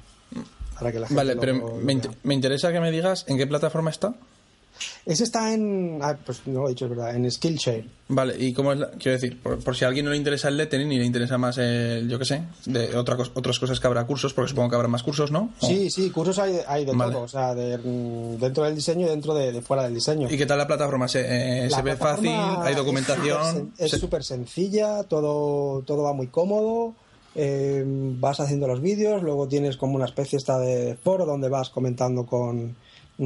para 0.76 0.92
que 0.92 1.00
la 1.00 1.08
gente. 1.08 1.16
Vale, 1.16 1.36
pero 1.36 1.78
me, 1.82 2.00
me 2.22 2.34
interesa 2.36 2.72
que 2.72 2.80
me 2.80 2.92
digas 2.92 3.26
en 3.28 3.38
qué 3.38 3.48
plataforma 3.48 3.89
está. 3.89 4.14
Ese 5.05 5.23
está 5.23 5.53
en. 5.53 5.99
Ah, 6.01 6.17
pues 6.25 6.41
no 6.45 6.61
lo 6.61 6.67
he 6.67 6.69
dicho, 6.69 6.86
es 6.86 6.91
verdad, 6.91 7.15
en 7.15 7.29
Skillshare. 7.29 7.86
Vale, 8.09 8.36
¿y 8.38 8.53
cómo 8.53 8.73
es 8.73 8.79
la, 8.79 8.91
Quiero 8.91 9.13
decir, 9.13 9.41
por, 9.41 9.75
si 9.75 9.86
a 9.86 9.88
alguien 9.88 10.05
no 10.05 10.11
le 10.11 10.17
interesa 10.17 10.49
el 10.49 10.57
lettering 10.57 10.91
y 10.91 10.99
le 10.99 11.05
interesa 11.05 11.38
más 11.38 11.57
el, 11.57 12.09
yo 12.09 12.19
qué 12.19 12.25
sé, 12.25 12.43
de 12.65 12.95
otra, 12.97 13.17
otras 13.34 13.57
cosas 13.57 13.79
que 13.79 13.88
habrá 13.88 14.05
cursos, 14.05 14.34
porque 14.34 14.49
supongo 14.49 14.69
que 14.69 14.75
habrá 14.75 14.89
más 14.89 15.01
cursos, 15.01 15.32
¿no? 15.32 15.51
Sí, 15.61 15.89
sí, 15.89 16.09
cursos 16.09 16.38
hay, 16.39 16.59
hay 16.67 16.86
de 16.86 16.91
todo, 16.91 17.21
o 17.21 17.27
sea, 17.27 17.55
dentro 17.55 18.63
del 18.65 18.75
diseño 18.75 19.07
y 19.07 19.09
dentro 19.09 19.34
de, 19.34 19.61
fuera 19.61 19.84
del 19.84 19.93
diseño. 19.93 20.27
¿Y 20.29 20.38
qué 20.38 20.45
tal 20.45 20.57
la 20.57 20.67
plataforma? 20.67 21.07
¿Se, 21.07 21.65
eh, 21.65 21.69
¿se 21.69 21.82
ve 21.82 21.95
fácil? 21.95 22.32
¿Hay 22.32 22.75
documentación? 22.75 23.73
Es 23.77 23.91
súper 23.91 24.23
sencilla, 24.23 25.03
todo, 25.03 25.82
todo 25.84 26.03
va 26.03 26.13
muy 26.13 26.27
cómodo. 26.27 26.93
Eh, 27.34 27.84
vas 27.86 28.41
haciendo 28.41 28.67
los 28.67 28.82
vídeos, 28.82 29.23
luego 29.23 29.47
tienes 29.47 29.77
como 29.77 29.95
una 29.95 30.03
especie 30.03 30.38
esta 30.38 30.59
de 30.59 30.97
foro 31.01 31.25
donde 31.25 31.47
vas 31.47 31.69
comentando 31.69 32.25
con 32.25 32.61
Mm, 32.65 32.73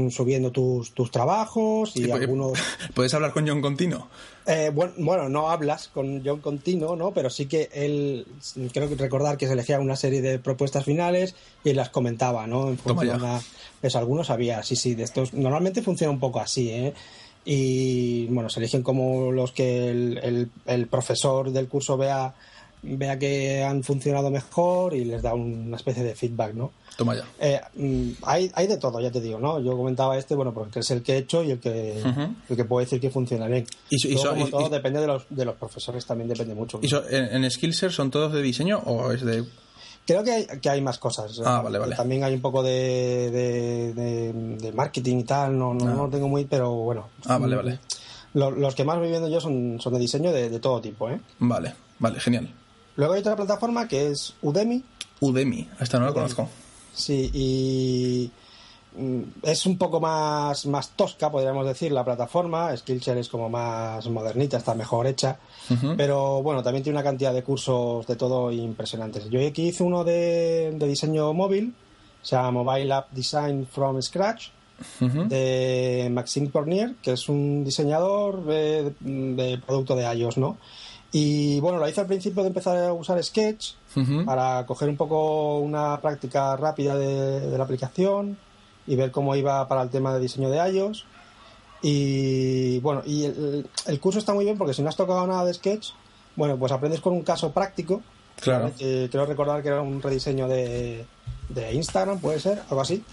subiendo 0.10 0.52
tus, 0.52 0.92
tus 0.92 1.12
trabajos 1.12 1.96
y 1.96 2.10
algunos... 2.12 2.60
¿Puedes 2.94 3.14
hablar 3.14 3.32
con 3.32 3.48
John 3.48 3.62
Contino? 3.62 4.08
Eh, 4.46 4.72
bueno, 4.74 5.30
no 5.30 5.50
hablas 5.50 5.88
con 5.88 6.22
John 6.24 6.40
Contino, 6.40 6.96
¿no? 6.96 7.12
Pero 7.12 7.30
sí 7.30 7.46
que 7.46 7.70
él, 7.74 8.28
creo 8.74 8.90
que 8.90 8.96
recordar 8.96 9.38
que 9.38 9.48
se 9.48 9.54
elegía 9.54 9.80
una 9.80 9.96
serie 9.96 10.22
de 10.22 10.40
propuestas 10.40 10.86
finales 10.86 11.36
y 11.64 11.74
las 11.74 11.90
comentaba, 11.90 12.46
¿no? 12.48 12.70
En 12.70 12.78
función 12.78 13.24
a... 13.26 13.42
Pues 13.82 13.96
algunos 13.96 14.30
había, 14.30 14.64
sí, 14.64 14.76
sí, 14.76 14.96
de 14.96 15.04
estos... 15.04 15.34
Normalmente 15.34 15.82
funciona 15.82 16.12
un 16.12 16.20
poco 16.20 16.40
así, 16.40 16.70
¿eh? 16.70 16.94
Y 17.46 18.26
bueno, 18.28 18.50
se 18.50 18.60
eligen 18.60 18.82
como 18.82 19.32
los 19.32 19.52
que 19.52 19.90
el, 19.90 20.50
el 20.66 20.88
profesor 20.88 21.52
del 21.52 21.68
curso 21.68 21.96
vea 21.96 22.34
vea 22.86 23.18
que 23.18 23.64
han 23.64 23.84
funcionado 23.84 24.30
mejor 24.30 24.94
y 24.94 25.06
les 25.06 25.22
da 25.22 25.34
una 25.34 25.76
especie 25.76 26.04
de 26.04 26.16
feedback, 26.16 26.54
¿no? 26.54 26.72
Toma 26.98 27.16
ya. 27.16 27.24
Eh, 27.40 27.60
mm, 27.76 28.24
hay, 28.24 28.52
hay 28.54 28.68
de 28.68 28.78
todo, 28.78 29.00
ya 29.02 29.12
te 29.12 29.20
digo, 29.20 29.40
¿no? 29.40 29.60
Yo 29.60 29.76
comentaba 29.76 30.18
este, 30.18 30.36
bueno, 30.36 30.54
porque 30.54 30.80
es 30.80 30.92
el 30.92 31.04
que 31.04 31.14
he 31.14 31.18
hecho 31.18 31.44
y 31.44 31.52
el 31.52 31.60
que, 31.60 32.02
el 32.50 32.56
que 32.56 32.66
puedo 32.66 32.84
decir 32.84 33.02
que 33.02 33.10
funciona 33.10 33.48
bien. 33.48 33.66
Y, 33.90 34.16
como 34.16 34.48
todo 34.48 34.70
depende 34.70 35.02
de 35.02 35.08
los, 35.08 35.26
de 35.30 35.46
los 35.46 35.56
profesores, 35.56 36.06
también 36.06 36.30
depende 36.30 36.56
mucho. 36.56 36.80
¿Y 36.82 36.90
en, 36.94 37.44
en 37.44 37.52
Skillshare 37.52 37.92
son 37.92 38.12
todos 38.12 38.34
de 38.34 38.42
diseño 38.42 38.80
o 38.86 39.12
es 39.12 39.22
de...? 39.22 39.44
Creo 40.08 40.24
que 40.24 40.32
hay, 40.32 40.46
que 40.62 40.70
hay 40.70 40.82
más 40.82 41.00
cosas. 41.00 41.42
Ah, 41.44 41.62
vale, 41.64 41.80
vale. 41.80 41.96
También 41.96 42.24
hay 42.24 42.36
un 42.36 42.42
poco 42.42 42.62
de, 42.62 43.32
de, 43.32 44.72
marketing 44.72 45.18
y 45.18 45.24
tal, 45.24 45.58
no, 45.58 45.74
no, 45.74 45.96
no, 45.96 46.10
tengo 46.10 46.28
muy, 46.28 46.46
pero 46.46 46.72
bueno. 46.72 47.10
Ah, 47.26 47.40
vale, 47.40 47.56
vale. 47.56 47.80
Los, 48.36 48.76
que 48.76 48.84
más 48.84 49.00
voy 49.00 49.10
viendo 49.10 49.30
yo 49.30 49.40
son, 49.40 49.80
son 49.80 49.94
de 49.94 50.00
diseño 50.00 50.32
de, 50.32 50.50
de 50.50 50.60
todo 50.60 50.82
tipo, 50.82 51.10
¿eh? 51.10 51.20
Vale, 51.40 51.74
vale, 52.00 52.20
genial. 52.20 52.54
Luego 52.96 53.14
hay 53.14 53.20
otra 53.20 53.36
plataforma 53.36 53.88
que 53.88 54.12
es 54.12 54.34
Udemy. 54.42 54.84
Udemy, 55.20 55.70
esta 55.80 56.00
no 56.00 56.06
la 56.06 56.14
conozco. 56.14 56.50
Sí, 56.94 57.30
y 57.34 58.32
mm, 58.98 59.22
es 59.44 59.66
un 59.66 59.78
poco 59.78 60.00
más, 60.00 60.66
más 60.66 60.92
tosca, 60.92 61.30
podríamos 61.30 61.66
decir, 61.66 61.92
la 61.92 62.06
plataforma. 62.06 62.76
Skillshare 62.76 63.20
es 63.20 63.28
como 63.28 63.50
más 63.50 64.08
modernita, 64.08 64.58
está 64.58 64.74
mejor 64.76 65.08
hecha. 65.08 65.38
Pero 65.98 66.42
bueno, 66.42 66.64
también 66.64 66.84
tiene 66.84 66.98
una 66.98 67.04
cantidad 67.04 67.34
de 67.34 67.44
cursos 67.44 68.08
de 68.08 68.16
todo 68.16 68.52
impresionantes. 68.52 69.30
Yo 69.30 69.46
aquí 69.46 69.68
hice 69.68 69.84
uno 69.84 70.04
de, 70.04 70.76
diseño 70.80 71.34
móvil, 71.34 71.74
se 72.22 72.36
llama 72.36 72.64
Mobile 72.64 72.94
App 72.94 73.12
Design 73.12 73.68
from 73.70 74.02
Scratch, 74.02 74.50
de 75.00 76.10
Maxime 76.12 76.50
Pornier, 76.50 76.96
que 77.02 77.14
es 77.14 77.30
un 77.30 77.64
diseñador 77.64 78.46
de, 78.46 78.94
de 79.00 79.58
producto 79.66 79.96
de 79.96 80.14
iOS, 80.14 80.38
¿no? 80.38 80.58
Y 81.12 81.60
bueno, 81.62 81.78
lo 81.78 81.88
hice 81.88 82.02
al 82.02 82.08
principio 82.08 82.42
de 82.44 82.50
empezar 82.50 82.78
a 82.78 82.94
usar 82.94 83.24
Sketch 83.24 83.74
para 84.26 84.66
coger 84.66 84.90
un 84.90 84.98
poco 84.98 85.60
una 85.60 86.02
práctica 86.02 86.56
rápida 86.58 86.98
de, 86.98 87.58
la 87.58 87.64
aplicación 87.64 88.38
y 88.86 88.96
ver 88.96 89.12
cómo 89.12 89.36
iba 89.36 89.66
para 89.68 89.82
el 89.82 89.90
tema 89.90 90.14
de 90.14 90.20
diseño 90.20 90.50
de 90.50 90.58
iOS. 90.70 91.06
Y 91.82 92.80
bueno, 92.80 93.02
y 93.06 93.26
el, 93.26 94.00
curso 94.02 94.20
está 94.20 94.34
muy 94.34 94.44
bien 94.44 94.58
porque 94.58 94.74
si 94.74 94.82
no 94.82 94.90
has 94.90 94.96
tocado 94.96 95.26
nada 95.26 95.46
de 95.46 95.54
Sketch, 95.54 95.92
bueno, 96.36 96.58
pues 96.58 96.72
aprendes 96.72 97.00
con 97.00 97.14
un 97.14 97.22
caso 97.22 97.52
práctico. 97.52 98.02
Claro. 98.42 98.72
quiero 98.78 99.26
recordar 99.26 99.62
que 99.62 99.70
era 99.70 99.82
un 99.82 100.02
rediseño 100.02 100.50
de, 100.50 101.06
de 101.48 101.74
Instagram, 101.74 102.20
puede 102.20 102.40
ser, 102.40 102.62
algo 102.70 102.82
así. 102.82 103.04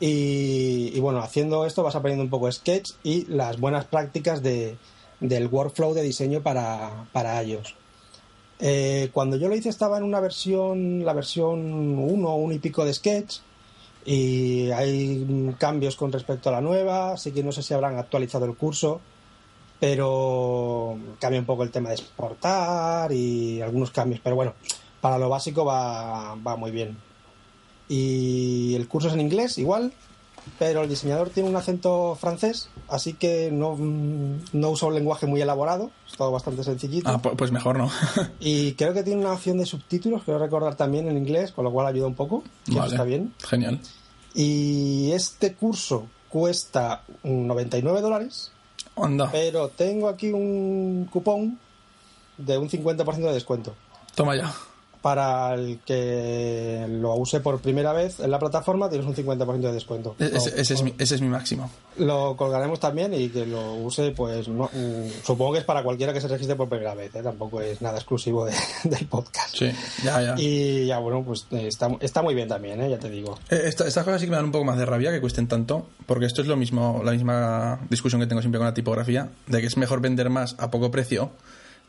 Y, 0.00 0.90
y, 0.94 1.00
bueno, 1.00 1.20
haciendo 1.20 1.66
esto 1.66 1.82
vas 1.82 1.94
aprendiendo 1.94 2.24
un 2.24 2.30
poco 2.30 2.50
Sketch 2.50 2.92
y 3.04 3.26
las 3.26 3.60
buenas 3.60 3.84
prácticas 3.84 4.42
de, 4.42 4.76
del 5.22 5.46
workflow 5.46 5.94
de 5.94 6.02
diseño 6.02 6.42
para, 6.42 7.06
para 7.12 7.40
ellos. 7.40 7.74
Eh, 8.58 9.08
cuando 9.12 9.36
yo 9.36 9.48
lo 9.48 9.56
hice 9.56 9.68
estaba 9.68 9.96
en 9.96 10.04
una 10.04 10.20
versión, 10.20 11.04
la 11.04 11.12
versión 11.12 11.98
1, 11.98 12.36
1 12.36 12.52
y 12.52 12.58
pico 12.58 12.84
de 12.84 12.92
Sketch, 12.92 13.38
y 14.04 14.70
hay 14.72 15.54
cambios 15.58 15.96
con 15.96 16.12
respecto 16.12 16.48
a 16.48 16.52
la 16.52 16.60
nueva, 16.60 17.12
así 17.12 17.32
que 17.32 17.42
no 17.42 17.52
sé 17.52 17.62
si 17.62 17.72
habrán 17.72 17.98
actualizado 17.98 18.44
el 18.44 18.56
curso, 18.56 19.00
pero 19.78 20.98
cambia 21.20 21.40
un 21.40 21.46
poco 21.46 21.62
el 21.62 21.70
tema 21.70 21.88
de 21.88 21.96
exportar 21.96 23.12
y 23.12 23.60
algunos 23.60 23.90
cambios, 23.90 24.20
pero 24.22 24.36
bueno, 24.36 24.54
para 25.00 25.18
lo 25.18 25.28
básico 25.28 25.64
va, 25.64 26.34
va 26.36 26.56
muy 26.56 26.70
bien. 26.70 26.96
Y 27.88 28.74
el 28.74 28.88
curso 28.88 29.08
es 29.08 29.14
en 29.14 29.20
inglés, 29.20 29.58
igual, 29.58 29.92
pero 30.58 30.82
el 30.82 30.88
diseñador 30.88 31.30
tiene 31.30 31.48
un 31.48 31.56
acento 31.56 32.16
francés, 32.20 32.68
así 32.88 33.14
que 33.14 33.50
no, 33.50 33.76
no 33.78 34.70
usa 34.70 34.88
un 34.88 34.94
lenguaje 34.94 35.26
muy 35.26 35.40
elaborado, 35.40 35.90
es 36.10 36.16
todo 36.16 36.30
bastante 36.30 36.64
sencillito. 36.64 37.08
Ah, 37.08 37.18
pues 37.20 37.52
mejor 37.52 37.78
no. 37.78 37.90
y 38.40 38.72
creo 38.72 38.94
que 38.94 39.02
tiene 39.02 39.20
una 39.20 39.32
opción 39.32 39.58
de 39.58 39.66
subtítulos, 39.66 40.22
quiero 40.24 40.38
recordar 40.38 40.76
también 40.76 41.08
en 41.08 41.16
inglés, 41.16 41.52
con 41.52 41.64
lo 41.64 41.72
cual 41.72 41.86
ayuda 41.86 42.06
un 42.06 42.14
poco, 42.14 42.42
que 42.64 42.78
está 42.78 43.04
bien. 43.04 43.34
Genial. 43.46 43.80
Y 44.34 45.12
este 45.12 45.54
curso 45.54 46.06
cuesta 46.28 47.02
99 47.22 48.00
dólares, 48.00 48.52
pero 49.30 49.68
tengo 49.68 50.08
aquí 50.08 50.32
un 50.32 51.08
cupón 51.10 51.58
de 52.38 52.58
un 52.58 52.68
50% 52.68 53.16
de 53.16 53.32
descuento. 53.32 53.74
Toma 54.14 54.36
ya 54.36 54.52
para 55.02 55.54
el 55.54 55.80
que 55.84 56.86
lo 56.88 57.14
use 57.16 57.40
por 57.40 57.60
primera 57.60 57.92
vez 57.92 58.20
en 58.20 58.30
la 58.30 58.38
plataforma 58.38 58.88
tienes 58.88 59.06
un 59.06 59.14
50% 59.14 59.60
de 59.60 59.72
descuento. 59.72 60.14
E-, 60.18 60.30
ese, 60.34 60.74
es 60.74 60.82
mi, 60.82 60.94
ese, 60.96 61.16
es 61.16 61.20
mi, 61.20 61.28
máximo. 61.28 61.70
Lo 61.98 62.36
colgaremos 62.36 62.78
también 62.78 63.12
y 63.12 63.28
que 63.28 63.44
lo 63.44 63.74
use, 63.74 64.12
pues 64.12 64.48
mm, 64.48 65.24
supongo 65.24 65.54
que 65.54 65.58
es 65.58 65.64
para 65.64 65.82
cualquiera 65.82 66.12
que 66.12 66.20
se 66.20 66.28
registre 66.28 66.54
por 66.54 66.68
primera 66.68 66.94
vez, 66.94 67.14
¿eh? 67.14 67.22
tampoco 67.22 67.60
es 67.60 67.82
nada 67.82 67.98
exclusivo 67.98 68.46
del 68.84 69.06
podcast. 69.08 69.56
Sí, 69.56 69.70
ya, 70.04 70.22
ya. 70.22 70.34
Y 70.38 70.86
ya, 70.86 70.98
bueno, 70.98 71.22
pues 71.24 71.46
eh, 71.50 71.66
está, 71.66 71.90
está 72.00 72.22
muy 72.22 72.34
bien 72.34 72.48
también, 72.48 72.80
¿eh? 72.80 72.88
ya 72.88 72.98
te 72.98 73.10
digo. 73.10 73.38
Eh, 73.50 73.62
estas 73.66 73.92
cosas 74.04 74.20
sí 74.20 74.26
que 74.26 74.30
me 74.30 74.36
dan 74.36 74.46
un 74.46 74.52
poco 74.52 74.64
más 74.64 74.78
de 74.78 74.86
rabia 74.86 75.10
que 75.10 75.20
cuesten 75.20 75.48
tanto, 75.48 75.88
porque 76.06 76.26
esto 76.26 76.42
es 76.42 76.46
lo 76.46 76.56
mismo, 76.56 77.02
la 77.04 77.12
misma 77.12 77.80
discusión 77.90 78.20
que 78.20 78.28
tengo 78.28 78.40
siempre 78.40 78.58
con 78.58 78.66
la 78.66 78.74
tipografía, 78.74 79.30
de 79.48 79.60
que 79.60 79.66
es 79.66 79.76
mejor 79.76 80.00
vender 80.00 80.30
más 80.30 80.54
a 80.58 80.70
poco 80.70 80.92
precio 80.92 81.30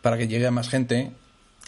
para 0.01 0.17
que 0.17 0.27
llegue 0.27 0.47
a 0.47 0.51
más 0.51 0.67
gente 0.67 1.13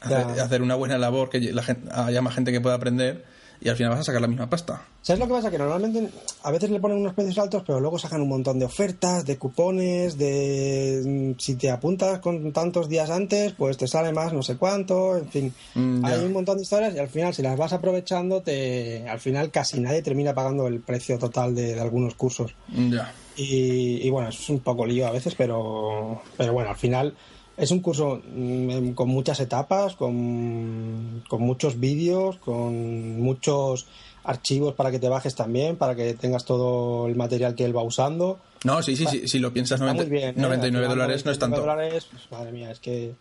hacer, 0.06 0.62
una 0.62 0.76
buena 0.76 0.98
labor, 0.98 1.30
que 1.30 1.40
la 1.40 1.64
gente, 1.64 1.90
haya 1.92 2.22
más 2.22 2.36
gente 2.36 2.52
que 2.52 2.62
pueda 2.62 2.76
aprender 2.76 3.26
y 3.62 3.70
al 3.70 3.76
final 3.76 3.92
vas 3.92 4.02
a 4.02 4.04
sacar 4.04 4.22
la 4.22 4.28
misma 4.28 4.50
pasta. 4.50 4.82
¿Sabes 5.02 5.20
lo 5.20 5.28
que 5.28 5.34
pasa? 5.34 5.52
Que 5.52 5.58
normalmente 5.58 6.10
a 6.44 6.52
veces 6.52 6.70
le 6.70 6.80
ponen 6.80 6.98
unos 6.98 7.14
precios 7.14 7.38
altos, 7.38 7.64
pero 7.66 7.80
luego 7.80 7.98
sacan 7.98 8.22
un 8.22 8.30
montón 8.30 8.60
de 8.60 8.66
ofertas, 8.66 9.26
de 9.26 9.38
cupones, 9.38 10.18
de 10.18 11.02
mm, 11.06 11.40
si 11.40 11.56
te 11.56 11.70
apuntas 11.70 12.20
con 12.20 12.52
tantos 12.52 12.90
días 12.90 13.10
antes, 13.10 13.54
pues 13.54 13.78
te 13.78 13.88
sale 13.88 14.12
más 14.12 14.34
no 14.34 14.44
sé 14.44 14.58
cuánto, 14.58 15.18
en 15.18 15.30
fin. 15.30 15.54
Mm, 15.76 16.04
hay 16.06 16.26
un 16.26 16.34
montón 16.34 16.58
de 16.58 16.64
historias 16.64 16.96
y 16.96 17.00
al 17.00 17.08
final 17.08 17.34
si 17.34 17.42
las 17.42 17.58
vas 17.58 17.74
aprovechando, 17.74 18.42
te 18.42 19.08
al 19.08 19.20
final 19.20 19.52
casi 19.52 19.80
nadie 19.80 20.02
termina 20.02 20.34
pagando 20.34 20.68
el 20.68 20.82
precio 20.82 21.18
total 21.18 21.56
de, 21.56 21.80
algunos 21.80 22.16
cursos. 22.16 22.54
Ya. 22.70 23.14
Y, 23.38 24.08
y, 24.08 24.10
bueno, 24.10 24.30
es 24.30 24.50
un 24.50 24.60
poco 24.60 24.86
lío 24.86 25.08
a 25.08 25.12
veces, 25.12 25.36
pero, 25.36 26.22
pero 26.38 26.54
bueno, 26.54 26.70
al 26.70 26.78
final 26.78 27.14
Es 27.58 27.72
un 27.72 27.80
curso 27.80 28.22
mm, 28.26 28.92
con 28.92 29.10
muchas 29.10 29.40
etapas, 29.40 29.96
con, 29.96 31.24
con 31.30 31.42
muchos 31.42 31.80
vídeos, 31.80 32.38
con 32.38 33.20
muchos 33.22 33.88
archivos 34.26 34.74
para 34.74 34.92
que 34.92 35.00
te 35.00 35.08
bajes 35.08 35.36
también, 35.36 35.78
para 35.78 35.96
que 35.96 36.14
tengas 36.16 36.44
todo 36.44 37.08
el 37.08 37.16
material 37.16 37.56
que 37.56 37.64
él 37.64 37.76
va 37.76 37.84
usando. 37.84 38.40
No, 38.64 38.82
sí, 38.82 38.96
sí, 38.96 39.06
sí 39.06 39.28
si 39.28 39.40
lo 39.40 39.54
piensas, 39.54 39.80
99 39.80 40.36
¿eh? 40.36 40.90
dólares 40.90 41.26
no 41.26 41.32
es 41.32 41.40
tanto. 41.40 41.62
dólares, 41.62 42.08
pues, 42.12 42.32
madre 42.32 42.52
mía, 42.52 42.72
es 42.72 42.80
que... 42.80 43.14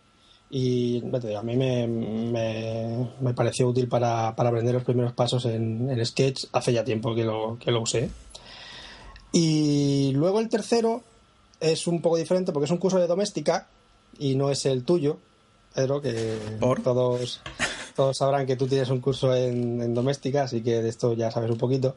Y 0.47 1.01
a 1.35 1.41
mí 1.41 1.57
me, 1.57 1.87
me, 1.87 3.33
pareció 3.33 3.67
útil 3.67 3.87
para, 3.87 4.27
aprender 4.27 4.75
los 4.75 4.83
primeros 4.83 5.13
pasos 5.13 5.43
en, 5.45 5.89
en, 5.89 6.05
Sketch 6.05 6.45
hace 6.51 6.71
ya 6.71 6.83
tiempo 6.83 7.15
que 7.15 7.23
lo, 7.23 7.57
que 7.59 7.71
lo 7.71 7.81
usé. 7.81 8.09
Y 9.31 10.11
luego 10.13 10.39
el 10.39 10.47
tercero 10.47 11.01
es 11.59 11.87
un 11.87 11.99
poco 11.99 12.17
diferente 12.17 12.51
porque 12.51 12.65
es 12.65 12.71
un 12.71 12.77
curso 12.77 12.99
de 12.99 13.07
doméstica 13.07 13.67
y 14.19 14.35
no 14.35 14.51
es 14.51 14.65
el 14.65 14.83
tuyo, 14.83 15.17
pero 15.73 16.01
que 16.01 16.37
todos 16.83 17.41
todos 17.95 18.17
sabrán 18.17 18.45
que 18.45 18.55
tú 18.55 18.67
tienes 18.67 18.89
un 18.89 18.99
curso 18.99 19.33
en, 19.33 19.93
doméstica, 19.93 20.43
así 20.43 20.61
que 20.61 20.81
de 20.81 20.89
esto 20.89 21.13
ya 21.13 21.31
sabes 21.31 21.49
un 21.49 21.57
poquito. 21.57 21.95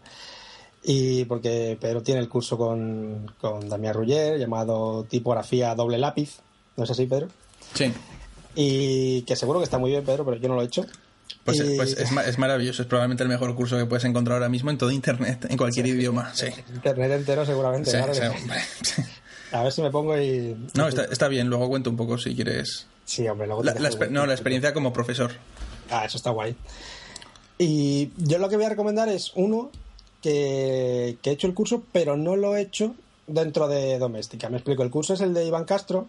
Y 0.83 1.25
porque 1.25 1.77
Pedro 1.79 2.03
tiene 2.03 2.21
el 2.21 2.29
curso 2.29 2.57
con, 2.57 3.33
con 3.41 3.69
Damián 3.69 3.95
Rugger 3.95 4.39
llamado 4.39 5.05
Tipografía 5.05 5.75
Doble 5.75 5.99
Lápiz. 5.99 6.39
¿No 6.77 6.85
es 6.85 6.91
así, 6.91 7.07
Pedro? 7.07 7.29
Sí. 7.75 7.93
Y 8.55 9.23
que 9.23 9.35
seguro 9.35 9.59
que 9.59 9.65
está 9.65 9.79
muy 9.79 9.91
bien, 9.91 10.05
Pedro, 10.05 10.25
pero 10.25 10.37
yo 10.37 10.49
no 10.49 10.55
lo 10.55 10.63
he 10.63 10.67
hecho. 10.67 10.87
Pues, 11.45 11.63
pues 11.77 11.93
es, 11.99 12.13
es, 12.13 12.39
maravilloso, 12.39 12.83
es 12.83 12.89
probablemente 12.89 13.23
el 13.23 13.29
mejor 13.29 13.55
curso 13.55 13.77
que 13.77 13.87
puedes 13.87 14.05
encontrar 14.05 14.35
ahora 14.35 14.49
mismo 14.49 14.71
en 14.71 14.79
todo 14.79 14.91
Internet, 14.91 15.47
en 15.49 15.57
cualquier 15.57 15.87
idioma. 15.87 16.33
Sí. 16.35 16.47
Internet 16.73 17.13
entero, 17.13 17.45
seguramente. 17.45 17.91
A 19.53 19.63
ver 19.63 19.73
si 19.73 19.83
me 19.83 19.91
pongo 19.91 20.19
y. 20.19 20.57
No, 20.75 20.89
está, 20.89 21.05
está, 21.05 21.29
bien, 21.29 21.49
luego 21.49 21.69
cuento 21.69 21.91
un 21.91 21.97
poco 21.97 22.19
si 22.19 22.35
quieres. 22.35 22.87
Sí, 23.05 23.27
hombre, 23.29 23.47
luego 23.47 23.63
la, 23.63 23.75
No, 24.11 24.27
la 24.27 24.35
experiencia 24.35 24.75
como 24.75 24.93
profesor. 24.93 25.33
Ah, 25.91 26.05
eso 26.05 26.19
está 26.19 26.31
guay. 26.31 26.55
Y 27.59 28.11
yo 28.19 28.39
lo 28.39 28.49
que 28.49 28.57
voy 28.57 28.67
a 28.67 28.71
recomendar 28.71 29.09
es 29.09 29.33
uno 29.35 29.71
que, 30.23 31.19
que 31.23 31.31
he 31.31 31.33
hecho 31.33 31.47
el 31.47 31.55
curso, 31.55 31.83
pero 31.93 32.17
no 32.17 32.37
lo 32.37 32.57
he 32.57 32.61
hecho 32.61 32.95
dentro 33.27 33.69
de 33.69 33.99
doméstica. 33.99 34.49
Me 34.49 34.59
explico, 34.59 34.83
el 34.83 34.91
curso 34.91 35.15
es 35.15 35.21
el 35.21 35.35
de 35.35 35.47
Iván 35.47 35.65
Castro, 35.65 36.09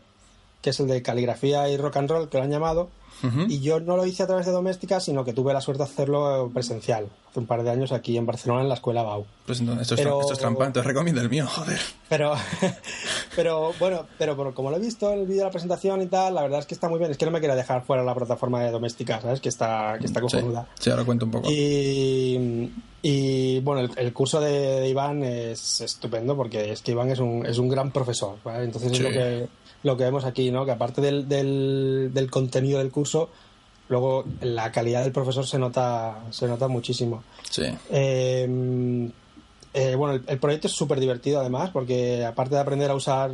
que 0.62 0.72
es 0.72 0.80
el 0.80 0.88
de 0.88 1.02
caligrafía 1.02 1.70
y 1.70 1.78
rock 1.78 1.98
and 1.98 2.10
roll, 2.10 2.30
que 2.30 2.38
lo 2.38 2.44
han 2.44 2.52
llamado, 2.52 2.90
y 3.48 3.60
yo 3.60 3.80
no 3.80 3.98
lo 3.98 4.06
hice 4.06 4.24
a 4.24 4.28
través 4.28 4.46
de 4.46 4.52
doméstica, 4.52 5.00
sino 5.00 5.26
que 5.26 5.34
tuve 5.34 5.54
la 5.54 5.60
suerte 5.60 5.84
de 5.84 5.90
hacerlo 5.90 6.50
presencial, 6.54 7.08
hace 7.30 7.40
un 7.40 7.48
par 7.48 7.64
de 7.64 7.70
años 7.70 7.92
aquí 7.92 8.16
en 8.18 8.26
Barcelona, 8.26 8.62
en 8.62 8.70
la 8.70 8.76
escuela 8.76 9.04
BAU. 9.04 9.26
Pues 9.46 9.60
entonces, 9.60 9.92
esto, 9.92 10.32
es, 10.32 10.40
trampa, 10.40 10.68
entonces 10.68 10.88
recomiendo 10.88 11.20
el 11.22 11.30
mío, 11.30 11.46
joder. 11.46 11.80
Pero, 12.08 12.34
pero 13.36 13.74
bueno, 13.80 14.06
pero 14.18 14.38
como 14.54 14.72
lo 14.72 14.78
he 14.78 14.80
visto 14.80 15.12
en 15.12 15.20
el 15.20 15.26
vídeo 15.26 15.40
de 15.40 15.46
la 15.46 15.52
presentación 15.52 16.02
y 16.02 16.06
tal, 16.06 16.36
la 16.36 16.44
verdad 16.44 16.60
es 16.60 16.66
que 16.66 16.76
está 16.76 16.88
muy 16.88 16.98
bien. 16.98 17.12
Es 17.12 17.18
que 17.18 17.26
no 17.26 17.32
me 17.32 17.40
quiero 17.40 17.56
dejar 17.56 17.84
fuera 17.84 18.04
la 18.04 18.16
plataforma 18.16 18.64
de 18.64 18.72
doméstica, 18.72 19.20
¿sabes? 19.22 19.42
Que 19.42 19.50
está, 19.50 19.98
que 20.00 20.06
está 20.06 20.22
cojonuda. 20.22 20.68
Sí, 20.80 20.90
ahora 20.90 21.04
cuento 21.04 21.26
un 21.26 21.32
poco. 21.32 21.50
Y, 21.52 22.72
y 23.02 23.60
bueno, 23.62 23.90
el, 23.96 24.14
curso 24.14 24.40
de, 24.40 24.88
Iván 24.88 25.24
es 25.24 25.82
estupendo 25.82 26.36
porque 26.36 26.72
es 26.72 26.82
que 26.82 26.92
Iván 26.92 27.12
es 27.12 27.20
un, 27.20 27.46
es 27.46 27.58
un 27.58 27.70
gran 27.70 27.92
profesor, 27.92 28.38
¿vale? 28.44 28.64
Entonces 28.64 28.94
es 28.94 29.00
lo 29.02 29.10
que 29.10 29.48
lo 29.84 29.98
que 29.98 30.04
vemos 30.04 30.26
aquí, 30.26 30.52
¿no? 30.52 30.66
Que 30.66 30.72
aparte 30.72 31.02
del, 31.02 31.28
del, 31.28 32.32
contenido 32.32 32.80
del 32.80 32.92
curso, 32.92 33.30
luego 33.88 34.26
la 34.42 34.72
calidad 34.72 35.04
del 35.04 35.12
profesor 35.12 35.48
se 35.48 35.58
nota, 35.58 36.20
se 36.32 36.48
nota 36.48 36.68
muchísimo. 36.68 37.24
Sí. 37.50 37.64
Em, 37.90 39.12
eh, 39.74 39.96
bueno, 39.96 40.22
el, 40.26 40.40
proyecto 40.40 40.68
es 40.68 40.74
súper 40.74 41.00
divertido 41.00 41.40
además, 41.40 41.70
porque 41.72 42.26
aparte 42.26 42.56
de 42.56 42.62
aprender 42.62 42.90
a 42.92 42.96
usar 42.96 43.32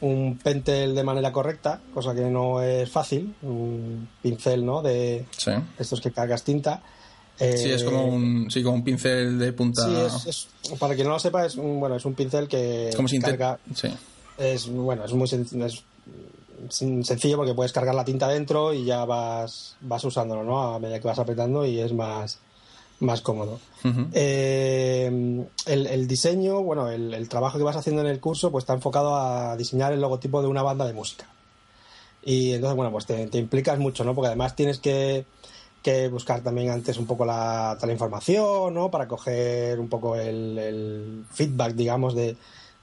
un 0.00 0.38
pentel 0.42 0.94
de 0.94 1.04
manera 1.04 1.32
correcta, 1.32 1.80
cosa 1.94 2.14
que 2.14 2.22
no 2.22 2.62
es 2.62 2.90
fácil, 2.90 3.34
un 3.42 4.08
pincel, 4.22 4.64
¿no? 4.64 4.82
De 4.82 5.24
estos 5.78 6.00
que 6.00 6.10
cargas 6.10 6.42
tinta. 6.42 6.82
sí, 7.38 7.70
es 7.70 7.84
como 7.84 8.06
un, 8.06 8.50
sí, 8.50 8.62
como 8.62 8.76
un 8.76 8.84
pincel 8.84 9.38
de 9.38 9.52
punta. 9.52 10.10
Sí, 10.10 10.28
es, 10.28 10.48
para 10.78 10.94
quien 10.94 11.06
no 11.06 11.14
lo 11.14 11.20
sepa, 11.20 11.46
es 11.46 11.54
un, 11.54 11.78
bueno, 11.78 11.96
es 11.96 12.04
un 12.04 12.14
pincel 12.14 12.48
que 12.48 12.90
como 12.94 13.08
carga. 13.22 13.58
Sí 13.74 13.88
es 14.38 14.68
bueno, 14.68 15.04
es 15.04 15.12
muy 15.12 15.28
sencillo 16.70 17.36
porque 17.36 17.54
puedes 17.54 17.72
cargar 17.72 17.94
la 17.94 18.04
tinta 18.04 18.28
dentro 18.28 18.72
y 18.72 18.84
ya 18.84 19.04
vas, 19.04 19.76
vas 19.80 20.04
usándolo, 20.04 20.44
¿no? 20.44 20.74
A 20.74 20.78
medida 20.78 21.00
que 21.00 21.08
vas 21.08 21.18
apretando 21.18 21.64
y 21.64 21.80
es 21.80 21.92
más, 21.92 22.38
más 23.00 23.20
cómodo. 23.20 23.60
Eh, 24.12 25.46
el, 25.66 26.08
diseño, 26.08 26.62
bueno, 26.62 26.90
el, 26.90 27.28
trabajo 27.28 27.58
que 27.58 27.64
vas 27.64 27.76
haciendo 27.76 28.02
en 28.02 28.08
el 28.08 28.20
curso, 28.20 28.50
pues 28.50 28.62
está 28.62 28.74
enfocado 28.74 29.16
a 29.16 29.56
diseñar 29.56 29.92
el 29.92 30.00
logotipo 30.00 30.42
de 30.42 30.48
una 30.48 30.62
banda 30.62 30.86
de 30.86 30.92
música. 30.92 31.26
Y 32.22 32.52
entonces, 32.54 32.76
bueno, 32.76 32.90
pues 32.90 33.06
te, 33.06 33.38
implicas 33.38 33.78
mucho, 33.78 34.04
¿no? 34.04 34.14
Porque 34.14 34.28
además 34.28 34.56
tienes 34.56 34.80
que, 34.80 35.26
que 35.82 36.08
buscar 36.08 36.40
también 36.40 36.70
antes 36.70 36.98
un 36.98 37.06
poco 37.06 37.24
la, 37.24 37.78
la 37.80 37.92
información, 37.92 38.74
¿no? 38.74 38.90
Para 38.90 39.06
coger 39.06 39.78
un 39.78 39.88
poco 39.88 40.16
el 40.16 41.24
feedback, 41.30 41.74
digamos, 41.74 42.14
de, 42.16 42.36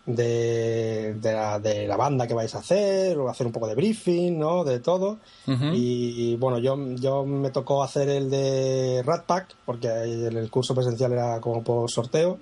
de, 0.06 1.16
la, 1.22 1.60
de 1.60 1.88
la 1.88 1.95
banda 1.95 2.28
que 2.28 2.34
vais 2.34 2.54
a 2.56 2.60
hacer, 2.60 3.18
o 3.18 3.30
hacer 3.30 3.47
un 3.47 3.54
poco 3.54 3.68
de 3.68 3.76
briefing, 3.76 4.38
¿no? 4.38 4.64
De 4.64 4.80
todo. 4.80 5.20
y, 5.47 6.36
bueno, 6.36 6.60
yo, 6.60 6.78
yo 6.95 7.26
me 7.26 7.49
tocó 7.49 7.84
hacer 7.84 8.10
el 8.10 8.30
de 8.30 9.04
Rat 9.06 9.26
Pack, 9.26 9.56
porque 9.66 9.88
el 9.88 10.49
curso 10.49 10.76
presencial 10.76 11.14
era 11.14 11.39
como 11.39 11.64
por 11.64 11.89
sorteo. 11.89 12.39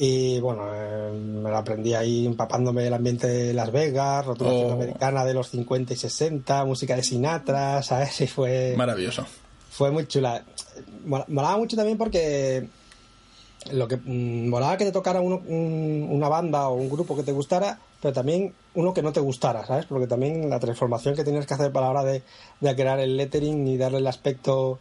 Y 0.00 0.38
bueno, 0.38 0.62
eh, 0.72 1.10
me 1.12 1.50
lo 1.50 1.56
aprendí 1.56 1.92
ahí 1.92 2.24
empapándome 2.24 2.86
el 2.86 2.94
ambiente 2.94 3.26
de 3.26 3.52
Las 3.52 3.72
Vegas, 3.72 4.24
rotulación 4.24 4.70
oh. 4.70 4.74
americana 4.74 5.24
de 5.24 5.34
los 5.34 5.48
50 5.48 5.92
y 5.92 5.96
60, 5.96 6.64
música 6.64 6.94
de 6.94 7.02
Sinatra, 7.02 7.82
¿sabes? 7.82 8.20
Y 8.20 8.28
fue. 8.28 8.74
Maravilloso. 8.76 9.26
Fue 9.70 9.90
muy 9.90 10.06
chula. 10.06 10.44
Molaba 11.04 11.56
mucho 11.56 11.76
también 11.76 11.98
porque 11.98 12.68
lo 13.72 13.88
que 13.88 13.96
mm, 13.96 14.48
molaba 14.48 14.76
que 14.76 14.84
te 14.84 14.92
tocara 14.92 15.20
una 15.20 16.28
banda 16.28 16.68
o 16.68 16.74
un 16.74 16.88
grupo 16.88 17.16
que 17.16 17.22
te 17.22 17.32
gustara, 17.32 17.78
pero 18.00 18.14
también 18.14 18.54
uno 18.74 18.94
que 18.94 19.02
no 19.02 19.12
te 19.12 19.20
gustara, 19.20 19.66
¿sabes? 19.66 19.86
Porque 19.86 20.06
también 20.06 20.48
la 20.48 20.60
transformación 20.60 21.14
que 21.14 21.24
tienes 21.24 21.46
que 21.46 21.54
hacer 21.54 21.72
para 21.72 21.86
la 21.86 22.00
hora 22.00 22.04
de, 22.04 22.22
crear 22.74 23.00
el 23.00 23.16
lettering 23.16 23.66
y 23.66 23.76
darle 23.76 23.98
el 23.98 24.06
aspecto 24.06 24.78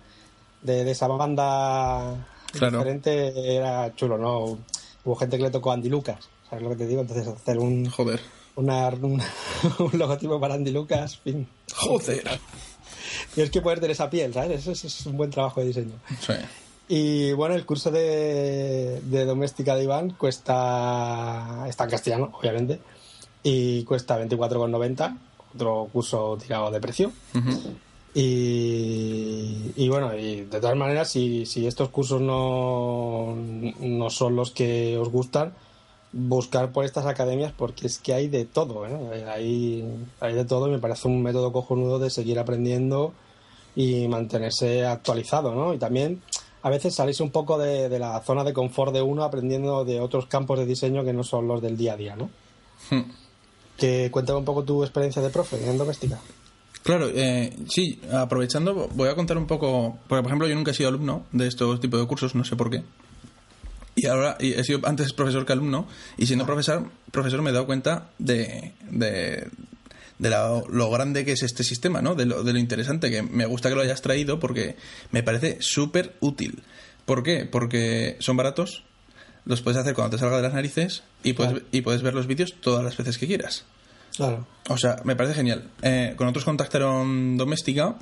de, 0.61 0.89
esa 0.89 1.07
banda 1.07 2.27
diferente 2.53 3.55
era 3.55 3.93
chulo, 3.95 4.17
¿no? 4.17 4.57
Hubo 5.03 5.15
gente 5.15 5.37
que 5.37 5.43
le 5.43 5.51
tocó 5.51 5.71
a 5.71 5.75
Andy 5.75 5.89
Lucas, 5.89 6.29
¿sabes 6.49 6.63
lo 6.63 6.69
que 6.69 6.75
te 6.77 6.87
digo? 6.87 7.01
Entonces 7.01 7.27
hacer 7.27 7.57
un... 7.57 7.89
Joder. 7.89 8.19
Una, 8.55 8.89
un, 9.01 9.21
logotipo 9.93 10.39
para 10.39 10.55
Andy 10.55 10.71
Lucas, 10.71 11.17
fin. 11.17 11.47
Joder. 11.75 12.39
Tienes 13.33 13.51
que 13.51 13.61
poder 13.61 13.79
tener 13.79 13.91
esa 13.91 14.09
piel, 14.09 14.33
¿sabes? 14.33 14.61
Eso, 14.61 14.71
eso 14.71 14.87
es 14.87 15.05
un 15.05 15.17
buen 15.17 15.29
trabajo 15.29 15.61
de 15.61 15.67
diseño. 15.67 15.93
Sí. 16.19 16.33
Y 16.89 17.33
bueno, 17.33 17.55
el 17.55 17.65
curso 17.65 17.91
de, 17.91 19.01
doméstica 19.25 19.75
de 19.75 19.83
Iván 19.83 20.11
cuesta, 20.11 21.65
está 21.67 21.83
en 21.83 21.89
castellano, 21.89 22.31
obviamente, 22.39 22.79
y 23.43 23.83
cuesta 23.83 24.17
24,90, 24.19 25.17
otro 25.55 25.89
curso 25.91 26.37
tirado 26.41 26.71
de 26.71 26.79
precio. 26.79 27.11
y, 28.13 29.89
bueno, 29.89 30.17
y 30.17 30.45
de 30.45 30.59
todas 30.61 30.77
maneras, 30.77 31.09
si, 31.09 31.45
si 31.45 31.67
estos 31.67 31.89
cursos 31.89 32.21
no, 32.21 33.35
no 33.35 34.09
son 34.09 34.37
los 34.37 34.51
que 34.51 34.97
os 34.97 35.09
gustan, 35.09 35.53
buscar 36.13 36.71
por 36.71 36.85
estas 36.85 37.05
academias 37.05 37.53
porque 37.55 37.87
es 37.87 37.99
que 37.99 38.13
hay 38.13 38.27
de 38.27 38.45
todo, 38.45 38.87
¿eh? 38.87 39.25
hay, 39.29 39.85
hay 40.19 40.33
de 40.33 40.45
todo 40.45 40.67
y 40.67 40.71
me 40.71 40.79
parece 40.79 41.07
un 41.07 41.21
método 41.21 41.51
cojonudo 41.51 41.99
de 41.99 42.09
seguir 42.09 42.39
aprendiendo 42.39 43.13
y 43.75 44.07
mantenerse 44.07 44.85
actualizado, 44.85 45.53
¿no? 45.53 45.73
Y 45.73 45.77
también 45.77 46.21
a 46.67 46.69
veces 46.69 46.93
salís 46.93 47.21
un 47.21 47.31
poco 47.31 47.57
de, 47.57 47.97
la 47.97 48.19
zona 48.19 48.43
de 48.43 48.51
confort 48.51 48.93
de 48.93 49.01
uno 49.01 49.23
aprendiendo 49.23 49.85
de 49.85 50.01
otros 50.01 50.25
campos 50.25 50.59
de 50.59 50.65
diseño 50.65 51.05
que 51.05 51.13
no 51.13 51.23
son 51.23 51.47
los 51.47 51.61
del 51.61 51.77
día 51.77 51.93
a 51.93 51.97
día, 51.97 52.15
¿no? 52.17 52.29
Hmm. 52.89 53.09
Que 53.77 54.11
cuéntame 54.11 54.39
un 54.39 54.45
poco 54.45 54.65
tu 54.65 54.83
experiencia 54.83 55.21
de 55.21 55.29
profe 55.29 55.65
en 55.65 55.77
doméstica. 55.77 56.19
Claro, 56.83 57.07
eh, 57.13 57.55
sí, 57.69 58.01
aprovechando, 58.11 58.89
voy 58.93 59.07
a 59.07 59.15
contar 59.15 59.37
un 59.37 59.47
poco, 59.47 59.97
porque 60.09 60.23
por 60.23 60.29
ejemplo 60.29 60.47
yo 60.47 60.55
nunca 60.55 60.71
he 60.71 60.73
sido 60.73 60.89
alumno 60.89 61.25
de 61.31 61.47
estos 61.47 61.79
tipos 61.79 62.01
de 62.01 62.07
cursos, 62.07 62.35
no 62.35 62.43
sé 62.43 62.57
por 62.57 62.69
qué. 62.69 62.83
Y 63.95 64.07
ahora 64.07 64.35
y 64.41 64.51
he 64.51 64.63
sido 64.65 64.81
antes 64.83 65.13
profesor 65.13 65.45
que 65.45 65.53
alumno, 65.53 65.87
y 66.17 66.25
siendo 66.25 66.43
ah. 66.43 66.47
profesor, 66.47 66.83
profesor 67.11 67.41
me 67.41 67.51
he 67.51 67.53
dado 67.53 67.65
cuenta 67.65 68.09
de, 68.19 68.73
de 68.91 69.49
lo 70.19 70.89
grande 70.89 71.25
que 71.25 71.33
es 71.33 71.43
este 71.43 71.63
sistema, 71.63 72.01
¿no? 72.01 72.15
De 72.15 72.25
lo, 72.25 72.43
de 72.43 72.53
lo 72.53 72.59
interesante, 72.59 73.09
que 73.09 73.21
me 73.21 73.45
gusta 73.45 73.69
que 73.69 73.75
lo 73.75 73.81
hayas 73.81 74.01
traído 74.01 74.39
porque 74.39 74.75
me 75.11 75.23
parece 75.23 75.57
súper 75.59 76.15
útil. 76.19 76.63
¿Por 77.05 77.23
qué? 77.23 77.45
Porque 77.45 78.17
son 78.19 78.35
baratos, 78.37 78.83
los 79.45 79.61
puedes 79.61 79.79
hacer 79.79 79.93
cuando 79.93 80.17
te 80.17 80.19
salga 80.19 80.37
de 80.37 80.43
las 80.43 80.53
narices 80.53 81.03
y 81.23 81.33
puedes, 81.33 81.63
y 81.71 81.81
puedes 81.81 82.01
ver 82.01 82.13
los 82.13 82.27
vídeos 82.27 82.55
todas 82.59 82.83
las 82.83 82.97
veces 82.97 83.17
que 83.17 83.27
quieras. 83.27 83.65
Claro. 84.15 84.47
O 84.67 84.77
sea, 84.77 84.97
me 85.03 85.15
parece 85.15 85.35
genial. 85.35 85.69
Eh, 85.81 86.13
con 86.17 86.27
otros 86.27 86.43
contactaron 86.43 87.37
Doméstica, 87.37 87.95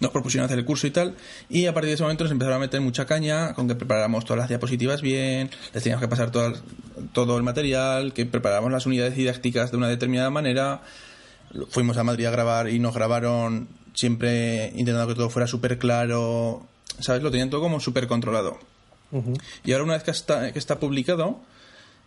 nos 0.00 0.10
propusieron 0.10 0.44
hacer 0.44 0.58
el 0.58 0.64
curso 0.64 0.86
y 0.86 0.90
tal, 0.90 1.14
y 1.48 1.66
a 1.66 1.74
partir 1.74 1.88
de 1.88 1.94
ese 1.94 2.02
momento 2.02 2.24
nos 2.24 2.32
empezaron 2.32 2.56
a 2.56 2.60
meter 2.60 2.80
mucha 2.80 3.06
caña 3.06 3.54
con 3.54 3.66
que 3.66 3.74
preparáramos 3.74 4.24
todas 4.24 4.38
las 4.38 4.48
diapositivas 4.48 5.00
bien, 5.00 5.50
les 5.72 5.82
teníamos 5.82 6.02
que 6.02 6.08
pasar 6.08 6.30
todo, 6.30 6.52
todo 7.12 7.36
el 7.36 7.42
material, 7.42 8.12
que 8.12 8.26
preparáramos 8.26 8.70
las 8.70 8.86
unidades 8.86 9.16
didácticas 9.16 9.70
de 9.70 9.76
una 9.76 9.88
determinada 9.88 10.30
manera, 10.30 10.82
fuimos 11.70 11.96
a 11.96 12.04
Madrid 12.04 12.26
a 12.26 12.30
grabar 12.30 12.68
y 12.68 12.78
nos 12.78 12.94
grabaron 12.94 13.68
siempre 13.94 14.72
intentando 14.76 15.08
que 15.08 15.14
todo 15.14 15.30
fuera 15.30 15.46
súper 15.46 15.78
claro, 15.78 16.66
¿sabes? 17.00 17.22
Lo 17.22 17.30
tenían 17.30 17.50
todo 17.50 17.60
como 17.60 17.80
súper 17.80 18.06
controlado. 18.06 18.58
Y 19.64 19.72
ahora 19.72 19.84
una 19.84 19.94
vez 19.94 20.02
que 20.02 20.10
está, 20.10 20.52
que 20.52 20.58
está 20.58 20.78
publicado, 20.78 21.40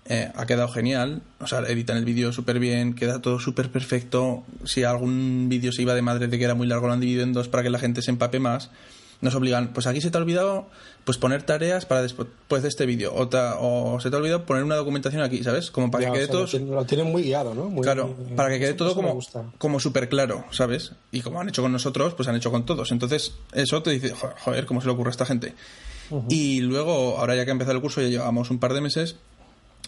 eh, 0.06 0.32
ha 0.36 0.46
quedado 0.46 0.68
genial. 0.70 1.22
O 1.40 1.48
sea, 1.48 1.60
editan 1.60 1.98
el 1.98 2.06
vídeo 2.06 2.32
súper 2.32 2.60
bien, 2.60 2.94
queda 2.94 3.22
todo 3.22 3.40
súper 3.40 3.72
perfecto. 3.72 4.44
Si 4.66 4.84
algún 4.84 5.48
vídeo 5.50 5.72
se 5.72 5.82
iba 5.82 5.94
de 5.94 6.02
madre 6.02 6.28
de 6.28 6.38
que 6.38 6.44
era 6.44 6.56
muy 6.56 6.68
largo, 6.68 6.88
lo 6.88 6.94
han 6.94 7.00
dividido 7.00 7.24
en 7.24 7.34
dos 7.34 7.48
para 7.48 7.64
que 7.64 7.70
la 7.70 7.80
gente 7.80 8.02
se 8.02 8.12
empape 8.12 8.40
más. 8.40 8.70
Nos 9.22 9.36
obligan, 9.36 9.72
pues 9.74 9.86
aquí 9.86 10.02
se 10.02 10.10
te 10.10 10.18
ha 10.18 10.22
olvidado 10.22 10.68
pues 11.04 11.18
poner 11.18 11.44
tareas 11.44 11.86
para 11.86 12.02
después 12.02 12.28
de 12.50 12.68
este 12.68 12.86
vídeo. 12.86 13.14
O, 13.14 13.30
o 13.60 14.00
se 14.00 14.10
te 14.10 14.16
ha 14.16 14.20
olvidado 14.20 14.46
poner 14.46 14.64
una 14.64 14.76
documentación 14.76 15.22
aquí, 15.22 15.44
¿sabes? 15.44 15.72
Como 15.72 15.92
para 15.92 16.06
que 16.06 16.12
quede 16.12 16.28
todo. 16.28 16.48
Lo 16.60 16.86
tienen 16.86 17.12
muy 17.12 17.24
guiado, 17.24 17.54
¿no? 17.54 17.74
claro, 17.82 18.16
para 18.36 18.50
que 18.50 18.60
quede 18.60 18.74
todo 18.74 18.96
como, 18.96 19.20
como 19.58 19.80
súper 19.80 20.10
claro, 20.10 20.46
¿sabes? 20.52 20.94
Y 21.12 21.22
como 21.22 21.40
han 21.40 21.50
hecho 21.50 21.62
con 21.62 21.72
nosotros, 21.72 22.14
pues 22.16 22.28
han 22.28 22.36
hecho 22.36 22.52
con 22.52 22.66
todos. 22.66 22.92
Entonces, 22.92 23.36
eso 23.54 23.84
te 23.84 23.92
dice, 23.92 24.14
joder, 24.14 24.66
¿cómo 24.66 24.82
se 24.82 24.88
le 24.88 24.94
ocurre 24.94 25.10
a 25.10 25.12
esta 25.12 25.26
gente? 25.26 25.54
Y 26.30 26.62
luego, 26.62 27.18
ahora 27.18 27.36
ya 27.36 27.46
que 27.46 27.52
ha 27.52 27.54
empezado 27.54 27.76
el 27.76 27.82
curso, 27.82 28.02
ya 28.02 28.08
llevamos 28.08 28.50
un 28.50 28.60
par 28.60 28.74
de 28.74 28.82
meses, 28.82 29.16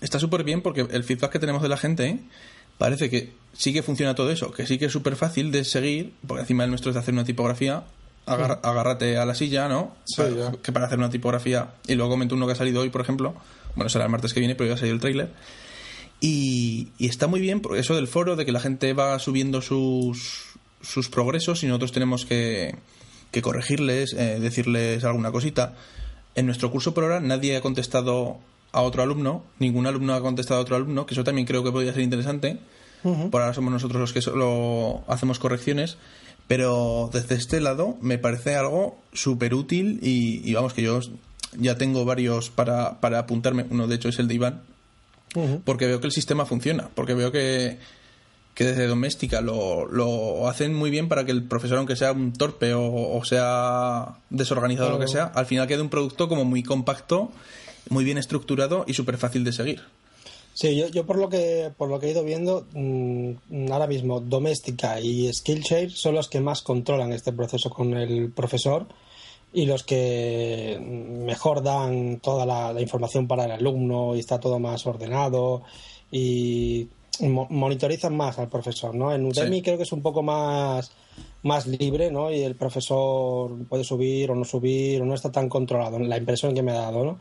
está 0.01 0.19
súper 0.19 0.43
bien 0.43 0.61
porque 0.61 0.87
el 0.89 1.03
feedback 1.03 1.31
que 1.31 1.39
tenemos 1.39 1.61
de 1.61 1.69
la 1.69 1.77
gente 1.77 2.19
parece 2.77 3.09
que 3.09 3.33
sí 3.53 3.73
que 3.73 3.83
funciona 3.83 4.15
todo 4.15 4.31
eso, 4.31 4.51
que 4.51 4.65
sí 4.65 4.77
que 4.77 4.85
es 4.85 4.91
súper 4.91 5.15
fácil 5.15 5.51
de 5.51 5.63
seguir, 5.63 6.13
porque 6.25 6.41
encima 6.41 6.63
el 6.63 6.69
nuestro 6.69 6.91
es 6.91 6.95
de 6.95 7.01
hacer 7.01 7.13
una 7.13 7.25
tipografía, 7.25 7.83
agárrate 8.25 9.17
a 9.17 9.25
la 9.25 9.35
silla, 9.35 9.67
¿no? 9.67 9.95
que 10.61 10.71
para 10.71 10.85
hacer 10.85 10.97
una 10.97 11.09
tipografía, 11.09 11.73
y 11.87 11.95
luego 11.95 12.11
comento 12.11 12.35
uno 12.35 12.45
que 12.45 12.53
ha 12.53 12.55
salido 12.55 12.81
hoy, 12.81 12.89
por 12.89 13.01
ejemplo, 13.01 13.33
bueno, 13.75 13.89
será 13.89 14.05
el 14.05 14.11
martes 14.11 14.33
que 14.33 14.39
viene, 14.39 14.55
pero 14.55 14.69
ya 14.69 14.75
ha 14.75 14.77
salido 14.77 14.95
el 14.95 15.01
tráiler. 15.01 15.31
Y, 16.21 16.91
está 16.99 17.27
muy 17.27 17.41
bien 17.41 17.59
porque 17.59 17.79
eso 17.79 17.95
del 17.95 18.07
foro, 18.07 18.35
de 18.35 18.45
que 18.45 18.53
la 18.53 18.61
gente 18.61 18.93
va 18.93 19.19
subiendo 19.19 19.61
sus, 19.61 20.55
sus 20.81 21.09
progresos 21.09 21.63
y 21.63 21.67
nosotros 21.67 21.91
tenemos 21.91 22.25
que, 22.25 22.75
que 23.31 23.41
corregirles, 23.41 24.13
eh, 24.13 24.39
decirles 24.39 25.03
alguna 25.03 25.31
cosita. 25.31 25.75
En 26.35 26.45
nuestro 26.45 26.71
curso 26.71 26.93
por 26.93 27.03
ahora 27.03 27.19
nadie 27.19 27.57
ha 27.57 27.61
contestado 27.61 28.37
a 28.71 28.81
otro 28.81 29.03
alumno, 29.03 29.43
ningún 29.59 29.85
alumno 29.85 30.13
ha 30.13 30.21
contestado 30.21 30.59
a 30.59 30.63
otro 30.63 30.77
alumno, 30.77 31.05
que 31.05 31.13
eso 31.13 31.23
también 31.25 31.45
creo 31.45 31.63
que 31.63 31.71
podría 31.71 31.93
ser 31.93 32.03
interesante. 32.03 32.57
Por 33.03 33.41
ahora 33.41 33.53
somos 33.53 33.73
nosotros 33.73 33.99
los 33.99 34.13
que 34.13 34.21
solo 34.21 35.03
hacemos 35.09 35.37
correcciones, 35.37 35.97
pero 36.47 37.09
desde 37.11 37.35
este 37.35 37.59
lado 37.61 37.97
me 38.01 38.17
parece 38.17 38.55
algo 38.55 38.99
súper 39.13 39.53
útil 39.53 39.99
y, 40.01 40.53
vamos 40.53 40.73
que 40.73 40.81
yo 40.81 40.99
ya 41.57 41.77
tengo 41.77 42.05
varios 42.05 42.49
para, 42.49 42.99
para 42.99 43.19
apuntarme. 43.19 43.65
Uno 43.69 43.87
de 43.87 43.95
hecho 43.95 44.09
es 44.09 44.19
el 44.19 44.27
de 44.27 44.35
Iván, 44.35 44.61
porque 45.63 45.87
veo 45.87 45.99
que 45.99 46.07
el 46.07 46.13
sistema 46.13 46.45
funciona, 46.45 46.89
porque 46.93 47.13
veo 47.13 47.31
que, 47.31 47.77
que 48.53 48.65
desde 48.65 48.87
doméstica 48.87 49.41
lo, 49.41 49.85
lo, 49.85 50.47
hacen 50.47 50.73
muy 50.73 50.91
bien 50.91 51.07
para 51.09 51.25
que 51.25 51.31
el 51.31 51.43
profesor, 51.43 51.77
aunque 51.77 51.95
sea 51.95 52.11
un 52.11 52.33
torpe 52.33 52.73
o, 52.75 53.21
sea 53.23 54.15
desorganizado 54.29 54.89
o 54.89 54.91
lo 54.93 54.99
que 54.99 55.07
sea, 55.07 55.25
al 55.25 55.45
final 55.45 55.67
quede 55.67 55.81
un 55.81 55.89
producto 55.89 56.27
como 56.27 56.45
muy 56.45 56.63
compacto 56.63 57.31
muy 57.89 58.03
bien 58.03 58.17
estructurado 58.17 58.85
y 58.87 58.93
súper 58.93 59.17
fácil 59.17 59.43
de 59.43 59.51
seguir. 59.51 59.83
Sí, 60.53 60.75
yo, 60.75 60.87
yo 60.87 61.05
por 61.05 61.17
lo 61.17 61.29
que 61.29 61.71
por 61.75 61.89
lo 61.89 61.99
que 61.99 62.07
he 62.07 62.11
ido 62.11 62.23
viendo, 62.23 62.67
mm, 62.73 63.71
ahora 63.71 63.87
mismo 63.87 64.19
Doméstica 64.19 64.99
y 64.99 65.31
Skillshare 65.33 65.89
son 65.89 66.15
los 66.15 66.29
que 66.29 66.41
más 66.41 66.61
controlan 66.61 67.11
este 67.11 67.33
proceso 67.33 67.69
con 67.71 67.95
el 67.95 68.31
profesor 68.31 68.87
y 69.51 69.65
los 69.65 69.83
que 69.83 70.79
mejor 70.79 71.63
dan 71.63 72.19
toda 72.19 72.45
la, 72.45 72.79
información 72.81 73.27
para 73.27 73.45
el 73.45 73.51
alumno 73.51 74.15
y 74.15 74.19
está 74.19 74.39
todo 74.39 74.59
más 74.59 74.85
ordenado 74.85 75.63
y 76.11 76.87
monitorizan 77.19 78.15
más 78.15 78.39
al 78.39 78.49
profesor, 78.49 78.95
¿no? 78.95 79.13
En 79.13 79.25
Udemy 79.25 79.61
creo 79.61 79.77
que 79.77 79.83
es 79.83 79.91
un 79.91 80.01
poco 80.01 80.23
más 80.23 80.91
más 81.43 81.67
libre, 81.67 82.09
¿no? 82.09 82.31
Y 82.31 82.41
el 82.41 82.55
profesor 82.55 83.51
puede 83.67 83.83
subir 83.83 84.31
o 84.31 84.35
no 84.35 84.45
subir 84.45 85.01
o 85.01 85.05
no 85.05 85.13
está 85.13 85.31
tan 85.31 85.49
controlado, 85.49 85.99
la 85.99 86.17
impresión 86.17 86.55
que 86.55 86.63
me 86.63 86.71
ha 86.71 86.75
dado, 86.75 87.03
¿no? 87.03 87.19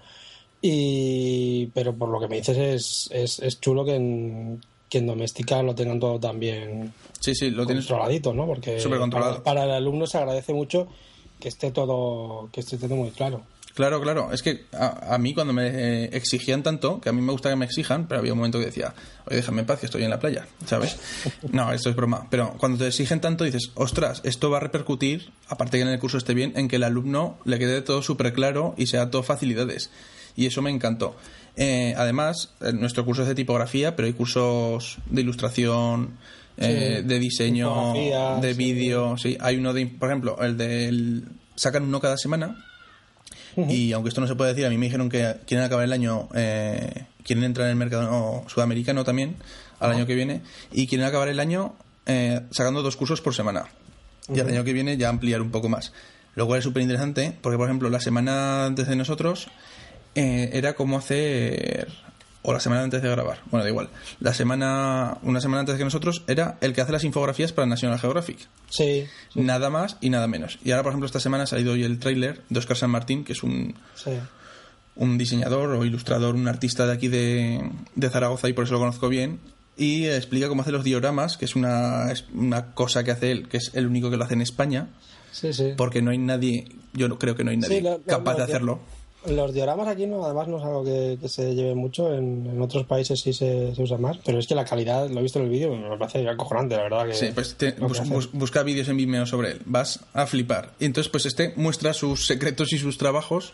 Y, 0.64 1.66
pero 1.74 1.93
por 1.93 2.09
lo 2.09 2.20
que 2.20 2.28
me 2.28 2.36
dices 2.36 2.56
es, 2.56 3.10
es, 3.12 3.40
es 3.40 3.60
chulo 3.60 3.84
que 3.84 3.97
en, 3.97 4.60
que 4.89 4.98
en 4.98 5.09
doméstica 5.09 5.60
lo 5.62 5.74
tengan 5.74 5.98
todo 5.98 6.20
también 6.20 6.93
sí, 7.18 7.34
sí, 7.34 7.51
lo 7.51 7.64
controladito, 7.64 8.32
¿no? 8.32 8.47
Porque 8.47 8.78
para, 9.43 9.64
el 9.64 9.70
alumno 9.70 10.06
se 10.06 10.18
agradece 10.18 10.52
mucho 10.55 10.86
que 11.40 11.48
esté 11.48 11.70
todo 11.70 12.48
que 12.52 12.60
esté 12.60 12.76
todo 12.76 12.94
muy 12.94 13.10
claro. 13.10 13.43
Claro, 13.74 14.02
claro. 14.02 14.32
Es 14.32 14.43
que 14.43 14.66
a, 14.72 15.16
mí 15.16 15.32
cuando 15.32 15.55
me 15.55 15.66
eh, 15.68 16.10
exigían 16.12 16.62
tanto, 16.62 17.01
que 17.01 17.09
a 17.09 17.12
mí 17.12 17.22
me 17.22 17.32
gusta 17.32 17.48
que 17.48 17.56
me 17.56 17.64
exijan, 17.64 18.06
pero 18.06 18.18
había 18.20 18.34
un 18.34 18.39
momento 18.39 18.59
que 18.59 18.66
decía, 18.66 18.93
oye, 19.24 19.36
déjame 19.36 19.60
en 19.60 19.66
paz, 19.66 19.80
que 19.80 19.86
estoy 19.86 20.05
en 20.05 20.10
la 20.10 20.20
playa, 20.20 20.47
¿sabes? 20.66 20.98
No, 21.52 21.72
esto 21.72 21.89
es 21.89 21.97
broma. 21.97 22.26
Pero 22.28 22.55
cuando 22.59 22.76
te 22.76 22.89
exigen 22.89 23.22
tanto, 23.22 23.44
dices, 23.44 23.70
ostras, 23.74 24.20
esto 24.24 24.51
va 24.51 24.59
a 24.59 24.60
repercutir, 24.60 25.32
aparte 25.48 25.78
que 25.78 25.84
en 25.84 25.89
el 25.89 25.98
curso 25.98 26.18
esté 26.18 26.34
bien, 26.34 26.52
en 26.55 26.68
que 26.68 26.76
el 26.76 26.82
alumno 26.82 27.39
le 27.47 27.59
quede 27.59 27.80
todo 27.80 28.02
súper 28.02 28.34
claro 28.34 28.74
y 28.76 28.89
sea 28.89 29.10
todo 29.10 29.22
facilidades 29.22 29.90
y 30.36 30.46
eso 30.46 30.62
me 30.62 30.70
encantó. 30.70 31.16
Eh, 31.56 31.94
además, 31.96 32.54
nuestro 32.74 33.04
curso 33.04 33.22
es 33.22 33.28
de 33.28 33.34
tipografía, 33.34 33.94
pero 33.94 34.06
hay 34.06 34.14
cursos 34.14 34.98
de 35.06 35.20
ilustración, 35.20 36.16
eh, 36.56 37.02
de 37.04 37.18
diseño, 37.18 37.94
de 38.40 38.54
vídeo. 38.54 39.16
Sí, 39.18 39.36
hay 39.40 39.56
uno 39.56 39.72
de, 39.72 39.86
por 39.86 40.09
ejemplo, 40.09 40.38
el 40.40 40.56
del. 40.56 41.24
Sacan 41.54 41.84
uno 41.84 42.00
cada 42.00 42.16
semana. 42.16 42.64
Y 43.68 43.92
aunque 43.92 44.09
esto 44.09 44.22
no 44.22 44.26
se 44.26 44.34
puede 44.34 44.52
decir, 44.52 44.64
a 44.64 44.70
mí 44.70 44.78
me 44.78 44.86
dijeron 44.86 45.10
que 45.10 45.36
quieren 45.46 45.66
acabar 45.66 45.84
el 45.84 45.92
año, 45.92 46.30
eh, 46.34 47.04
quieren 47.22 47.44
entrar 47.44 47.66
en 47.66 47.72
el 47.72 47.76
mercado 47.76 48.44
sudamericano 48.48 49.04
también 49.04 49.36
al 49.78 49.92
año 49.92 50.06
que 50.06 50.14
viene, 50.14 50.40
y 50.72 50.86
quieren 50.86 51.06
acabar 51.06 51.28
el 51.28 51.38
año 51.38 51.74
sacando 52.50 52.82
dos 52.82 52.96
cursos 52.96 53.20
por 53.20 53.34
semana. 53.34 53.66
Y 54.32 54.40
al 54.40 54.48
año 54.48 54.64
que 54.64 54.72
viene 54.72 54.96
ya 54.96 55.10
ampliar 55.10 55.42
un 55.42 55.50
poco 55.50 55.68
más. 55.68 55.92
Lo 56.34 56.46
cual 56.46 56.60
es 56.60 56.64
súper 56.64 56.82
interesante, 56.82 57.36
porque 57.42 57.59
por 57.59 57.68
ejemplo, 57.68 57.90
la 57.90 58.00
semana 58.00 58.64
antes 58.64 58.88
de 58.88 58.96
nosotros 58.96 59.48
eh, 60.14 60.51
era 60.52 60.74
como 60.74 60.98
hacer 60.98 61.89
o 62.43 62.52
la 62.52 62.60
semana 62.60 62.82
antes 62.82 63.01
de 63.01 63.09
grabar, 63.09 63.39
bueno, 63.51 63.62
da 63.62 63.70
igual. 63.70 63.89
La 64.20 64.34
semana, 64.34 65.18
una 65.22 65.40
semana 65.40 65.60
antes 65.60 65.76
que 65.76 65.84
nosotros, 65.84 66.24
era 66.26 66.59
el 66.60 66.72
que 66.72 66.80
hace 66.80 66.90
las 66.90 67.05
infografías 67.05 67.52
para 67.52 67.66
National 67.66 68.01
Geographic. 68.01 68.48
Sí, 68.68 69.06
Nada 69.36 69.70
más 69.70 69.97
y 70.01 70.10
nada 70.10 70.26
menos. 70.26 70.59
Y 70.64 70.72
ahora, 70.72 70.82
por 70.82 70.90
ejemplo, 70.90 71.06
esta 71.06 71.20
semana 71.20 71.44
ha 71.44 71.47
salido 71.47 71.72
hoy 71.72 71.84
el 71.84 72.01
tráiler 72.01 72.43
de 72.48 72.59
Oscar 72.59 72.76
San 72.76 72.90
Martín, 72.90 73.22
que 73.24 73.32
es 73.32 73.44
un, 73.44 73.76
un 74.97 75.18
diseñador 75.18 75.70
o 75.70 75.84
ilustrador, 75.84 76.34
un 76.34 76.48
artista 76.48 76.84
de 76.84 76.93
aquí 76.93 77.06
de, 77.06 77.70
de, 77.94 78.10
Zaragoza 78.10 78.48
y 78.48 78.52
por 78.55 78.64
eso 78.64 78.74
lo 78.74 78.80
conozco 78.80 79.09
bien. 79.09 79.39
Y 79.76 80.06
explica 80.06 80.48
cómo 80.48 80.62
hace 80.62 80.72
los 80.72 80.84
dioramas, 80.84 81.36
que 81.36 81.44
es 81.44 81.55
una, 81.55 82.10
es 82.10 82.24
una 82.34 82.74
cosa 82.74 83.05
que 83.05 83.12
hace 83.12 83.30
él, 83.30 83.48
que 83.48 83.59
es 83.59 83.70
el 83.74 83.86
único 83.86 84.10
que 84.10 84.16
lo 84.16 84.24
hace 84.24 84.34
en 84.34 84.43
España. 84.43 84.89
Sí, 85.30 85.52
sí. 85.52 85.74
Porque 85.76 86.02
no 86.02 86.10
hay 86.10 86.18
nadie, 86.18 86.66
yo 86.93 87.09
no 87.09 87.18
creo 87.18 87.36
que 87.36 87.44
no 87.44 87.52
hay 87.52 87.56
nadie 87.56 88.01
capaz 88.06 88.34
de 88.34 88.43
hacerlo. 88.43 88.80
Los 89.27 89.55
dioramas 89.55 89.86
aquí 89.86 90.07
no, 90.07 90.24
además 90.24 90.49
no 90.49 90.59
es 90.59 90.65
algo 90.65 90.85
que, 90.85 91.28
se 91.28 91.55
lleve 91.55 91.74
mucho, 91.74 92.12
en, 92.12 92.61
otros 92.61 92.86
países 92.86 93.20
sí 93.20 93.32
se, 93.32 93.73
usa 93.78 93.97
más, 93.97 94.19
pero 94.24 94.39
es 94.39 94.47
que 94.49 94.55
la 94.55 94.65
calidad, 94.65 95.09
lo 95.09 95.20
he 95.20 95.23
visto 95.23 95.39
en 95.39 95.44
el 95.44 95.51
vídeo, 95.51 95.74
me 95.77 95.97
parece 95.97 96.28
acojonante, 96.28 96.77
la 96.77 96.82
verdad. 96.82 97.07
Que 97.07 97.15
sí, 97.15 97.27
pues 97.32 97.57
busca 98.32 98.62
vídeos 98.65 98.89
en 98.89 98.97
Vimeo 98.97 99.24
sobre 99.27 99.53
él, 99.53 99.62
vas 99.65 100.01
a 100.12 100.27
flipar. 100.27 100.73
Y 100.81 100.86
entonces, 100.86 101.11
pues 101.11 101.27
este 101.27 101.53
muestra 101.57 101.94
sus 101.94 102.27
secretos 102.27 102.73
y 102.73 102.78
sus 102.78 102.99
trabajos, 102.99 103.53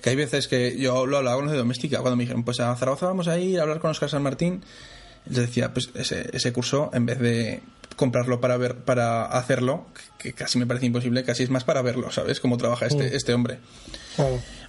que 0.00 0.10
hay 0.10 0.16
veces 0.16 0.48
que 0.48 0.78
yo 0.78 1.04
lo 1.04 1.18
hablaba 1.18 1.36
con 1.36 1.46
los 1.46 1.52
de 1.52 1.58
doméstica, 1.58 2.00
cuando 2.00 2.16
me 2.16 2.22
dijeron, 2.22 2.44
pues 2.44 2.60
a 2.60 2.74
Zaragoza 2.76 3.06
vamos 3.06 3.28
a 3.28 3.38
ir 3.38 3.58
a 3.58 3.62
hablar 3.62 3.80
con 3.80 3.90
Oscar 3.90 4.08
San 4.08 4.22
Martín, 4.22 4.62
les 5.26 5.36
decía, 5.36 5.74
pues 5.74 5.90
ese, 5.94 6.30
ese 6.32 6.52
curso, 6.52 6.90
en 6.94 7.04
vez 7.04 7.18
de 7.18 7.60
comprarlo 8.00 8.40
para 8.40 8.56
ver 8.56 8.78
para 8.78 9.26
hacerlo 9.26 9.84
que 10.18 10.32
casi 10.32 10.58
me 10.58 10.66
parece 10.66 10.86
imposible 10.86 11.22
casi 11.22 11.42
es 11.42 11.50
más 11.50 11.64
para 11.64 11.82
verlo 11.82 12.10
sabes 12.10 12.40
cómo 12.40 12.56
trabaja 12.56 12.86
este, 12.86 13.14
este 13.14 13.34
hombre. 13.34 13.58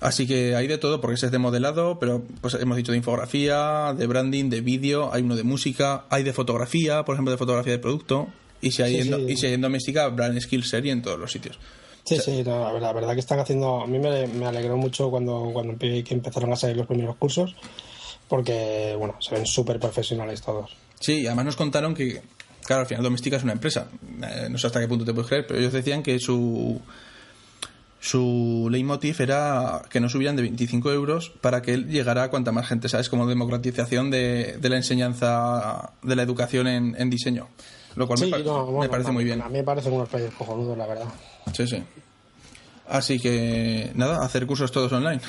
Así 0.01 0.27
que 0.27 0.55
hay 0.55 0.67
de 0.67 0.77
todo 0.77 0.99
porque 0.99 1.15
ese 1.15 1.27
es 1.27 1.31
de 1.31 1.39
modelado 1.39 1.97
pero 1.97 2.23
pues 2.41 2.55
hemos 2.55 2.75
dicho 2.75 2.91
de 2.91 2.97
infografía 2.97 3.95
de 3.97 4.05
branding 4.05 4.49
de 4.49 4.59
vídeo 4.59 5.13
hay 5.13 5.21
uno 5.21 5.37
de 5.37 5.43
música 5.43 6.03
hay 6.09 6.23
de 6.23 6.33
fotografía 6.33 7.05
por 7.05 7.15
ejemplo 7.15 7.31
de 7.31 7.37
fotografía 7.37 7.71
de 7.71 7.79
producto 7.79 8.27
y 8.59 8.71
si 8.71 8.83
hay 8.83 8.97
en, 8.97 9.29
y 9.29 9.37
si 9.37 9.47
hay 9.47 9.53
en 9.53 9.61
doméstica 9.61 10.09
brand 10.09 10.37
skill 10.41 10.65
serie 10.65 10.91
en 10.91 11.01
todos 11.01 11.17
los 11.17 11.31
sitios. 11.31 11.57
Sí, 12.03 12.17
sí, 12.17 12.43
la, 12.43 12.93
verdad, 12.93 13.13
que 13.13 13.19
están 13.19 13.39
haciendo. 13.39 13.81
A 13.81 13.87
mí 13.87 13.97
me, 13.99 14.27
me 14.27 14.45
alegró 14.45 14.75
mucho 14.75 15.09
cuando, 15.09 15.51
cuando 15.53 15.77
que 15.77 16.03
empezaron 16.09 16.51
a 16.51 16.55
salir 16.55 16.75
los 16.75 16.87
primeros 16.87 17.15
cursos, 17.15 17.55
porque, 18.27 18.95
bueno, 18.97 19.15
se 19.19 19.35
ven 19.35 19.45
súper 19.45 19.79
profesionales 19.79 20.41
todos. 20.41 20.75
Sí, 20.99 21.25
además 21.25 21.45
nos 21.45 21.55
contaron 21.55 21.93
que, 21.93 22.21
Claro, 22.71 22.83
al 22.83 22.87
final 22.87 23.03
Doméstica 23.03 23.35
es 23.35 23.43
una 23.43 23.51
empresa. 23.51 23.89
Eh, 24.23 24.47
no 24.49 24.57
sé 24.57 24.65
hasta 24.65 24.79
qué 24.79 24.87
punto 24.87 25.03
te 25.03 25.13
puedes 25.13 25.27
creer, 25.27 25.45
pero 25.45 25.59
ellos 25.59 25.73
decían 25.73 26.01
que 26.01 26.17
su 26.19 26.79
su 27.99 28.69
leitmotiv 28.71 29.19
era 29.19 29.81
que 29.89 29.99
no 29.99 30.07
subieran 30.07 30.37
de 30.37 30.43
25 30.43 30.89
euros 30.93 31.33
para 31.41 31.61
que 31.61 31.73
él 31.73 31.89
llegara 31.89 32.23
a 32.23 32.29
cuanta 32.29 32.53
más 32.53 32.65
gente, 32.65 32.87
¿sabes? 32.87 33.09
Como 33.09 33.27
democratización 33.27 34.09
de, 34.09 34.57
la 34.61 34.77
enseñanza, 34.77 35.91
de 36.01 36.15
la 36.15 36.23
educación 36.23 36.67
en, 36.67 37.09
diseño. 37.09 37.49
Lo 37.97 38.07
cual 38.07 38.21
me, 38.21 38.87
parece 38.87 39.11
muy 39.11 39.25
bien. 39.25 39.41
A 39.41 39.49
mí 39.49 39.57
me 39.57 39.63
parecen 39.65 39.91
unos 39.91 40.07
precios 40.07 40.33
cojonudos, 40.35 40.77
la 40.77 40.87
verdad. 40.87 41.07
Sí, 41.51 41.67
sí. 41.67 41.83
Así 42.87 43.19
que, 43.19 43.91
nada, 43.95 44.23
hacer 44.23 44.47
cursos 44.47 44.71
todos 44.71 44.93
online. 44.93 45.19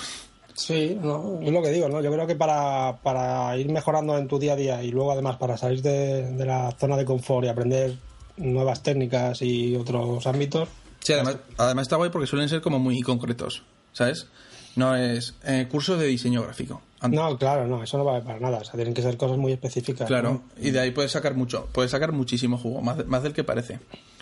Sí, 0.63 0.97
no, 1.03 1.41
es 1.43 1.51
lo 1.51 1.61
que 1.61 1.71
digo, 1.71 1.89
¿no? 1.89 2.01
Yo 2.01 2.13
creo 2.13 2.25
que 2.25 2.37
para, 2.37 2.99
para 3.03 3.57
ir 3.57 3.69
mejorando 3.69 4.17
en 4.17 4.29
tu 4.29 4.39
día 4.39 4.53
a 4.53 4.57
día 4.57 4.83
y 4.85 4.93
luego 4.93 5.11
además 5.11 5.37
para 5.37 5.57
salir 5.57 5.83
de, 5.83 6.33
la 6.39 6.71
zona 6.79 6.97
de 6.97 7.05
confort 7.05 7.45
y 7.45 7.49
aprender 7.49 7.97
nuevas 8.37 8.81
técnicas 8.81 9.43
y 9.43 9.75
otros 9.75 10.25
ámbitos. 10.25 10.69
Sí, 11.01 11.15
además, 11.15 11.39
además 11.59 11.83
está 11.83 11.97
guay 11.97 12.11
porque 12.11 12.29
suelen 12.29 12.49
ser 12.49 12.61
como 12.61 12.79
muy 12.79 13.01
concretos, 13.01 13.65
¿sabes? 13.93 14.29
No 14.77 14.95
es 14.95 15.35
eh, 15.45 15.67
curso 15.69 15.97
de 15.97 16.07
diseño 16.07 16.43
gráfico. 16.43 16.81
No, 17.11 17.37
claro, 17.37 17.67
no, 17.67 17.83
eso 17.83 17.99
no 17.99 18.05
vale 18.05 18.23
para 18.23 18.39
nada. 18.39 18.59
O 18.59 18.65
sea, 18.65 18.75
tienen 18.75 18.95
que 18.95 19.03
ser 19.03 19.17
cosas 19.17 19.39
muy 19.39 19.51
específicas. 19.51 20.07
Claro, 20.07 20.31
¿no? 20.31 20.43
y 20.65 20.71
de 20.71 20.79
ahí 20.79 20.93
puedes 20.93 21.11
sacar 21.11 21.35
mucho, 21.35 21.69
puedes 21.73 21.91
sacar 21.91 22.13
muchísimo 22.13 22.57
jugo, 22.57 22.83
más, 22.83 23.05
más 23.09 23.25
del 23.25 23.33
que 23.33 23.43
parece. 23.43 23.81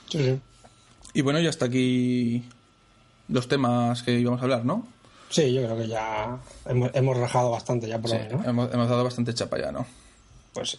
Sí, 0.08 0.24
sí. 0.24 0.40
Y 1.12 1.20
bueno, 1.20 1.38
ya 1.38 1.50
hasta 1.50 1.66
aquí 1.66 2.44
los 3.28 3.46
temas 3.46 4.02
que 4.02 4.18
íbamos 4.18 4.40
a 4.40 4.44
hablar, 4.44 4.64
¿no? 4.64 4.88
Sí, 5.30 5.52
yo 5.54 5.62
creo 5.64 5.76
que 5.78 5.88
ya 5.88 6.38
hemos, 6.66 6.90
hemos 6.92 7.16
rajado 7.16 7.50
bastante 7.50 7.86
ya 7.88 7.98
por 7.98 8.10
Sí, 8.10 8.16
hoy, 8.16 8.36
¿no? 8.36 8.44
hemos, 8.44 8.74
hemos 8.74 8.88
dado 8.88 9.04
bastante 9.04 9.32
chapa 9.32 9.58
ya, 9.58 9.72
¿no? 9.72 9.86
Pues 10.52 10.70
sí, 10.70 10.78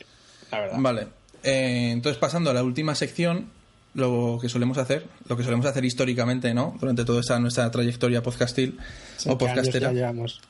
la 0.51 0.59
verdad. 0.59 0.77
Vale. 0.79 1.07
Eh, 1.43 1.89
entonces, 1.91 2.19
pasando 2.19 2.49
a 2.51 2.53
la 2.53 2.61
última 2.63 2.93
sección, 2.93 3.47
lo 3.93 4.37
que 4.41 4.47
solemos 4.49 4.77
hacer, 4.77 5.07
lo 5.27 5.35
que 5.35 5.43
solemos 5.43 5.65
hacer 5.65 5.83
históricamente, 5.85 6.53
¿no? 6.53 6.75
Durante 6.79 7.03
toda 7.03 7.21
esa 7.21 7.39
nuestra 7.39 7.69
trayectoria 7.71 8.21
podcastil 8.21 8.77
Sí, 9.17 9.29
o 9.29 9.37
¿qué 9.37 9.45
años 9.45 9.55
podcastera. 9.57 9.89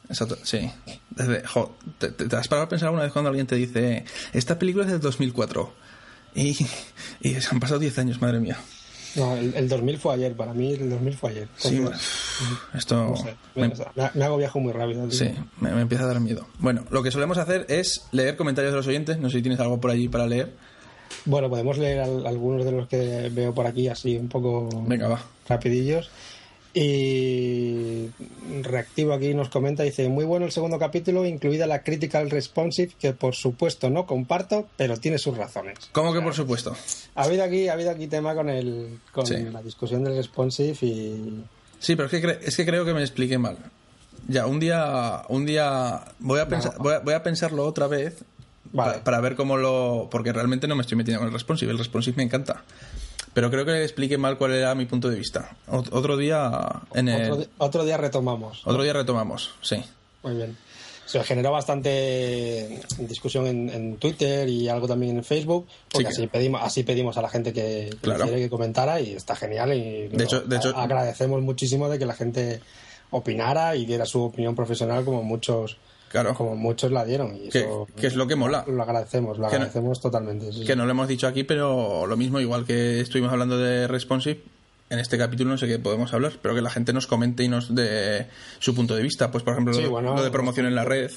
Exacto, 0.10 0.38
sí. 0.44 0.72
Desde, 1.12 1.48
jo, 1.48 1.76
te, 1.98 2.10
te- 2.10 2.28
te 2.28 2.36
has 2.36 2.48
parado 2.48 2.66
a 2.66 2.70
pensar 2.70 2.88
alguna 2.88 3.04
vez 3.04 3.12
cuando 3.14 3.30
alguien 3.30 3.48
te 3.48 3.56
dice, 3.56 4.06
esta 4.34 4.60
película 4.60 4.86
es 4.86 4.92
del 4.92 5.00
2004 5.02 5.74
y, 6.36 6.50
y 7.22 7.34
se 7.36 7.50
han 7.52 7.60
pasado 7.60 7.80
10 7.80 7.98
años, 8.00 8.22
madre 8.22 8.40
mía. 8.40 8.58
No, 9.16 9.36
el, 9.36 9.54
el 9.56 9.68
2000 9.70 9.98
fue 9.98 10.14
ayer, 10.16 10.34
para 10.36 10.54
mí 10.54 10.74
el 10.74 10.90
2000 10.90 11.14
fue 11.16 11.30
ayer. 11.32 11.48
Sí, 11.58 11.80
bueno, 11.80 11.98
esto 12.74 12.96
no 12.96 13.16
sé, 13.18 13.36
me- 13.56 13.68
me, 13.68 14.10
me 14.14 14.24
hago 14.26 14.38
viaje 14.38 14.60
muy 14.60 14.72
rápido. 14.74 15.08
tío. 15.08 15.18
sí, 15.20 15.34
me, 15.60 15.72
me 15.74 15.82
empieza 15.82 16.06
a 16.06 16.08
dar 16.08 16.20
miedo. 16.20 16.48
Bueno, 16.60 16.86
lo 16.92 17.04
que 17.04 17.12
solemos 17.12 17.38
hacer 17.38 17.66
es 17.70 18.06
leer 18.12 18.38
comentarios 18.38 18.72
de 18.74 18.78
los 18.78 18.88
oyentes. 18.88 19.18
No 19.20 19.30
sé 19.30 19.38
si 19.38 19.42
tienes 19.42 19.60
algo 19.60 19.80
por 19.80 19.92
allí 19.92 20.08
para 20.08 20.28
leer. 20.28 20.54
Bueno, 21.26 21.50
podemos 21.50 21.78
leer 21.78 22.00
al- 22.00 22.26
algunos 22.26 22.64
de 22.64 22.72
los 22.72 22.88
que 22.88 23.30
veo 23.34 23.54
por 23.54 23.68
aquí 23.68 23.88
así 23.90 24.16
un 24.18 24.30
poco 24.30 24.70
Venga, 24.88 25.08
va. 25.10 25.22
rapidillos. 25.48 26.10
Y 26.74 28.10
reactivo 28.62 29.14
aquí 29.14 29.34
nos 29.34 29.50
comenta, 29.50 29.84
dice, 29.84 30.08
muy 30.10 30.26
bueno 30.26 30.46
el 30.46 30.52
segundo 30.52 30.80
capítulo, 30.80 31.26
incluida 31.26 31.68
la 31.68 31.84
critical 31.84 32.30
responsive, 32.30 32.92
que 33.00 33.14
por 33.14 33.36
supuesto 33.36 33.90
no 33.90 34.06
comparto, 34.06 34.68
pero 34.78 34.98
tiene 34.98 35.18
sus 35.18 35.38
razones. 35.38 35.78
¿Cómo 35.92 36.14
que 36.14 36.22
por 36.22 36.34
supuesto? 36.34 36.76
Ha 37.16 37.24
habido 37.24 37.44
aquí, 37.44 37.68
ha 37.68 37.74
habido 37.74 37.92
aquí 37.92 38.08
tema 38.08 38.36
con 38.36 38.50
el 38.50 39.00
con 39.12 39.26
Sí. 39.26 39.36
la 39.52 39.62
discusión 39.62 40.04
del 40.04 40.16
responsive 40.16 40.78
y 40.82 41.44
Sí, 41.80 41.96
pero 41.96 42.06
es 42.06 42.12
que, 42.12 42.22
cre- 42.22 42.40
es 42.44 42.56
que 42.56 42.66
creo 42.66 42.86
que 42.86 42.94
me 42.94 43.02
expliqué 43.02 43.38
mal. 43.38 43.58
Ya, 44.28 44.46
un 44.46 44.60
día, 44.60 45.24
un 45.30 45.46
día 45.48 46.02
voy 46.20 46.40
a, 46.40 46.48
pensar, 46.48 46.76
voy 46.78 46.94
a, 46.94 47.00
voy 47.00 47.14
a 47.16 47.24
pensarlo 47.24 47.66
otra 47.66 47.88
vez 47.88 48.24
Vale. 48.72 49.00
pa- 49.00 49.04
para 49.04 49.20
ver 49.20 49.36
cómo 49.36 49.58
lo... 49.58 50.08
Porque 50.12 50.32
realmente 50.32 50.68
no 50.68 50.76
me 50.76 50.82
estoy 50.84 50.96
metiendo 50.98 51.20
con 51.20 51.28
el 51.28 51.34
responsive. 51.34 51.72
El 51.72 51.80
responsive 51.80 52.18
me 52.18 52.24
encanta. 52.24 52.64
Pero 53.34 53.50
creo 53.50 53.66
que 53.66 53.84
expliqué 53.84 54.18
mal 54.18 54.38
cuál 54.38 54.54
era 54.54 54.76
mi 54.76 54.86
punto 54.86 55.10
de 55.10 55.16
vista. 55.16 55.56
Ot- 55.68 55.90
otro 55.92 56.18
día 56.18 56.60
en 56.94 57.08
el... 57.08 57.48
otro, 57.58 57.86
día 57.86 57.98
retomamos. 57.98 58.62
Otro 58.66 58.84
día 58.84 58.94
retomamos, 58.94 59.52
sí. 59.62 59.82
Muy 60.24 60.36
bien. 60.36 60.58
Se 61.06 61.22
generó 61.24 61.52
bastante 61.52 62.80
discusión 63.00 63.48
en, 63.48 63.70
en 63.70 63.98
Twitter 63.98 64.48
y 64.48 64.70
algo 64.70 64.88
también 64.88 65.18
en 65.18 65.24
Facebook, 65.24 65.68
porque 65.92 66.08
Sí 66.08 66.16
que- 66.16 66.22
así 66.24 66.28
pedimos 66.28 66.62
así 66.64 66.84
pedimos 66.84 67.18
a 67.18 67.22
la 67.22 67.30
gente 67.30 67.52
que, 67.54 67.90
que 67.92 67.98
Claro. 67.98 68.26
que 68.28 68.50
comentara 68.50 69.00
y 69.02 69.14
está 69.14 69.36
genial 69.36 69.74
y 69.74 70.08
De 70.10 70.24
hecho- 70.24 70.42
de 70.42 70.58
hecho- 70.58 70.76
agradecemos 70.76 71.42
muchísimo 71.42 71.90
de 71.90 72.00
que 72.00 72.06
la 72.06 72.14
gente 72.14 72.62
opinara 73.10 73.76
y 73.76 73.86
diera 73.86 74.06
su 74.06 74.22
opinión 74.24 74.56
profesional 74.56 75.04
como 75.04 75.22
muchos 75.24 75.78
Claro. 76.12 76.34
como 76.36 76.56
muchos 76.56 76.92
la 76.92 77.06
dieron 77.06 77.36
y 77.36 77.50
Que, 77.50 77.60
eso 77.60 77.88
que 77.96 78.08
es 78.08 78.16
lo 78.16 78.28
que 78.28 78.36
mola. 78.36 78.64
lo 78.68 78.82
agradecemos, 78.84 79.38
lo 79.38 79.46
Que 79.48 79.52
no- 79.54 79.64
agradecemos 79.64 80.02
totalmente. 80.02 80.52
sí, 80.52 80.62
Que 80.66 80.74
sí. 80.74 80.78
no 80.78 80.86
lo 80.86 80.92
hemos 80.92 81.08
dicho 81.08 81.28
aquí, 81.28 81.44
pero 81.44 82.06
lo 82.06 82.18
mismo, 82.18 82.40
igual 82.40 82.66
que 82.66 83.00
estuvimos 83.00 83.32
hablando 83.32 83.58
de 83.58 83.88
responsive, 83.88 84.42
en 84.90 85.00
este 85.00 85.18
capítulo 85.18 85.52
no 85.52 85.58
sé 85.58 85.68
qué 85.68 85.80
podemos 85.80 86.14
hablar, 86.14 86.34
pero 86.42 86.54
que 86.54 86.62
la 86.62 86.70
gente 86.70 86.92
nos 86.92 87.08
comente 87.08 87.44
y 87.44 87.48
nos 87.48 87.74
dé 87.74 88.28
su 88.60 88.76
punto 88.76 88.94
de 88.96 89.04
vista. 89.04 89.32
Pues, 89.32 89.42
por 89.44 89.54
ejemplo, 89.54 89.74
Sí, 89.74 89.84
lo, 89.84 89.90
bueno, 89.92 90.14
lo 90.16 90.22
de 90.24 90.32
promoción 90.32 90.66
en 90.66 90.76
la 90.76 90.84
red. 90.84 91.10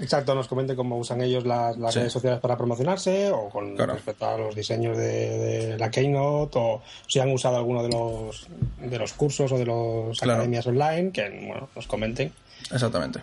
Exacto, 0.00 0.32
nos 0.34 0.46
comente 0.46 0.76
cómo 0.76 0.96
usan 0.96 1.20
ellos 1.22 1.44
las, 1.44 1.76
las 1.76 1.92
Sí. 1.92 1.98
redes 1.98 2.12
sociales 2.12 2.38
para 2.40 2.56
promocionarse 2.56 3.30
o 3.32 3.48
con 3.50 3.74
Claro. 3.74 3.94
respecto 3.94 4.26
a 4.26 4.38
los 4.38 4.54
diseños 4.54 4.96
de, 4.96 5.04
de 5.38 5.76
la 5.78 5.90
Keynote 5.90 6.56
o 6.56 6.82
si 7.08 7.18
han 7.18 7.30
usado 7.32 7.56
alguno 7.56 7.82
de 7.82 7.88
los 7.90 8.46
de 8.80 8.96
los 8.98 9.12
cursos 9.12 9.50
o 9.52 9.58
de 9.58 9.66
las 9.66 10.18
Claro. 10.18 10.34
academias 10.34 10.66
online, 10.68 11.10
que 11.12 11.28
bueno, 11.48 11.68
nos 11.74 11.86
comenten. 11.88 12.32
Exactamente. 12.72 13.20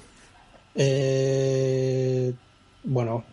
Eh, 0.76 2.34
bueno, 2.84 3.23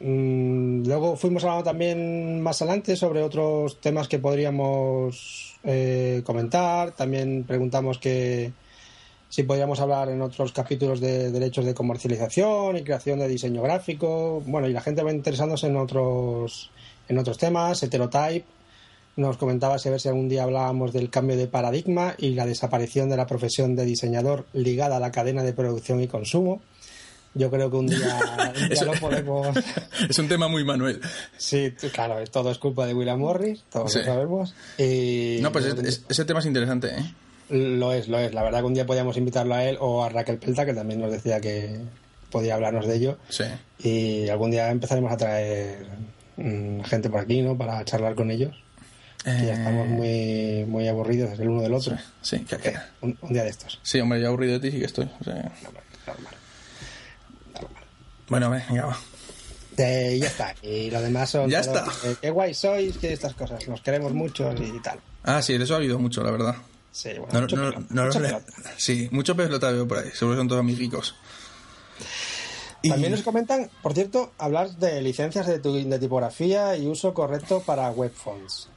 mm, 0.00 0.86
luego 0.86 1.16
fuimos 1.16 1.44
hablando 1.44 1.64
también 1.64 2.40
más 2.40 2.60
adelante 2.60 2.96
sobre 2.96 3.22
otros 3.22 3.80
temas 3.80 4.08
que 4.08 4.18
podríamos 4.18 5.58
eh, 5.64 6.22
comentar. 6.24 6.92
También 6.92 7.44
preguntamos 7.44 7.98
que 7.98 8.52
si 9.28 9.42
podríamos 9.42 9.80
hablar 9.80 10.08
en 10.08 10.22
otros 10.22 10.52
capítulos 10.52 11.00
de 11.00 11.30
derechos 11.30 11.64
de 11.64 11.74
comercialización 11.74 12.76
y 12.76 12.84
creación 12.84 13.18
de 13.18 13.28
diseño 13.28 13.62
gráfico. 13.62 14.42
Bueno, 14.46 14.68
y 14.68 14.72
la 14.72 14.80
gente 14.80 15.02
va 15.02 15.12
interesándose 15.12 15.66
en 15.68 15.76
otros 15.76 16.70
en 17.08 17.18
otros 17.18 17.38
temas. 17.38 17.82
Heterotype 17.82 18.46
nos 19.16 19.36
comentaba 19.36 19.78
si 19.78 19.88
a 19.88 19.90
ver 19.90 20.00
si 20.00 20.08
algún 20.08 20.28
día 20.28 20.44
hablábamos 20.44 20.92
del 20.92 21.10
cambio 21.10 21.36
de 21.36 21.48
paradigma 21.48 22.14
y 22.18 22.30
la 22.30 22.46
desaparición 22.46 23.10
de 23.10 23.16
la 23.16 23.26
profesión 23.26 23.74
de 23.74 23.84
diseñador 23.84 24.46
ligada 24.52 24.96
a 24.96 25.00
la 25.00 25.10
cadena 25.10 25.42
de 25.42 25.52
producción 25.52 26.00
y 26.00 26.06
consumo. 26.06 26.60
Yo 27.38 27.50
creo 27.50 27.70
que 27.70 27.76
un 27.76 27.86
día, 27.86 27.98
lo 28.84 28.92
podemos. 28.94 29.56
es 30.08 30.18
un 30.18 30.28
tema 30.28 30.48
muy 30.48 30.64
manuel. 30.64 31.00
Sí, 31.36 31.72
claro, 31.92 32.16
todo 32.30 32.50
es 32.50 32.58
culpa 32.58 32.84
de 32.86 32.94
William 32.94 33.20
Morris, 33.20 33.62
todos 33.70 33.92
Sí. 33.92 34.00
lo 34.00 34.04
sabemos. 34.04 34.54
Y 34.76 35.38
No, 35.40 35.52
pues 35.52 35.64
es- 35.66 35.78
es- 35.84 36.04
ese 36.08 36.24
tema 36.24 36.40
es 36.40 36.46
interesante, 36.46 36.88
¿eh? 36.88 37.14
Lo 37.50 37.92
es, 37.94 38.08
lo 38.08 38.18
es. 38.18 38.34
La 38.34 38.42
verdad 38.42 38.58
que 38.60 38.66
un 38.66 38.74
día 38.74 38.84
podíamos 38.86 39.16
invitarlo 39.16 39.54
a 39.54 39.64
él 39.64 39.78
o 39.80 40.04
a 40.04 40.08
Raquel 40.10 40.36
Pelta, 40.38 40.66
que 40.66 40.74
también 40.74 41.00
nos 41.00 41.10
decía 41.12 41.40
que 41.40 41.78
podía 42.30 42.54
hablarnos 42.54 42.86
de 42.86 42.96
ello. 42.96 43.18
Sí. 43.30 43.44
Y 43.78 44.28
algún 44.28 44.50
día 44.50 44.70
empezaremos 44.70 45.10
a 45.12 45.16
traer 45.16 45.86
mm, 46.36 46.80
gente 46.82 47.08
por 47.08 47.20
aquí, 47.20 47.40
¿no? 47.40 47.56
Para 47.56 47.82
charlar 47.84 48.14
con 48.14 48.30
ellos. 48.30 48.54
Que 49.24 49.30
ya 49.30 49.36
Eh, 49.48 49.52
estamos 49.52 49.86
muy, 49.88 50.64
muy 50.68 50.86
aburridos 50.88 51.38
el 51.40 51.48
uno 51.48 51.62
del 51.62 51.72
otro. 51.74 51.96
Sí, 52.20 52.40
que- 52.40 52.56
que- 52.58 52.74
Un, 53.00 53.16
un 53.22 53.32
día 53.32 53.44
de 53.44 53.50
estos. 53.50 53.78
sí, 53.82 53.98
hombre, 54.00 54.20
yo 54.20 54.28
aburrido 54.28 54.54
de 54.54 54.60
ti 54.60 54.70
sí 54.70 54.78
que 54.80 54.86
estoy. 54.86 55.08
o 55.20 55.24
sea, 55.24 55.34
normal. 55.62 56.34
Bueno, 58.28 58.50
venga, 58.50 58.86
va. 58.86 58.98
Eh, 59.76 60.14
y 60.16 60.20
ya 60.20 60.26
está. 60.26 60.54
Y 60.62 60.90
lo 60.90 61.00
demás 61.00 61.30
son. 61.30 61.48
Ya 61.48 61.60
está. 61.60 61.84
que- 62.02 62.16
Qué 62.20 62.30
guay 62.30 62.52
sois, 62.54 62.98
que 62.98 63.12
estas 63.12 63.34
cosas. 63.34 63.66
Nos 63.68 63.80
queremos 63.80 64.12
mucho 64.12 64.52
y 64.52 64.80
tal. 64.82 64.98
Ah, 65.22 65.40
sí, 65.40 65.56
de 65.56 65.64
eso 65.64 65.74
ha 65.74 65.76
habido 65.76 65.98
mucho, 65.98 66.22
la 66.22 66.30
verdad. 66.32 66.56
Sí, 66.90 67.10
bueno, 67.16 67.28
No, 67.32 67.40
mucho 67.42 67.56
no- 67.56 67.70
pelota, 67.70 67.86
no 67.90 68.04
le- 68.08 68.12
pelota. 68.12 68.52
Sí, 68.76 69.08
mucho 69.12 69.36
pelota 69.36 69.70
veo 69.70 69.86
por 69.86 69.98
ahí. 69.98 70.10
Seguro 70.12 70.36
que 70.36 70.40
son 70.40 70.48
todos 70.48 70.60
amiguicos. 70.60 71.14
Y- 72.82 72.90
También 72.90 73.12
nos 73.12 73.22
comentan, 73.22 73.70
por 73.82 73.92
cierto, 73.94 74.32
hablar 74.38 74.70
de 74.76 75.00
licencias 75.02 75.46
de, 75.46 75.58
tu- 75.58 75.74
de 75.88 75.98
tipografía 75.98 76.76
y 76.76 76.86
uso 76.86 77.12
correcto 77.14 77.62
para 77.64 77.90
web 77.90 78.12
fonts. 78.12 78.68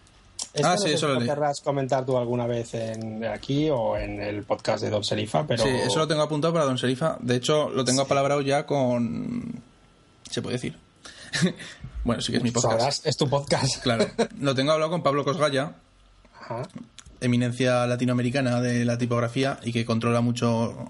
Esto 0.54 0.68
Ah, 0.68 0.72
no 0.76 0.78
sí, 0.82 0.90
sé 0.90 0.94
eso 0.96 1.08
si 1.14 1.20
lo 1.20 1.26
querrás 1.26 1.62
comentar 1.62 2.06
tú 2.06 2.18
alguna 2.18 2.46
vez 2.46 2.74
en, 2.74 3.24
aquí 3.24 3.70
o 3.70 3.96
en 3.98 4.20
el 4.22 4.44
podcast 4.44 4.84
de 4.84 4.90
Don 4.90 5.04
Serifa, 5.04 5.48
pero 5.48 5.64
Sí, 5.64 5.70
eso 5.70 6.00
lo 6.00 6.08
tengo 6.08 6.22
apuntado 6.24 6.54
para 6.54 6.66
Don 6.66 6.78
Serifa. 6.78 7.18
De 7.22 7.36
hecho, 7.38 7.70
lo 7.70 7.86
tengo 7.86 8.02
apalabrado 8.02 8.42
ya 8.42 8.66
con... 8.66 9.62
¿Se 10.30 10.42
puede 10.42 10.56
decir? 10.56 10.76
bueno, 12.04 12.22
sí 12.22 12.32
que 12.32 12.38
es 12.40 12.44
mi 12.44 12.52
podcast. 12.52 12.78
sabrás, 12.80 13.02
es 13.06 13.16
tu 13.18 13.30
podcast. 13.30 13.78
Claro. 13.84 14.06
Lo 14.40 14.54
tengo 14.56 14.72
hablado 14.74 14.92
con 14.92 15.04
Pablo 15.04 15.24
Cosgaya, 15.24 15.74
Ajá. 16.40 16.64
eminencia 17.22 17.86
latinoamericana 17.88 18.60
de 18.62 18.84
la 18.86 18.98
tipografía 18.98 19.60
y 19.64 19.72
que 19.72 19.86
controla 19.86 20.20
mucho 20.22 20.90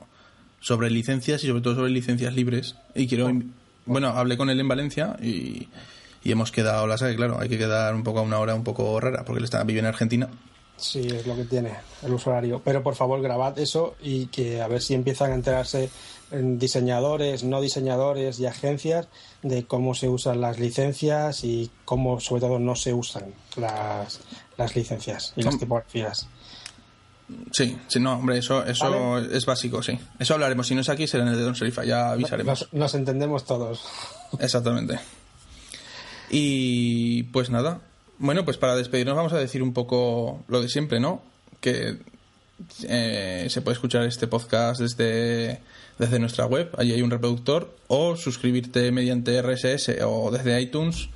sobre 0.60 0.90
licencias 0.90 1.44
y 1.44 1.48
sobre 1.48 1.62
todo 1.62 1.76
sobre 1.76 1.92
licencias 1.92 2.34
libres. 2.34 2.76
Y 2.96 3.08
quiero... 3.08 3.30
inv- 3.30 3.52
Bueno, 3.86 4.10
hablé 4.10 4.38
con 4.38 4.50
él 4.50 4.60
en 4.60 4.68
Valencia 4.68 5.16
y, 5.22 5.68
y 6.24 6.32
hemos 6.32 6.52
quedado, 6.52 6.88
la 6.88 6.98
sabe, 6.98 7.16
claro, 7.16 7.40
hay 7.40 7.50
que 7.50 7.58
quedar 7.58 7.96
un 7.96 8.04
poco 8.04 8.20
a 8.20 8.22
una 8.22 8.40
hora 8.40 8.56
un 8.56 8.64
poco 8.64 9.00
rara 9.00 9.24
porque 9.26 9.40
él 9.40 9.46
está, 9.46 9.64
vive 9.64 9.80
en 9.80 9.86
Argentina. 9.86 10.30
Sí, 10.78 11.08
es 11.08 11.28
lo 11.28 11.36
que 11.36 11.46
tiene 11.46 11.74
el 12.02 12.14
usuario. 12.14 12.62
Pero 12.66 12.82
por 12.82 12.96
favor, 12.96 13.22
grabad 13.22 13.58
eso 13.60 13.96
y 14.02 14.26
que 14.28 14.62
a 14.62 14.68
ver 14.68 14.82
si 14.82 14.96
empiezan 14.96 15.32
a 15.32 15.36
enterarse 15.36 15.90
en 16.32 16.58
diseñadores, 16.58 17.44
no 17.44 17.62
diseñadores 17.62 18.40
y 18.40 18.48
agencias 18.48 19.08
de 19.44 19.66
cómo 19.66 19.94
se 19.94 20.10
usan 20.10 20.42
las 20.42 20.60
licencias 20.60 21.44
y 21.44 21.70
cómo, 21.86 22.20
sobre 22.20 22.42
todo, 22.42 22.58
no 22.58 22.76
se 22.76 22.94
usan 22.94 23.26
las, 23.58 24.22
las 24.58 24.76
licencias 24.76 25.34
y 25.36 25.44
las 25.44 25.60
tipografías. 25.60 26.28
Sí, 27.52 27.78
sí, 27.88 28.00
no, 28.00 28.14
hombre, 28.14 28.40
eso, 28.40 28.66
eso 28.66 28.90
Vale. 28.90 29.38
es 29.38 29.46
básico, 29.46 29.84
sí. 29.84 29.98
Eso 30.20 30.34
hablaremos. 30.34 30.68
Si 30.68 30.76
no 30.76 30.82
es 30.82 30.90
aquí, 30.90 31.08
será 31.08 31.24
en 31.24 31.30
el 31.30 31.38
de 31.38 31.44
Don 31.44 31.56
Serifa, 31.56 31.86
ya 31.86 32.12
avisaremos. 32.12 32.62
Nos, 32.62 32.74
nos 32.74 32.96
entendemos 32.96 33.46
todos. 33.46 33.86
Exactamente. 34.40 35.00
Y 36.32 37.24
pues 37.24 37.50
nada. 37.50 37.82
Bueno, 38.18 38.46
pues 38.46 38.58
para 38.58 38.76
despedirnos 38.76 39.16
vamos 39.16 39.34
a 39.34 39.38
decir 39.38 39.62
un 39.62 39.74
poco 39.74 40.44
lo 40.48 40.62
de 40.62 40.70
siempre, 40.70 41.00
¿no? 41.00 41.22
Que 41.60 41.98
eh, 42.88 43.48
se 43.50 43.62
puede 43.62 43.74
escuchar 43.74 44.06
este 44.06 44.28
podcast 44.28 44.80
desde, 44.80 45.60
desde 46.00 46.20
nuestra 46.20 46.46
web, 46.46 46.70
allí 46.78 46.94
hay 46.94 47.02
un 47.02 47.12
reproductor, 47.12 47.76
o 47.88 48.16
suscribirte 48.16 48.92
mediante 48.92 49.42
RSS 49.42 49.98
o 50.06 50.32
desde 50.32 50.62
iTunes 50.62 51.10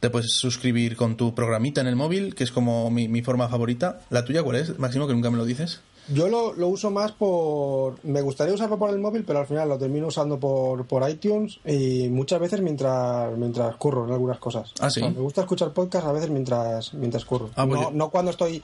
Te 0.00 0.10
puedes 0.10 0.32
suscribir 0.32 0.96
con 0.96 1.16
tu 1.16 1.34
programita 1.34 1.80
en 1.80 1.86
el 1.86 1.96
móvil, 1.96 2.34
que 2.34 2.44
es 2.44 2.50
como 2.50 2.90
mi, 2.90 3.08
mi 3.08 3.22
forma 3.22 3.48
favorita. 3.48 4.00
¿La 4.10 4.24
tuya 4.24 4.42
cuál 4.42 4.56
es, 4.56 4.78
Máximo, 4.78 5.06
que 5.06 5.14
nunca 5.14 5.30
me 5.30 5.38
lo 5.38 5.46
dices? 5.46 5.80
Yo 6.08 6.28
lo, 6.28 6.52
lo, 6.52 6.68
uso 6.68 6.90
más 6.90 7.12
por... 7.12 7.96
Me 8.04 8.20
gustaría 8.20 8.54
usarlo 8.54 8.78
por 8.78 8.90
el 8.90 8.98
móvil, 8.98 9.24
pero 9.24 9.40
al 9.40 9.46
final 9.46 9.68
lo 9.68 9.78
termino 9.78 10.06
usando 10.06 10.38
por, 10.38 10.86
por 10.86 11.08
iTunes 11.08 11.58
y 11.64 12.08
muchas 12.08 12.40
veces 12.40 12.60
mientras 12.60 13.36
mientras 13.36 13.74
curro 13.76 14.06
en 14.06 14.12
algunas 14.12 14.38
cosas. 14.38 14.72
Ah, 14.80 14.88
sí. 14.90 15.00
O 15.00 15.04
sea, 15.04 15.10
me 15.12 15.20
gusta 15.20 15.40
escuchar 15.42 15.72
podcast 15.72 16.06
a 16.06 16.12
veces 16.12 16.30
mientras, 16.30 16.94
mientras 16.94 17.24
curro. 17.24 17.50
Ah, 17.56 17.66
pues 17.66 17.80
no, 17.80 17.90
yo- 17.90 17.96
no 17.96 18.10
cuando 18.10 18.30
estoy 18.30 18.62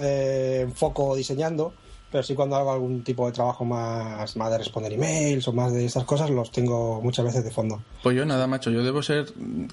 eh, 0.00 0.60
en 0.62 0.72
foco 0.72 1.14
diseñando, 1.16 1.72
pero 2.10 2.24
sí 2.24 2.34
cuando 2.34 2.56
hago 2.56 2.72
algún 2.72 3.02
tipo 3.02 3.26
de 3.26 3.32
trabajo 3.32 3.64
más, 3.64 4.36
más 4.36 4.50
de 4.50 4.58
responder 4.58 4.92
emails 4.92 5.46
o 5.46 5.52
más 5.52 5.72
de 5.72 5.84
esas 5.84 6.04
cosas, 6.04 6.28
los 6.30 6.50
tengo 6.50 7.00
muchas 7.00 7.24
veces 7.24 7.44
de 7.44 7.50
fondo. 7.50 7.82
Pues 8.02 8.16
yo 8.16 8.24
nada, 8.24 8.46
macho, 8.46 8.70
yo 8.70 8.82
debo 8.82 9.02
ser 9.02 9.26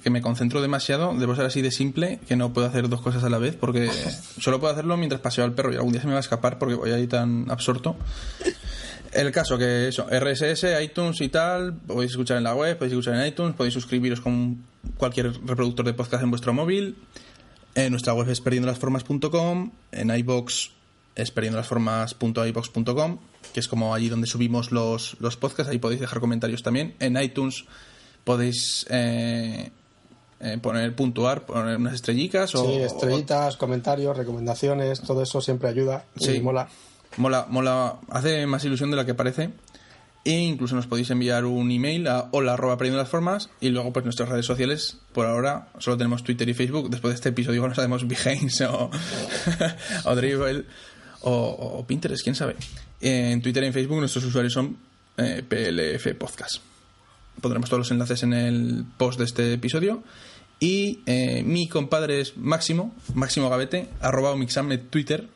que 0.04 0.10
me 0.10 0.22
concentro 0.22 0.62
demasiado, 0.62 1.14
debo 1.16 1.36
ser 1.36 1.46
así 1.46 1.62
de 1.62 1.72
simple 1.72 2.20
que 2.28 2.36
no 2.36 2.54
puedo 2.54 2.68
hacer 2.68 2.90
dos 2.90 3.02
cosas 3.02 3.24
a 3.24 3.30
la 3.30 3.40
vez 3.40 3.56
porque 3.56 3.90
solo 4.40 4.60
puedo 4.60 4.74
hacerlo 4.74 4.98
mientras 4.98 5.22
paseo 5.22 5.46
al 5.46 5.54
perro 5.54 5.74
y 5.74 5.78
algún 5.78 5.92
día 5.92 6.02
se 6.02 6.08
me 6.08 6.14
va 6.14 6.20
a 6.20 6.22
escapar 6.22 6.60
porque 6.60 6.76
voy 6.76 6.92
ahí 6.92 7.08
tan 7.08 7.50
absorto. 7.50 7.96
El 9.14 9.32
caso 9.32 9.58
que 9.58 9.88
eso, 9.88 10.06
RSS, 10.08 10.66
iTunes 10.84 11.22
y 11.22 11.30
tal, 11.30 11.76
podéis 11.76 12.12
escuchar 12.12 12.38
en 12.38 12.44
la 12.44 12.54
web, 12.54 12.78
podéis 12.78 12.94
escuchar 12.94 13.16
en 13.16 13.26
iTunes, 13.26 13.56
podéis 13.56 13.74
suscribiros 13.74 14.22
con 14.22 14.64
cualquier 14.98 15.32
reproductor 15.46 15.86
de 15.86 15.94
podcast 15.94 16.24
en 16.24 16.30
vuestro 16.30 16.54
móvil. 16.54 16.98
En 17.74 17.92
nuestra 17.92 18.14
web 18.14 18.30
es 18.30 18.42
perdiendolasformas.com, 18.42 19.72
en 19.92 20.10
iBox 20.10 20.77
es 21.18 21.32
perdiendolasformas.ibox.com, 21.32 23.18
que 23.54 23.60
es 23.60 23.68
como 23.68 23.94
allí 23.94 24.08
donde 24.08 24.28
subimos 24.28 24.72
los, 24.72 25.18
los 25.20 25.36
podcasts, 25.36 25.72
ahí 25.72 25.80
podéis 25.80 26.00
dejar 26.00 26.20
comentarios 26.20 26.64
también. 26.64 26.96
En 27.00 27.18
iTunes 27.22 27.66
podéis 28.24 28.86
eh, 28.90 29.72
eh, 30.40 30.58
poner 30.62 30.96
puntuar, 30.96 31.46
poner 31.46 31.78
unas 31.78 31.96
estrellicas 31.96 32.54
o... 32.56 32.66
sí, 32.66 32.74
estrellitas, 32.82 33.58
comentarios, 33.58 34.16
recomendaciones, 34.16 35.02
todo 35.02 35.24
eso 35.24 35.42
siempre 35.42 35.70
ayuda 35.70 36.06
y 36.20 36.24
Sí. 36.26 36.40
mola. 36.40 36.68
Mola, 37.18 37.48
mola, 37.50 37.96
hace 38.10 38.46
más 38.46 38.64
ilusión 38.66 38.92
de 38.92 38.98
la 38.98 39.06
que 39.06 39.16
parece. 39.16 39.50
E 40.24 40.32
incluso 40.32 40.76
nos 40.76 40.88
podéis 40.88 41.10
enviar 41.10 41.46
un 41.46 41.72
email 41.72 42.06
a 42.10 42.28
hola 42.32 42.54
arroba 42.54 42.78
perdiendo 42.78 43.00
las 43.02 43.08
formas 43.10 43.50
y 43.62 43.70
luego 43.70 43.94
pues 43.94 44.04
nuestras 44.04 44.28
redes 44.28 44.46
sociales 44.46 44.98
por 45.14 45.26
ahora 45.26 45.70
solo 45.80 45.96
tenemos 45.96 46.22
Twitter 46.22 46.50
y 46.50 46.54
Facebook 46.54 46.90
después 46.90 47.14
de 47.14 47.16
este 47.16 47.30
episodio 47.30 47.66
no 47.66 47.74
sabemos 47.74 48.06
Behance 48.10 48.66
o, 48.66 48.92
o 50.04 50.16
Dribble 50.16 50.66
o, 51.28 51.80
o 51.80 51.86
Pinterest 51.86 52.24
quién 52.24 52.36
sabe 52.36 52.56
en 53.02 53.42
Twitter 53.42 53.64
y 53.64 53.68
en 53.68 53.74
Facebook 53.74 54.00
nuestros 54.00 54.24
usuarios 54.24 54.54
son 54.54 54.78
eh, 55.18 55.44
PLF 55.48 56.16
Podcast 56.16 56.58
pondremos 57.42 57.70
todos 57.70 57.80
los 57.80 57.92
enlaces 57.92 58.24
en 58.24 58.34
el 58.34 58.86
post 58.98 59.20
de 59.20 59.26
este 59.26 59.54
episodio 59.54 60.04
y 60.60 61.02
eh, 61.06 61.44
mi 61.44 61.68
compadre 61.68 62.22
es 62.22 62.38
Máximo 62.38 62.96
Máximo 63.14 63.50
Gavete 63.50 63.90
arroba 64.00 64.32
Omixam 64.32 64.72
en 64.72 64.88
Twitter 64.88 65.28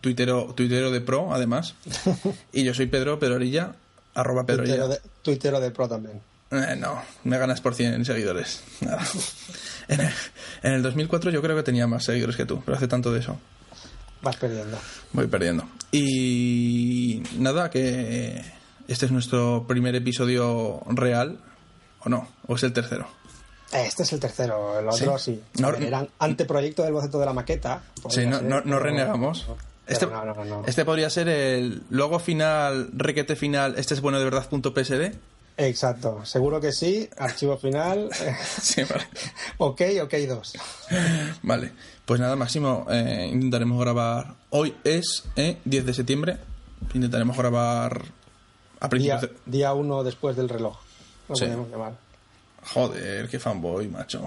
tuitero, 0.00 0.52
tuitero 0.54 0.90
de 0.90 1.00
pro 1.00 1.34
además 1.34 1.74
y 2.52 2.64
yo 2.64 2.74
soy 2.74 2.86
Pedro 2.86 3.18
Pedro 3.18 3.36
Orilla 3.36 3.74
arroba 4.14 4.44
Pedro 4.44 4.64
Tuitero 4.64 4.84
Orilla 4.84 5.00
de, 5.00 5.08
tuitero 5.22 5.60
de 5.60 5.70
pro 5.70 5.88
también. 5.88 6.20
Eh, 6.50 6.76
no, 6.78 7.02
me 7.24 7.36
ganas 7.38 7.60
por 7.60 7.74
100 7.74 8.04
seguidores. 8.04 8.62
Nada. 8.80 9.02
En 9.88 10.00
el, 10.00 10.10
en 10.62 10.72
el 10.72 10.82
2004 10.82 11.30
yo 11.30 11.42
creo 11.42 11.56
que 11.56 11.62
tenía 11.62 11.86
más 11.86 12.04
seguidores 12.04 12.36
que 12.36 12.46
tú, 12.46 12.62
pero 12.64 12.76
hace 12.76 12.86
tanto 12.86 13.12
de 13.12 13.20
eso. 13.20 13.38
Vas 14.24 14.36
perdiendo. 14.36 14.78
Voy 15.12 15.26
perdiendo. 15.26 15.68
Y 15.92 17.22
nada, 17.38 17.70
que 17.70 18.42
este 18.88 19.06
es 19.06 19.12
nuestro 19.12 19.64
primer 19.68 19.94
episodio 19.94 20.80
real, 20.88 21.38
¿o 22.00 22.08
no? 22.08 22.28
¿O 22.46 22.56
es 22.56 22.62
el 22.64 22.72
tercero? 22.72 23.06
Este 23.72 24.02
es 24.04 24.12
el 24.12 24.20
tercero, 24.20 24.78
el 24.78 24.88
otro 24.88 25.18
Sí. 25.18 25.32
sí. 25.54 25.60
No- 25.60 25.68
A 25.68 25.72
ver, 25.72 25.82
era 25.84 26.06
anteproyecto 26.18 26.82
del 26.82 26.92
boceto 26.92 27.18
de 27.18 27.26
la 27.26 27.32
maqueta. 27.32 27.82
Sí, 28.08 28.24
no, 28.26 28.38
renegamos. 28.78 29.46
Este, 29.86 30.08
este 30.66 30.84
podría 30.84 31.10
ser 31.10 31.28
el 31.28 31.82
logo 31.90 32.18
final, 32.18 32.88
requete 32.94 33.36
final, 33.36 33.74
este 33.76 33.94
es 33.94 34.00
bueno 34.00 34.18
de 34.18 34.24
verdad 34.24 34.48
punto 34.48 34.72
PSD. 34.72 35.12
Exacto, 35.56 36.24
seguro 36.24 36.60
que 36.60 36.72
sí. 36.72 37.08
Archivo 37.16 37.56
final. 37.58 38.08
Sí, 38.60 38.82
vale. 38.84 39.06
ok, 39.58 39.82
ok, 40.04 40.14
dos. 40.28 40.54
Vale, 41.42 41.72
pues 42.06 42.20
nada, 42.20 42.36
Máximo, 42.36 42.86
eh, 42.90 43.28
intentaremos 43.32 43.80
grabar. 43.80 44.34
Hoy 44.50 44.74
es 44.84 45.24
eh, 45.36 45.58
10 45.64 45.86
de 45.86 45.94
septiembre. 45.94 46.36
Intentaremos 46.92 47.36
grabar 47.36 48.02
a 48.80 48.88
Día, 48.88 48.88
principios 48.90 49.22
de... 49.22 49.30
día 49.46 49.72
uno 49.72 50.04
después 50.04 50.36
del 50.36 50.48
reloj. 50.48 50.76
Lo 51.28 51.36
Sí. 51.36 51.44
podemos 51.44 51.70
llamar. 51.70 51.92
Joder, 52.72 53.28
qué 53.28 53.38
fanboy, 53.38 53.88
macho. 53.88 54.26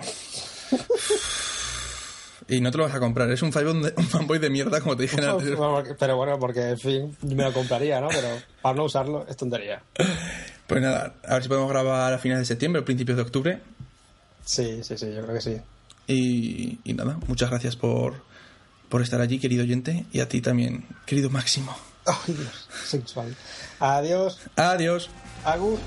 y 2.49 2.61
no 2.61 2.71
te 2.71 2.77
lo 2.77 2.85
vas 2.85 2.95
a 2.95 2.99
comprar, 2.99 3.29
es 3.31 3.41
un 3.41 3.51
fanboy 3.51 3.81
de, 3.83 3.93
un 3.97 4.05
fanboy 4.07 4.39
de 4.39 4.49
mierda, 4.49 4.79
como 4.81 4.95
te 4.95 5.03
dije 5.03 5.17
en 5.17 5.23
el 5.23 5.29
anterior. 5.31 5.57
Bueno, 5.57 5.73
porque- 5.75 5.95
Pero 5.95 6.17
bueno, 6.17 6.39
porque 6.39 6.69
en 6.69 6.79
fin, 6.79 7.17
me 7.21 7.43
lo 7.43 7.53
compraría, 7.53 7.99
¿no? 8.01 8.07
Pero 8.09 8.27
para 8.61 8.75
no 8.75 8.85
usarlo 8.85 9.25
es 9.27 9.35
tontería. 9.37 9.81
Pues 10.65 10.81
nada, 10.81 11.13
a 11.27 11.33
ver 11.35 11.43
si 11.43 11.49
podemos 11.49 11.69
grabar 11.69 12.13
a 12.13 12.17
finales 12.19 12.41
de 12.47 12.53
septiembre 12.53 12.81
o 12.81 12.85
principios 12.85 13.17
de 13.17 13.23
octubre. 13.23 13.59
Sí, 14.45 14.83
sí, 14.83 14.97
sí, 14.97 15.13
yo 15.13 15.21
creo 15.23 15.33
que 15.35 15.41
sí. 15.41 15.57
Y, 16.07 16.79
y 16.83 16.93
nada, 16.93 17.19
muchas 17.27 17.49
gracias 17.49 17.75
por, 17.75 18.23
por 18.89 19.01
estar 19.01 19.19
allí, 19.21 19.39
querido 19.39 19.63
oyente, 19.63 20.05
y 20.11 20.21
a 20.21 20.29
ti 20.29 20.41
también, 20.41 20.85
querido 21.05 21.29
Máximo. 21.29 21.75
Ay, 22.05 22.33
Dios, 22.33 22.69
sexual. 22.85 23.35
Adiós, 23.79 24.39
Adiós. 24.55 25.09
Agus. 25.43 25.79